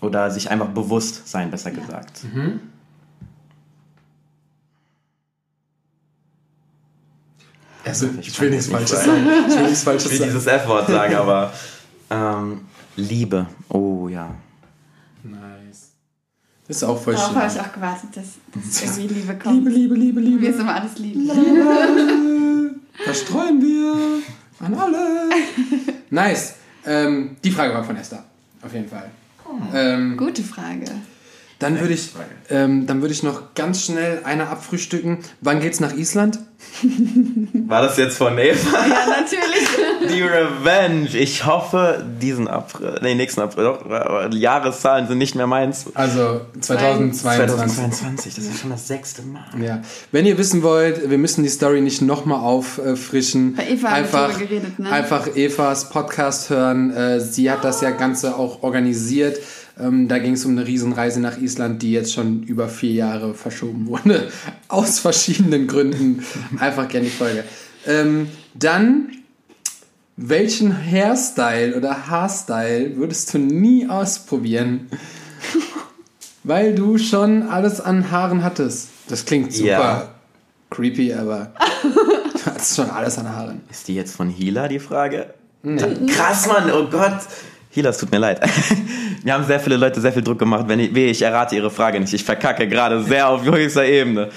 oder 0.00 0.30
sich 0.30 0.50
einfach 0.50 0.68
bewusst 0.68 1.28
sein, 1.28 1.50
besser 1.50 1.70
ja. 1.70 1.80
gesagt. 1.80 2.24
Mhm. 2.24 2.60
Also, 7.84 8.08
ich, 8.18 8.28
ich 8.28 8.40
will 8.40 8.50
nichts 8.50 8.68
Falsches 8.68 9.04
sagen. 9.04 9.26
Ich 9.48 9.54
will 9.54 9.62
nichts 9.64 9.82
Falsches 9.82 10.04
sagen. 10.04 10.14
Ich 10.14 10.20
will 10.20 10.26
dieses 10.26 10.46
F-Wort 10.46 10.86
sagen, 10.88 11.14
aber 11.14 11.52
ähm, 12.10 12.62
Liebe. 12.96 13.46
Oh 13.68 14.08
ja. 14.08 14.34
Das 16.66 16.78
ist 16.78 16.84
auch 16.84 17.00
voll 17.00 17.14
Darauf 17.14 17.28
schön. 17.28 17.34
Darauf 17.36 17.54
habe 17.54 17.60
ich 17.60 17.68
auch 17.68 17.72
gewartet, 17.74 18.10
dass, 18.16 18.26
dass 18.54 18.96
irgendwie 18.98 19.14
Liebe 19.14 19.38
kommt. 19.38 19.54
Liebe, 19.56 19.70
Liebe, 19.70 19.94
Liebe, 19.94 20.20
Liebe. 20.20 20.42
Wir 20.42 20.52
sind 20.52 20.62
immer 20.62 20.74
alles 20.74 20.98
lieben. 20.98 21.20
Liebe. 21.20 22.74
Verstreuen 23.04 23.60
wir 23.60 24.22
an 24.60 24.74
alle. 24.74 25.30
Nice. 26.10 26.54
Ähm, 26.86 27.36
die 27.42 27.50
Frage 27.50 27.74
war 27.74 27.82
von 27.82 27.96
Esther. 27.96 28.24
Auf 28.62 28.72
jeden 28.72 28.88
Fall. 28.88 29.10
Oh, 29.44 29.56
ähm, 29.74 30.16
gute 30.16 30.44
Frage. 30.44 30.84
Dann 31.64 31.80
würde 31.80 31.94
ich, 31.94 32.10
ähm, 32.50 32.86
würd 32.86 33.10
ich 33.10 33.22
noch 33.22 33.54
ganz 33.54 33.82
schnell 33.86 34.20
eine 34.24 34.48
abfrühstücken. 34.48 35.20
Wann 35.40 35.60
geht's 35.60 35.80
nach 35.80 35.94
Island? 35.94 36.38
War 37.68 37.80
das 37.80 37.96
jetzt 37.96 38.18
von 38.18 38.36
Eva? 38.36 38.86
Ja, 38.86 39.06
natürlich. 39.06 40.10
Die 40.14 40.20
Revenge. 40.20 41.08
Ich 41.16 41.46
hoffe, 41.46 42.04
diesen 42.20 42.46
April, 42.46 42.98
nee, 43.00 43.14
nächsten 43.14 43.40
April, 43.40 43.64
doch, 43.64 44.28
die 44.28 44.38
Jahreszahlen 44.38 45.08
sind 45.08 45.16
nicht 45.16 45.34
mehr 45.34 45.46
meins. 45.46 45.86
Also 45.94 46.42
2022. 46.60 47.22
2022, 47.22 48.34
das 48.34 48.44
ist 48.44 48.60
schon 48.60 48.70
das 48.70 48.86
sechste 48.86 49.22
Mal. 49.22 49.44
Ja. 49.58 49.80
Wenn 50.12 50.26
ihr 50.26 50.36
wissen 50.36 50.62
wollt, 50.62 51.08
wir 51.08 51.16
müssen 51.16 51.42
die 51.42 51.48
Story 51.48 51.80
nicht 51.80 52.02
nochmal 52.02 52.40
auffrischen. 52.40 53.54
Bei 53.54 53.66
Eva 53.66 53.88
einfach, 53.88 54.28
haben 54.28 54.40
wir 54.40 54.46
geredet, 54.46 54.78
ne? 54.78 54.90
Einfach 54.90 55.26
Evas 55.34 55.88
Podcast 55.88 56.50
hören. 56.50 56.92
Äh, 56.92 57.20
sie 57.20 57.50
hat 57.50 57.64
das 57.64 57.80
ja 57.80 57.90
Ganze 57.90 58.36
auch 58.36 58.62
organisiert. 58.62 59.38
Ähm, 59.78 60.06
da 60.06 60.18
ging 60.18 60.34
es 60.34 60.44
um 60.44 60.52
eine 60.52 60.66
Riesenreise 60.66 61.20
nach 61.20 61.38
Island, 61.38 61.82
die 61.82 61.92
jetzt 61.92 62.12
schon 62.12 62.44
über 62.44 62.68
vier 62.68 62.92
Jahre 62.92 63.34
verschoben 63.34 63.86
wurde. 63.86 64.28
Aus 64.68 65.00
verschiedenen 65.00 65.66
Gründen. 65.66 66.24
Einfach 66.58 66.88
gerne 66.88 67.06
die 67.06 67.12
Folge. 67.12 67.44
Ähm, 67.86 68.28
dann, 68.54 69.10
welchen 70.16 70.72
Hairstyle 70.72 71.76
oder 71.76 72.06
Haarstyle 72.06 72.96
würdest 72.96 73.34
du 73.34 73.38
nie 73.38 73.88
ausprobieren? 73.88 74.88
Weil 76.44 76.74
du 76.74 76.98
schon 76.98 77.42
alles 77.42 77.80
an 77.80 78.10
Haaren 78.10 78.44
hattest. 78.44 78.88
Das 79.08 79.24
klingt 79.24 79.52
super 79.52 79.68
ja. 79.68 80.14
creepy, 80.70 81.12
aber 81.14 81.52
du 81.82 82.52
hast 82.54 82.76
schon 82.76 82.90
alles 82.90 83.18
an 83.18 83.28
Haaren. 83.28 83.62
Ist 83.70 83.88
die 83.88 83.94
jetzt 83.94 84.14
von 84.14 84.28
Hila, 84.28 84.68
die 84.68 84.78
Frage? 84.78 85.34
Nee. 85.62 85.82
Krass, 86.06 86.46
Mann, 86.46 86.70
oh 86.70 86.86
Gott. 86.90 87.20
Hila, 87.74 87.90
es 87.90 87.98
tut 87.98 88.12
mir 88.12 88.18
leid. 88.18 88.40
Wir 89.24 89.34
haben 89.34 89.44
sehr 89.44 89.58
viele 89.58 89.76
Leute 89.76 90.00
sehr 90.00 90.12
viel 90.12 90.22
Druck 90.22 90.38
gemacht. 90.38 90.66
Wenn 90.68 90.78
ich, 90.78 90.94
ich 90.94 91.22
errate 91.22 91.56
Ihre 91.56 91.70
Frage 91.70 91.98
nicht. 91.98 92.14
Ich 92.14 92.22
verkacke 92.22 92.68
gerade 92.68 93.02
sehr 93.02 93.28
auf 93.28 93.44
höchster 93.44 93.84
Ebene. 93.84 94.30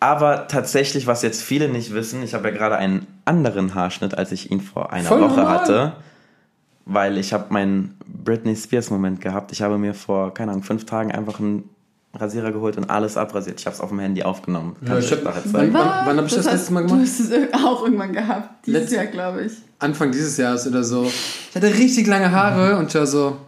Aber 0.00 0.48
tatsächlich, 0.48 1.06
was 1.06 1.22
jetzt 1.22 1.40
viele 1.40 1.68
nicht 1.68 1.94
wissen, 1.94 2.22
ich 2.24 2.34
habe 2.34 2.48
ja 2.48 2.54
gerade 2.54 2.76
einen 2.76 3.06
anderen 3.24 3.76
Haarschnitt, 3.76 4.18
als 4.18 4.32
ich 4.32 4.50
ihn 4.50 4.60
vor 4.60 4.92
einer 4.92 5.04
Voll 5.08 5.20
Woche 5.20 5.36
normal. 5.36 5.60
hatte. 5.60 5.92
Weil 6.84 7.16
ich 7.18 7.32
habe 7.32 7.52
meinen 7.52 7.96
Britney 8.06 8.56
Spears 8.56 8.90
Moment 8.90 9.20
gehabt. 9.20 9.52
Ich 9.52 9.62
habe 9.62 9.78
mir 9.78 9.94
vor, 9.94 10.34
keine 10.34 10.50
Ahnung, 10.50 10.64
fünf 10.64 10.84
Tagen 10.84 11.12
einfach 11.12 11.38
einen 11.38 11.68
Rasierer 12.18 12.50
geholt 12.50 12.76
und 12.76 12.90
alles 12.90 13.16
abrasiert. 13.16 13.60
Ich 13.60 13.66
habe 13.66 13.74
es 13.74 13.80
auf 13.80 13.90
dem 13.90 14.00
Handy 14.00 14.24
aufgenommen. 14.24 14.74
Kann 14.84 14.94
ja, 14.94 14.98
ich 14.98 15.12
hab, 15.12 15.24
wann, 15.24 15.72
wann, 15.72 15.72
wann 15.72 16.16
habe 16.16 16.26
ich 16.26 16.34
das, 16.34 16.46
das 16.46 16.54
letzte 16.54 16.72
Mal 16.72 16.80
gemacht? 16.86 16.98
Du 16.98 17.02
hast 17.04 17.20
es 17.20 17.54
auch 17.64 17.84
irgendwann 17.84 18.12
gehabt. 18.12 18.66
Dieses 18.66 18.80
Letzt, 18.80 18.92
Jahr, 18.94 19.06
glaube 19.06 19.44
ich. 19.44 19.52
Anfang 19.80 20.12
dieses 20.12 20.36
Jahres 20.36 20.66
oder 20.66 20.84
so. 20.84 21.04
Ich 21.04 21.56
hatte 21.56 21.74
richtig 21.74 22.06
lange 22.06 22.30
Haare 22.30 22.76
und 22.76 22.88
ich 22.88 22.94
war 22.94 23.06
so. 23.06 23.38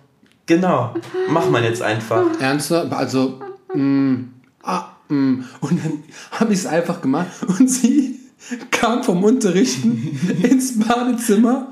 Genau. 0.47 0.95
Mach 1.29 1.49
mal 1.49 1.63
jetzt 1.63 1.83
einfach. 1.83 2.25
Ernsthaft? 2.41 2.93
Also, 2.93 3.41
mh, 3.73 3.83
mm, 3.83 4.35
ah, 4.63 4.85
mh. 5.09 5.17
Mm. 5.17 5.45
Und 5.61 5.85
dann 5.85 6.03
habe 6.33 6.53
ich 6.53 6.61
es 6.61 6.67
einfach 6.67 7.01
gemacht 7.01 7.31
und 7.47 7.71
sie 7.71 8.19
kam 8.71 9.05
vom 9.05 9.23
Unterrichten 9.23 10.19
ins 10.43 10.79
Badezimmer 10.79 11.69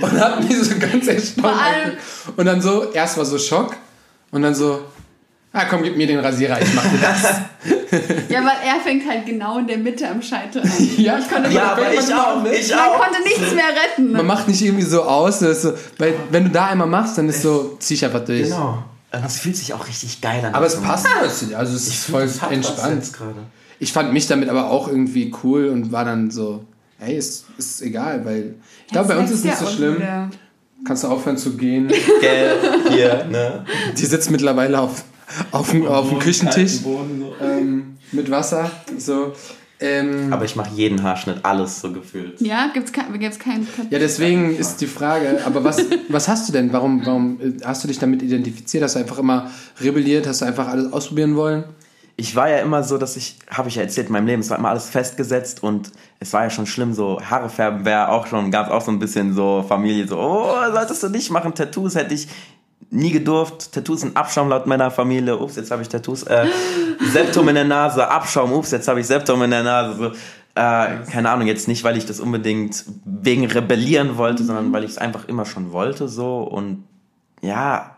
und 0.00 0.12
hat 0.12 0.42
mich 0.42 0.58
so 0.58 0.74
ganz 0.78 1.06
erstaunt. 1.06 1.96
Und 2.36 2.44
dann 2.44 2.60
so, 2.60 2.90
erst 2.92 3.16
war 3.16 3.24
so 3.24 3.38
Schock 3.38 3.76
und 4.30 4.42
dann 4.42 4.54
so, 4.54 4.80
ah 5.58 5.64
komm, 5.68 5.82
gib 5.82 5.96
mir 5.96 6.06
den 6.06 6.20
Rasierer, 6.20 6.60
ich 6.62 6.72
mach 6.74 6.84
dir 6.84 6.98
das. 6.98 7.22
ja, 8.28 8.40
weil 8.40 8.56
er 8.64 8.80
fängt 8.82 9.08
halt 9.08 9.26
genau 9.26 9.58
in 9.58 9.66
der 9.66 9.78
Mitte 9.78 10.08
am 10.08 10.22
Scheitel 10.22 10.62
an. 10.62 10.70
ja, 10.96 11.18
ich 11.18 11.28
konnte 11.28 11.50
ja, 11.50 11.72
aber 11.72 11.92
ich 11.92 12.14
auch, 12.14 12.44
ich 12.44 12.70
Man 12.70 12.78
auch. 12.78 12.98
konnte 12.98 13.22
nichts 13.22 13.54
mehr 13.54 13.64
retten. 13.64 14.12
Man 14.12 14.26
macht 14.26 14.48
nicht 14.48 14.62
irgendwie 14.62 14.84
so 14.84 15.02
aus, 15.02 15.40
so, 15.40 15.72
weil 15.98 16.14
wenn 16.30 16.44
du 16.44 16.50
da 16.50 16.66
einmal 16.66 16.86
machst, 16.86 17.18
dann 17.18 17.28
ist 17.28 17.42
so, 17.42 17.76
zieh 17.80 17.94
ich 17.94 18.04
einfach 18.04 18.24
durch. 18.24 18.44
Genau. 18.44 18.84
Das 19.10 19.38
fühlt 19.40 19.56
sich 19.56 19.72
auch 19.72 19.88
richtig 19.88 20.20
geil 20.20 20.44
an. 20.44 20.54
Aber 20.54 20.66
es 20.66 20.80
passt 20.80 21.06
plötzlich, 21.18 21.56
also 21.56 21.74
es 21.74 21.88
ist 21.88 22.04
voll 22.04 22.28
entspannt. 22.50 23.10
Ich 23.80 23.92
fand 23.92 24.12
mich 24.12 24.26
damit 24.26 24.48
aber 24.48 24.70
auch 24.70 24.88
irgendwie 24.88 25.32
cool 25.42 25.68
und 25.68 25.92
war 25.92 26.04
dann 26.04 26.30
so, 26.30 26.64
hey, 26.98 27.16
ist, 27.16 27.46
ist 27.56 27.80
egal, 27.80 28.24
weil 28.24 28.54
ich 28.86 28.92
glaube, 28.92 29.08
bei 29.08 29.16
uns 29.16 29.30
ist 29.30 29.38
es 29.38 29.44
nicht 29.44 29.56
so 29.56 29.66
schlimm. 29.66 29.96
Wieder. 29.96 30.30
Kannst 30.84 31.04
du 31.04 31.08
aufhören 31.08 31.36
zu 31.36 31.56
gehen? 31.56 31.88
Gell, 32.20 32.56
hier, 32.90 33.24
ne? 33.24 33.64
Die 33.96 34.06
sitzt 34.06 34.30
mittlerweile 34.30 34.80
auf, 34.80 35.04
auf, 35.50 35.70
dem, 35.70 35.86
auf 35.86 36.08
dem 36.08 36.18
Küchentisch 36.18 36.80
ähm, 37.40 37.98
mit 38.12 38.30
Wasser. 38.30 38.70
So. 38.96 39.32
Ähm, 39.80 40.32
aber 40.32 40.44
ich 40.44 40.56
mache 40.56 40.74
jeden 40.74 41.02
Haarschnitt, 41.02 41.44
alles 41.44 41.80
so 41.80 41.92
gefühlt. 41.92 42.40
Ja, 42.40 42.70
gibt's, 42.74 42.92
kein, 42.92 43.16
gibt's 43.18 43.38
keinen. 43.38 43.68
Ja, 43.90 44.00
deswegen 44.00 44.56
ist 44.56 44.80
die 44.80 44.88
Frage, 44.88 45.40
aber 45.44 45.62
was, 45.62 45.78
was 46.08 46.26
hast 46.26 46.48
du 46.48 46.52
denn? 46.52 46.72
Warum, 46.72 47.06
warum 47.06 47.40
äh, 47.40 47.64
hast 47.64 47.84
du 47.84 47.88
dich 47.88 47.98
damit 47.98 48.22
identifiziert? 48.22 48.82
Hast 48.82 48.96
du 48.96 49.00
einfach 49.00 49.18
immer 49.18 49.50
rebelliert? 49.80 50.26
Hast 50.26 50.40
du 50.40 50.46
einfach 50.46 50.66
alles 50.66 50.92
ausprobieren 50.92 51.36
wollen? 51.36 51.64
ich 52.20 52.34
war 52.34 52.50
ja 52.50 52.58
immer 52.58 52.82
so, 52.82 52.98
dass 52.98 53.16
ich, 53.16 53.36
habe 53.48 53.68
ich 53.68 53.76
ja 53.76 53.82
erzählt 53.82 54.08
in 54.08 54.12
meinem 54.12 54.26
Leben, 54.26 54.40
es 54.40 54.50
war 54.50 54.58
immer 54.58 54.70
alles 54.70 54.90
festgesetzt 54.90 55.62
und 55.62 55.92
es 56.18 56.32
war 56.32 56.42
ja 56.42 56.50
schon 56.50 56.66
schlimm, 56.66 56.92
so 56.92 57.20
Haare 57.22 57.48
färben 57.48 57.84
wäre 57.84 58.08
auch 58.08 58.26
schon, 58.26 58.50
gab 58.50 58.66
es 58.66 58.72
auch 58.72 58.80
so 58.80 58.90
ein 58.90 58.98
bisschen 58.98 59.34
so 59.34 59.64
Familie, 59.66 60.08
so, 60.08 60.18
oh, 60.18 60.72
solltest 60.72 61.00
du 61.04 61.10
nicht 61.10 61.30
machen, 61.30 61.54
Tattoos 61.54 61.94
hätte 61.94 62.14
ich 62.14 62.26
nie 62.90 63.10
gedurft, 63.10 63.72
Tattoos 63.72 64.00
sind 64.00 64.16
Abschaum 64.16 64.48
laut 64.48 64.66
meiner 64.66 64.90
Familie, 64.90 65.38
ups, 65.38 65.56
jetzt 65.56 65.70
habe 65.70 65.82
ich 65.82 65.88
Tattoos, 65.88 66.22
äh, 66.22 66.46
Septum 67.12 67.48
in 67.48 67.54
der 67.54 67.64
Nase, 67.64 68.08
Abschaum, 68.08 68.52
ups, 68.52 68.70
jetzt 68.70 68.88
habe 68.88 69.00
ich 69.00 69.06
Septum 69.06 69.42
in 69.42 69.50
der 69.50 69.62
Nase, 69.62 69.96
so, 69.96 70.06
äh, 70.54 71.04
keine 71.10 71.30
Ahnung, 71.30 71.46
jetzt 71.46 71.68
nicht, 71.68 71.84
weil 71.84 71.96
ich 71.96 72.06
das 72.06 72.18
unbedingt 72.20 72.84
wegen 73.04 73.46
rebellieren 73.46 74.16
wollte, 74.16 74.44
sondern 74.44 74.72
weil 74.72 74.84
ich 74.84 74.92
es 74.92 74.98
einfach 74.98 75.28
immer 75.28 75.44
schon 75.44 75.72
wollte, 75.72 76.08
so 76.08 76.38
und 76.42 76.84
ja, 77.42 77.96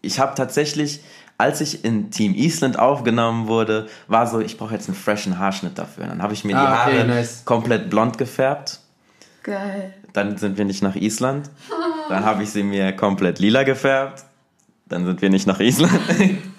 ich 0.00 0.18
habe 0.18 0.34
tatsächlich 0.34 1.02
als 1.36 1.60
ich 1.60 1.84
in 1.84 2.10
Team 2.10 2.34
Island 2.34 2.78
aufgenommen 2.78 3.48
wurde, 3.48 3.88
war 4.06 4.26
so, 4.26 4.40
ich 4.40 4.56
brauche 4.56 4.74
jetzt 4.74 4.88
einen 4.88 4.96
freshen 4.96 5.38
Haarschnitt 5.38 5.78
dafür. 5.78 6.06
Dann 6.06 6.22
habe 6.22 6.32
ich 6.32 6.44
mir 6.44 6.56
ah, 6.56 6.60
die 6.60 6.66
Haare 6.66 6.90
okay, 6.90 7.06
nice. 7.08 7.44
komplett 7.44 7.90
blond 7.90 8.18
gefärbt. 8.18 8.80
Geil. 9.42 9.94
Dann 10.14 10.38
sind 10.38 10.56
wir 10.56 10.64
nicht 10.64 10.82
nach 10.82 10.96
Island. 10.96 11.50
Dann 12.08 12.24
habe 12.24 12.44
ich 12.44 12.50
sie 12.50 12.62
mir 12.62 12.92
komplett 12.92 13.40
lila 13.40 13.64
gefärbt. 13.64 14.24
Dann 14.88 15.04
sind 15.04 15.20
wir 15.20 15.28
nicht 15.28 15.46
nach 15.46 15.60
Island. 15.60 16.00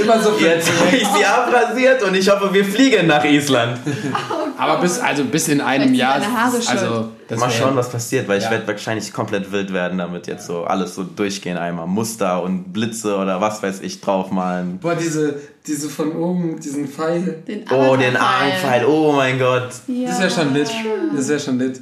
Immer 0.00 0.22
so 0.22 0.32
Jetzt 0.38 0.70
habe 0.80 0.96
ich 0.96 1.06
sie 1.06 1.24
abrasiert 1.26 2.02
und 2.02 2.14
ich 2.14 2.28
hoffe, 2.30 2.52
wir 2.52 2.64
fliegen 2.64 3.06
nach 3.06 3.24
Island. 3.24 3.78
Oh 3.86 4.48
Aber 4.56 4.80
bis, 4.80 4.98
also 4.98 5.24
bis 5.24 5.48
in 5.48 5.60
einem 5.60 5.92
Jahr. 5.92 6.22
Also, 6.66 7.10
Mal 7.36 7.50
schauen, 7.50 7.76
was 7.76 7.90
passiert, 7.90 8.26
weil 8.28 8.38
ja. 8.38 8.44
ich 8.44 8.50
werde 8.50 8.66
wahrscheinlich 8.66 9.12
komplett 9.12 9.50
wild 9.52 9.72
werden 9.72 9.98
damit 9.98 10.26
jetzt 10.26 10.46
so 10.46 10.64
alles 10.64 10.94
so 10.94 11.04
durchgehen 11.04 11.56
einmal. 11.56 11.86
Muster 11.86 12.42
und 12.42 12.72
Blitze 12.72 13.16
oder 13.16 13.40
was 13.40 13.62
weiß 13.62 13.80
ich 13.80 14.00
draufmalen. 14.00 14.78
Boah, 14.78 14.94
diese, 14.94 15.40
diese 15.66 15.88
von 15.88 16.12
oben, 16.12 16.60
diesen 16.60 16.88
Pfeil. 16.88 17.42
Den 17.46 17.64
oh, 17.70 17.96
den 17.96 18.16
Armpfeil. 18.16 18.86
Oh 18.86 19.12
mein 19.12 19.38
Gott. 19.38 19.68
Ja. 19.86 20.08
Das 20.08 20.18
ist 20.18 20.22
ja 20.22 20.42
schon 20.42 20.54
lit. 20.54 20.70
Das 21.12 21.20
ist 21.20 21.30
ja 21.30 21.38
schon 21.38 21.58
lit. 21.58 21.80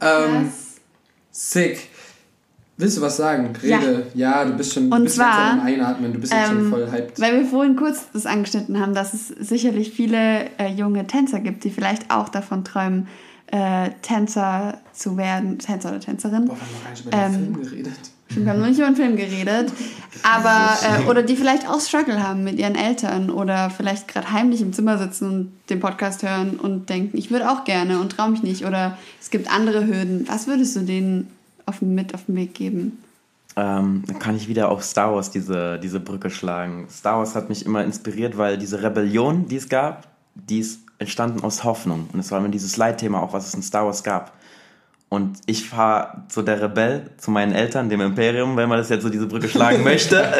Ähm, 0.00 0.52
sick. 1.30 1.88
Willst 2.78 2.98
du 2.98 3.00
was 3.00 3.16
sagen? 3.16 3.54
Rede. 3.62 4.06
Ja, 4.14 4.42
ja 4.42 4.44
du 4.44 4.52
bist 4.52 4.74
schon, 4.74 4.92
und 4.92 5.04
bist 5.04 5.16
zwar, 5.16 5.52
am 5.52 5.60
Einatmen, 5.60 6.12
du 6.12 6.18
bist 6.18 6.32
ähm, 6.32 6.38
jetzt 6.38 6.48
schon 6.48 6.70
voll 6.70 6.90
hyped. 6.90 7.20
Weil 7.20 7.40
wir 7.40 7.46
vorhin 7.46 7.74
kurz 7.74 8.10
das 8.12 8.26
angeschnitten 8.26 8.78
haben, 8.78 8.94
dass 8.94 9.14
es 9.14 9.28
sicherlich 9.28 9.92
viele 9.92 10.50
äh, 10.58 10.68
junge 10.74 11.06
Tänzer 11.06 11.40
gibt, 11.40 11.64
die 11.64 11.70
vielleicht 11.70 12.10
auch 12.10 12.28
davon 12.28 12.64
träumen, 12.64 13.08
äh, 13.46 13.90
Tänzer 14.02 14.78
zu 14.92 15.16
werden, 15.16 15.58
Tänzer 15.58 15.90
oder 15.90 16.00
Tänzerin. 16.00 16.44
Boah, 16.46 16.56
wir 16.56 16.60
haben 16.60 16.72
noch 16.74 16.84
gar 16.84 16.90
nicht 16.90 17.00
über 17.02 17.10
den 17.10 17.20
ähm, 17.20 17.54
Film 17.54 17.62
geredet. 17.62 18.15
Wir 18.28 18.50
haben 18.50 18.60
noch 18.60 18.66
nicht 18.66 18.78
über 18.78 18.88
den 18.88 18.96
Film 18.96 19.16
geredet. 19.16 19.72
Aber, 20.22 20.76
äh, 20.82 21.08
oder 21.08 21.22
die 21.22 21.36
vielleicht 21.36 21.68
auch 21.68 21.80
Struggle 21.80 22.22
haben 22.22 22.44
mit 22.44 22.58
ihren 22.58 22.74
Eltern 22.74 23.30
oder 23.30 23.70
vielleicht 23.70 24.08
gerade 24.08 24.32
heimlich 24.32 24.60
im 24.60 24.72
Zimmer 24.72 24.98
sitzen 24.98 25.30
und 25.30 25.52
den 25.70 25.80
Podcast 25.80 26.22
hören 26.22 26.56
und 26.56 26.88
denken, 26.88 27.16
ich 27.16 27.30
würde 27.30 27.50
auch 27.50 27.64
gerne 27.64 28.00
und 28.00 28.12
traue 28.12 28.30
mich 28.30 28.42
nicht. 28.42 28.64
Oder 28.64 28.98
es 29.20 29.30
gibt 29.30 29.50
andere 29.50 29.86
Hürden. 29.86 30.26
Was 30.28 30.46
würdest 30.46 30.74
du 30.76 30.80
denen 30.80 31.30
auf, 31.66 31.82
mit 31.82 32.14
auf 32.14 32.24
den 32.26 32.36
Weg 32.36 32.54
geben? 32.54 32.98
Ähm, 33.56 34.02
dann 34.06 34.18
kann 34.18 34.36
ich 34.36 34.48
wieder 34.48 34.68
auf 34.70 34.84
Star 34.84 35.14
Wars 35.14 35.30
diese, 35.30 35.78
diese 35.78 36.00
Brücke 36.00 36.28
schlagen. 36.28 36.86
Star 36.90 37.18
Wars 37.18 37.34
hat 37.34 37.48
mich 37.48 37.64
immer 37.64 37.84
inspiriert, 37.84 38.36
weil 38.36 38.58
diese 38.58 38.82
Rebellion, 38.82 39.48
die 39.48 39.56
es 39.56 39.68
gab, 39.68 40.08
die 40.34 40.58
ist 40.58 40.80
entstanden 40.98 41.42
aus 41.42 41.64
Hoffnung. 41.64 42.08
Und 42.12 42.20
es 42.20 42.30
war 42.30 42.38
immer 42.38 42.48
dieses 42.48 42.76
Leitthema 42.76 43.20
auch, 43.20 43.32
was 43.32 43.48
es 43.48 43.54
in 43.54 43.62
Star 43.62 43.86
Wars 43.86 44.02
gab. 44.02 44.32
Und 45.08 45.38
ich 45.46 45.68
fahre 45.68 46.24
zu 46.28 46.42
der 46.42 46.60
Rebell, 46.60 47.10
zu 47.16 47.30
meinen 47.30 47.52
Eltern, 47.52 47.88
dem 47.88 48.00
Imperium, 48.00 48.56
wenn 48.56 48.68
man 48.68 48.78
das 48.78 48.88
jetzt 48.88 49.02
so 49.02 49.08
diese 49.08 49.26
Brücke 49.26 49.48
schlagen 49.48 49.84
möchte. 49.84 50.32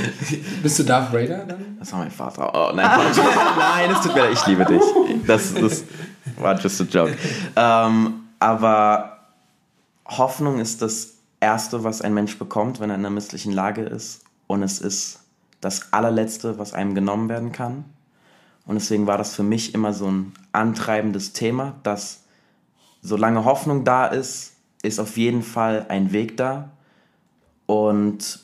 Bist 0.62 0.78
du 0.78 0.82
Darth 0.82 1.12
Vader 1.12 1.44
dann? 1.46 1.76
Das 1.78 1.90
war 1.92 2.00
mein 2.00 2.10
Vater. 2.10 2.50
Oh 2.52 2.74
nein, 2.74 2.86
nein, 3.58 3.90
es 3.90 4.02
tut 4.02 4.14
mir 4.14 4.20
leid, 4.20 4.32
ich 4.34 4.46
liebe 4.46 4.64
dich. 4.66 4.82
Das, 5.26 5.54
das 5.54 5.84
war 6.38 6.58
just 6.60 6.80
a 6.82 6.84
joke. 6.84 7.16
Ähm, 7.56 8.24
aber 8.38 9.20
Hoffnung 10.04 10.60
ist 10.60 10.82
das 10.82 11.14
Erste, 11.40 11.82
was 11.82 12.02
ein 12.02 12.12
Mensch 12.12 12.38
bekommt, 12.38 12.78
wenn 12.78 12.90
er 12.90 12.96
in 12.96 13.00
einer 13.00 13.10
misslichen 13.10 13.52
Lage 13.52 13.82
ist. 13.82 14.24
Und 14.46 14.62
es 14.62 14.80
ist 14.80 15.20
das 15.62 15.94
allerletzte, 15.94 16.58
was 16.58 16.74
einem 16.74 16.94
genommen 16.94 17.30
werden 17.30 17.52
kann. 17.52 17.84
Und 18.66 18.74
deswegen 18.74 19.06
war 19.06 19.16
das 19.16 19.34
für 19.34 19.42
mich 19.42 19.74
immer 19.74 19.94
so 19.94 20.10
ein 20.10 20.32
antreibendes 20.52 21.32
Thema, 21.32 21.74
dass 21.82 22.24
solange 23.02 23.44
Hoffnung 23.44 23.84
da 23.84 24.06
ist, 24.06 24.56
ist 24.82 24.98
auf 24.98 25.16
jeden 25.16 25.42
Fall 25.42 25.86
ein 25.88 26.12
Weg 26.12 26.36
da. 26.36 26.70
Und 27.66 28.40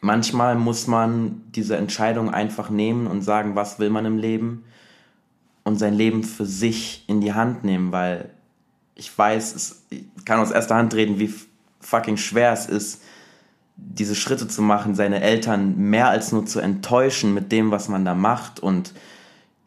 manchmal 0.00 0.54
muss 0.54 0.86
man 0.86 1.42
diese 1.54 1.76
Entscheidung 1.76 2.32
einfach 2.32 2.70
nehmen 2.70 3.06
und 3.06 3.22
sagen, 3.22 3.54
was 3.54 3.78
will 3.78 3.90
man 3.90 4.06
im 4.06 4.18
Leben 4.18 4.64
und 5.64 5.78
sein 5.78 5.94
Leben 5.94 6.24
für 6.24 6.46
sich 6.46 7.04
in 7.06 7.20
die 7.20 7.34
Hand 7.34 7.64
nehmen, 7.64 7.92
weil 7.92 8.30
ich 8.94 9.16
weiß, 9.16 9.54
es, 9.54 9.86
ich 9.90 10.04
kann 10.24 10.40
aus 10.40 10.50
erster 10.50 10.74
Hand 10.74 10.94
reden, 10.94 11.18
wie 11.18 11.32
fucking 11.80 12.16
schwer 12.16 12.52
es 12.52 12.66
ist, 12.66 13.02
diese 13.76 14.14
Schritte 14.14 14.46
zu 14.46 14.62
machen, 14.62 14.94
seine 14.94 15.22
Eltern 15.22 15.76
mehr 15.76 16.08
als 16.08 16.32
nur 16.32 16.44
zu 16.44 16.60
enttäuschen 16.60 17.32
mit 17.32 17.50
dem, 17.50 17.70
was 17.70 17.88
man 17.88 18.04
da 18.04 18.14
macht 18.14 18.60
und 18.60 18.92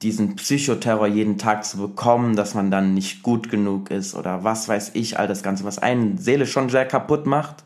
diesen 0.03 0.35
Psychoterror 0.35 1.07
jeden 1.07 1.37
Tag 1.37 1.65
zu 1.65 1.77
bekommen, 1.77 2.35
dass 2.35 2.53
man 2.53 2.69
dann 2.69 2.93
nicht 2.93 3.23
gut 3.23 3.49
genug 3.49 3.89
ist 3.89 4.15
oder 4.15 4.43
was 4.43 4.67
weiß 4.67 4.91
ich, 4.93 5.17
all 5.17 5.27
das 5.27 5.43
Ganze, 5.43 5.63
was 5.63 5.79
einen 5.79 6.17
Seele 6.17 6.45
schon 6.45 6.69
sehr 6.69 6.85
kaputt 6.85 7.25
macht. 7.25 7.63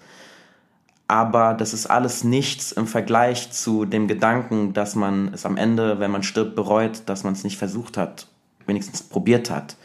Aber 1.07 1.53
das 1.53 1.73
ist 1.73 1.87
alles 1.87 2.23
nichts 2.23 2.71
im 2.73 2.85
Vergleich 2.85 3.51
zu 3.51 3.85
dem 3.85 4.07
Gedanken, 4.07 4.73
dass 4.73 4.95
man 4.95 5.33
es 5.33 5.45
am 5.45 5.57
Ende, 5.57 5.99
wenn 5.99 6.11
man 6.11 6.21
stirbt, 6.21 6.55
bereut, 6.55 7.03
dass 7.05 7.23
man 7.23 7.33
es 7.33 7.43
nicht 7.43 7.57
versucht 7.57 7.97
hat, 7.97 8.27
wenigstens 8.65 9.01
probiert 9.03 9.49
hat. 9.49 9.77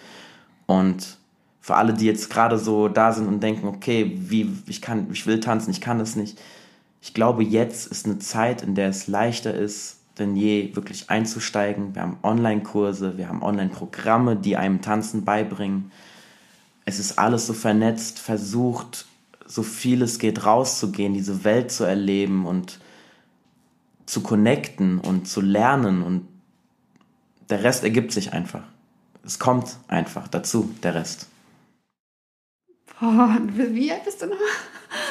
Und 0.67 1.19
für 1.61 1.77
alle, 1.77 1.95
die 1.95 2.07
jetzt 2.07 2.29
gerade 2.29 2.59
so 2.59 2.89
da 2.89 3.13
sind 3.13 3.29
und 3.29 3.41
denken, 3.41 3.69
okay, 3.69 4.13
wie, 4.17 4.53
ich 4.67 4.83
kann, 4.83 5.07
ich 5.13 5.27
will 5.27 5.39
tanzen, 5.39 5.71
ich 5.71 5.81
kann 5.81 6.01
das 6.01 6.17
nicht. 6.17 6.41
Ich 7.01 7.15
glaube, 7.15 7.45
jetzt 7.45 7.87
ist 7.87 8.05
eine 8.05 8.19
Zeit, 8.19 8.63
in 8.63 8.75
der 8.75 8.89
es 8.89 9.07
leichter 9.07 9.55
ist, 9.55 10.02
denn 10.19 10.37
je 10.37 10.75
wirklich 10.75 11.11
einzusteigen. 11.11 11.95
Wir 11.95 12.03
haben 12.03 12.19
Online-Kurse, 12.23 13.17
wir 13.17 13.29
haben 13.29 13.43
Online-Programme, 13.43 14.37
die 14.37 14.57
einem 14.57 14.83
Tanzen 14.83 15.25
beibringen. 15.25 15.91
Es 16.85 16.99
ist 16.99 17.19
alles 17.19 17.47
so 17.47 17.55
vernetzt, 17.55 18.19
versucht, 18.19 19.07
so 19.47 19.63
viel 19.63 20.03
es 20.03 20.19
geht, 20.19 20.45
rauszugehen, 20.45 21.15
diese 21.15 21.45
Welt 21.45 21.71
zu 21.71 21.85
erleben 21.85 22.47
und 22.47 22.79
zu 24.07 24.23
connecten 24.23 24.99
und 24.99 25.29
zu 25.29 25.41
lernen 25.41 26.03
und 26.03 26.29
der 27.49 27.65
Rest 27.65 27.85
ergibt 27.85 28.13
sich 28.13 28.33
einfach. 28.33 28.63
Es 29.25 29.39
kommt 29.39 29.77
einfach 29.89 30.29
dazu, 30.29 30.71
der 30.83 30.95
Rest. 30.95 31.29
Oh, 33.01 33.29
wie 33.57 33.93
alt 33.93 34.05
bist 34.05 34.23
du 34.23 34.27
noch? 34.27 34.37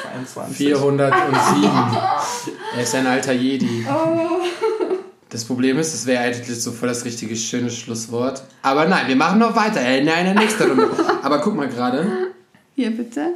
22. 0.02 0.56
407. 0.56 1.62
er 2.76 2.82
ist 2.82 2.94
ein 2.94 3.06
alter 3.06 3.32
Jedi. 3.32 3.86
Oh. 3.88 4.91
Das 5.32 5.46
Problem 5.46 5.78
ist, 5.78 5.94
es 5.94 6.04
wäre 6.04 6.24
eigentlich 6.24 6.62
so 6.62 6.72
voll 6.72 6.90
das 6.90 7.06
richtige 7.06 7.34
schöne 7.36 7.70
Schlusswort. 7.70 8.42
Aber 8.60 8.86
nein, 8.86 9.08
wir 9.08 9.16
machen 9.16 9.38
noch 9.38 9.56
weiter 9.56 9.80
in 9.80 10.06
einer 10.06 10.34
nächsten 10.34 10.64
Runde. 10.64 10.90
Aber 11.22 11.40
guck 11.40 11.56
mal 11.56 11.68
gerade. 11.68 12.06
Hier 12.74 12.90
bitte. 12.90 13.28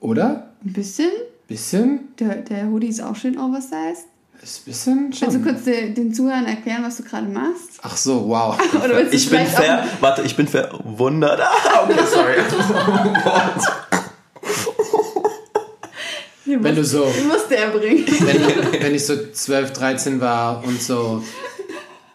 Oder? 0.00 0.48
Ein 0.64 0.72
bisschen. 0.72 1.10
Bisschen? 1.46 2.14
Der, 2.18 2.36
der 2.36 2.66
Hoodie 2.68 2.88
ist 2.88 3.02
auch 3.02 3.14
schön 3.14 3.38
oversized. 3.38 4.06
Ist 4.42 4.60
ein 4.60 4.64
bisschen 4.64 5.12
schon. 5.12 5.28
Kannst 5.28 5.36
du 5.36 5.50
kurz 5.50 5.64
den, 5.64 5.94
den 5.94 6.14
Zuhörern 6.14 6.46
erklären, 6.46 6.82
was 6.82 6.96
du 6.96 7.02
gerade 7.02 7.26
machst? 7.26 7.80
Ach 7.82 7.96
so, 7.98 8.26
wow. 8.26 8.58
Oder 8.84 9.12
ich 9.12 9.28
bin 9.28 9.46
ver... 9.46 9.84
Warte, 10.00 10.22
ich 10.22 10.34
bin 10.34 10.48
verwundert. 10.48 11.40
Ah, 11.70 11.84
okay, 11.84 12.00
sorry. 12.10 12.36
Gott. 16.54 16.64
wenn 16.64 16.76
du 16.76 16.84
so. 16.84 17.10
Musste 17.28 17.56
er 17.56 17.70
bringen. 17.70 18.04
Wenn, 18.06 18.82
wenn 18.82 18.94
ich 18.94 19.06
so 19.06 19.14
12, 19.32 19.72
13 19.72 20.20
war 20.20 20.62
und 20.64 20.82
so 20.82 21.22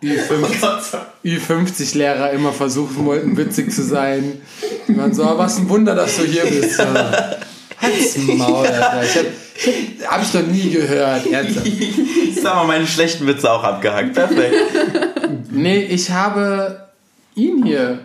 Ü50-Lehrer 0.04 2.32
immer 2.32 2.52
versuchen 2.52 3.06
wollten, 3.06 3.38
witzig 3.38 3.72
zu 3.72 3.84
sein. 3.84 4.42
Die 4.88 4.98
waren 4.98 5.14
so, 5.14 5.24
oh, 5.24 5.38
was 5.38 5.58
ein 5.58 5.70
Wunder, 5.70 5.96
dass 5.96 6.18
du 6.18 6.24
hier 6.24 6.46
bist. 6.46 6.78
So. 6.78 6.84
Halt's 7.82 8.18
Maul, 8.18 8.68
Alter. 8.68 9.04
Ich 9.04 9.18
hab, 9.18 9.26
ich 9.56 10.08
hab, 10.08 10.22
ich 10.22 10.34
noch 10.34 10.48
nie 10.48 10.72
gehört. 10.72 11.26
Ernsthaft. 11.26 11.68
Sag 12.42 12.56
mal, 12.56 12.68
meine 12.68 12.88
schlechten 12.88 13.28
Witze 13.28 13.52
auch 13.52 13.64
abgehackt. 13.64 14.14
Perfekt. 14.14 14.56
Nee, 15.52 15.84
ich 15.84 16.12
habe 16.12 16.88
ihn 17.36 17.64
hier 17.64 18.00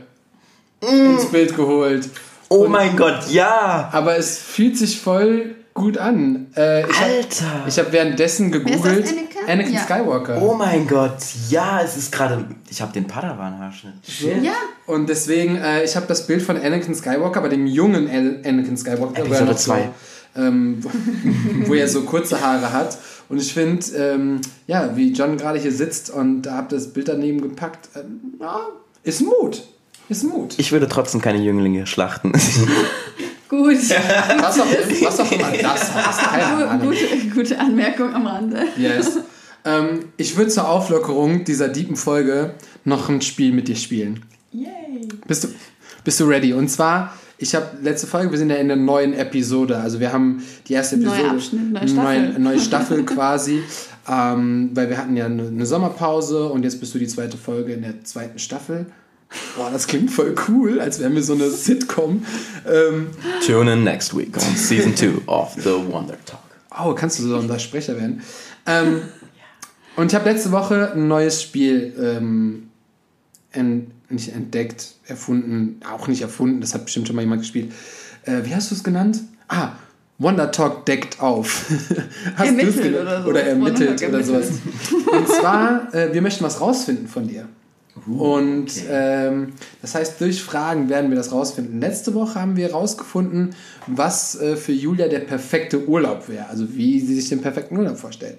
mm. 0.81 1.15
ins 1.15 1.27
Bild 1.27 1.57
geholt. 1.57 2.09
Oh 2.49 2.65
Und, 2.65 2.71
mein 2.71 2.97
Gott, 2.97 3.31
ja! 3.31 3.91
Aber 3.93 4.17
es 4.17 4.39
fühlt 4.39 4.77
sich 4.77 4.99
voll 4.99 5.55
gut 5.79 5.97
an. 5.97 6.49
Äh, 6.57 6.83
ich 6.83 7.01
Alter! 7.01 7.61
Hab, 7.61 7.69
ich 7.69 7.79
habe 7.79 7.93
währenddessen 7.93 8.53
gegoogelt. 8.53 9.07
Anakin, 9.07 9.49
Anakin 9.49 9.73
ja. 9.73 9.81
Skywalker. 9.81 10.43
Oh 10.43 10.55
mein 10.55 10.87
Gott, 10.87 11.17
ja, 11.49 11.81
es 11.83 11.97
ist 11.97 12.13
gerade. 12.13 12.45
Ich 12.69 12.83
habe 12.83 12.93
den 12.93 13.07
Padawan-Haarschnitt. 13.07 13.95
Ja. 14.43 14.53
Und 14.87 15.09
deswegen, 15.09 15.57
äh, 15.57 15.85
ich 15.85 15.97
habe 15.97 16.07
das 16.07 16.27
Bild 16.27 16.43
von 16.43 16.57
Anakin 16.57 16.95
Skywalker, 16.95 17.41
bei 17.41 17.49
dem 17.49 17.67
jungen 17.67 18.11
Anakin 18.11 18.77
Skywalker. 18.77 19.23
Episode 19.23 19.57
2. 19.57 19.91
So, 20.35 20.41
ähm, 20.43 20.81
wo 21.67 21.75
er 21.75 21.89
so 21.89 22.03
kurze 22.03 22.41
Haare 22.41 22.73
hat. 22.73 22.99
Und 23.29 23.39
ich 23.39 23.53
finde, 23.53 23.87
ähm, 23.97 24.41
ja, 24.67 24.97
wie 24.97 25.13
John 25.13 25.37
gerade 25.37 25.59
hier 25.59 25.73
sitzt 25.73 26.11
und 26.11 26.43
da 26.43 26.57
habt 26.57 26.73
das 26.73 26.93
Bild 26.93 27.09
daneben 27.09 27.41
gepackt, 27.41 27.89
ähm, 27.95 28.35
ja, 28.41 28.61
ist 29.03 29.21
Mut. 29.21 29.63
Ist 30.09 30.25
Mut. 30.25 30.55
Ich 30.57 30.73
würde 30.73 30.89
trotzdem 30.89 31.21
keine 31.21 31.39
Jünglinge 31.39 31.87
schlachten. 31.87 32.33
Gut. 33.49 33.77
Was 33.77 34.61
auch, 34.61 34.67
was 34.67 35.21
auch 35.21 35.33
immer 35.33 35.51
das 35.63 35.95
heißt. 35.95 36.21
Keine 36.21 36.79
Gute, 36.79 37.35
gute 37.35 37.59
Anmerkung 37.59 38.15
am 38.15 38.27
Rande. 38.27 38.65
Yes. 38.77 39.19
Ähm, 39.65 40.07
ich 40.17 40.37
würde 40.37 40.51
zur 40.51 40.69
Auflockerung 40.69 41.45
dieser 41.45 41.69
deepen 41.69 41.97
Folge 41.97 42.55
noch 42.85 43.09
ein 43.09 43.21
Spiel 43.23 43.53
mit 43.53 43.69
dir 43.69 43.77
spielen. 43.77 44.25
Yay. 44.53 45.09
Bist 45.27 45.45
du, 45.45 45.49
bist 46.05 46.21
du 46.21 46.25
ready? 46.25 46.53
Und 46.53 46.69
zwar, 46.69 47.15
ich 47.39 47.55
habe 47.55 47.67
letzte 47.83 48.07
Folge, 48.07 48.31
wir 48.31 48.39
sind 48.39 48.51
ja 48.51 48.57
in 48.57 48.69
der 48.69 48.77
neuen 48.77 49.15
Episode. 49.15 49.79
Also 49.79 50.01
wir 50.01 50.13
haben 50.13 50.43
die 50.67 50.75
erste 50.75 50.97
Episode. 50.97 51.19
Neuer 51.19 51.31
Abschnitt, 51.31 51.73
neue 51.73 51.89
Staffel. 51.89 52.03
Neue, 52.03 52.41
neue 52.41 52.61
Staffel 52.61 53.05
quasi. 53.07 53.63
Ähm, 54.09 54.71
weil 54.75 54.89
wir 54.89 54.97
hatten 54.97 55.17
ja 55.17 55.27
eine, 55.27 55.49
eine 55.49 55.67
Sommerpause 55.67 56.49
und 56.49 56.65
jetzt 56.65 56.81
bist 56.81 56.95
du 56.95 56.99
die 56.99 57.07
zweite 57.07 57.37
Folge 57.37 57.75
in 57.75 57.83
der 57.83 58.05
zweiten 58.05 58.39
Staffel. 58.39 58.87
Boah, 59.57 59.71
das 59.71 59.87
klingt 59.87 60.11
voll 60.11 60.35
cool, 60.49 60.81
als 60.81 61.01
wären 61.01 61.15
wir 61.15 61.23
so 61.23 61.35
eine 61.35 61.51
Sitcom. 61.51 62.25
Ähm, 62.67 63.09
Tune 63.47 63.73
in 63.73 63.85
next 63.85 64.17
week 64.17 64.37
on 64.37 64.57
Season 64.57 64.97
2 64.97 65.27
of 65.27 65.55
The 65.55 65.75
Wonder 65.91 66.17
Talk. 66.25 66.41
Oh, 66.79 66.95
kannst 66.95 67.19
du 67.19 67.25
so 67.25 67.37
unser 67.37 67.59
Sprecher 67.59 67.97
werden. 67.97 68.23
Ähm, 68.67 69.03
und 69.97 70.07
ich 70.07 70.15
habe 70.15 70.31
letzte 70.31 70.53
Woche 70.53 70.93
ein 70.93 71.09
neues 71.09 71.43
Spiel 71.43 71.95
ähm, 72.01 72.71
en, 73.53 73.91
nicht 74.09 74.33
entdeckt, 74.33 74.95
erfunden, 75.07 75.81
auch 75.91 76.09
nicht 76.09 76.23
erfunden, 76.23 76.61
das 76.61 76.73
hat 76.73 76.85
bestimmt 76.85 77.07
schon 77.07 77.17
mal 77.17 77.23
jemand 77.23 77.43
gespielt. 77.43 77.73
Äh, 78.25 78.45
wie 78.45 78.55
hast 78.55 78.71
du 78.71 78.75
es 78.75 78.85
genannt? 78.85 79.21
Ah, 79.49 79.73
Wonder 80.19 80.51
Talk 80.51 80.85
deckt 80.87 81.21
auf. 81.21 81.71
ermittelt 82.39 83.01
oder 83.01 83.23
so. 83.23 83.29
Oder 83.29 83.45
ermittelt 83.45 84.03
oder 84.03 84.23
sowas. 84.23 84.51
Und 85.11 85.29
zwar, 85.29 85.95
äh, 85.95 86.13
wir 86.13 86.23
möchten 86.23 86.45
was 86.45 86.61
rausfinden 86.61 87.09
von 87.09 87.29
dir. 87.29 87.49
Uh, 88.07 88.35
und 88.35 88.71
okay. 88.71 88.87
ähm, 88.91 89.53
das 89.83 89.95
heißt, 89.95 90.21
durch 90.21 90.43
Fragen 90.43 90.89
werden 90.89 91.11
wir 91.11 91.17
das 91.17 91.33
rausfinden. 91.33 91.81
Letzte 91.81 92.15
Woche 92.15 92.41
haben 92.41 92.57
wir 92.57 92.73
rausgefunden, 92.73 93.55
was 93.87 94.41
äh, 94.41 94.57
für 94.57 94.73
Julia 94.73 95.09
der 95.09 95.21
perfekte 95.21 95.89
Urlaub 95.89 96.29
wäre. 96.29 96.47
Also 96.49 96.75
wie 96.75 97.01
sie 97.01 97.15
sich 97.15 97.29
den 97.29 97.41
perfekten 97.41 97.77
Urlaub 97.77 97.97
vorstellt. 97.99 98.39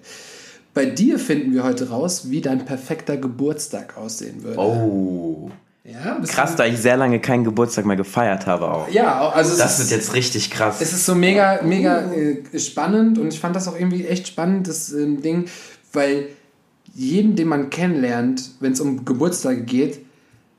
Bei 0.74 0.86
dir 0.86 1.20
finden 1.20 1.54
wir 1.54 1.64
heute 1.64 1.90
raus, 1.90 2.30
wie 2.30 2.42
dein 2.42 2.66
perfekter 2.66 3.18
Geburtstag 3.18 3.98
aussehen 3.98 4.44
würde. 4.44 4.60
Oh. 4.60 5.52
Ja, 5.84 6.20
krass, 6.28 6.56
da 6.56 6.66
ich 6.66 6.78
sehr 6.78 6.98
lange 6.98 7.20
keinen 7.20 7.44
Geburtstag 7.44 7.86
mehr 7.86 7.96
gefeiert 7.96 8.46
habe 8.46 8.70
auch. 8.70 8.90
Ja, 8.90 9.30
also 9.30 9.58
das 9.58 9.80
ist, 9.80 9.86
ist, 9.86 9.92
jetzt 9.92 10.14
richtig 10.14 10.52
krass. 10.52 10.82
Es 10.82 10.94
ist 10.94 11.06
so 11.06 11.16
mega, 11.16 11.62
mega 11.64 12.12
äh, 12.12 12.60
spannend 12.60 13.18
und 13.18 13.34
ich 13.34 13.40
fand 13.40 13.56
das 13.56 13.68
auch 13.68 13.76
irgendwie 13.76 14.06
echt 14.06 14.28
spannend, 14.28 14.68
das 14.68 14.94
äh, 14.94 15.08
Ding, 15.16 15.46
weil 15.92 16.28
jeden, 17.00 17.38
den 17.38 17.48
man 17.48 17.70
kennenlernt, 17.70 18.52
wenn 18.60 18.74
es 18.74 18.82
um 18.82 19.06
Geburtstage 19.06 19.62
geht, 19.62 20.00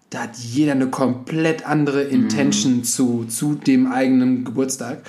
da 0.08 0.22
hat 0.22 0.38
jeder 0.38 0.72
eine 0.72 0.88
komplett 0.88 1.66
andere 1.66 2.02
Intention 2.02 2.78
mm. 2.78 2.84
zu, 2.84 3.26
zu 3.28 3.54
dem 3.54 3.92
eigenen 3.92 4.44
Geburtstag. 4.46 5.02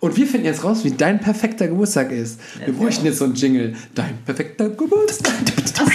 Und 0.00 0.16
wir 0.16 0.26
finden 0.26 0.46
jetzt 0.46 0.64
raus, 0.64 0.84
wie 0.84 0.90
dein 0.92 1.20
perfekter 1.20 1.68
Geburtstag 1.68 2.10
ist. 2.10 2.40
Wir 2.64 2.72
bräuchten 2.72 3.04
jetzt 3.04 3.18
so 3.18 3.26
einen 3.26 3.34
Jingle. 3.34 3.76
Dein 3.94 4.16
perfekter 4.24 4.70
Geburtstag. 4.70 5.34
Ach 5.78 5.92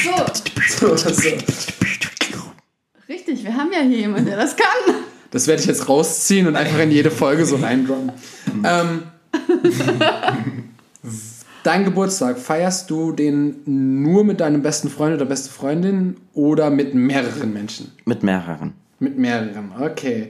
so. 0.78 0.96
so, 0.96 0.96
so. 0.96 1.30
Richtig, 3.10 3.44
wir 3.44 3.56
haben 3.56 3.72
ja 3.74 3.82
hier 3.82 3.98
jemanden, 3.98 4.28
der 4.28 4.38
das 4.38 4.56
kann. 4.56 4.96
Das 5.32 5.48
werde 5.48 5.62
ich 5.62 5.68
jetzt 5.68 5.90
rausziehen 5.90 6.46
und 6.46 6.56
einfach 6.56 6.80
in 6.80 6.92
jede 6.92 7.10
Folge 7.10 7.46
so 7.46 7.56
reindroppen. 7.56 8.12
ähm, 8.64 9.04
Dein 11.64 11.86
Geburtstag, 11.86 12.38
feierst 12.38 12.90
du 12.90 13.14
den 13.14 13.62
nur 13.66 14.26
mit 14.26 14.42
deinem 14.42 14.62
besten 14.62 14.90
Freund 14.90 15.16
oder 15.16 15.26
beste 15.26 15.50
Freundin 15.50 16.18
oder 16.34 16.70
mit 16.70 16.94
mehreren 16.94 17.54
Menschen? 17.54 17.94
Mit 18.04 18.22
mehreren. 18.22 18.74
Mit 19.00 19.18
mehreren, 19.18 19.72
okay. 19.80 20.30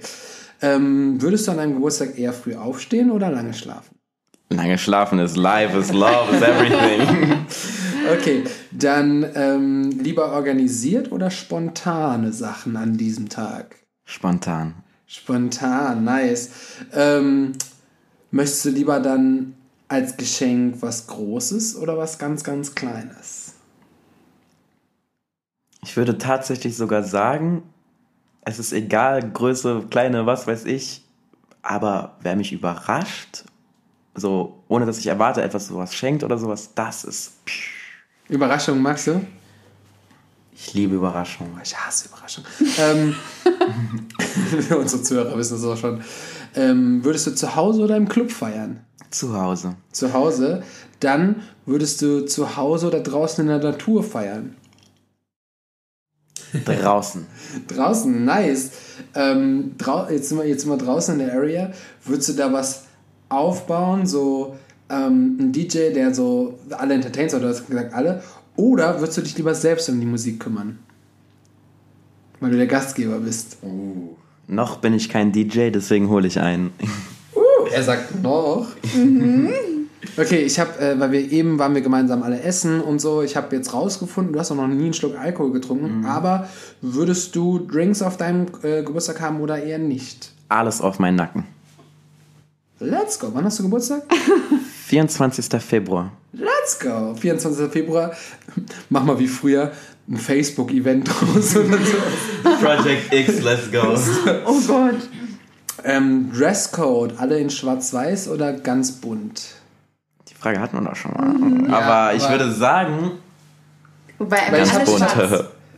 Ähm, 0.61 1.19
würdest 1.19 1.47
du 1.47 1.51
an 1.51 1.57
deinem 1.57 1.73
Geburtstag 1.73 2.19
eher 2.19 2.34
früh 2.34 2.53
aufstehen 2.53 3.09
oder 3.09 3.31
lange 3.31 3.55
schlafen? 3.55 3.95
Lange 4.49 4.77
schlafen 4.77 5.17
ist 5.17 5.36
life, 5.36 5.75
is 5.75 5.91
love, 5.91 6.36
is 6.36 6.41
everything. 6.43 7.45
okay, 8.13 8.43
dann 8.71 9.25
ähm, 9.34 9.89
lieber 9.89 10.34
organisiert 10.34 11.11
oder 11.11 11.31
spontane 11.31 12.31
Sachen 12.31 12.77
an 12.77 12.95
diesem 12.95 13.29
Tag? 13.29 13.77
Spontan. 14.05 14.75
Spontan, 15.07 16.03
nice. 16.03 16.51
Ähm, 16.93 17.53
möchtest 18.29 18.65
du 18.65 18.69
lieber 18.69 18.99
dann 18.99 19.55
als 19.93 20.17
Geschenk 20.17 20.81
was 20.81 21.05
Großes 21.05 21.77
oder 21.77 21.95
was 21.99 22.17
ganz, 22.17 22.43
ganz 22.43 22.73
Kleines? 22.73 23.53
Ich 25.83 25.95
würde 25.95 26.17
tatsächlich 26.17 26.75
sogar 26.75 27.03
sagen, 27.03 27.61
es 28.41 28.57
ist 28.57 28.73
egal, 28.73 29.31
Größe, 29.31 29.85
kleine, 29.91 30.25
was 30.25 30.47
weiß 30.47 30.65
ich, 30.65 31.03
aber 31.61 32.17
wer 32.21 32.35
mich 32.35 32.51
überrascht, 32.51 33.43
so 34.15 34.63
ohne 34.67 34.87
dass 34.87 34.97
ich 34.97 35.05
erwarte, 35.05 35.43
etwas 35.43 35.67
sowas 35.67 35.93
schenkt 35.93 36.23
oder 36.23 36.39
sowas, 36.39 36.71
das 36.73 37.03
ist. 37.03 37.33
Überraschung 38.29 38.81
magst 38.81 39.05
du? 39.05 39.21
Ich 40.55 40.73
liebe 40.73 40.95
Überraschungen. 40.95 41.53
Ich 41.63 41.77
hasse 41.77 42.07
Überraschungen. 42.07 42.49
ähm, 42.79 43.15
unsere 44.75 45.03
Zuhörer 45.03 45.37
wissen 45.37 45.61
das 45.61 45.65
auch 45.65 45.77
schon. 45.77 46.03
Ähm, 46.55 47.03
würdest 47.03 47.27
du 47.27 47.35
zu 47.35 47.55
Hause 47.55 47.83
oder 47.83 47.95
im 47.95 48.07
Club 48.07 48.31
feiern? 48.31 48.79
Zu 49.14 49.39
Hause. 49.39 49.76
Zu 49.91 50.11
Hause. 50.11 50.64
Dann 50.99 51.43
würdest 51.68 52.01
du 52.01 52.26
zu 52.26 52.57
Hause 52.57 52.88
oder 52.88 52.99
draußen 52.99 53.43
in 53.43 53.47
der 53.47 53.72
Natur 53.72 54.03
feiern? 54.03 54.55
Draußen. 56.66 57.28
draußen, 57.68 58.26
nice. 58.26 58.72
Ähm, 59.14 59.76
drau 59.78 60.09
jetzt, 60.09 60.30
sind 60.30 60.39
wir, 60.39 60.47
jetzt 60.47 60.64
sind 60.64 60.72
wir 60.72 60.78
draußen 60.78 61.14
in 61.20 61.28
der 61.28 61.36
Area. 61.36 61.72
Würdest 62.03 62.30
du 62.30 62.34
da 62.34 62.51
was 62.51 62.86
aufbauen? 63.30 64.07
So 64.07 64.57
ähm, 64.89 65.38
ein 65.39 65.51
DJ, 65.51 65.93
der 65.93 66.11
so 66.16 66.57
alle 66.72 66.95
entertains, 66.95 67.36
oder 67.36 67.43
du 67.43 67.49
hast 67.49 67.68
gesagt 67.68 67.93
alle. 67.93 68.24
Oder 68.55 68.99
würdest 68.99 69.20
du 69.20 69.22
dich 69.22 69.38
lieber 69.38 69.53
selbst 69.53 69.89
um 69.89 69.99
die 69.99 70.07
Musik 70.07 70.39
kümmern? 70.39 70.80
Weil 72.39 72.49
du 72.49 72.57
der 72.57 72.68
Gastgeber 72.68 73.20
bist. 73.20 73.57
Oh. 73.61 74.16
Noch 74.47 74.78
bin 74.78 74.95
ich 74.95 75.07
kein 75.09 75.32
DJ, 75.32 75.70
deswegen 75.70 76.09
hole 76.09 76.26
ich 76.26 76.39
einen. 76.39 76.72
Er 77.74 77.84
sagt 77.84 78.21
noch. 78.21 78.67
Mhm. 78.95 79.49
Okay, 80.17 80.41
ich 80.43 80.59
habe, 80.59 80.80
äh, 80.80 80.99
weil 80.99 81.11
wir 81.11 81.32
eben 81.32 81.57
waren 81.57 81.74
wir 81.74 81.82
gemeinsam 81.82 82.24
alle 82.24 82.41
essen 82.41 82.82
und 82.82 82.99
so. 82.99 83.24
Ich 83.24 83.36
habe 83.36 83.55
jetzt 83.55 83.74
rausgefunden, 83.74 84.34
du 84.34 84.39
hast 84.39 84.51
auch 84.51 84.55
noch 84.55 84.67
nie 84.67 84.86
einen 84.86 84.93
Schluck 84.93 85.17
Alkohol 85.17 85.51
getrunken, 85.51 85.99
mhm. 85.99 86.05
aber 86.05 86.47
würdest 86.82 87.36
du 87.36 87.59
Drinks 87.59 88.01
auf 88.01 88.17
deinem 88.17 88.47
äh, 88.61 88.84
Geburtstag 88.84 89.21
haben 89.21 89.39
oder 89.41 89.63
eher 89.63 89.80
nicht? 89.80 90.32
Alles 90.49 90.82
auf 90.82 90.99
meinen 90.99 91.15
Nacken. 91.15 91.45
Let's 92.80 93.17
go. 93.17 93.30
Wann 93.34 93.45
hast 93.45 93.59
du 93.59 93.63
Geburtstag? 93.63 94.03
24. 94.88 95.61
Februar. 95.61 96.11
Let's 96.34 96.78
go. 96.80 97.15
24. 97.15 97.71
Februar. 97.71 98.11
Mach 98.89 99.03
mal 99.03 99.17
wie 99.17 99.28
früher 99.28 99.71
ein 100.07 100.17
Facebook-Event 100.17 101.07
draus. 101.07 101.53
Project 102.61 103.13
X, 103.13 103.41
let's 103.41 103.71
go. 103.71 103.95
Oh 104.45 104.59
Gott. 104.67 104.97
Ähm, 105.84 106.31
Dresscode, 106.34 107.15
alle 107.19 107.39
in 107.39 107.49
schwarz-weiß 107.49 108.29
oder 108.29 108.53
ganz 108.53 108.91
bunt? 108.93 109.55
Die 110.29 110.34
Frage 110.36 110.59
hatten 110.59 110.77
wir 110.77 110.89
doch 110.89 110.95
schon 110.95 111.11
mal. 111.11 111.73
aber 111.73 112.15
ich 112.15 112.23
aber- 112.23 112.31
würde 112.39 112.51
sagen, 112.51 113.11
Wobei, 114.17 114.38
ich 114.61 114.73
hab 114.73 114.86
bunt. 114.86 115.05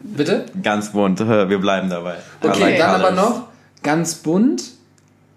Bitte? 0.01 0.45
Ganz 0.61 0.91
bunt. 0.91 1.19
Wir 1.49 1.57
bleiben 1.57 1.89
dabei. 1.89 2.17
Okay, 2.41 2.59
like 2.59 2.77
dann 2.77 3.01
aber 3.01 3.09
colors. 3.09 3.29
noch 3.29 3.47
ganz 3.81 4.13
bunt. 4.15 4.63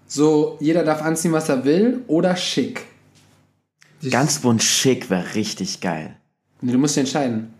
So, 0.05 0.57
jeder 0.59 0.83
darf 0.83 1.01
anziehen, 1.01 1.31
was 1.31 1.49
er 1.49 1.65
will. 1.65 2.03
Oder 2.07 2.35
schick. 2.35 2.85
Ganz 4.11 4.39
bunt 4.39 4.61
schick 4.61 5.09
wäre 5.09 5.33
richtig 5.33 5.81
geil. 5.81 6.15
Nee, 6.61 6.71
du 6.73 6.77
musst 6.77 6.95
dich 6.95 7.01
entscheiden. 7.01 7.51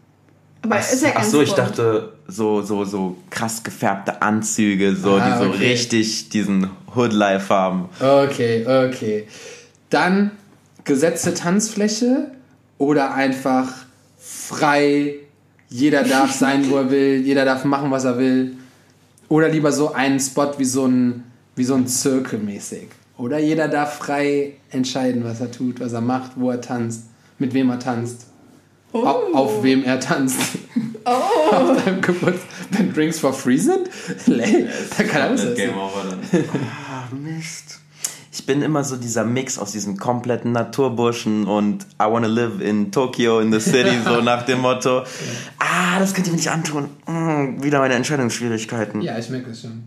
Aber 0.61 0.79
ist 0.79 1.01
ja 1.01 1.09
Ach 1.13 1.21
ganz 1.21 1.31
so, 1.31 1.41
ich 1.41 1.53
dachte 1.53 2.13
so 2.27 2.61
so 2.61 2.83
so 2.83 3.15
krass 3.29 3.63
gefärbte 3.63 4.21
Anzüge, 4.21 4.95
so 4.95 5.15
Ah, 5.15 5.29
die 5.37 5.43
so 5.43 5.49
okay. 5.51 5.67
richtig 5.69 6.29
diesen 6.29 6.69
Hood 6.95 7.13
Life 7.13 7.53
haben. 7.53 7.89
Okay, 7.99 8.65
okay. 8.65 9.27
Dann 9.89 10.31
gesetzte 10.83 11.33
Tanzfläche 11.33 12.31
oder 12.77 13.13
einfach 13.13 13.71
frei. 14.17 15.15
Jeder 15.69 16.03
darf 16.03 16.31
sein, 16.33 16.69
wo 16.69 16.77
er 16.77 16.91
will. 16.91 17.21
Jeder 17.25 17.45
darf 17.45 17.63
machen, 17.63 17.91
was 17.91 18.03
er 18.05 18.17
will. 18.17 18.55
Oder 19.29 19.49
lieber 19.49 19.71
so 19.71 19.93
einen 19.93 20.19
Spot 20.19 20.53
wie 20.57 20.65
so 20.65 20.85
ein, 20.87 21.23
wie 21.55 21.63
so 21.63 21.75
ein 21.75 21.87
Zirkel 21.87 22.39
mäßig. 22.39 22.87
Oder 23.17 23.37
jeder 23.37 23.67
darf 23.67 23.97
frei 23.97 24.53
entscheiden, 24.71 25.23
was 25.23 25.39
er 25.41 25.51
tut, 25.51 25.79
was 25.79 25.93
er 25.93 26.01
macht, 26.01 26.31
wo 26.35 26.49
er 26.49 26.61
tanzt, 26.61 27.03
mit 27.37 27.53
wem 27.53 27.69
er 27.69 27.79
tanzt. 27.79 28.25
Au- 28.93 29.33
Auf 29.33 29.63
wem 29.63 29.83
er 29.83 29.99
tanzt. 29.99 30.39
Auf 31.05 31.83
deinem 31.83 32.01
Geburtstag. 32.01 32.47
Wenn 32.71 32.93
Drinks 32.93 33.19
for 33.19 33.33
free 33.33 33.57
sind? 33.57 33.89
Lay, 34.27 34.67
da 34.97 35.03
kann 35.03 35.21
alles 35.23 35.43
essen. 35.43 35.55
Game 35.55 35.77
Over 35.77 36.03
dann. 36.09 36.43
ah, 36.59 37.07
Mist. 37.15 37.79
Ich 38.31 38.45
bin 38.45 38.61
immer 38.61 38.83
so 38.83 38.95
dieser 38.95 39.25
Mix 39.25 39.57
aus 39.59 39.71
diesem 39.73 39.97
kompletten 39.97 40.51
Naturburschen 40.53 41.45
und 41.45 41.83
I 42.01 42.05
wanna 42.09 42.27
live 42.27 42.61
in 42.61 42.91
Tokyo, 42.91 43.39
in 43.39 43.51
the 43.51 43.59
city, 43.59 43.97
so 44.03 44.21
nach 44.21 44.43
dem 44.43 44.59
Motto. 44.61 45.03
Ah, 45.59 45.99
das 45.99 46.13
könnt 46.13 46.27
ihr 46.27 46.31
mir 46.31 46.37
nicht 46.37 46.49
antun. 46.49 46.89
Hm, 47.05 47.61
wieder 47.63 47.79
meine 47.79 47.95
Entscheidungsschwierigkeiten. 47.95 49.01
Ja, 49.01 49.17
ich 49.17 49.29
merke 49.29 49.51
es 49.51 49.61
schon. 49.61 49.83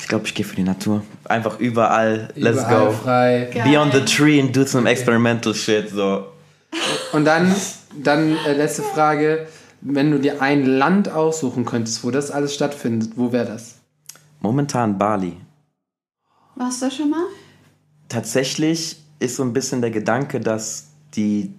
Ich 0.00 0.08
glaube, 0.08 0.26
ich 0.26 0.34
gehe 0.34 0.44
für 0.46 0.54
die 0.56 0.62
Natur. 0.62 1.02
Einfach 1.24 1.58
überall. 1.58 2.28
Let's 2.36 2.58
Überall 2.58 2.86
go. 2.86 2.92
frei. 2.92 3.50
Geil. 3.52 3.68
Be 3.68 3.78
on 3.80 3.90
the 3.90 4.00
tree 4.04 4.40
and 4.40 4.54
do 4.54 4.64
some 4.64 4.88
experimental 4.88 5.52
shit. 5.54 5.90
So. 5.90 6.26
Und 7.12 7.24
dann, 7.24 7.54
dann 8.02 8.36
äh, 8.46 8.52
letzte 8.54 8.82
Frage. 8.82 9.46
Wenn 9.80 10.10
du 10.10 10.18
dir 10.18 10.42
ein 10.42 10.64
Land 10.64 11.10
aussuchen 11.10 11.64
könntest, 11.64 12.02
wo 12.02 12.10
das 12.10 12.30
alles 12.30 12.54
stattfindet, 12.54 13.12
wo 13.16 13.32
wäre 13.32 13.46
das? 13.46 13.76
Momentan 14.40 14.98
Bali. 14.98 15.36
Warst 16.56 16.82
du 16.82 16.90
schon 16.90 17.10
mal? 17.10 17.24
Tatsächlich 18.08 18.96
ist 19.18 19.36
so 19.36 19.42
ein 19.42 19.52
bisschen 19.52 19.82
der 19.82 19.90
Gedanke, 19.90 20.40
dass 20.40 20.88
die 21.14 21.52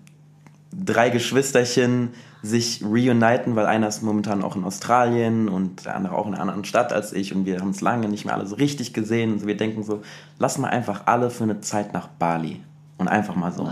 drei 0.74 1.10
Geschwisterchen 1.10 2.10
sich 2.42 2.84
reuniten, 2.84 3.56
weil 3.56 3.66
einer 3.66 3.88
ist 3.88 4.02
momentan 4.02 4.44
auch 4.44 4.56
in 4.56 4.64
Australien 4.64 5.50
und 5.50 5.86
der 5.86 5.96
andere 5.96 6.16
auch 6.16 6.28
in 6.28 6.34
einer 6.34 6.42
anderen 6.42 6.66
Stadt 6.66 6.94
als 6.94 7.14
ich 7.14 7.34
und 7.34 7.46
wir 7.46 7.60
haben 7.60 7.72
es 7.72 7.82
lange 7.82 8.08
nicht 8.10 8.26
mehr 8.26 8.36
alle 8.36 8.46
so 8.46 8.56
richtig 8.56 8.94
gesehen. 8.94 9.34
Und 9.34 9.48
wir 9.48 9.58
denken 9.58 9.84
so, 9.84 10.02
lass 10.40 10.58
mal 10.58 10.70
einfach 10.70 11.04
alle 11.06 11.30
für 11.30 11.44
eine 11.44 11.62
Zeit 11.62 11.94
nach 11.94 12.08
Bali 12.08 12.62
und 12.98 13.08
einfach 13.08 13.36
mal 13.36 13.52
so. 13.52 13.70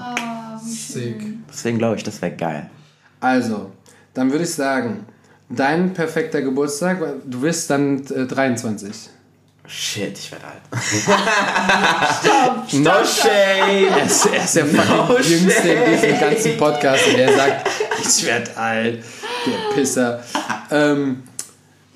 Sick. 0.66 1.24
Deswegen 1.50 1.78
glaube 1.78 1.98
ich, 1.98 2.04
das 2.04 2.22
wäre 2.22 2.36
geil. 2.36 2.70
Also, 3.20 3.72
dann 4.14 4.32
würde 4.32 4.44
ich 4.44 4.54
sagen, 4.54 5.06
dein 5.50 5.94
perfekter 5.94 6.42
Geburtstag, 6.42 7.02
weil 7.02 7.16
du 7.26 7.42
wirst 7.42 7.70
dann 7.70 8.06
äh, 8.08 8.26
23. 8.26 9.10
Shit, 9.68 10.18
ich 10.18 10.32
werde 10.32 10.46
alt. 10.46 10.62
no 12.74 13.04
shade. 13.04 13.90
Er 13.90 14.06
ist, 14.06 14.28
er 14.28 14.44
ist 14.44 14.56
der 14.56 14.68
fucking 14.68 15.24
Jüngste 15.24 15.70
in 15.70 15.92
diesem 15.92 16.20
ganzen 16.20 16.58
Podcast 16.58 17.08
und 17.08 17.18
der 17.18 17.36
sagt, 17.36 17.68
ich 18.00 18.26
werde 18.26 18.56
alt. 18.58 19.04
Der 19.46 19.76
Pisser. 19.76 20.24
Ähm, 20.70 21.24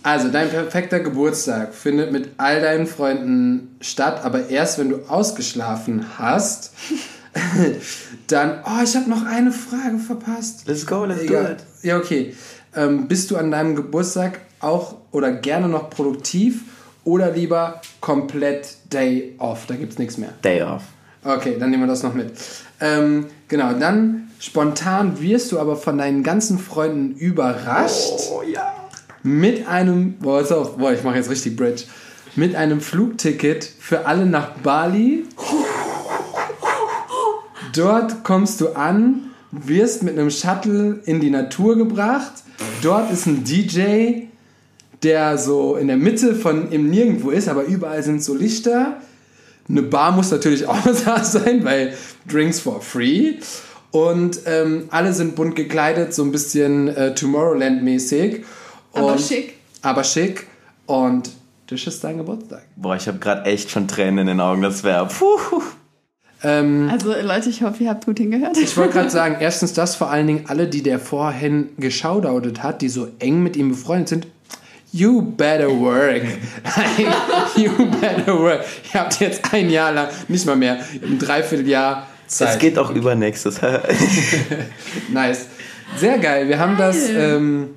also, 0.01 0.29
dein 0.29 0.49
perfekter 0.49 0.99
Geburtstag 0.99 1.75
findet 1.75 2.11
mit 2.11 2.29
all 2.37 2.61
deinen 2.61 2.87
Freunden 2.87 3.77
statt, 3.81 4.21
aber 4.23 4.49
erst 4.49 4.79
wenn 4.79 4.89
du 4.89 5.03
ausgeschlafen 5.07 6.05
hast. 6.17 6.71
Dann, 8.27 8.59
oh, 8.65 8.83
ich 8.83 8.95
habe 8.95 9.09
noch 9.09 9.25
eine 9.25 9.51
Frage 9.51 9.97
verpasst. 9.99 10.63
Let's 10.67 10.85
go, 10.85 11.05
let's 11.05 11.21
do 11.21 11.33
Egal. 11.33 11.51
it. 11.53 11.83
Ja, 11.83 11.97
okay. 11.97 12.35
Ähm, 12.75 13.07
bist 13.07 13.31
du 13.31 13.37
an 13.37 13.51
deinem 13.51 13.75
Geburtstag 13.75 14.41
auch 14.59 14.95
oder 15.11 15.31
gerne 15.31 15.67
noch 15.67 15.89
produktiv 15.89 16.61
oder 17.03 17.31
lieber 17.31 17.81
komplett 18.01 18.77
Day 18.91 19.35
off? 19.39 19.65
Da 19.67 19.75
gibt's 19.75 19.97
nichts 19.97 20.17
mehr. 20.17 20.29
Day 20.43 20.61
off. 20.61 20.83
Okay, 21.23 21.57
dann 21.59 21.69
nehmen 21.71 21.83
wir 21.83 21.87
das 21.87 22.03
noch 22.03 22.13
mit. 22.13 22.31
Ähm, 22.79 23.25
genau, 23.47 23.73
dann 23.73 24.29
spontan 24.39 25.19
wirst 25.21 25.51
du 25.51 25.59
aber 25.59 25.75
von 25.75 25.97
deinen 25.97 26.23
ganzen 26.23 26.57
Freunden 26.59 27.11
überrascht 27.15 28.29
Oh 28.31 28.41
ja. 28.41 28.73
mit 29.23 29.67
einem, 29.67 30.13
boah, 30.13 30.39
pass 30.39 30.51
auf, 30.51 30.77
boah, 30.77 30.93
ich 30.93 31.03
mache 31.03 31.17
jetzt 31.17 31.29
richtig 31.29 31.57
Bridge, 31.57 31.83
mit 32.35 32.55
einem 32.55 32.79
Flugticket 32.79 33.65
für 33.79 34.05
alle 34.05 34.25
nach 34.25 34.51
Bali. 34.63 35.25
Dort 37.73 38.23
kommst 38.23 38.61
du 38.61 38.69
an, 38.69 39.31
wirst 39.51 40.03
mit 40.03 40.17
einem 40.17 40.29
Shuttle 40.29 40.99
in 41.05 41.19
die 41.19 41.29
Natur 41.29 41.77
gebracht. 41.77 42.31
Dort 42.81 43.11
ist 43.11 43.25
ein 43.25 43.43
DJ, 43.43 44.27
der 45.03 45.37
so 45.37 45.75
in 45.75 45.87
der 45.87 45.97
Mitte 45.97 46.35
von 46.35 46.71
im 46.71 46.89
Nirgendwo 46.89 47.29
ist, 47.29 47.47
aber 47.47 47.63
überall 47.63 48.03
sind 48.03 48.23
so 48.23 48.35
Lichter. 48.35 48.97
Eine 49.67 49.83
Bar 49.83 50.11
muss 50.11 50.31
natürlich 50.31 50.67
auch 50.67 50.77
da 51.05 51.23
sein, 51.23 51.63
weil 51.63 51.93
Drinks 52.27 52.59
for 52.59 52.81
free. 52.81 53.35
Und 53.91 54.41
ähm, 54.45 54.85
alle 54.91 55.13
sind 55.13 55.35
bunt 55.35 55.55
gekleidet, 55.55 56.13
so 56.13 56.23
ein 56.23 56.31
bisschen 56.31 56.89
äh, 56.89 57.15
Tomorrowland-mäßig. 57.15 58.43
Aber 58.93 59.17
schick. 59.17 59.53
Aber 59.81 60.03
schick. 60.03 60.47
Und 60.85 61.31
das 61.67 61.85
ist 61.85 62.03
dein 62.03 62.17
Geburtstag. 62.17 62.65
Boah, 62.75 62.95
ich 62.95 63.07
habe 63.07 63.19
gerade 63.19 63.45
echt 63.45 63.71
schon 63.71 63.87
Tränen 63.87 64.19
in 64.19 64.27
den 64.27 64.41
Augen. 64.41 64.61
Das 64.61 64.83
wäre. 64.83 65.09
Ähm, 66.43 66.89
Also 66.91 67.13
Leute, 67.21 67.49
ich 67.49 67.61
hoffe, 67.63 67.83
ihr 67.83 67.89
habt 67.89 68.05
gut 68.05 68.17
hingehört. 68.19 68.57
ich 68.57 68.75
wollte 68.77 68.93
gerade 68.93 69.09
sagen, 69.09 69.37
erstens 69.41 69.73
das, 69.73 69.95
vor 69.95 70.09
allen 70.09 70.27
Dingen 70.27 70.43
alle, 70.47 70.67
die 70.67 70.81
der 70.83 70.99
vorhin 70.99 71.69
geschaudautet 71.77 72.63
hat, 72.63 72.81
die 72.81 72.89
so 72.89 73.07
eng 73.19 73.43
mit 73.43 73.55
ihm 73.57 73.69
befreundet 73.69 74.09
sind. 74.09 74.27
You 74.91 75.21
better 75.21 75.69
work. 75.69 76.23
you 77.55 77.69
better 78.01 78.39
work. 78.39 78.63
Ihr 78.93 78.99
habt 78.99 79.19
jetzt 79.19 79.53
ein 79.53 79.69
Jahr 79.69 79.91
lang, 79.91 80.07
nicht 80.27 80.45
mal 80.47 80.55
mehr, 80.55 80.79
ein 81.03 81.19
Dreivierteljahr 81.19 82.07
Zeit. 82.25 82.55
Es 82.55 82.59
geht 82.59 82.77
auch 82.79 82.89
über 82.91 83.13
nächstes. 83.15 83.59
Nice. 85.11 85.47
Sehr 85.97 86.17
geil. 86.19 86.47
Wir 86.47 86.59
haben 86.59 86.77
das. 86.77 86.95
Geil. 87.07 87.35
Ähm, 87.37 87.67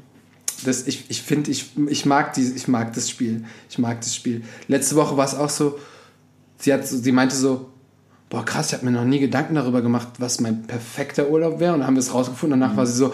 das 0.64 0.86
ich 0.86 1.06
ich 1.08 1.22
finde, 1.22 1.50
ich, 1.50 1.70
ich, 1.88 2.06
mag 2.06 2.34
die, 2.34 2.52
ich 2.54 2.68
mag 2.68 2.92
das 2.94 3.10
Spiel. 3.10 3.44
Ich 3.68 3.78
mag 3.78 4.00
das 4.00 4.14
Spiel. 4.14 4.42
Letzte 4.68 4.94
Woche 4.96 5.16
war 5.16 5.24
es 5.24 5.34
auch 5.34 5.48
so. 5.50 5.78
Sie, 6.58 6.72
hat, 6.72 6.86
so- 6.86 6.96
sie 6.98 7.12
meinte 7.12 7.34
so: 7.34 7.70
Boah, 8.32 8.46
krass, 8.46 8.68
ich 8.68 8.72
habe 8.72 8.86
mir 8.86 8.92
noch 8.92 9.04
nie 9.04 9.18
Gedanken 9.18 9.56
darüber 9.56 9.82
gemacht, 9.82 10.08
was 10.16 10.40
mein 10.40 10.62
perfekter 10.62 11.28
Urlaub 11.28 11.60
wäre. 11.60 11.74
Und 11.74 11.80
dann 11.80 11.86
haben 11.86 11.96
wir 11.96 12.00
es 12.00 12.14
rausgefunden. 12.14 12.58
Danach 12.58 12.74
war 12.78 12.86
sie 12.86 12.94
so: 12.94 13.12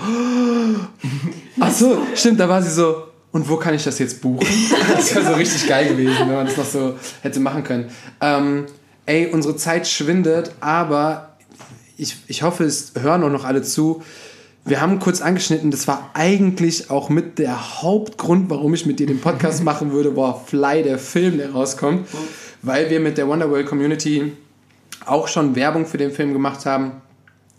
Ach 1.58 1.72
so, 1.72 1.98
stimmt, 2.14 2.38
da 2.38 2.48
war 2.48 2.62
sie 2.62 2.70
so. 2.70 3.02
Und 3.32 3.48
wo 3.48 3.56
kann 3.56 3.74
ich 3.74 3.82
das 3.82 3.98
jetzt 3.98 4.20
buchen? 4.20 4.46
Das 4.94 5.12
wäre 5.12 5.26
so 5.26 5.32
richtig 5.32 5.66
geil 5.66 5.88
gewesen, 5.88 6.14
wenn 6.20 6.36
man 6.36 6.46
das 6.46 6.56
noch 6.56 6.64
so 6.64 6.94
hätte 7.20 7.40
machen 7.40 7.64
können. 7.64 7.90
Ähm, 8.20 8.66
ey, 9.06 9.26
unsere 9.26 9.56
Zeit 9.56 9.88
schwindet, 9.88 10.52
aber 10.60 11.36
ich, 11.96 12.16
ich 12.28 12.44
hoffe, 12.44 12.62
es 12.62 12.92
hören 12.96 13.24
auch 13.24 13.28
noch 13.28 13.44
alle 13.44 13.62
zu. 13.62 14.02
Wir 14.64 14.80
haben 14.80 15.00
kurz 15.00 15.20
angeschnitten, 15.20 15.72
das 15.72 15.88
war 15.88 16.10
eigentlich 16.14 16.90
auch 16.90 17.08
mit 17.08 17.40
der 17.40 17.82
Hauptgrund, 17.82 18.50
warum 18.50 18.72
ich 18.72 18.86
mit 18.86 19.00
dir 19.00 19.08
den 19.08 19.20
Podcast 19.20 19.64
machen 19.64 19.90
würde, 19.90 20.16
war 20.16 20.44
Fly, 20.46 20.84
der 20.84 21.00
Film, 21.00 21.38
der 21.38 21.50
rauskommt. 21.50 22.06
Weil 22.62 22.88
wir 22.88 23.00
mit 23.00 23.18
der 23.18 23.26
Wonderworld 23.26 23.66
Community 23.66 24.32
auch 25.08 25.28
schon 25.28 25.56
Werbung 25.56 25.86
für 25.86 25.98
den 25.98 26.10
Film 26.10 26.32
gemacht 26.32 26.66
haben. 26.66 26.92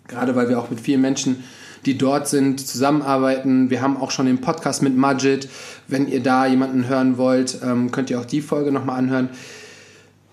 Gerade 0.08 0.36
weil 0.36 0.50
wir 0.50 0.60
auch 0.60 0.70
mit 0.70 0.80
vielen 0.80 1.02
Menschen, 1.02 1.44
die 1.86 1.98
dort 1.98 2.28
sind, 2.28 2.66
zusammenarbeiten. 2.66 3.70
Wir 3.70 3.82
haben 3.82 3.98
auch 3.98 4.12
schon 4.12 4.26
den 4.26 4.42
Podcast 4.42 4.82
mit 4.82 4.98
Majid. 4.98 5.48
Wenn 5.88 6.08
ihr 6.08 6.22
da 6.22 6.46
jemanden 6.46 6.88
hören 6.88 7.18
wollt, 7.18 7.60
ähm, 7.64 7.92
könnt 7.92 8.10
ihr 8.10 8.20
auch 8.20 8.26
die 8.26 8.42
Folge 8.42 8.72
nochmal 8.72 8.98
anhören. 8.98 9.30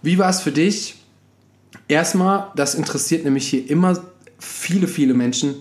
Wie 0.03 0.19
war 0.19 0.31
es 0.31 0.41
für 0.41 0.53
dich? 0.53 0.97
Erstmal, 1.89 2.49
das 2.57 2.75
interessiert 2.75 3.25
nämlich 3.25 3.49
hier 3.49 3.69
immer 3.71 3.99
viele, 4.39 4.89
viele 4.89 5.15
Menschen. 5.15 5.55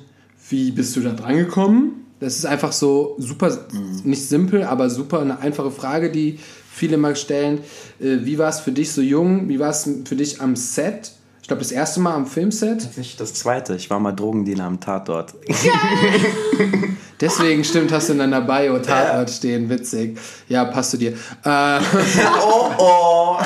Wie 0.50 0.72
bist 0.72 0.96
du 0.96 1.02
da 1.02 1.12
dran 1.12 1.38
gekommen? 1.38 2.06
Das 2.20 2.38
ist 2.38 2.46
einfach 2.46 2.72
so 2.72 3.16
super, 3.20 3.66
nicht 4.04 4.28
simpel, 4.28 4.64
aber 4.64 4.90
super 4.90 5.20
eine 5.20 5.40
einfache 5.40 5.72
Frage, 5.72 6.12
die 6.12 6.40
viele 6.72 6.98
mal 6.98 7.16
stellen. 7.16 7.60
Äh, 8.00 8.20
wie 8.22 8.38
war 8.38 8.50
es 8.50 8.60
für 8.60 8.72
dich 8.72 8.92
so 8.92 9.02
jung? 9.02 9.50
Wie 9.50 9.60
war 9.60 9.70
es 9.70 9.90
für 10.06 10.16
dich 10.16 10.42
am 10.42 10.56
Set? 10.56 11.12
Ich 11.46 11.48
glaube, 11.48 11.62
das 11.62 11.72
erste 11.72 12.00
Mal 12.00 12.16
am 12.16 12.26
Filmset. 12.26 12.78
Das 12.78 12.86
ist 12.86 12.98
nicht 12.98 13.20
das 13.20 13.36
zweite. 13.36 13.76
Ich 13.76 13.92
war 13.92 14.00
mal 14.00 14.14
Drogendealer 14.14 14.64
am 14.64 14.80
Tatort. 14.80 15.36
Deswegen 17.22 17.64
stimmt, 17.64 17.92
hast 17.92 18.10
du 18.10 18.14
in 18.14 18.18
deiner 18.18 18.42
Bio 18.42 18.80
Tatort 18.80 19.30
ja. 19.30 19.36
stehen. 19.36 19.70
Witzig. 19.70 20.18
Ja, 20.50 20.66
passt 20.66 20.94
du 20.94 20.98
dir. 20.98 21.12
Äh, 21.44 21.80
oh, 22.42 22.72
oh. 22.80 23.38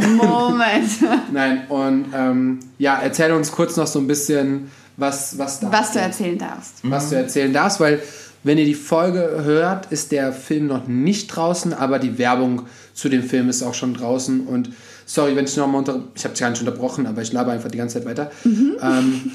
Moment. 0.00 0.90
Nein, 1.32 1.68
und 1.68 2.06
ähm, 2.12 2.58
ja, 2.76 2.98
erzähl 3.00 3.30
uns 3.30 3.52
kurz 3.52 3.76
noch 3.76 3.86
so 3.86 4.00
ein 4.00 4.08
bisschen, 4.08 4.72
was, 4.96 5.38
was, 5.38 5.60
was 5.62 5.92
du 5.92 6.00
erzählen 6.00 6.38
darfst. 6.38 6.80
Was 6.82 7.10
du 7.10 7.14
erzählen 7.14 7.52
darfst, 7.52 7.78
weil 7.78 8.02
wenn 8.42 8.58
ihr 8.58 8.64
die 8.64 8.74
Folge 8.74 9.44
hört, 9.44 9.92
ist 9.92 10.10
der 10.10 10.32
Film 10.32 10.66
noch 10.66 10.88
nicht 10.88 11.28
draußen, 11.28 11.72
aber 11.72 12.00
die 12.00 12.18
Werbung 12.18 12.62
zu 12.94 13.08
dem 13.08 13.22
Film 13.22 13.48
ist 13.48 13.62
auch 13.62 13.74
schon 13.74 13.94
draußen 13.94 14.44
und 14.44 14.70
Sorry, 15.08 15.34
wenn 15.34 15.46
ich 15.46 15.56
nochmal 15.56 15.78
unter. 15.78 16.02
Ich 16.14 16.24
habe 16.24 16.34
dich 16.34 16.40
gar 16.42 16.50
nicht 16.50 16.60
unterbrochen, 16.60 17.06
aber 17.06 17.22
ich 17.22 17.32
laber 17.32 17.52
einfach 17.52 17.70
die 17.70 17.78
ganze 17.78 17.94
Zeit 17.94 18.06
weiter. 18.06 18.30
Mhm. 18.44 18.76
Ähm, 18.82 19.30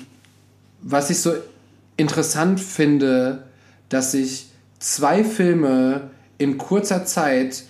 was 0.84 1.10
ich 1.10 1.20
so 1.20 1.34
interessant 1.98 2.60
finde, 2.60 3.42
dass 3.90 4.12
sich 4.12 4.52
zwei 4.78 5.24
Filme 5.24 6.12
in 6.38 6.60
kurzer 6.60 7.06
Zeit 7.06 7.64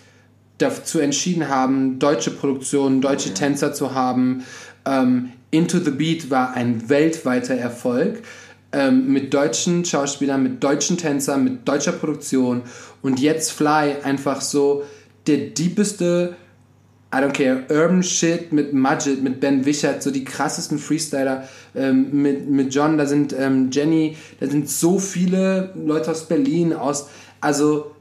dazu 0.58 1.00
entschieden 1.00 1.48
haben, 1.48 1.98
deutsche 1.98 2.32
Produktionen, 2.32 3.00
deutsche 3.00 3.30
okay. 3.30 3.40
Tänzer 3.40 3.74
zu 3.74 3.94
haben. 3.94 4.44
Ähm, 4.86 5.32
Into 5.52 5.80
the 5.80 5.92
Beat 5.92 6.30
war 6.30 6.56
ein 6.56 6.90
weltweiter 6.90 7.56
Erfolg. 7.56 8.22
Ähm, 8.74 9.14
mit 9.14 9.34
deutschen 9.34 9.86
Schauspielern, 9.86 10.44
mit 10.44 10.62
deutschen 10.62 10.98
Tänzern, 10.98 11.46
mit 11.46 11.66
deutscher 11.66 11.94
Produktion. 11.94 12.64
Und 13.02 13.22
jetzt 13.22 13.52
Fly 13.54 13.96
einfach 14.04 14.42
so 14.42 14.84
der 15.26 15.38
diebeste 15.38 16.36
I 17.14 17.18
don't 17.18 17.34
care, 17.34 17.64
Urban 17.70 18.02
Shit 18.02 18.52
mit 18.52 18.74
Mudget, 18.74 19.22
mit 19.22 19.40
Ben 19.40 19.66
Wichert, 19.66 20.02
so 20.02 20.10
die 20.10 20.24
krassesten 20.24 20.80
Freestyler, 20.80 21.48
ähm, 21.76 22.10
mit, 22.12 22.50
mit 22.50 22.74
John, 22.74 22.98
da 22.98 23.06
sind 23.06 23.36
ähm, 23.38 23.70
Jenny, 23.72 24.18
da 24.40 24.48
sind 24.48 24.68
so 24.68 24.98
viele 24.98 25.72
Leute 25.76 26.10
aus 26.10 26.28
Berlin, 26.28 26.74
aus, 26.74 27.10
also, 27.40 27.92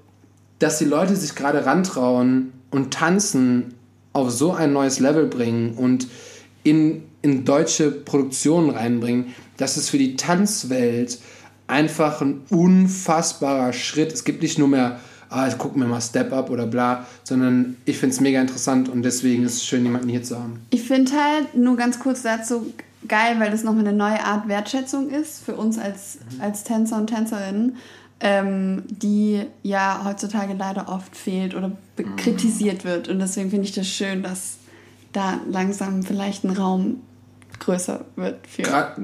dass 0.58 0.78
die 0.78 0.86
Leute 0.86 1.14
sich 1.14 1.34
gerade 1.34 1.66
rantrauen 1.66 2.54
und 2.70 2.94
tanzen 2.94 3.74
auf 4.14 4.30
so 4.30 4.52
ein 4.52 4.72
neues 4.72 4.98
Level 4.98 5.26
bringen 5.26 5.74
und 5.74 6.08
in, 6.62 7.02
in 7.20 7.44
deutsche 7.44 7.90
Produktionen 7.90 8.70
reinbringen, 8.70 9.34
das 9.58 9.76
ist 9.76 9.90
für 9.90 9.98
die 9.98 10.16
Tanzwelt 10.16 11.18
einfach 11.66 12.22
ein 12.22 12.42
unfassbarer 12.48 13.74
Schritt. 13.74 14.12
Es 14.12 14.24
gibt 14.24 14.42
nicht 14.42 14.58
nur 14.58 14.68
mehr 14.68 15.00
ah, 15.32 15.48
ich 15.48 15.58
gucke 15.58 15.78
mir 15.78 15.86
mal 15.86 16.00
Step 16.00 16.32
Up 16.32 16.50
oder 16.50 16.66
bla, 16.66 17.06
sondern 17.24 17.76
ich 17.84 17.98
finde 17.98 18.14
es 18.14 18.20
mega 18.20 18.40
interessant 18.40 18.88
und 18.88 19.02
deswegen 19.02 19.44
ist 19.44 19.54
es 19.54 19.64
schön, 19.64 19.84
jemanden 19.84 20.08
hier 20.08 20.22
zu 20.22 20.38
haben. 20.38 20.60
Ich 20.70 20.82
finde 20.82 21.12
halt, 21.12 21.56
nur 21.56 21.76
ganz 21.76 21.98
kurz 21.98 22.22
dazu, 22.22 22.72
geil, 23.08 23.36
weil 23.38 23.50
das 23.50 23.64
nochmal 23.64 23.86
eine 23.86 23.96
neue 23.96 24.22
Art 24.22 24.48
Wertschätzung 24.48 25.10
ist 25.10 25.44
für 25.44 25.54
uns 25.54 25.78
als, 25.78 26.18
mhm. 26.36 26.40
als 26.40 26.64
Tänzer 26.64 26.96
und 26.96 27.08
Tänzerinnen, 27.08 27.76
ähm, 28.20 28.84
die 28.88 29.42
ja 29.62 30.02
heutzutage 30.04 30.54
leider 30.54 30.88
oft 30.88 31.16
fehlt 31.16 31.54
oder 31.54 31.68
mhm. 31.68 32.16
kritisiert 32.16 32.84
wird. 32.84 33.08
Und 33.08 33.18
deswegen 33.18 33.50
finde 33.50 33.66
ich 33.66 33.72
das 33.72 33.88
schön, 33.88 34.22
dass 34.22 34.58
da 35.12 35.40
langsam 35.48 36.02
vielleicht 36.02 36.44
ein 36.44 36.50
Raum 36.50 37.00
größer 37.58 38.04
wird. 38.16 38.38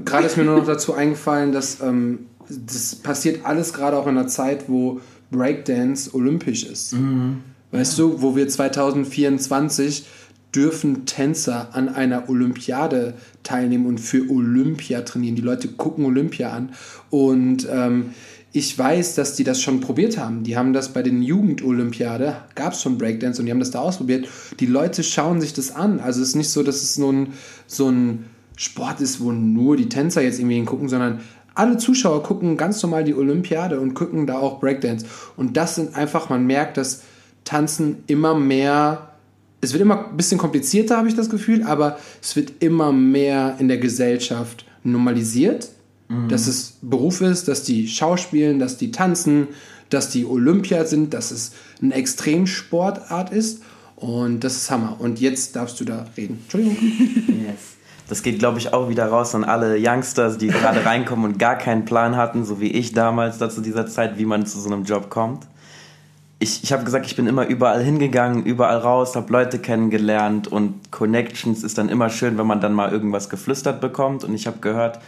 Gerade 0.05 0.26
ist 0.26 0.36
mir 0.36 0.44
nur 0.44 0.59
noch 0.59 0.66
dazu 0.66 0.94
eingefallen, 0.94 1.52
dass 1.52 1.80
ähm, 1.80 2.26
das 2.48 2.96
passiert 2.96 3.44
alles 3.44 3.72
gerade 3.72 3.96
auch 3.96 4.06
in 4.06 4.16
einer 4.16 4.28
Zeit, 4.28 4.68
wo 4.68 5.00
Breakdance 5.30 6.14
olympisch 6.14 6.64
ist. 6.64 6.94
Mhm. 6.94 7.38
Weißt 7.70 7.98
ja. 7.98 8.05
du, 8.05 8.22
wo 8.22 8.36
wir 8.36 8.48
2024 8.48 10.06
dürfen 10.55 11.05
Tänzer 11.05 11.74
an 11.74 11.88
einer 11.88 12.28
Olympiade 12.30 13.14
teilnehmen 13.42 13.86
und 13.86 13.98
für 13.98 14.30
Olympia 14.30 15.02
trainieren. 15.02 15.36
Die 15.36 15.42
Leute 15.42 15.68
gucken 15.68 16.05
Olympia 16.06 16.50
an 16.50 16.70
und 17.10 17.68
ähm, 17.70 18.10
ich 18.52 18.76
weiß, 18.76 19.14
dass 19.14 19.36
die 19.36 19.44
das 19.44 19.60
schon 19.60 19.80
probiert 19.80 20.16
haben. 20.16 20.42
Die 20.42 20.56
haben 20.56 20.72
das 20.72 20.94
bei 20.94 21.02
den 21.02 21.22
Jugendolympiade, 21.22 22.36
gab 22.55 22.72
es 22.72 22.82
schon 22.82 22.96
Breakdance 22.96 23.40
und 23.40 23.46
die 23.46 23.52
haben 23.52 23.60
das 23.60 23.70
da 23.70 23.80
ausprobiert. 23.80 24.26
Die 24.59 24.66
Leute 24.66 25.02
schauen 25.02 25.40
sich 25.40 25.52
das 25.52 25.70
an. 25.70 26.00
Also 26.00 26.22
es 26.22 26.28
ist 26.28 26.34
nicht 26.34 26.50
so, 26.50 26.62
dass 26.62 26.82
es 26.82 26.96
nur 26.96 27.12
ein, 27.12 27.28
so 27.66 27.90
ein 27.90 28.24
Sport 28.56 29.00
ist, 29.02 29.20
wo 29.20 29.32
nur 29.32 29.76
die 29.76 29.88
Tänzer 29.88 30.22
jetzt 30.22 30.38
irgendwie 30.38 30.56
hingucken, 30.56 30.88
sondern 30.88 31.20
alle 31.59 31.76
Zuschauer 31.76 32.22
gucken 32.22 32.56
ganz 32.56 32.82
normal 32.82 33.05
die 33.05 33.14
Olympiade 33.14 33.80
und 33.80 33.94
gucken 33.94 34.26
da 34.26 34.39
auch 34.39 34.60
Breakdance. 34.60 35.05
Und 35.36 35.56
das 35.56 35.74
sind 35.74 35.94
einfach, 35.94 36.28
man 36.28 36.47
merkt, 36.47 36.76
dass 36.76 37.02
Tanzen 37.44 38.05
immer 38.06 38.35
mehr, 38.35 39.12
es 39.60 39.72
wird 39.72 39.82
immer 39.82 40.09
ein 40.09 40.16
bisschen 40.16 40.39
komplizierter, 40.39 40.97
habe 40.97 41.09
ich 41.09 41.16
das 41.16 41.30
Gefühl, 41.30 41.64
aber 41.64 41.98
es 42.22 42.36
wird 42.36 42.52
immer 42.60 42.93
mehr 42.93 43.56
in 43.59 43.68
der 43.68 43.78
Gesellschaft 43.78 44.66
normalisiert, 44.85 45.70
mhm. 46.09 46.28
dass 46.28 46.47
es 46.47 46.78
Beruf 46.80 47.20
ist, 47.20 47.48
dass 47.48 47.64
die 47.64 47.89
Schauspielen, 47.89 48.60
dass 48.60 48.76
die 48.76 48.93
tanzen, 48.93 49.48
dass 49.90 50.10
die 50.10 50.26
Olympia 50.26 50.85
sind, 50.85 51.12
dass 51.12 51.32
es 51.32 51.52
eine 51.82 51.94
Extremsportart 51.94 53.32
ist. 53.32 53.62
Und 53.97 54.44
das 54.44 54.55
ist 54.55 54.70
Hammer. 54.70 54.97
Und 55.01 55.20
jetzt 55.20 55.56
darfst 55.56 55.80
du 55.80 55.85
da 55.85 56.06
reden. 56.16 56.39
Entschuldigung. 56.44 56.76
Yes. 57.28 57.77
Das 58.09 58.22
geht, 58.22 58.39
glaube 58.39 58.59
ich, 58.59 58.72
auch 58.72 58.89
wieder 58.89 59.06
raus 59.06 59.35
an 59.35 59.44
alle 59.44 59.76
Youngsters, 59.78 60.39
die 60.39 60.48
gerade 60.48 60.85
reinkommen 60.85 61.26
und 61.26 61.39
gar 61.39 61.56
keinen 61.56 61.85
Plan 61.85 62.16
hatten, 62.16 62.44
so 62.44 62.59
wie 62.59 62.72
ich 62.72 62.93
damals 62.93 63.36
da 63.36 63.51
zu 63.51 63.60
dieser 63.60 63.86
Zeit, 63.86 64.18
wie 64.18 64.24
man 64.24 64.47
zu 64.47 64.59
so 64.59 64.70
einem 64.72 64.85
Job 64.85 65.10
kommt. 65.10 65.47
Ich, 66.39 66.64
ich 66.64 66.72
habe 66.72 66.85
gesagt, 66.85 67.05
ich 67.05 67.16
bin 67.16 67.26
immer 67.26 67.47
überall 67.47 67.82
hingegangen, 67.82 68.44
überall 68.44 68.78
raus, 68.78 69.14
habe 69.14 69.30
Leute 69.30 69.59
kennengelernt 69.59 70.48
und 70.48 70.90
Connections 70.90 71.62
ist 71.62 71.76
dann 71.76 71.90
immer 71.90 72.09
schön, 72.09 72.39
wenn 72.39 72.47
man 72.47 72.62
dann 72.62 72.72
mal 72.72 72.90
irgendwas 72.90 73.28
geflüstert 73.28 73.80
bekommt. 73.82 74.24
Und 74.24 74.35
ich 74.35 74.47
habe 74.47 74.59
gehört, 74.60 75.01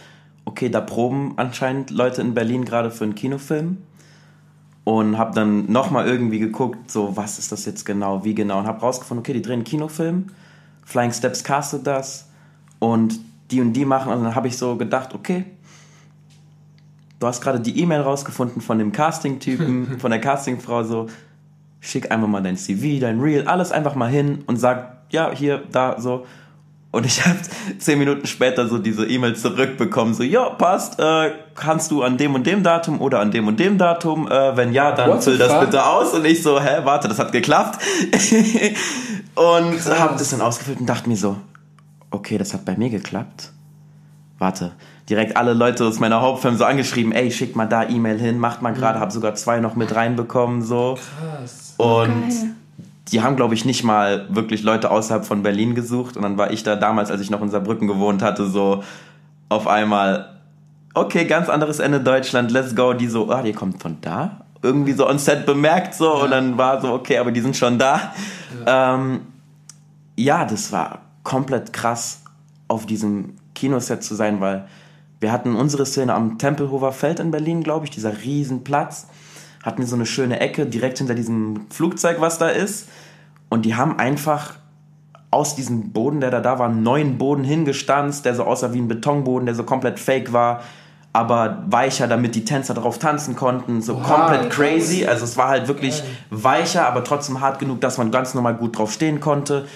okay, 0.45 0.69
da 0.69 0.79
proben 0.79 1.33
anscheinend 1.37 1.89
Leute 1.89 2.21
in 2.21 2.35
Berlin 2.35 2.65
gerade 2.65 2.91
für 2.91 3.05
einen 3.05 3.15
Kinofilm 3.15 3.77
und 4.83 5.17
habe 5.17 5.33
dann 5.33 5.71
nochmal 5.71 6.07
irgendwie 6.07 6.39
geguckt, 6.39 6.91
so 6.91 7.17
was 7.17 7.39
ist 7.39 7.51
das 7.51 7.65
jetzt 7.65 7.83
genau, 7.85 8.23
wie 8.23 8.35
genau 8.35 8.59
und 8.59 8.67
habe 8.67 8.81
rausgefunden, 8.81 9.23
okay, 9.23 9.33
die 9.33 9.41
drehen 9.41 9.53
einen 9.53 9.63
Kinofilm, 9.63 10.27
Flying 10.85 11.13
Steps 11.13 11.43
castet 11.43 11.87
das 11.87 12.30
und 12.81 13.19
die 13.51 13.61
und 13.61 13.73
die 13.73 13.85
machen. 13.85 14.11
Und 14.11 14.23
dann 14.23 14.35
habe 14.35 14.47
ich 14.47 14.57
so 14.57 14.75
gedacht, 14.75 15.13
okay, 15.13 15.45
du 17.19 17.27
hast 17.27 17.41
gerade 17.41 17.59
die 17.59 17.79
E-Mail 17.79 18.01
rausgefunden 18.01 18.61
von 18.61 18.79
dem 18.79 18.91
Casting-Typen, 18.91 19.99
von 19.99 20.11
der 20.11 20.19
Castingfrau, 20.19 20.83
so, 20.83 21.07
schick 21.79 22.11
einfach 22.11 22.27
mal 22.27 22.41
dein 22.41 22.57
CV, 22.57 22.99
dein 22.99 23.21
Reel, 23.21 23.47
alles 23.47 23.71
einfach 23.71 23.95
mal 23.95 24.09
hin 24.09 24.43
und 24.47 24.57
sag, 24.57 24.97
ja, 25.11 25.31
hier, 25.31 25.61
da, 25.71 25.99
so. 25.99 26.25
Und 26.89 27.05
ich 27.05 27.23
habe 27.25 27.37
zehn 27.77 27.99
Minuten 27.99 28.25
später 28.25 28.67
so 28.67 28.79
diese 28.79 29.05
E-Mail 29.05 29.35
zurückbekommen, 29.35 30.15
so, 30.15 30.23
ja, 30.23 30.49
passt, 30.49 30.99
äh, 30.99 31.31
kannst 31.53 31.91
du 31.91 32.01
an 32.01 32.17
dem 32.17 32.33
und 32.33 32.47
dem 32.47 32.63
Datum 32.63 32.99
oder 32.99 33.19
an 33.19 33.29
dem 33.29 33.47
und 33.47 33.59
dem 33.59 33.77
Datum, 33.77 34.27
äh, 34.27 34.57
wenn 34.57 34.73
ja, 34.73 34.91
dann 34.91 35.21
füll 35.21 35.37
das 35.37 35.59
bitte 35.59 35.85
aus. 35.85 36.13
Und 36.15 36.25
ich 36.25 36.41
so, 36.41 36.59
hä, 36.59 36.79
warte, 36.83 37.07
das 37.07 37.19
hat 37.19 37.31
geklappt. 37.31 37.79
und 39.35 39.99
habe 39.99 40.15
das 40.17 40.31
dann 40.31 40.41
ausgefüllt 40.41 40.79
und 40.79 40.87
dachte 40.87 41.07
mir 41.07 41.17
so, 41.17 41.37
okay, 42.11 42.37
das 42.37 42.53
hat 42.53 42.65
bei 42.65 42.75
mir 42.77 42.89
geklappt. 42.89 43.51
Warte, 44.37 44.73
direkt 45.09 45.37
alle 45.37 45.53
Leute 45.53 45.85
aus 45.85 45.99
meiner 45.99 46.21
Hauptfirma 46.21 46.57
so 46.57 46.65
angeschrieben, 46.65 47.11
ey, 47.11 47.31
schick 47.31 47.55
mal 47.55 47.67
da 47.67 47.87
E-Mail 47.87 48.19
hin, 48.19 48.37
macht 48.37 48.61
mal 48.61 48.73
gerade, 48.73 48.97
mhm. 48.97 49.01
hab 49.01 49.11
sogar 49.11 49.35
zwei 49.35 49.59
noch 49.59 49.75
mit 49.75 49.95
reinbekommen, 49.95 50.61
so. 50.61 50.97
Krass. 51.19 51.75
Und 51.77 52.29
Geil. 52.29 52.55
die 53.11 53.21
haben, 53.21 53.35
glaube 53.35 53.53
ich, 53.53 53.65
nicht 53.65 53.83
mal 53.83 54.25
wirklich 54.29 54.63
Leute 54.63 54.91
außerhalb 54.91 55.25
von 55.25 55.43
Berlin 55.43 55.75
gesucht. 55.75 56.17
Und 56.17 56.23
dann 56.23 56.37
war 56.37 56.51
ich 56.51 56.63
da 56.63 56.75
damals, 56.75 57.11
als 57.11 57.21
ich 57.21 57.29
noch 57.29 57.41
in 57.41 57.49
Saarbrücken 57.49 57.87
gewohnt 57.87 58.21
hatte, 58.21 58.47
so 58.47 58.83
auf 59.49 59.67
einmal, 59.67 60.39
okay, 60.93 61.25
ganz 61.25 61.49
anderes 61.49 61.79
Ende 61.79 61.99
Deutschland, 61.99 62.51
let's 62.51 62.75
go. 62.75 62.93
Die 62.93 63.07
so, 63.07 63.29
ah, 63.29 63.41
die 63.41 63.53
kommt 63.53 63.81
von 63.81 63.97
da? 64.01 64.45
Irgendwie 64.63 64.93
so 64.93 65.07
on 65.07 65.19
set 65.19 65.45
bemerkt, 65.45 65.93
so. 65.93 66.05
Ja. 66.05 66.23
Und 66.23 66.31
dann 66.31 66.57
war 66.57 66.81
so, 66.81 66.93
okay, 66.93 67.17
aber 67.17 67.31
die 67.31 67.41
sind 67.41 67.55
schon 67.55 67.77
da. 67.77 68.13
Ja, 68.65 68.95
ähm, 68.95 69.21
ja 70.15 70.45
das 70.45 70.71
war 70.71 70.99
komplett 71.23 71.73
krass 71.73 72.23
auf 72.67 72.85
diesem 72.85 73.35
Kinoset 73.53 74.03
zu 74.03 74.15
sein, 74.15 74.41
weil 74.41 74.67
wir 75.19 75.31
hatten 75.31 75.55
unsere 75.55 75.85
Szene 75.85 76.13
am 76.13 76.37
Tempelhofer 76.39 76.91
Feld 76.91 77.19
in 77.19 77.31
Berlin, 77.31 77.63
glaube 77.63 77.85
ich, 77.85 77.91
dieser 77.91 78.23
Riesenplatz. 78.23 79.07
Hatten 79.63 79.85
so 79.85 79.95
eine 79.95 80.07
schöne 80.07 80.39
Ecke 80.39 80.65
direkt 80.65 80.97
hinter 80.97 81.13
diesem 81.13 81.67
Flugzeug, 81.69 82.19
was 82.19 82.39
da 82.39 82.49
ist. 82.49 82.89
Und 83.49 83.65
die 83.65 83.75
haben 83.75 83.99
einfach 83.99 84.55
aus 85.29 85.55
diesem 85.55 85.91
Boden, 85.91 86.19
der 86.19 86.31
da 86.31 86.41
da 86.41 86.59
war, 86.59 86.69
einen 86.69 86.83
neuen 86.83 87.17
Boden 87.17 87.43
hingestanzt, 87.43 88.25
der 88.25 88.35
so 88.35 88.43
aussah 88.43 88.73
wie 88.73 88.79
ein 88.79 88.87
Betonboden, 88.87 89.45
der 89.45 89.55
so 89.55 89.63
komplett 89.63 89.99
fake 89.99 90.33
war, 90.33 90.61
aber 91.13 91.63
weicher, 91.67 92.07
damit 92.07 92.35
die 92.35 92.45
Tänzer 92.45 92.73
darauf 92.73 92.99
tanzen 92.99 93.35
konnten. 93.35 93.81
So 93.81 93.97
wow, 93.97 94.03
komplett 94.03 94.49
crazy. 94.49 95.05
Also 95.05 95.25
es 95.25 95.37
war 95.37 95.49
halt 95.49 95.67
wirklich 95.67 96.03
weicher, 96.29 96.87
aber 96.87 97.03
trotzdem 97.03 97.41
hart 97.41 97.59
genug, 97.59 97.81
dass 97.81 97.97
man 97.97 98.11
ganz 98.11 98.33
normal 98.33 98.55
gut 98.55 98.77
drauf 98.77 98.91
stehen 98.91 99.19
konnte. 99.19 99.67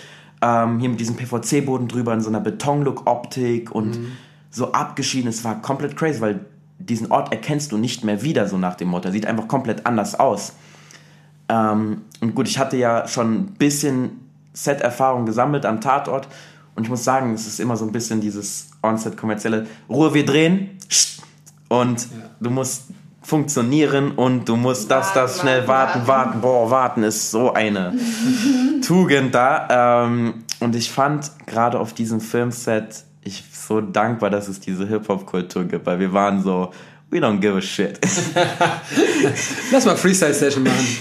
Ähm, 0.46 0.80
hier 0.80 0.90
mit 0.90 1.00
diesem 1.00 1.16
PVC-Boden 1.16 1.88
drüber 1.88 2.14
in 2.14 2.22
so 2.22 2.30
einer 2.30 2.40
Betonlook-Optik 2.40 3.72
und 3.72 4.00
mhm. 4.00 4.12
so 4.52 4.74
abgeschieden. 4.74 5.28
Es 5.28 5.44
war 5.44 5.60
komplett 5.60 5.98
crazy, 5.98 6.22
weil 6.22 6.46
diesen 6.78 7.12
Ort 7.12 7.32
erkennst 7.32 7.72
du 7.72 7.78
nicht 7.78 8.04
mehr 8.04 8.22
wieder, 8.22 8.48
so 8.48 8.60
nach 8.60 8.76
dem 8.76 8.90
Motto. 8.90 9.08
Er 9.08 9.12
sieht 9.12 9.26
einfach 9.26 9.48
komplett 9.48 9.88
anders 9.88 10.20
aus. 10.20 10.54
Ähm, 11.50 12.02
und 12.22 12.36
gut, 12.36 12.48
ich 12.48 12.60
hatte 12.60 12.78
ja 12.78 13.08
schon 13.08 13.34
ein 13.34 13.46
bisschen 13.54 14.20
Set-Erfahrung 14.54 15.26
gesammelt 15.26 15.66
am 15.66 15.82
Tatort. 15.82 16.28
Und 16.76 16.84
ich 16.84 16.90
muss 16.90 17.04
sagen, 17.04 17.34
es 17.34 17.48
ist 17.48 17.60
immer 17.60 17.76
so 17.76 17.86
ein 17.86 17.92
bisschen 17.92 18.22
dieses 18.22 18.70
On-Set-kommerzielle 18.84 19.66
Ruhe, 19.90 20.14
wir 20.14 20.26
drehen 20.26 20.78
und 21.70 22.02
ja. 22.02 22.30
du 22.40 22.50
musst 22.52 22.90
funktionieren 23.26 24.12
und 24.12 24.48
du 24.48 24.56
musst 24.56 24.92
das, 24.92 25.14
das 25.14 25.40
schnell 25.40 25.68
warten, 25.68 26.08
warten, 26.08 26.42
boah, 26.42 26.70
warten 26.70 27.02
ist 27.02 27.32
so 27.32 27.54
eine 27.54 27.94
Tugend 28.86 29.34
da. 29.34 30.04
Ähm, 30.06 30.44
und 30.60 30.76
ich 30.76 30.92
fand 30.92 31.32
gerade 31.48 31.80
auf 31.80 31.94
diesem 31.94 32.22
Filmset, 32.22 33.04
ich 33.24 33.44
so 33.52 33.82
dankbar, 33.82 34.30
dass 34.30 34.48
es 34.48 34.60
diese 34.60 34.88
Hip-Hop-Kultur 34.88 35.64
gibt, 35.64 35.88
weil 35.88 36.00
wir 36.00 36.14
waren 36.14 36.44
so, 36.44 36.72
We 37.12 37.20
don't 37.20 37.40
give 37.40 37.56
a 37.56 37.62
shit. 37.62 38.00
Lass 39.72 39.86
mal 39.86 39.96
Freestyle-Session 39.96 40.64
machen. 40.64 40.98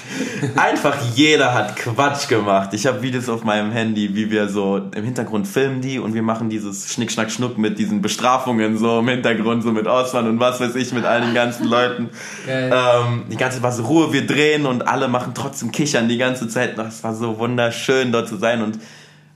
Einfach 0.54 0.96
jeder 1.14 1.54
hat 1.54 1.76
Quatsch 1.76 2.28
gemacht. 2.28 2.70
Ich 2.72 2.86
habe 2.86 3.00
Videos 3.00 3.28
auf 3.28 3.42
meinem 3.42 3.72
Handy, 3.72 4.14
wie 4.14 4.30
wir 4.30 4.48
so 4.48 4.76
im 4.94 5.04
Hintergrund 5.04 5.48
filmen 5.48 5.80
die 5.80 5.98
und 5.98 6.14
wir 6.14 6.22
machen 6.22 6.50
dieses 6.50 6.92
Schnick, 6.92 7.10
Schnack, 7.10 7.30
Schnuck 7.30 7.56
mit 7.56 7.78
diesen 7.78 8.02
Bestrafungen 8.02 8.76
so 8.76 9.00
im 9.00 9.08
Hintergrund, 9.08 9.62
so 9.62 9.72
mit 9.72 9.88
Ausland 9.88 10.28
und 10.28 10.38
was 10.38 10.60
weiß 10.60 10.74
ich, 10.76 10.92
mit 10.92 11.04
all 11.04 11.22
den 11.22 11.34
ganzen 11.34 11.66
Leuten. 11.66 12.10
Ähm, 12.46 13.24
die 13.30 13.36
ganze 13.36 13.56
Zeit 13.56 13.62
war 13.62 13.72
so 13.72 13.84
Ruhe, 13.84 14.12
wir 14.12 14.26
drehen 14.26 14.66
und 14.66 14.86
alle 14.86 15.08
machen 15.08 15.32
trotzdem 15.34 15.72
Kichern 15.72 16.08
die 16.08 16.18
ganze 16.18 16.48
Zeit. 16.48 16.76
Das 16.76 17.02
war 17.02 17.14
so 17.14 17.38
wunderschön 17.38 18.12
dort 18.12 18.28
zu 18.28 18.36
sein 18.36 18.62
und 18.62 18.78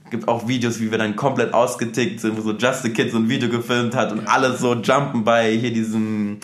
gibt 0.09 0.27
auch 0.27 0.47
Videos, 0.47 0.79
wie 0.79 0.91
wir 0.91 0.97
dann 0.97 1.15
komplett 1.15 1.53
ausgetickt 1.53 2.19
sind, 2.19 2.37
wo 2.37 2.41
so 2.41 2.53
Just 2.53 2.83
the 2.83 2.89
Kid 2.91 3.11
so 3.11 3.17
ein 3.17 3.29
Video 3.29 3.49
gefilmt 3.49 3.95
hat 3.95 4.11
und 4.11 4.27
alle 4.27 4.55
so 4.55 4.75
jumpen 4.75 5.23
bei 5.23 5.51
hier 5.51 5.73
diesem. 5.73 6.39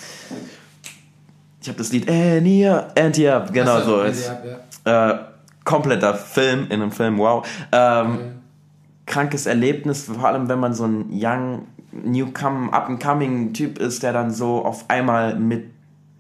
Ich 1.62 1.68
habe 1.68 1.78
das 1.78 1.92
Lied 1.92 2.10
Annie 2.10 2.86
Anti 2.98 3.28
Up, 3.28 3.52
genau 3.52 3.82
so. 3.82 4.02
Ist, 4.02 4.32
ja. 4.86 5.12
äh, 5.12 5.20
kompletter 5.64 6.14
Film 6.14 6.68
in 6.70 6.82
einem 6.82 6.92
Film, 6.92 7.18
wow. 7.18 7.46
Ähm, 7.72 8.14
okay. 8.14 8.22
Krankes 9.08 9.46
Erlebnis, 9.46 10.04
vor 10.06 10.26
allem 10.26 10.48
wenn 10.48 10.60
man 10.60 10.74
so 10.74 10.86
ein 10.86 11.08
young, 11.12 11.68
newcoming, 11.92 12.72
up-and-coming 12.72 13.54
Typ 13.54 13.78
ist, 13.78 14.04
der 14.04 14.14
dann 14.14 14.32
so 14.32 14.64
auf 14.64 14.86
einmal 14.90 15.38
mit 15.38 15.72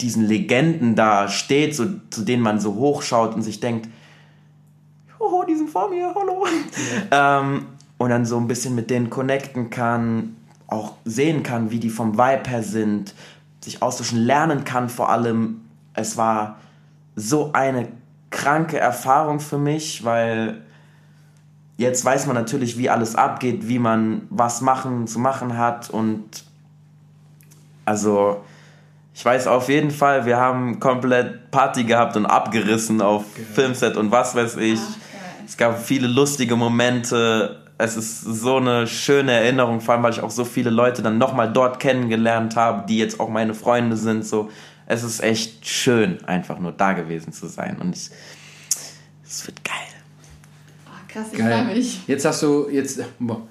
diesen 0.01 0.25
Legenden 0.25 0.95
da 0.95 1.29
steht, 1.29 1.75
so, 1.75 1.85
zu 2.09 2.23
denen 2.23 2.43
man 2.43 2.59
so 2.59 2.75
hochschaut 2.75 3.33
und 3.33 3.41
sich 3.41 3.59
denkt, 3.59 3.87
sind 5.65 5.71
vor 5.71 5.89
mir, 5.89 6.13
hallo. 6.15 6.45
Ja. 7.11 7.39
Ähm, 7.39 7.67
und 7.97 8.09
dann 8.09 8.25
so 8.25 8.37
ein 8.37 8.47
bisschen 8.47 8.75
mit 8.75 8.89
denen 8.89 9.09
connecten 9.09 9.69
kann, 9.69 10.35
auch 10.67 10.93
sehen 11.05 11.43
kann, 11.43 11.71
wie 11.71 11.79
die 11.79 11.89
vom 11.89 12.17
Vibe 12.17 12.49
her 12.49 12.63
sind, 12.63 13.13
sich 13.61 13.81
austauschen, 13.81 14.19
lernen 14.19 14.63
kann 14.63 14.89
vor 14.89 15.09
allem. 15.09 15.61
Es 15.93 16.17
war 16.17 16.57
so 17.15 17.51
eine 17.53 17.87
kranke 18.29 18.77
Erfahrung 18.77 19.39
für 19.39 19.57
mich, 19.57 20.03
weil 20.03 20.61
jetzt 21.77 22.03
weiß 22.03 22.25
man 22.27 22.35
natürlich, 22.35 22.77
wie 22.77 22.89
alles 22.89 23.15
abgeht, 23.15 23.67
wie 23.67 23.79
man 23.79 24.27
was 24.29 24.61
machen 24.61 25.07
zu 25.07 25.19
machen 25.19 25.57
hat 25.57 25.89
und 25.89 26.43
also 27.85 28.43
ich 29.13 29.23
weiß 29.23 29.47
auf 29.47 29.69
jeden 29.69 29.91
Fall, 29.91 30.25
wir 30.25 30.37
haben 30.37 30.79
komplett 30.81 31.49
Party 31.49 31.85
gehabt 31.85 32.17
und 32.17 32.25
abgerissen 32.25 33.01
auf. 33.01 33.23
Filmset 33.53 33.95
und 33.95 34.11
was 34.11 34.35
weiß 34.35 34.57
ich. 34.57 34.79
Ach, 34.81 35.04
es 35.45 35.57
gab 35.57 35.79
viele 35.79 36.07
lustige 36.07 36.55
Momente. 36.55 37.61
Es 37.77 37.97
ist 37.97 38.21
so 38.21 38.57
eine 38.57 38.87
schöne 38.87 39.31
Erinnerung, 39.33 39.81
vor 39.81 39.95
allem 39.95 40.03
weil 40.03 40.13
ich 40.13 40.21
auch 40.21 40.31
so 40.31 40.45
viele 40.45 40.69
Leute 40.69 41.01
dann 41.01 41.17
nochmal 41.17 41.51
dort 41.51 41.79
kennengelernt 41.79 42.55
habe, 42.55 42.85
die 42.87 42.97
jetzt 42.97 43.19
auch 43.19 43.29
meine 43.29 43.53
Freunde 43.53 43.97
sind. 43.97 44.25
So, 44.25 44.49
es 44.87 45.03
ist 45.03 45.21
echt 45.21 45.67
schön, 45.67 46.23
einfach 46.25 46.59
nur 46.59 46.71
da 46.71 46.93
gewesen 46.93 47.33
zu 47.33 47.47
sein. 47.47 47.77
Und 47.79 47.95
ich, 47.95 48.09
es 49.25 49.45
wird 49.45 49.63
geil. 49.63 49.73
Oh, 50.87 51.11
krass, 51.11 51.27
ich 51.31 51.39
freue 51.39 51.65
mich. 51.65 52.07
Jetzt 52.07 52.25
hast 52.25 52.43
du, 52.43 52.69
jetzt, 52.69 53.01
boah, 53.19 53.41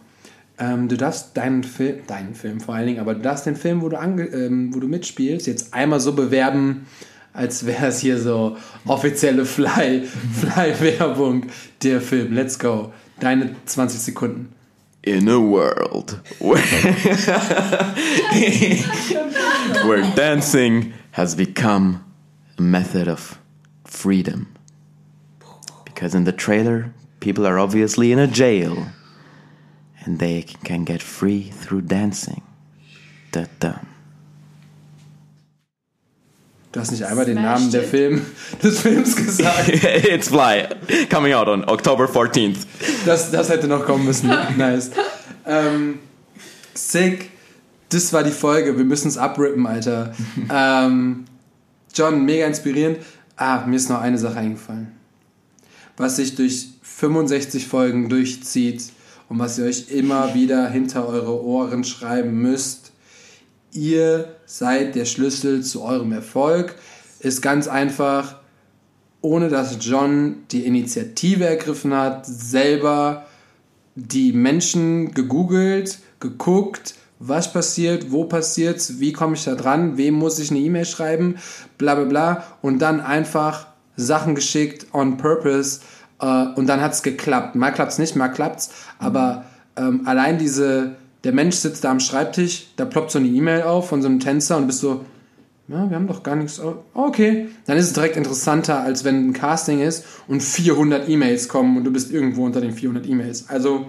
ähm, 0.59 0.89
du 0.89 0.97
darfst 0.97 1.37
deinen 1.37 1.65
Film, 1.65 2.07
deinen 2.07 2.35
Film 2.35 2.61
vor 2.61 2.75
allen 2.75 2.87
Dingen, 2.87 3.01
aber 3.01 3.15
du 3.15 3.21
darfst 3.21 3.45
den 3.47 3.57
Film, 3.57 3.83
wo 3.83 3.89
du, 3.89 3.99
ange, 3.99 4.25
ähm, 4.27 4.75
wo 4.75 4.79
du 4.79 4.87
mitspielst, 4.87 5.47
jetzt 5.47 5.75
einmal 5.75 6.01
so 6.01 6.13
bewerben, 6.13 6.87
als 7.35 7.67
wäre 7.67 7.89
es 7.89 7.99
hier 7.99 8.19
so 8.19 8.57
offizielle 8.87 9.45
Fly, 9.45 10.07
Fly-Werbung 10.41 11.49
der 11.83 12.01
Film. 12.01 12.33
Let's 12.33 12.59
go. 12.59 12.95
Deine 13.21 13.57
20 13.67 14.01
Sekunden. 14.01 14.55
In 15.03 15.29
a 15.29 15.39
world 15.39 16.19
where, 16.39 16.63
where 19.87 20.03
dancing 20.15 20.95
has 21.13 21.35
become 21.35 22.03
a 22.59 22.63
method 22.63 23.07
of 23.07 23.39
freedom. 23.85 24.47
Because 25.85 26.15
in 26.15 26.25
the 26.25 26.33
trailer, 26.33 26.95
people 27.21 27.47
are 27.47 27.59
obviously 27.59 28.13
in 28.13 28.19
a 28.19 28.27
jail 28.27 28.87
and 30.07 30.21
they 30.21 30.43
can 30.43 30.85
get 30.85 31.03
free 31.03 31.51
through 31.51 31.83
dancing. 31.83 32.41
Da 33.31 33.45
-da. 33.61 33.94
Du 36.75 36.81
hast 36.81 36.91
nicht 36.91 37.05
einmal 37.05 37.25
den 37.25 37.41
Namen 37.41 37.71
der 37.71 37.85
Film, 37.85 38.23
des 38.61 38.81
Films 38.81 39.15
gesagt. 39.15 39.69
It's 40.09 40.27
Fly, 40.27 40.67
coming 41.09 41.33
out 41.33 41.47
on 41.47 41.65
October 41.69 42.07
14th. 42.07 42.57
Das, 43.07 43.31
das 43.31 43.49
hätte 43.49 43.69
noch 43.69 43.87
kommen 43.87 44.05
müssen. 44.05 44.29
nice. 44.57 44.91
Ähm, 45.47 46.01
sick. 46.75 47.31
Das 47.91 48.13
war 48.13 48.25
die 48.25 48.33
Folge. 48.33 48.77
Wir 48.77 48.85
müssen 48.85 49.07
es 49.07 49.17
abrippen, 49.17 49.65
Alter. 49.69 50.17
ähm, 50.53 51.27
John, 51.95 52.25
mega 52.25 52.45
inspirierend. 52.45 52.99
Ah, 53.37 53.65
mir 53.65 53.77
ist 53.77 53.89
noch 53.89 54.01
eine 54.01 54.19
Sache 54.19 54.39
eingefallen. 54.39 54.89
Was 55.97 56.17
sich 56.17 56.35
durch 56.35 56.71
65 56.83 57.69
Folgen 57.69 58.09
durchzieht 58.09 58.83
und 59.29 59.39
was 59.39 59.59
ihr 59.59 59.67
euch 59.67 59.91
immer 59.93 60.35
wieder 60.35 60.69
hinter 60.71 61.07
eure 61.07 61.41
Ohren 61.41 61.85
schreiben 61.85 62.43
müsst 62.43 62.84
ihr 63.75 64.37
seid 64.47 64.95
der 64.95 65.05
Schlüssel 65.05 65.63
zu 65.63 65.83
eurem 65.83 66.13
Erfolg, 66.13 66.77
ist 67.21 67.43
ganz 67.43 67.69
einfach, 67.69 68.37
ohne 69.21 69.49
dass 69.49 69.77
John 69.81 70.45
die 70.51 70.65
Initiative 70.65 71.45
ergriffen 71.45 71.93
hat, 71.95 72.25
selber 72.27 73.27
die 73.95 74.33
Menschen 74.33 75.13
gegoogelt, 75.13 75.99
geguckt, 76.21 76.95
was 77.19 77.53
passiert, 77.53 78.11
wo 78.11 78.25
passiert 78.25 79.01
wie 79.01 79.13
komme 79.13 79.35
ich 79.35 79.45
da 79.45 79.55
dran, 79.55 79.97
wem 79.97 80.15
muss 80.15 80.39
ich 80.39 80.51
eine 80.51 80.61
E-Mail 80.61 80.85
schreiben, 80.85 81.37
bla 81.79 81.95
bla 81.95 82.05
bla. 82.05 82.45
Und 82.61 82.81
dann 82.81 83.01
einfach 83.01 83.67
Sachen 83.97 84.35
geschickt 84.35 84.89
on 84.93 85.17
purpose 85.17 85.81
äh, 86.21 86.47
und 86.55 86.67
dann 86.67 86.81
hat 86.81 86.93
es 86.93 87.03
geklappt. 87.03 87.55
Mal 87.55 87.71
klappt 87.71 87.93
es 87.93 87.99
nicht, 87.99 88.17
mal 88.17 88.29
klappt 88.29 88.61
es, 88.61 88.71
aber 88.99 89.45
ähm, 89.77 90.03
allein 90.07 90.39
diese 90.39 90.97
der 91.25 91.33
Mensch 91.33 91.57
sitzt 91.57 91.85
da 91.85 91.91
am 91.91 92.01
Schreibtisch, 92.01 92.69
da 92.77 92.85
ploppt 92.85 93.11
so 93.11 93.19
eine 93.19 93.29
E-Mail 93.29 93.63
auf 93.63 93.89
von 93.89 94.03
so 94.03 94.09
einem 94.09 94.21
Tänzer 94.21 94.59
und 94.59 94.67
bist 94.67 94.81
so, 94.81 95.05
ja, 95.69 95.89
wir 95.89 95.97
haben 95.97 96.07
doch 96.07 96.23
gar 96.23 96.37
nichts. 96.37 96.61
Oh, 96.61 96.85
okay, 96.93 97.49
dann 97.65 97.79
ist 97.79 97.87
es 97.87 97.93
direkt 97.95 98.17
interessanter, 98.17 98.81
als 98.81 99.05
wenn 99.05 99.29
ein 99.29 99.33
Casting 99.33 99.81
ist 99.81 100.05
und 100.29 100.43
400 100.43 101.09
E-Mails 101.09 101.49
kommen 101.49 101.79
und 101.79 101.85
du 101.85 101.91
bist 101.91 102.13
irgendwo 102.13 102.45
unter 102.45 102.61
den 102.61 102.73
400 102.73 103.07
E-Mails. 103.07 103.49
Also 103.49 103.87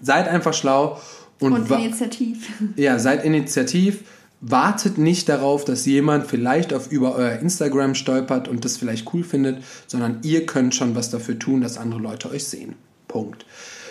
seid 0.00 0.28
einfach 0.28 0.54
schlau 0.54 1.00
und, 1.40 1.52
und 1.52 1.70
initiativ. 1.70 2.48
Ja, 2.76 3.00
seid 3.00 3.24
initiativ. 3.24 4.04
Wartet 4.40 4.98
nicht 4.98 5.28
darauf, 5.28 5.64
dass 5.64 5.86
jemand 5.86 6.26
vielleicht 6.26 6.72
auf 6.72 6.92
über 6.92 7.16
euer 7.16 7.32
Instagram 7.40 7.94
stolpert 7.96 8.46
und 8.46 8.64
das 8.64 8.76
vielleicht 8.76 9.12
cool 9.12 9.24
findet, 9.24 9.64
sondern 9.88 10.18
ihr 10.22 10.46
könnt 10.46 10.74
schon 10.74 10.94
was 10.94 11.10
dafür 11.10 11.38
tun, 11.38 11.62
dass 11.62 11.78
andere 11.78 12.00
Leute 12.00 12.30
euch 12.30 12.44
sehen. 12.44 12.76
Punkt. 13.08 13.44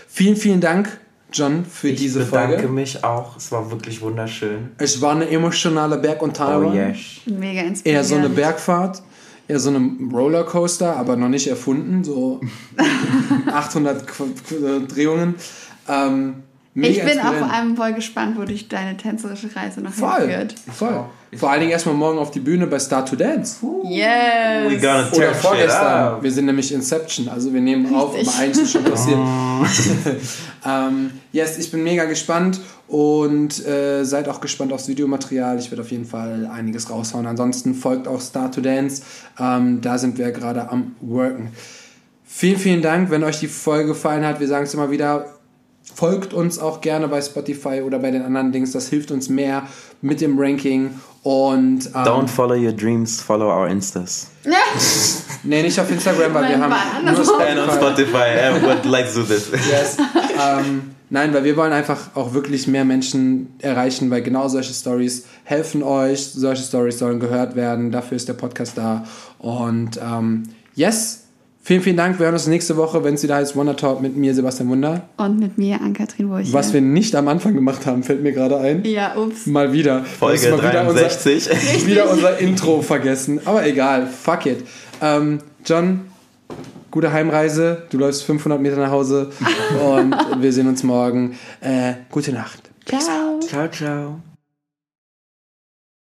Vielen, 0.07 0.37
vielen 0.37 0.61
Dank 0.61 0.97
John, 1.35 1.65
für 1.65 1.89
ich 1.89 1.99
diese 1.99 2.25
Folge. 2.25 2.45
Ich 2.45 2.49
bedanke 2.51 2.73
mich 2.73 3.03
auch. 3.03 3.35
Es 3.35 3.51
war 3.51 3.69
wirklich 3.69 4.01
wunderschön. 4.01 4.71
Es 4.77 5.01
war 5.01 5.11
eine 5.11 5.29
emotionale 5.29 5.97
Berg- 5.97 6.21
und 6.21 6.37
Talbahn. 6.37 6.71
Oh 6.71 6.73
yes. 6.73 6.97
Mega 7.25 7.61
inspirierend. 7.61 7.85
Eher 7.85 8.03
so 8.05 8.15
eine 8.15 8.29
Bergfahrt, 8.29 9.03
eher 9.47 9.59
so 9.59 9.69
eine 9.69 9.91
Rollercoaster, 10.13 10.95
aber 10.95 11.17
noch 11.17 11.27
nicht 11.27 11.47
erfunden. 11.47 12.05
So 12.05 12.39
800 13.47 14.05
Drehungen. 14.87 15.35
Ähm, 15.89 16.43
ich 16.73 17.03
bin 17.03 17.19
auch 17.19 17.33
vor 17.33 17.51
allem 17.51 17.75
voll 17.75 17.93
gespannt, 17.93 18.37
wo 18.37 18.43
dich 18.43 18.67
deine 18.69 18.95
tänzerische 18.95 19.53
Reise 19.55 19.81
noch 19.81 19.93
voll, 19.93 20.21
hinführt. 20.21 20.55
Voll. 20.73 21.05
Vor 21.35 21.49
allen 21.49 21.61
Dingen 21.61 21.71
erstmal 21.71 21.95
morgen 21.95 22.17
auf 22.17 22.31
die 22.31 22.39
Bühne 22.39 22.67
bei 22.67 22.79
Start 22.79 23.09
to 23.09 23.15
Dance. 23.15 23.57
Yes. 23.83 24.69
We 24.69 24.77
gonna 24.79 25.07
Oder 25.11 25.33
vorgestern. 25.33 26.23
Wir 26.23 26.31
sind 26.31 26.45
nämlich 26.45 26.73
Inception, 26.73 27.27
also 27.29 27.53
wir 27.53 27.61
nehmen 27.61 27.85
Richtig. 27.85 28.01
auf, 28.01 28.15
aber 28.15 28.39
eigentlich 28.39 28.63
ist 28.63 28.71
schon 28.71 28.83
passiert. 28.83 29.19
ähm, 30.65 31.11
yes, 31.31 31.57
ich 31.57 31.71
bin 31.71 31.83
mega 31.83 32.05
gespannt 32.05 32.59
und 32.87 33.65
äh, 33.65 34.03
seid 34.03 34.29
auch 34.29 34.41
gespannt 34.41 34.71
aufs 34.73 34.87
Videomaterial. 34.87 35.57
Ich 35.59 35.71
werde 35.71 35.81
auf 35.81 35.91
jeden 35.91 36.05
Fall 36.05 36.49
einiges 36.51 36.89
raushauen. 36.89 37.25
Ansonsten 37.25 37.73
folgt 37.73 38.07
auch 38.07 38.21
Start 38.21 38.55
to 38.55 38.61
Dance. 38.61 39.01
Ähm, 39.39 39.81
da 39.81 39.97
sind 39.97 40.17
wir 40.17 40.31
gerade 40.31 40.69
am 40.69 40.95
Worken. 41.01 41.49
Vielen, 42.23 42.59
vielen 42.59 42.81
Dank, 42.81 43.09
wenn 43.11 43.23
euch 43.23 43.39
die 43.39 43.47
Folge 43.47 43.89
gefallen 43.89 44.25
hat. 44.25 44.39
Wir 44.39 44.47
sagen 44.47 44.65
es 44.65 44.73
immer 44.73 44.91
wieder, 44.91 45.25
folgt 45.93 46.33
uns 46.33 46.59
auch 46.59 46.81
gerne 46.81 47.07
bei 47.07 47.21
Spotify 47.21 47.81
oder 47.81 47.99
bei 47.99 48.11
den 48.11 48.23
anderen 48.23 48.51
Dings. 48.51 48.71
Das 48.71 48.89
hilft 48.89 49.11
uns 49.11 49.29
mehr 49.29 49.63
mit 50.01 50.21
dem 50.21 50.37
Ranking. 50.37 50.89
Und, 51.25 51.87
ähm, 51.87 52.03
Don't 52.03 52.27
follow 52.27 52.53
your 52.53 52.71
dreams, 52.71 53.19
follow 53.19 53.47
our 53.47 53.67
Instas. 53.67 54.27
Nee, 55.43 55.63
nicht 55.63 55.79
auf 55.79 55.89
Instagram, 55.89 56.33
weil 56.35 56.49
wir 56.49 56.59
haben 56.59 56.73
nur 57.03 57.23
Spotify. 57.25 57.59
on 57.59 57.69
Spotify. 57.71 58.81
To 58.83 59.19
do 59.19 59.23
this. 59.23 59.49
Yes. 59.51 59.97
Ähm, 60.39 60.95
nein, 61.09 61.33
weil 61.33 61.43
wir 61.43 61.57
wollen 61.57 61.73
einfach 61.73 62.15
auch 62.15 62.33
wirklich 62.33 62.67
mehr 62.67 62.85
Menschen 62.85 63.53
erreichen, 63.59 64.09
weil 64.11 64.21
genau 64.21 64.47
solche 64.47 64.73
Stories 64.73 65.25
helfen 65.43 65.81
euch. 65.81 66.23
Solche 66.25 66.63
Stories 66.63 66.99
sollen 66.99 67.19
gehört 67.19 67.55
werden. 67.55 67.91
Dafür 67.91 68.17
ist 68.17 68.27
der 68.27 68.33
Podcast 68.33 68.77
da. 68.77 69.05
Und 69.39 69.99
ähm, 70.01 70.43
yes, 70.75 71.24
Vielen, 71.67 71.81
vielen 71.81 71.97
Dank. 71.97 72.19
Wir 72.19 72.25
hören 72.25 72.35
uns 72.35 72.45
nächste 72.45 72.77
Woche, 72.77 73.03
wenn 73.03 73.15
es 73.15 73.23
wieder 73.23 73.37
heißt 73.37 73.55
Wonder 73.55 73.75
Talk 73.75 73.99
mit 73.99 74.15
mir, 74.15 74.35
Sebastian 74.35 74.69
Wunder. 74.69 75.09
Und 75.17 75.39
mit 75.39 75.57
mir, 75.57 75.81
Ann-Kathrin 75.81 76.29
Wurch. 76.29 76.53
Was 76.53 76.73
wir 76.73 76.81
nicht 76.81 77.15
am 77.15 77.27
Anfang 77.27 77.55
gemacht 77.55 77.87
haben, 77.87 78.03
fällt 78.03 78.21
mir 78.21 78.33
gerade 78.33 78.59
ein. 78.59 78.85
Ja, 78.85 79.17
ups. 79.17 79.47
Mal 79.47 79.73
wieder. 79.73 80.03
Folge 80.03 80.51
mal 80.51 80.59
63. 80.59 81.47
Wieder 81.49 81.57
unser, 81.57 81.87
wieder 81.87 82.11
unser 82.11 82.37
Intro 82.37 82.83
vergessen. 82.83 83.39
Aber 83.45 83.65
egal, 83.65 84.05
fuck 84.05 84.45
it. 84.45 84.63
Ähm, 85.01 85.39
John, 85.65 86.01
gute 86.91 87.11
Heimreise. 87.11 87.81
Du 87.89 87.97
läufst 87.97 88.25
500 88.25 88.61
Meter 88.61 88.77
nach 88.77 88.91
Hause. 88.91 89.31
und 89.83 90.15
wir 90.39 90.53
sehen 90.53 90.67
uns 90.67 90.83
morgen. 90.83 91.35
Äh, 91.61 91.93
gute 92.11 92.31
Nacht. 92.31 92.69
Ciao. 92.85 93.39
Ciao, 93.39 93.67
ciao. 93.69 94.19